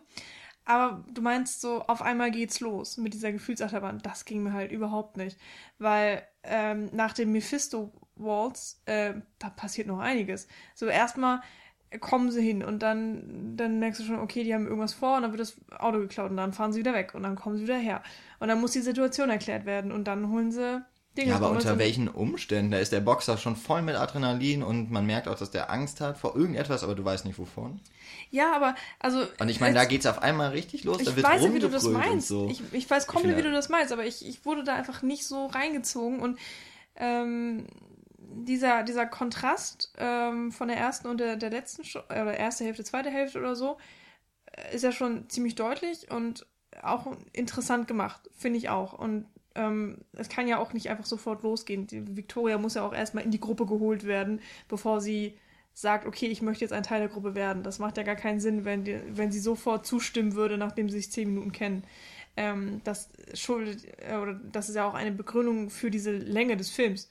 Aber 0.70 1.04
du 1.12 1.24
meinst 1.24 1.62
so, 1.62 1.82
auf 1.88 2.04
einmal 2.04 2.30
geht's 2.30 2.60
los 2.60 2.98
mit 2.98 3.16
dieser 3.16 3.32
Gefühlsachterbahn. 3.32 3.98
Das 4.04 4.24
ging 4.24 4.44
mir 4.44 4.54
halt 4.54 4.72
überhaupt 4.72 5.18
nicht. 5.18 5.36
Weil 5.80 6.22
ähm, 6.44 6.92
nach 6.94 7.14
dem 7.14 7.32
Mephisto-Waltz, 7.32 8.80
äh, 8.86 9.16
da 9.40 9.50
passiert 9.50 9.88
noch 9.88 9.98
einiges. 9.98 10.48
So 10.76 10.86
erstmal 10.86 11.42
kommen 12.00 12.30
sie 12.30 12.44
hin 12.44 12.64
und 12.64 12.84
dann, 12.84 13.58
dann 13.58 13.80
merkst 13.80 14.00
du 14.00 14.04
schon, 14.06 14.20
okay, 14.20 14.44
die 14.44 14.54
haben 14.54 14.68
irgendwas 14.68 14.94
vor 14.94 15.18
und 15.18 15.24
dann 15.24 15.32
wird 15.32 15.42
das 15.42 15.58
Auto 15.80 15.98
geklaut 15.98 16.30
und 16.30 16.38
dann 16.38 16.54
fahren 16.54 16.72
sie 16.72 16.82
wieder 16.82 16.94
weg 16.94 17.16
und 17.16 17.24
dann 17.24 17.36
kommen 17.36 17.58
sie 17.58 17.64
wieder 17.64 17.78
her. 17.78 18.04
Und 18.40 18.48
dann 18.48 18.62
muss 18.62 18.74
die 18.74 18.82
Situation 18.82 19.32
erklärt 19.32 19.66
werden 19.66 19.92
und 19.92 20.04
dann 20.04 20.30
holen 20.30 20.52
sie 20.52 20.86
Dinge. 21.18 21.30
Ja, 21.30 21.36
aber 21.36 21.50
unter 21.50 21.78
welchen 21.78 22.08
Umständen? 22.08 22.72
Da 22.72 22.80
ist 22.80 22.92
der 22.92 23.00
Boxer 23.00 23.38
schon 23.38 23.56
voll 23.56 23.82
mit 23.82 23.96
Adrenalin 23.96 24.64
und 24.64 24.92
man 24.92 25.06
merkt 25.06 25.28
auch, 25.28 25.38
dass 25.38 25.52
der 25.52 25.70
Angst 25.70 26.02
hat 26.02 26.18
vor 26.18 26.36
irgendetwas, 26.36 26.84
aber 26.84 26.96
du 26.96 27.04
weißt 27.04 27.26
nicht 27.26 27.40
wovon. 27.40 27.80
Ja, 28.30 28.56
aber 28.56 28.76
also. 29.00 29.26
Und 29.40 29.50
ich 29.50 29.60
meine, 29.60 29.76
da 29.76 29.86
geht's 29.86 30.06
auf 30.06 30.22
einmal 30.22 30.52
richtig 30.52 30.84
los. 30.84 31.04
Da 31.04 31.16
wird 31.16 31.26
weiß, 31.26 31.54
wie 31.54 31.60
du 31.60 31.70
das 31.70 31.84
meinst. 31.84 32.28
So. 32.28 32.48
Ich, 32.50 32.62
ich 32.72 32.90
weiß 32.90 33.08
komplett, 33.08 33.38
wie 33.38 33.42
du 33.42 33.52
das 33.52 33.70
meinst, 33.70 33.92
aber 33.92 34.06
ich, 34.06 34.26
ich 34.26 34.46
wurde 34.46 34.64
da 34.64 34.76
einfach 34.76 35.02
nicht 35.02 35.26
so 35.26 35.48
reingezogen 35.48 36.20
und 36.20 36.38
ähm, 36.96 37.68
dieser, 38.18 38.84
dieser 38.84 39.06
Kontrast 39.06 39.94
ähm, 39.98 40.52
von 40.52 40.68
der 40.68 40.78
ersten 40.78 41.08
und 41.08 41.20
der, 41.20 41.36
der 41.36 41.50
letzten, 41.50 41.84
äh, 42.10 42.22
oder 42.22 42.38
erste 42.38 42.64
Hälfte, 42.66 42.84
zweite 42.84 43.10
Hälfte 43.10 43.40
oder 43.40 43.56
so, 43.56 43.78
äh, 44.52 44.76
ist 44.76 44.84
ja 44.84 44.92
schon 44.92 45.30
ziemlich 45.30 45.56
deutlich 45.56 46.12
und 46.12 46.46
auch 46.84 47.08
interessant 47.34 47.88
gemacht, 47.88 48.30
finde 48.36 48.60
ich 48.60 48.70
auch. 48.70 48.94
Und 48.94 49.26
ähm, 49.60 49.98
es 50.14 50.30
kann 50.30 50.48
ja 50.48 50.58
auch 50.58 50.74
nicht 50.74 50.90
einfach 50.90 51.06
sofort 51.06 51.44
losgehen. 51.44 51.86
Die 51.86 52.16
Victoria 52.16 52.58
muss 52.58 52.76
ja 52.76 52.84
auch 52.84 52.94
erstmal 52.94 53.26
in 53.26 53.32
die 53.32 53.40
Gruppe 53.40 53.66
geholt 53.66 54.06
werden, 54.06 54.42
bevor 54.68 55.02
sie 55.02 55.38
sagt, 55.74 56.06
okay, 56.06 56.28
ich 56.28 56.42
möchte 56.42 56.64
jetzt 56.64 56.72
ein 56.72 56.84
Teil 56.84 57.00
der 57.00 57.10
Gruppe 57.10 57.36
werden. 57.36 57.64
Das 57.64 57.80
macht 57.80 57.98
ja 57.98 58.04
gar 58.04 58.16
keinen 58.16 58.40
Sinn, 58.40 58.66
wenn, 58.66 58.84
die, 58.86 59.00
wenn 59.10 59.32
sie 59.32 59.40
sofort 59.40 59.86
zustimmen 59.86 60.34
würde, 60.36 60.58
nachdem 60.58 60.90
sie 60.90 60.98
sich 60.98 61.12
zehn 61.12 61.28
Minuten 61.30 61.52
kennen. 61.52 61.84
Ähm, 62.38 62.82
das 62.86 63.10
schuldet, 63.34 63.86
äh, 64.02 64.16
oder 64.16 64.34
das 64.34 64.70
ist 64.70 64.76
ja 64.76 64.88
auch 64.88 64.94
eine 64.94 65.12
Begründung 65.12 65.70
für 65.70 65.92
diese 65.92 66.12
Länge 66.12 66.58
des 66.58 66.70
Films. 66.70 67.10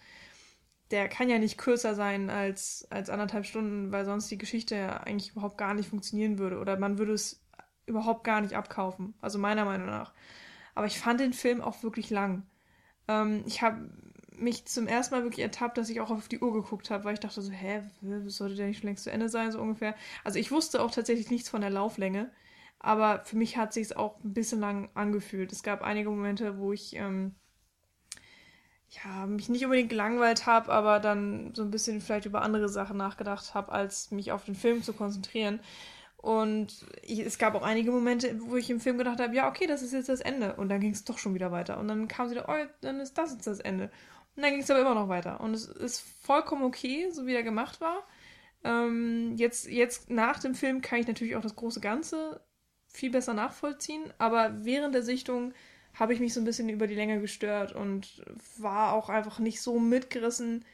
Der 0.91 1.09
kann 1.09 1.29
ja 1.29 1.39
nicht 1.39 1.59
kürzer 1.59 1.95
sein 1.95 2.31
als, 2.31 2.87
als 2.91 3.11
anderthalb 3.11 3.45
Stunden, 3.45 3.93
weil 3.93 4.07
sonst 4.07 4.31
die 4.31 4.39
Geschichte 4.39 4.75
ja 4.75 4.97
eigentlich 4.99 5.33
überhaupt 5.33 5.59
gar 5.59 5.75
nicht 5.75 5.91
funktionieren 5.91 6.39
würde. 6.39 6.59
Oder 6.59 6.79
man 6.79 6.99
würde 6.99 7.13
es 7.13 7.43
überhaupt 7.85 8.25
gar 8.25 8.41
nicht 8.41 8.55
abkaufen. 8.55 9.15
Also 9.21 9.39
meiner 9.39 9.67
Meinung 9.67 9.87
nach. 9.87 10.13
Aber 10.79 10.87
ich 10.87 11.01
fand 11.01 11.19
den 11.19 11.33
Film 11.33 11.61
auch 11.61 11.83
wirklich 11.83 12.09
lang. 12.09 12.47
Ähm, 13.09 13.43
ich 13.49 13.63
habe 13.63 13.91
mich 14.37 14.65
zum 14.67 14.87
ersten 14.87 15.13
Mal 15.13 15.25
wirklich 15.25 15.43
ertappt, 15.43 15.77
dass 15.77 15.89
ich 15.89 16.01
auch 16.01 16.13
auf 16.13 16.29
die 16.29 16.39
Uhr 16.39 16.53
geguckt 16.53 16.89
habe, 16.91 17.03
weil 17.03 17.15
ich 17.15 17.19
dachte 17.19 17.43
so, 17.43 17.51
hä, 17.51 17.83
sollte 18.27 18.55
der 18.55 18.69
nicht 18.69 18.79
schon 18.79 18.87
längst 18.87 19.03
zu 19.03 19.11
Ende 19.11 19.29
sein, 19.29 19.51
so 19.51 19.61
ungefähr. 19.61 19.97
Also 20.23 20.39
ich 20.39 20.53
wusste 20.53 20.81
auch 20.81 20.93
tatsächlich 20.93 21.33
nichts 21.33 21.49
von 21.49 21.63
der 21.63 21.71
Lauflänge, 21.71 22.31
aber 22.79 23.25
für 23.25 23.35
mich 23.35 23.57
hat 23.57 23.73
sich 23.73 23.97
auch 23.97 24.23
ein 24.23 24.35
bisschen 24.35 24.61
lang 24.61 24.89
angefühlt. 24.95 25.51
Es 25.51 25.65
gab 25.65 25.83
einige 25.83 26.11
Momente, 26.11 26.59
wo 26.59 26.73
ich 26.73 26.95
ähm, 26.95 27.35
ja, 28.91 29.27
mich 29.27 29.49
nicht 29.49 29.65
unbedingt 29.65 29.91
gelangweilt 29.91 30.47
habe, 30.47 30.71
aber 30.71 31.01
dann 31.01 31.57
so 31.57 31.63
ein 31.63 31.73
bisschen 31.73 32.01
vielleicht 32.01 32.27
über 32.27 32.43
andere 32.43 32.69
Sachen 32.69 32.97
nachgedacht 32.97 33.53
habe, 33.53 33.73
als 33.73 34.13
mich 34.13 34.31
auf 34.31 34.45
den 34.45 34.55
Film 34.55 34.85
zu 34.85 34.93
konzentrieren. 34.93 35.59
Und 36.19 36.85
ich, 37.03 37.21
es 37.21 37.39
gab 37.39 37.55
auch 37.55 37.63
einige 37.63 37.91
Momente, 37.91 38.41
wo 38.43 38.57
ich 38.57 38.69
im 38.71 38.81
Film 38.81 38.99
gedacht 38.99 39.21
habe, 39.21 39.35
ja, 39.35 39.49
okay, 39.49 39.67
das 39.67 39.83
ist 39.83 39.93
jetzt 39.93 40.09
das 40.09 40.21
Ende. 40.21 40.57
Und 40.57 40.69
dann 40.69 40.81
ging 40.81 40.93
es 40.93 41.05
doch 41.05 41.17
schon 41.17 41.35
wieder 41.35 41.53
weiter. 41.53 41.79
Und 41.79 41.89
dann 41.89 42.09
kam 42.09 42.29
sie 42.29 42.35
da, 42.35 42.45
oh, 42.49 42.67
dann 42.81 43.01
ist 43.01 43.17
das 43.17 43.33
jetzt 43.33 43.47
das 43.47 43.61
Ende. 43.61 43.91
Und 44.37 44.43
dann 44.43 44.51
ging 44.51 44.61
es 44.61 44.71
aber 44.71 44.81
immer 44.81 44.95
noch 44.95 45.09
weiter. 45.09 45.41
Und 45.41 45.55
es 45.55 45.67
ist 45.67 46.01
vollkommen 46.23 46.65
okay, 46.65 47.09
so 47.11 47.27
wie 47.27 47.35
er 47.35 47.45
gemacht 47.45 47.81
war. 47.81 48.05
Ähm, 48.65 49.35
jetzt, 49.37 49.69
jetzt 49.69 50.11
nach 50.11 50.41
dem 50.41 50.55
Film 50.55 50.81
kann 50.81 50.99
ich 50.99 51.07
natürlich 51.07 51.37
auch 51.37 51.43
das 51.43 51.57
große 51.57 51.81
Ganze 51.81 52.41
viel 52.89 53.11
besser 53.11 53.35
nachvollziehen, 53.35 54.03
aber 54.19 54.65
während 54.65 54.95
der 54.95 55.03
Sichtung 55.03 55.53
habe 55.95 56.15
ich 56.15 56.21
mich 56.21 56.35
so 56.35 56.41
ein 56.41 56.45
bisschen 56.45 56.69
über 56.69 56.87
die 56.87 56.95
Länge 56.95 57.21
gestört 57.21 57.73
und 57.73 58.25
war 58.57 58.93
auch 58.93 59.09
einfach 59.09 59.39
nicht 59.39 59.61
so 59.61 59.79
mitgerissen 59.79 60.65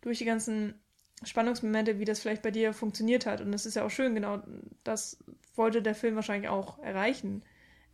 durch 0.00 0.18
die 0.18 0.24
ganzen 0.24 0.80
Spannungsmomente, 1.24 1.98
wie 1.98 2.04
das 2.04 2.20
vielleicht 2.20 2.42
bei 2.42 2.50
dir 2.50 2.72
funktioniert 2.72 3.26
hat. 3.26 3.40
Und 3.40 3.52
das 3.52 3.66
ist 3.66 3.74
ja 3.74 3.84
auch 3.84 3.90
schön, 3.90 4.14
genau 4.14 4.42
das 4.84 5.18
wollte 5.54 5.82
der 5.82 5.94
Film 5.94 6.14
wahrscheinlich 6.16 6.48
auch 6.50 6.78
erreichen. 6.80 7.42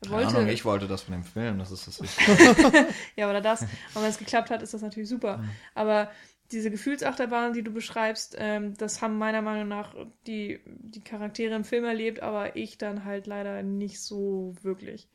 Er 0.00 0.08
Keine 0.08 0.22
wollte, 0.24 0.36
Ahnung, 0.38 0.48
ich 0.50 0.64
wollte 0.64 0.88
das 0.88 1.02
von 1.02 1.12
dem 1.12 1.22
Film, 1.24 1.58
das 1.58 1.70
ist 1.70 1.86
das 1.86 2.02
Wichtige. 2.02 2.88
ja, 3.16 3.30
oder 3.30 3.40
das. 3.40 3.62
Und 3.62 4.02
wenn 4.02 4.04
es 4.10 4.18
geklappt 4.18 4.50
hat, 4.50 4.62
ist 4.62 4.74
das 4.74 4.82
natürlich 4.82 5.08
super. 5.08 5.42
Aber 5.74 6.10
diese 6.50 6.70
Gefühlsachterbahn, 6.70 7.52
die 7.52 7.62
du 7.62 7.70
beschreibst, 7.72 8.34
ähm, 8.38 8.76
das 8.76 9.00
haben 9.00 9.16
meiner 9.16 9.40
Meinung 9.42 9.68
nach 9.68 9.94
die, 10.26 10.60
die 10.66 11.00
Charaktere 11.02 11.54
im 11.54 11.64
Film 11.64 11.84
erlebt, 11.84 12.20
aber 12.20 12.56
ich 12.56 12.78
dann 12.78 13.04
halt 13.04 13.26
leider 13.28 13.62
nicht 13.62 14.00
so 14.02 14.54
wirklich. 14.62 15.08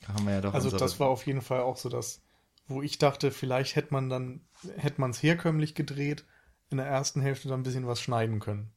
Da 0.00 0.08
haben 0.14 0.26
wir 0.26 0.34
ja 0.34 0.40
doch 0.40 0.52
Also 0.54 0.66
unsere- 0.66 0.80
das 0.80 1.00
war 1.00 1.08
auf 1.08 1.26
jeden 1.26 1.42
Fall 1.42 1.60
auch 1.60 1.76
so 1.76 1.88
das, 1.88 2.20
wo 2.66 2.82
ich 2.82 2.98
dachte, 2.98 3.30
vielleicht 3.30 3.76
hätte 3.76 3.92
man 3.92 4.08
dann, 4.08 4.40
hätte 4.76 5.00
man 5.00 5.10
es 5.10 5.22
herkömmlich 5.22 5.74
gedreht, 5.74 6.24
in 6.70 6.78
der 6.78 6.86
ersten 6.86 7.20
Hälfte 7.20 7.48
dann 7.48 7.60
ein 7.60 7.64
bisschen 7.64 7.86
was 7.86 8.00
schneiden 8.00 8.40
können. 8.40 8.70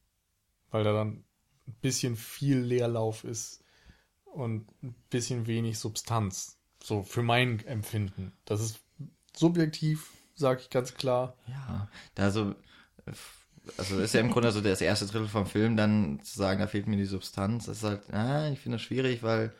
Weil 0.70 0.84
da 0.84 0.92
dann 0.92 1.24
ein 1.66 1.76
bisschen 1.80 2.16
viel 2.16 2.58
Leerlauf 2.58 3.24
ist 3.24 3.62
und 4.24 4.66
ein 4.82 4.94
bisschen 5.10 5.46
wenig 5.46 5.78
Substanz. 5.78 6.58
So 6.82 7.02
für 7.02 7.22
mein 7.22 7.64
Empfinden. 7.66 8.32
Das 8.44 8.60
ist 8.60 8.80
subjektiv, 9.34 10.10
sage 10.34 10.60
ich 10.60 10.70
ganz 10.70 10.94
klar. 10.94 11.36
Ja, 11.46 11.88
da 12.14 12.30
so, 12.30 12.54
also 13.78 13.98
ist 13.98 14.14
ja 14.14 14.20
im 14.20 14.30
Grunde 14.30 14.52
so 14.52 14.60
das 14.60 14.80
erste 14.80 15.06
Drittel 15.06 15.28
vom 15.28 15.46
Film, 15.46 15.76
dann 15.76 16.20
zu 16.22 16.36
sagen, 16.36 16.60
da 16.60 16.66
fehlt 16.66 16.86
mir 16.86 16.96
die 16.96 17.06
Substanz, 17.06 17.66
das 17.66 17.78
ist 17.78 17.84
halt, 17.84 18.12
ah, 18.12 18.48
ich 18.50 18.60
finde 18.60 18.76
das 18.76 18.82
schwierig, 18.82 19.22
weil 19.22 19.52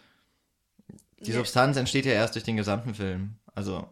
die 1.21 1.31
Ja. 1.31 1.39
Substanz 1.39 1.77
entsteht 1.77 2.05
ja 2.05 2.13
erst 2.13 2.35
durch 2.35 2.45
den 2.45 2.57
gesamten 2.57 2.95
Film. 2.95 3.39
Also, 3.57 3.89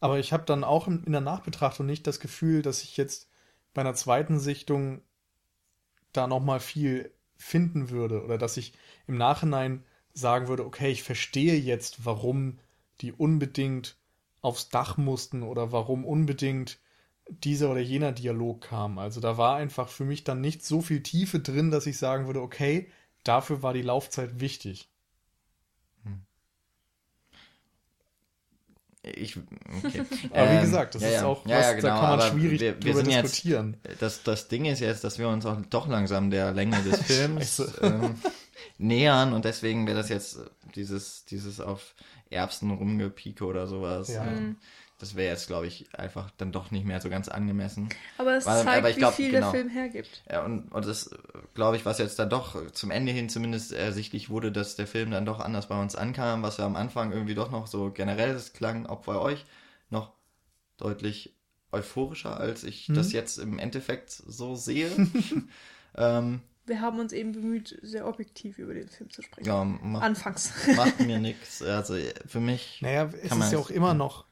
Aber 0.00 0.18
ich 0.18 0.32
habe 0.32 0.44
dann 0.46 0.64
auch 0.64 0.86
in 0.88 1.04
in 1.04 1.12
der 1.12 1.20
Nachbetrachtung 1.20 1.84
nicht 1.84 2.06
das 2.06 2.20
Gefühl, 2.20 2.62
dass 2.62 2.82
ich 2.82 2.96
jetzt 2.96 3.28
bei 3.74 3.82
einer 3.82 3.94
zweiten 3.94 4.38
Sichtung 4.38 5.02
da 6.12 6.26
nochmal 6.26 6.60
viel 6.60 7.12
finden 7.36 7.90
würde 7.90 8.24
oder 8.24 8.38
dass 8.38 8.56
ich 8.56 8.72
im 9.06 9.16
Nachhinein 9.16 9.84
sagen 10.14 10.48
würde, 10.48 10.64
okay, 10.64 10.90
ich 10.90 11.02
verstehe 11.02 11.56
jetzt, 11.56 12.04
warum 12.06 12.58
die 13.00 13.12
unbedingt 13.12 13.96
aufs 14.40 14.68
Dach 14.68 14.96
mussten 14.96 15.42
oder 15.42 15.72
warum 15.72 16.04
unbedingt 16.04 16.78
dieser 17.28 17.70
oder 17.70 17.80
jener 17.80 18.12
Dialog 18.12 18.62
kam. 18.62 18.98
Also 18.98 19.20
da 19.20 19.36
war 19.36 19.56
einfach 19.56 19.88
für 19.88 20.04
mich 20.04 20.24
dann 20.24 20.40
nicht 20.40 20.64
so 20.64 20.80
viel 20.80 21.02
Tiefe 21.02 21.40
drin, 21.40 21.70
dass 21.70 21.86
ich 21.86 21.98
sagen 21.98 22.26
würde, 22.26 22.40
okay, 22.42 22.90
dafür 23.24 23.62
war 23.62 23.74
die 23.74 23.82
Laufzeit 23.82 24.40
wichtig. 24.40 24.88
Ich, 29.10 29.36
okay. 29.84 30.02
Aber 30.32 30.50
wie 30.50 30.54
Ähm, 30.56 30.60
gesagt, 30.62 30.94
das 30.94 31.02
ja, 31.02 31.08
ist 31.08 31.14
ja. 31.14 31.26
auch 31.26 31.46
ja, 31.46 31.58
was, 31.58 31.66
ja, 31.66 31.74
da 31.74 31.80
genau, 31.80 32.00
kann 32.00 32.18
man 32.18 32.30
schwierig 32.30 32.60
wir, 32.60 32.74
wir 32.74 32.80
drüber 32.80 32.94
sind 32.96 33.10
jetzt, 33.10 33.24
diskutieren. 33.24 33.76
das, 34.00 34.22
das 34.22 34.48
Ding 34.48 34.64
ist 34.64 34.80
jetzt, 34.80 35.04
dass 35.04 35.18
wir 35.18 35.28
uns 35.28 35.46
auch 35.46 35.56
doch 35.70 35.86
langsam 35.88 36.30
der 36.30 36.52
Länge 36.52 36.82
des 36.82 37.02
Films 37.06 37.62
ähm, 37.82 38.16
nähern 38.78 39.32
und 39.32 39.44
deswegen 39.44 39.86
wäre 39.86 39.96
das 39.98 40.08
jetzt 40.08 40.38
dieses, 40.74 41.24
dieses 41.24 41.60
auf 41.60 41.94
Erbsen 42.30 42.70
rumgepieke 42.70 43.44
oder 43.44 43.66
sowas. 43.66 44.08
Ja. 44.08 44.26
ähm, 44.26 44.56
Das 45.00 45.14
wäre 45.14 45.30
jetzt, 45.30 45.46
glaube 45.46 45.68
ich, 45.68 45.86
einfach 45.96 46.30
dann 46.38 46.50
doch 46.50 46.72
nicht 46.72 46.84
mehr 46.84 47.00
so 47.00 47.08
ganz 47.08 47.28
angemessen. 47.28 47.88
Aber 48.18 48.36
es 48.36 48.46
Weil- 48.46 48.64
zeigt, 48.64 48.78
aber 48.78 48.90
ich 48.90 48.96
wie 48.96 49.00
glaub, 49.00 49.14
viel 49.14 49.30
genau. 49.30 49.52
der 49.52 49.60
Film 49.60 49.68
hergibt. 49.70 50.22
Ja, 50.28 50.44
und, 50.44 50.72
und 50.72 50.86
das, 50.86 51.10
glaube 51.54 51.76
ich, 51.76 51.84
was 51.86 51.98
jetzt 51.98 52.18
dann 52.18 52.28
doch 52.30 52.72
zum 52.72 52.90
Ende 52.90 53.12
hin 53.12 53.28
zumindest 53.28 53.72
ersichtlich 53.72 54.28
wurde, 54.28 54.50
dass 54.50 54.74
der 54.74 54.88
Film 54.88 55.12
dann 55.12 55.24
doch 55.24 55.38
anders 55.38 55.68
bei 55.68 55.80
uns 55.80 55.94
ankam, 55.94 56.42
was 56.42 56.58
wir 56.58 56.64
am 56.64 56.74
Anfang 56.74 57.12
irgendwie 57.12 57.36
doch 57.36 57.50
noch 57.52 57.68
so 57.68 57.92
generell, 57.92 58.32
das 58.32 58.52
klang 58.52 58.86
auch 58.86 59.02
bei 59.02 59.14
euch 59.16 59.46
noch 59.88 60.12
deutlich 60.78 61.34
euphorischer, 61.70 62.38
als 62.38 62.64
ich 62.64 62.88
Mhm. 62.88 62.94
das 62.94 63.12
jetzt 63.12 63.38
im 63.38 63.58
Endeffekt 63.60 64.10
so 64.10 64.56
sehe. 64.56 64.90
ähm, 65.96 66.40
Wir 66.66 66.80
haben 66.80 66.98
uns 66.98 67.12
eben 67.12 67.32
bemüht, 67.32 67.78
sehr 67.82 68.06
objektiv 68.06 68.58
über 68.58 68.74
den 68.74 68.88
Film 68.88 69.10
zu 69.10 69.22
sprechen. 69.22 69.46
ja, 69.46 69.62
macht, 69.64 70.02
Anfangs. 70.02 70.52
macht 70.76 71.00
mir 71.00 71.18
nichts. 71.20 71.62
Also 71.62 71.96
für 72.26 72.40
mich, 72.40 72.80
Naja, 72.82 73.08
es 73.22 73.28
Kann 73.28 73.38
man 73.38 73.46
ist 73.48 73.52
ja 73.52 73.58
auch 73.58 73.70
immer 73.70 73.94
noch. 73.94 74.26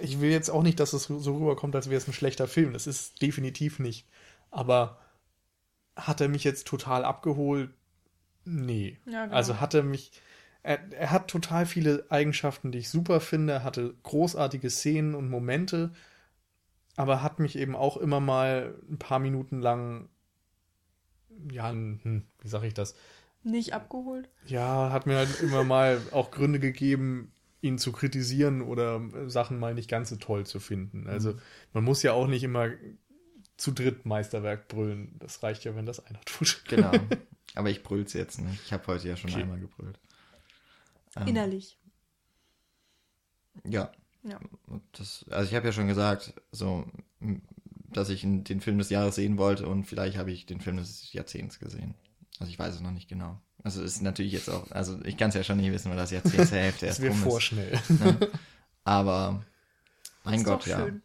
Ich 0.00 0.20
will 0.20 0.30
jetzt 0.30 0.50
auch 0.50 0.62
nicht, 0.62 0.78
dass 0.80 0.92
es 0.92 1.04
so 1.04 1.36
rüberkommt, 1.36 1.74
als 1.74 1.88
wäre 1.88 1.98
es 1.98 2.06
ein 2.06 2.12
schlechter 2.12 2.46
Film. 2.46 2.72
Das 2.72 2.86
ist 2.86 3.20
definitiv 3.20 3.78
nicht. 3.78 4.06
Aber 4.50 4.98
hat 5.96 6.20
er 6.20 6.28
mich 6.28 6.44
jetzt 6.44 6.66
total 6.66 7.04
abgeholt? 7.04 7.70
Nee. 8.44 8.98
Ja, 9.06 9.24
genau. 9.24 9.36
Also 9.36 9.60
hat 9.60 9.74
er 9.74 9.82
mich. 9.82 10.12
Er, 10.62 10.78
er 10.92 11.10
hat 11.10 11.28
total 11.28 11.66
viele 11.66 12.06
Eigenschaften, 12.08 12.72
die 12.72 12.78
ich 12.78 12.88
super 12.88 13.20
finde. 13.20 13.54
Er 13.54 13.64
hatte 13.64 13.94
großartige 14.02 14.70
Szenen 14.70 15.14
und 15.14 15.28
Momente. 15.28 15.92
Aber 16.96 17.22
hat 17.22 17.38
mich 17.38 17.56
eben 17.56 17.74
auch 17.74 17.96
immer 17.96 18.20
mal 18.20 18.74
ein 18.88 18.98
paar 18.98 19.18
Minuten 19.18 19.60
lang. 19.60 20.08
Ja, 21.50 21.70
hm, 21.70 22.24
wie 22.40 22.48
sag 22.48 22.62
ich 22.62 22.74
das? 22.74 22.94
Nicht 23.42 23.74
abgeholt. 23.74 24.30
Ja, 24.46 24.90
hat 24.90 25.06
mir 25.06 25.16
halt 25.16 25.40
immer 25.40 25.64
mal 25.64 26.00
auch 26.12 26.30
Gründe 26.30 26.60
gegeben, 26.60 27.33
ihn 27.64 27.78
zu 27.78 27.92
kritisieren 27.92 28.60
oder 28.62 29.00
äh, 29.14 29.30
Sachen 29.30 29.58
mal 29.58 29.74
nicht 29.74 29.88
ganz 29.88 30.10
so 30.10 30.16
toll 30.16 30.44
zu 30.46 30.60
finden. 30.60 31.06
Also 31.08 31.34
man 31.72 31.82
muss 31.84 32.02
ja 32.02 32.12
auch 32.12 32.26
nicht 32.26 32.42
immer 32.44 32.70
zu 33.56 33.72
dritt 33.72 34.04
Meisterwerk 34.04 34.68
brüllen. 34.68 35.16
Das 35.18 35.42
reicht 35.42 35.64
ja, 35.64 35.74
wenn 35.74 35.86
das 35.86 36.04
einer 36.04 36.20
tut. 36.26 36.62
genau. 36.68 36.92
Aber 37.54 37.70
ich 37.70 37.82
brüll's 37.82 38.12
jetzt 38.12 38.40
nicht. 38.40 38.60
Ich 38.64 38.72
habe 38.72 38.86
heute 38.88 39.08
ja 39.08 39.16
schon 39.16 39.30
Okay. 39.30 39.42
einmal 39.42 39.60
gebrüllt. 39.60 39.98
Ähm, 41.16 41.28
Innerlich. 41.28 41.78
Ja. 43.66 43.92
Ja. 44.24 44.40
Das, 44.92 45.24
also 45.30 45.48
ich 45.48 45.54
habe 45.54 45.66
ja 45.66 45.72
schon 45.72 45.86
gesagt, 45.86 46.34
so, 46.50 46.84
dass 47.92 48.08
ich 48.08 48.24
in- 48.24 48.42
den 48.44 48.60
Film 48.60 48.78
des 48.78 48.90
Jahres 48.90 49.14
sehen 49.14 49.38
wollte 49.38 49.68
und 49.68 49.84
vielleicht 49.84 50.16
habe 50.16 50.32
ich 50.32 50.46
den 50.46 50.60
Film 50.60 50.78
des 50.78 51.12
Jahrzehnts 51.12 51.58
gesehen. 51.58 51.94
Also 52.40 52.50
ich 52.50 52.58
weiß 52.58 52.74
es 52.74 52.80
noch 52.80 52.90
nicht 52.90 53.08
genau. 53.08 53.40
Also 53.64 53.82
ist 53.82 54.02
natürlich 54.02 54.32
jetzt 54.32 54.48
auch, 54.50 54.70
also 54.70 55.00
ich 55.04 55.16
kann 55.16 55.30
es 55.30 55.34
ja 55.34 55.42
schon 55.42 55.56
nicht 55.56 55.72
wissen, 55.72 55.90
weil 55.90 55.96
das 55.96 56.10
Jahrzehnt 56.12 56.46
zur 56.48 56.58
Hälfte 56.58 56.86
Das 56.86 56.98
erst 56.98 57.00
wäre 57.00 57.12
rum 57.12 57.18
ist. 57.22 57.24
vorschnell. 57.28 57.80
Ne? 57.88 58.28
Aber 58.84 59.42
mein 60.22 60.34
ist 60.40 60.44
Gott, 60.44 60.66
ja. 60.66 60.78
schön. 60.78 61.02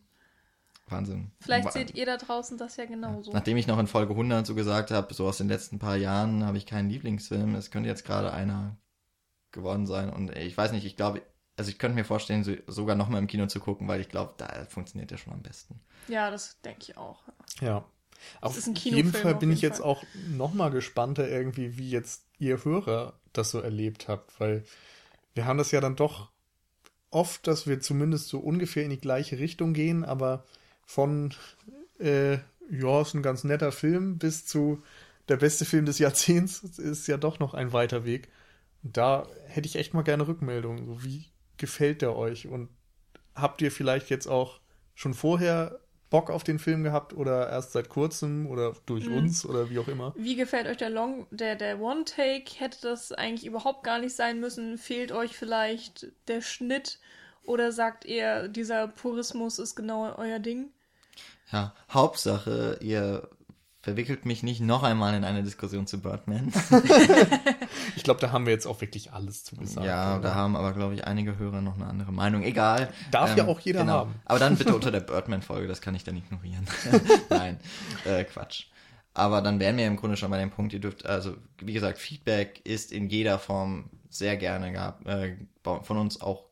Wahnsinn. 0.88 1.31
Vielleicht 1.40 1.65
Wa- 1.68 1.72
seht 1.72 1.95
ihr 1.95 2.06
da 2.06 2.18
draußen 2.18 2.57
das 2.57 2.76
ja 2.77 2.86
genauso. 2.86 3.31
Nachdem 3.31 3.57
ich 3.57 3.68
noch 3.68 3.80
in 3.80 3.88
Folge 3.88 4.11
100 4.14 4.45
so 4.45 4.56
gesagt 4.56 4.91
habe, 4.91 5.14
so 5.14 5.27
aus 5.27 5.38
den 5.38 5.48
letzten 5.48 5.80
paar 5.80 5.95
Jahren 5.95 6.44
habe 6.45 6.57
ich 6.57 6.65
keinen 6.65 6.90
Lieblingsfilm. 6.90 7.56
Es 7.56 7.69
könnte 7.72 7.88
jetzt 7.90 8.06
gerade 8.06 8.34
einer 8.34 8.76
geworden 9.52 9.86
sein. 9.88 10.10
Und 10.10 10.36
ich 10.36 10.57
weiß 10.57 10.72
nicht, 10.72 10.86
ich 10.86 10.95
glaube, 10.98 11.22
also 11.57 11.69
ich 11.69 11.77
könnte 11.80 11.95
mir 11.95 12.06
vorstellen, 12.06 12.44
so, 12.44 12.53
sogar 12.68 12.95
noch 12.95 13.07
mal 13.07 13.19
im 13.19 13.27
Kino 13.27 13.45
zu 13.48 13.60
gucken, 13.60 13.88
weil 13.88 14.02
ich 14.02 14.10
glaube, 14.10 14.34
da 14.38 14.65
funktioniert 14.68 15.11
der 15.11 15.18
schon 15.18 15.31
am 15.34 15.41
besten. 15.44 15.80
Ja, 16.07 16.31
das 16.31 16.60
denke 16.61 16.81
ich 16.81 16.98
auch. 16.98 17.22
Ja. 17.61 17.86
Auf 18.41 18.57
ist 18.57 18.68
ein 18.68 18.76
jeden 18.76 19.14
Fall 19.14 19.34
auf 19.34 19.40
bin 19.40 19.49
jeden 19.49 19.57
ich 19.57 19.61
jetzt 19.61 19.77
Fall. 19.80 19.86
auch 19.88 20.03
noch 20.27 20.53
mal 20.53 20.72
gespannter 20.72 21.27
irgendwie, 21.30 21.77
wie 21.77 21.90
jetzt 21.90 22.26
ihr 22.40 22.64
Hörer 22.64 23.20
das 23.34 23.52
so 23.52 23.60
erlebt 23.60 24.07
habt, 24.07 24.40
weil 24.40 24.64
wir 25.34 25.45
haben 25.45 25.57
das 25.57 25.72
ja 25.72 25.82
dann 25.82 25.95
doch 25.95 26.32
oft, 27.11 27.48
dass 27.48 27.68
wir 27.68 27.80
zumindest 27.80 28.30
so 28.30 28.40
ungefähr 28.40 28.84
in 28.84 28.90
die 28.90 28.99
gleiche 28.99 29.40
Richtung 29.40 29.74
gehen, 29.74 30.03
aber 30.03 30.45
von 30.86 31.34
äh, 31.99 32.40
ja, 32.70 33.02
ist 33.02 33.14
ein 33.14 33.24
ganz 33.24 33.44
netter 33.44 33.72
Film 33.72 34.18
bis 34.18 34.45
zu 34.45 34.84
der 35.28 35.38
beste 35.38 35.66
Film 35.66 35.86
des 35.86 35.99
Jahrzehnts 35.99 36.64
ist 36.64 37.07
ja 37.07 37.18
doch 37.18 37.40
noch 37.40 37.53
ein 37.53 37.72
weiter 37.72 38.03
Weg. 38.06 38.30
Da 38.82 39.28
hätte 39.45 39.68
ich 39.68 39.76
echt 39.76 39.94
mal 39.94 40.03
gerne 40.03 40.28
Rückmeldungen. 40.28 41.03
Wie 41.03 41.26
gefällt 41.57 42.02
der 42.02 42.16
euch? 42.16 42.48
Und 42.48 42.70
habt 43.36 43.61
ihr 43.61 43.72
vielleicht 43.72 44.10
jetzt 44.10 44.28
auch 44.28 44.60
schon 44.95 45.14
vorher 45.14 45.80
Bock 46.10 46.30
auf 46.30 46.44
den 46.44 46.60
Film 46.60 46.84
gehabt 46.84 47.14
oder 47.14 47.49
erst 47.49 47.72
seit 47.73 47.90
kurzem 47.90 48.48
oder 48.48 48.73
durch 48.86 49.07
Mhm. 49.07 49.14
uns 49.18 49.45
oder 49.45 49.69
wie 49.69 49.80
auch 49.80 49.88
immer? 49.88 50.14
Wie 50.15 50.36
gefällt 50.36 50.68
euch 50.68 50.77
der 50.77 50.90
Long, 50.90 51.27
der, 51.31 51.56
der 51.56 51.80
One-Take? 51.80 52.45
Hätte 52.57 52.80
das 52.81 53.11
eigentlich 53.11 53.45
überhaupt 53.45 53.84
gar 53.84 53.99
nicht 53.99 54.15
sein 54.15 54.40
müssen? 54.40 54.77
Fehlt 54.77 55.11
euch 55.11 55.38
vielleicht 55.38 56.07
der 56.27 56.41
Schnitt? 56.41 56.99
Oder 57.44 57.72
sagt 57.72 58.06
ihr, 58.06 58.48
dieser 58.48 58.88
Purismus 58.88 59.60
ist 59.60 59.76
genau 59.76 60.14
euer 60.18 60.40
Ding? 60.40 60.72
Ja, 61.52 61.73
Hauptsache, 61.91 62.77
ihr 62.81 63.27
verwickelt 63.81 64.26
mich 64.26 64.43
nicht 64.43 64.61
noch 64.61 64.84
einmal 64.84 65.14
in 65.15 65.23
eine 65.23 65.43
Diskussion 65.43 65.88
zu 65.88 66.01
Birdman. 66.01 66.51
Ich 67.95 68.03
glaube, 68.03 68.19
da 68.19 68.31
haben 68.31 68.45
wir 68.45 68.53
jetzt 68.53 68.65
auch 68.65 68.81
wirklich 68.81 69.14
alles 69.14 69.43
zu 69.43 69.56
gesagt. 69.56 69.85
ja, 69.85 70.15
oder? 70.15 70.30
da 70.30 70.35
haben 70.35 70.56
aber, 70.56 70.73
glaube 70.73 70.95
ich, 70.95 71.06
einige 71.06 71.38
Hörer 71.38 71.61
noch 71.61 71.76
eine 71.76 71.85
andere 71.85 72.11
Meinung. 72.11 72.43
Egal. 72.43 72.84
Ähm, 72.84 73.11
Darf 73.11 73.35
ja 73.35 73.45
auch 73.45 73.60
jeder 73.60 73.85
haben. 73.85 74.15
Aber 74.26 74.39
dann 74.39 74.56
bitte 74.57 74.73
unter 74.76 74.91
der 74.91 75.01
Birdman-Folge, 75.01 75.68
das 75.68 75.81
kann 75.81 75.95
ich 75.95 76.03
dann 76.03 76.15
ignorieren. 76.15 76.65
Nein, 77.30 77.60
äh, 78.06 78.23
Quatsch. 78.23 78.68
Aber 79.14 79.41
dann 79.41 79.60
wären 79.60 79.77
wir 79.77 79.85
im 79.85 79.97
Grunde 79.97 80.18
schon 80.18 80.31
bei 80.31 80.39
dem 80.39 80.49
Punkt, 80.49 80.73
ihr 80.73 80.80
dürft, 80.80 81.06
also 81.06 81.35
wie 81.60 81.73
gesagt, 81.73 81.97
Feedback 81.97 82.61
ist 82.64 82.91
in 82.91 83.10
jeder 83.10 83.38
Form 83.38 83.89
sehr 84.10 84.38
gerne 84.38 84.72
gehabt, 84.72 85.06
äh, 85.07 85.35
von 85.64 85.97
uns 85.97 86.22
auch 86.22 86.45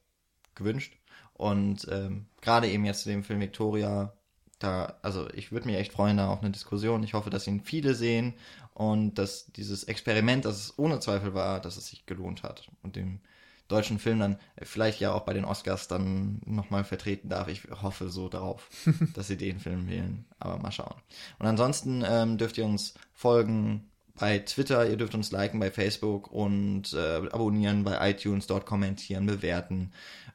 gewünscht. 0.54 0.94
Und 1.34 1.88
ähm, 1.90 2.28
gerade 2.42 2.68
eben 2.68 2.86
jetzt 2.86 3.04
zu 3.04 3.10
dem 3.10 3.24
Film 3.24 3.40
Victoria, 3.40 4.14
da, 4.60 4.98
also 5.02 5.30
ich 5.34 5.52
würde 5.52 5.68
mich 5.68 5.78
echt 5.78 5.94
freuen, 5.94 6.18
da 6.18 6.30
auch 6.30 6.42
eine 6.42 6.52
Diskussion. 6.52 7.04
Ich 7.04 7.14
hoffe, 7.14 7.30
dass 7.30 7.48
ihn 7.48 7.62
viele 7.62 7.94
sehen 7.94 8.34
und 8.74 9.16
dass 9.16 9.52
dieses 9.52 9.84
Experiment, 9.84 10.46
das 10.46 10.58
es 10.58 10.80
ohne 10.80 11.00
Zweifel 11.00 11.34
war, 11.34 11.60
dass 11.60 11.78
es 11.78 11.88
sich 11.88 12.06
gelohnt 12.06 12.44
hat 12.44 12.70
und 12.82 12.96
dem 12.96 13.20
deutschen 13.68 14.00
Film 14.00 14.20
dann 14.20 14.40
vielleicht 14.62 15.00
ja 15.00 15.14
auch 15.14 15.22
bei 15.22 15.34
den 15.34 15.46
Oscars 15.46 15.88
dann 15.88 16.42
nochmal 16.46 16.84
vertreten 16.84 17.30
darf. 17.30 17.48
Ich 17.50 17.64
hoffe 17.82 18.10
so 18.10 18.30
darauf, 18.30 18.70
dass 19.14 19.28
sie 19.28 19.38
den 19.38 19.60
Film 19.60 19.90
wählen. 19.90 20.26
Aber 20.40 20.58
mal 20.58 20.72
schauen. 20.72 20.96
Und 21.40 21.48
ansonsten 21.48 22.04
ähm, 22.08 22.38
dürft 22.38 22.58
ihr 22.58 22.66
uns 22.66 22.94
folgen 23.14 23.90
bei 24.16 24.40
Twitter, 24.40 24.90
ihr 24.90 24.98
dürft 24.98 25.16
uns 25.16 25.32
liken 25.32 25.60
bei 25.60 25.70
Facebook 25.70 26.32
und 26.32 26.94
äh, 26.94 27.28
abonnieren 27.32 27.84
bei 27.84 28.10
iTunes, 28.10 28.48
dort 28.48 28.66
kommentieren, 28.66 29.26
bewerten. 29.26 29.92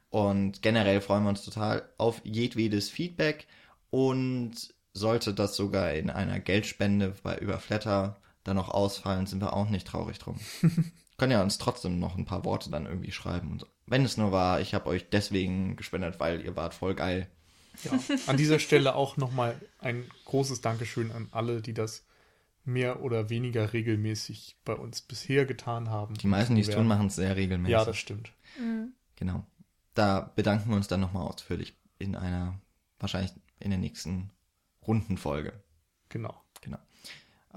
Und 0.09 0.61
generell 0.61 1.01
freuen 1.01 1.23
wir 1.23 1.29
uns 1.29 1.43
total 1.43 1.89
auf 1.97 2.21
jedwedes 2.23 2.89
Feedback. 2.89 3.47
Und 3.93 4.73
sollte 4.93 5.35
das 5.35 5.55
sogar 5.55 5.93
in 5.93 6.09
einer 6.09 6.39
Geldspende 6.39 7.13
bei 7.21 7.37
über 7.37 7.59
Flatter 7.59 8.17
dann 8.43 8.55
noch 8.55 8.69
ausfallen, 8.69 9.27
sind 9.27 9.39
wir 9.39 9.53
auch 9.53 9.69
nicht 9.69 9.85
traurig 9.85 10.17
drum. 10.17 10.39
Können 11.19 11.31
ja 11.31 11.43
uns 11.43 11.59
trotzdem 11.59 11.99
noch 11.99 12.17
ein 12.17 12.25
paar 12.25 12.43
Worte 12.43 12.71
dann 12.71 12.87
irgendwie 12.87 13.11
schreiben. 13.11 13.51
Und 13.51 13.61
so. 13.61 13.67
Wenn 13.85 14.03
es 14.03 14.17
nur 14.17 14.31
war, 14.31 14.59
ich 14.61 14.73
habe 14.73 14.87
euch 14.87 15.11
deswegen 15.11 15.75
gespendet, 15.75 16.19
weil 16.19 16.41
ihr 16.43 16.55
wart 16.55 16.73
voll 16.73 16.95
geil. 16.95 17.29
Ja, 17.83 17.91
an 18.25 18.35
dieser 18.35 18.57
Stelle 18.57 18.95
auch 18.95 19.15
nochmal 19.17 19.61
ein 19.77 20.09
großes 20.25 20.61
Dankeschön 20.61 21.11
an 21.11 21.27
alle, 21.29 21.61
die 21.61 21.75
das 21.75 22.03
mehr 22.65 23.03
oder 23.03 23.29
weniger 23.29 23.73
regelmäßig 23.73 24.57
bei 24.65 24.73
uns 24.73 25.01
bisher 25.01 25.45
getan 25.45 25.91
haben. 25.91 26.15
Die 26.15 26.25
meisten, 26.25 26.55
die 26.55 26.61
es 26.61 26.69
tun, 26.71 26.87
machen 26.87 27.07
es 27.07 27.15
sehr 27.15 27.35
regelmäßig. 27.35 27.73
Ja, 27.73 27.85
das 27.85 27.97
stimmt. 27.97 28.31
Mhm. 28.57 28.93
Genau. 29.17 29.45
Da 29.93 30.31
bedanken 30.35 30.71
wir 30.71 30.77
uns 30.77 30.87
dann 30.87 30.99
nochmal 30.99 31.27
ausführlich 31.27 31.75
in 31.99 32.15
einer, 32.15 32.59
wahrscheinlich 32.99 33.33
in 33.63 33.71
der 33.71 33.79
nächsten 33.79 34.29
Rundenfolge. 34.85 35.53
Genau. 36.09 36.35
Genau. 36.61 36.77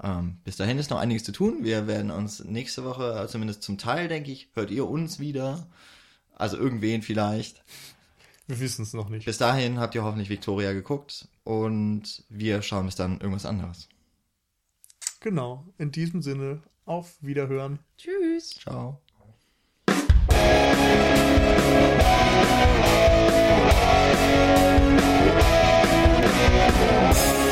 Ähm, 0.01 0.37
bis 0.43 0.57
dahin 0.57 0.77
ist 0.77 0.89
noch 0.89 0.99
einiges 0.99 1.23
zu 1.23 1.31
tun. 1.31 1.63
Wir 1.63 1.87
werden 1.87 2.11
uns 2.11 2.43
nächste 2.43 2.83
Woche, 2.83 3.23
äh, 3.23 3.27
zumindest 3.27 3.63
zum 3.63 3.77
Teil, 3.77 4.07
denke 4.07 4.31
ich, 4.31 4.49
hört 4.53 4.71
ihr 4.71 4.87
uns 4.87 5.19
wieder. 5.19 5.67
Also 6.35 6.57
irgendwen 6.57 7.01
vielleicht. 7.01 7.63
Wir 8.47 8.59
wissen 8.59 8.83
es 8.83 8.93
noch 8.93 9.09
nicht. 9.09 9.25
Bis 9.25 9.37
dahin 9.37 9.79
habt 9.79 9.95
ihr 9.95 10.03
hoffentlich 10.03 10.29
Victoria 10.29 10.71
geguckt 10.73 11.27
und 11.43 12.23
wir 12.29 12.61
schauen 12.61 12.85
bis 12.85 12.95
dann 12.95 13.19
irgendwas 13.19 13.45
anderes. 13.45 13.89
Genau. 15.19 15.65
In 15.77 15.91
diesem 15.91 16.21
Sinne, 16.21 16.61
auf 16.85 17.17
Wiederhören. 17.21 17.79
Tschüss. 17.97 18.51
Ciao. 18.51 19.01
Thank 25.27 25.51
you. 25.51 25.56
Música 26.37 27.46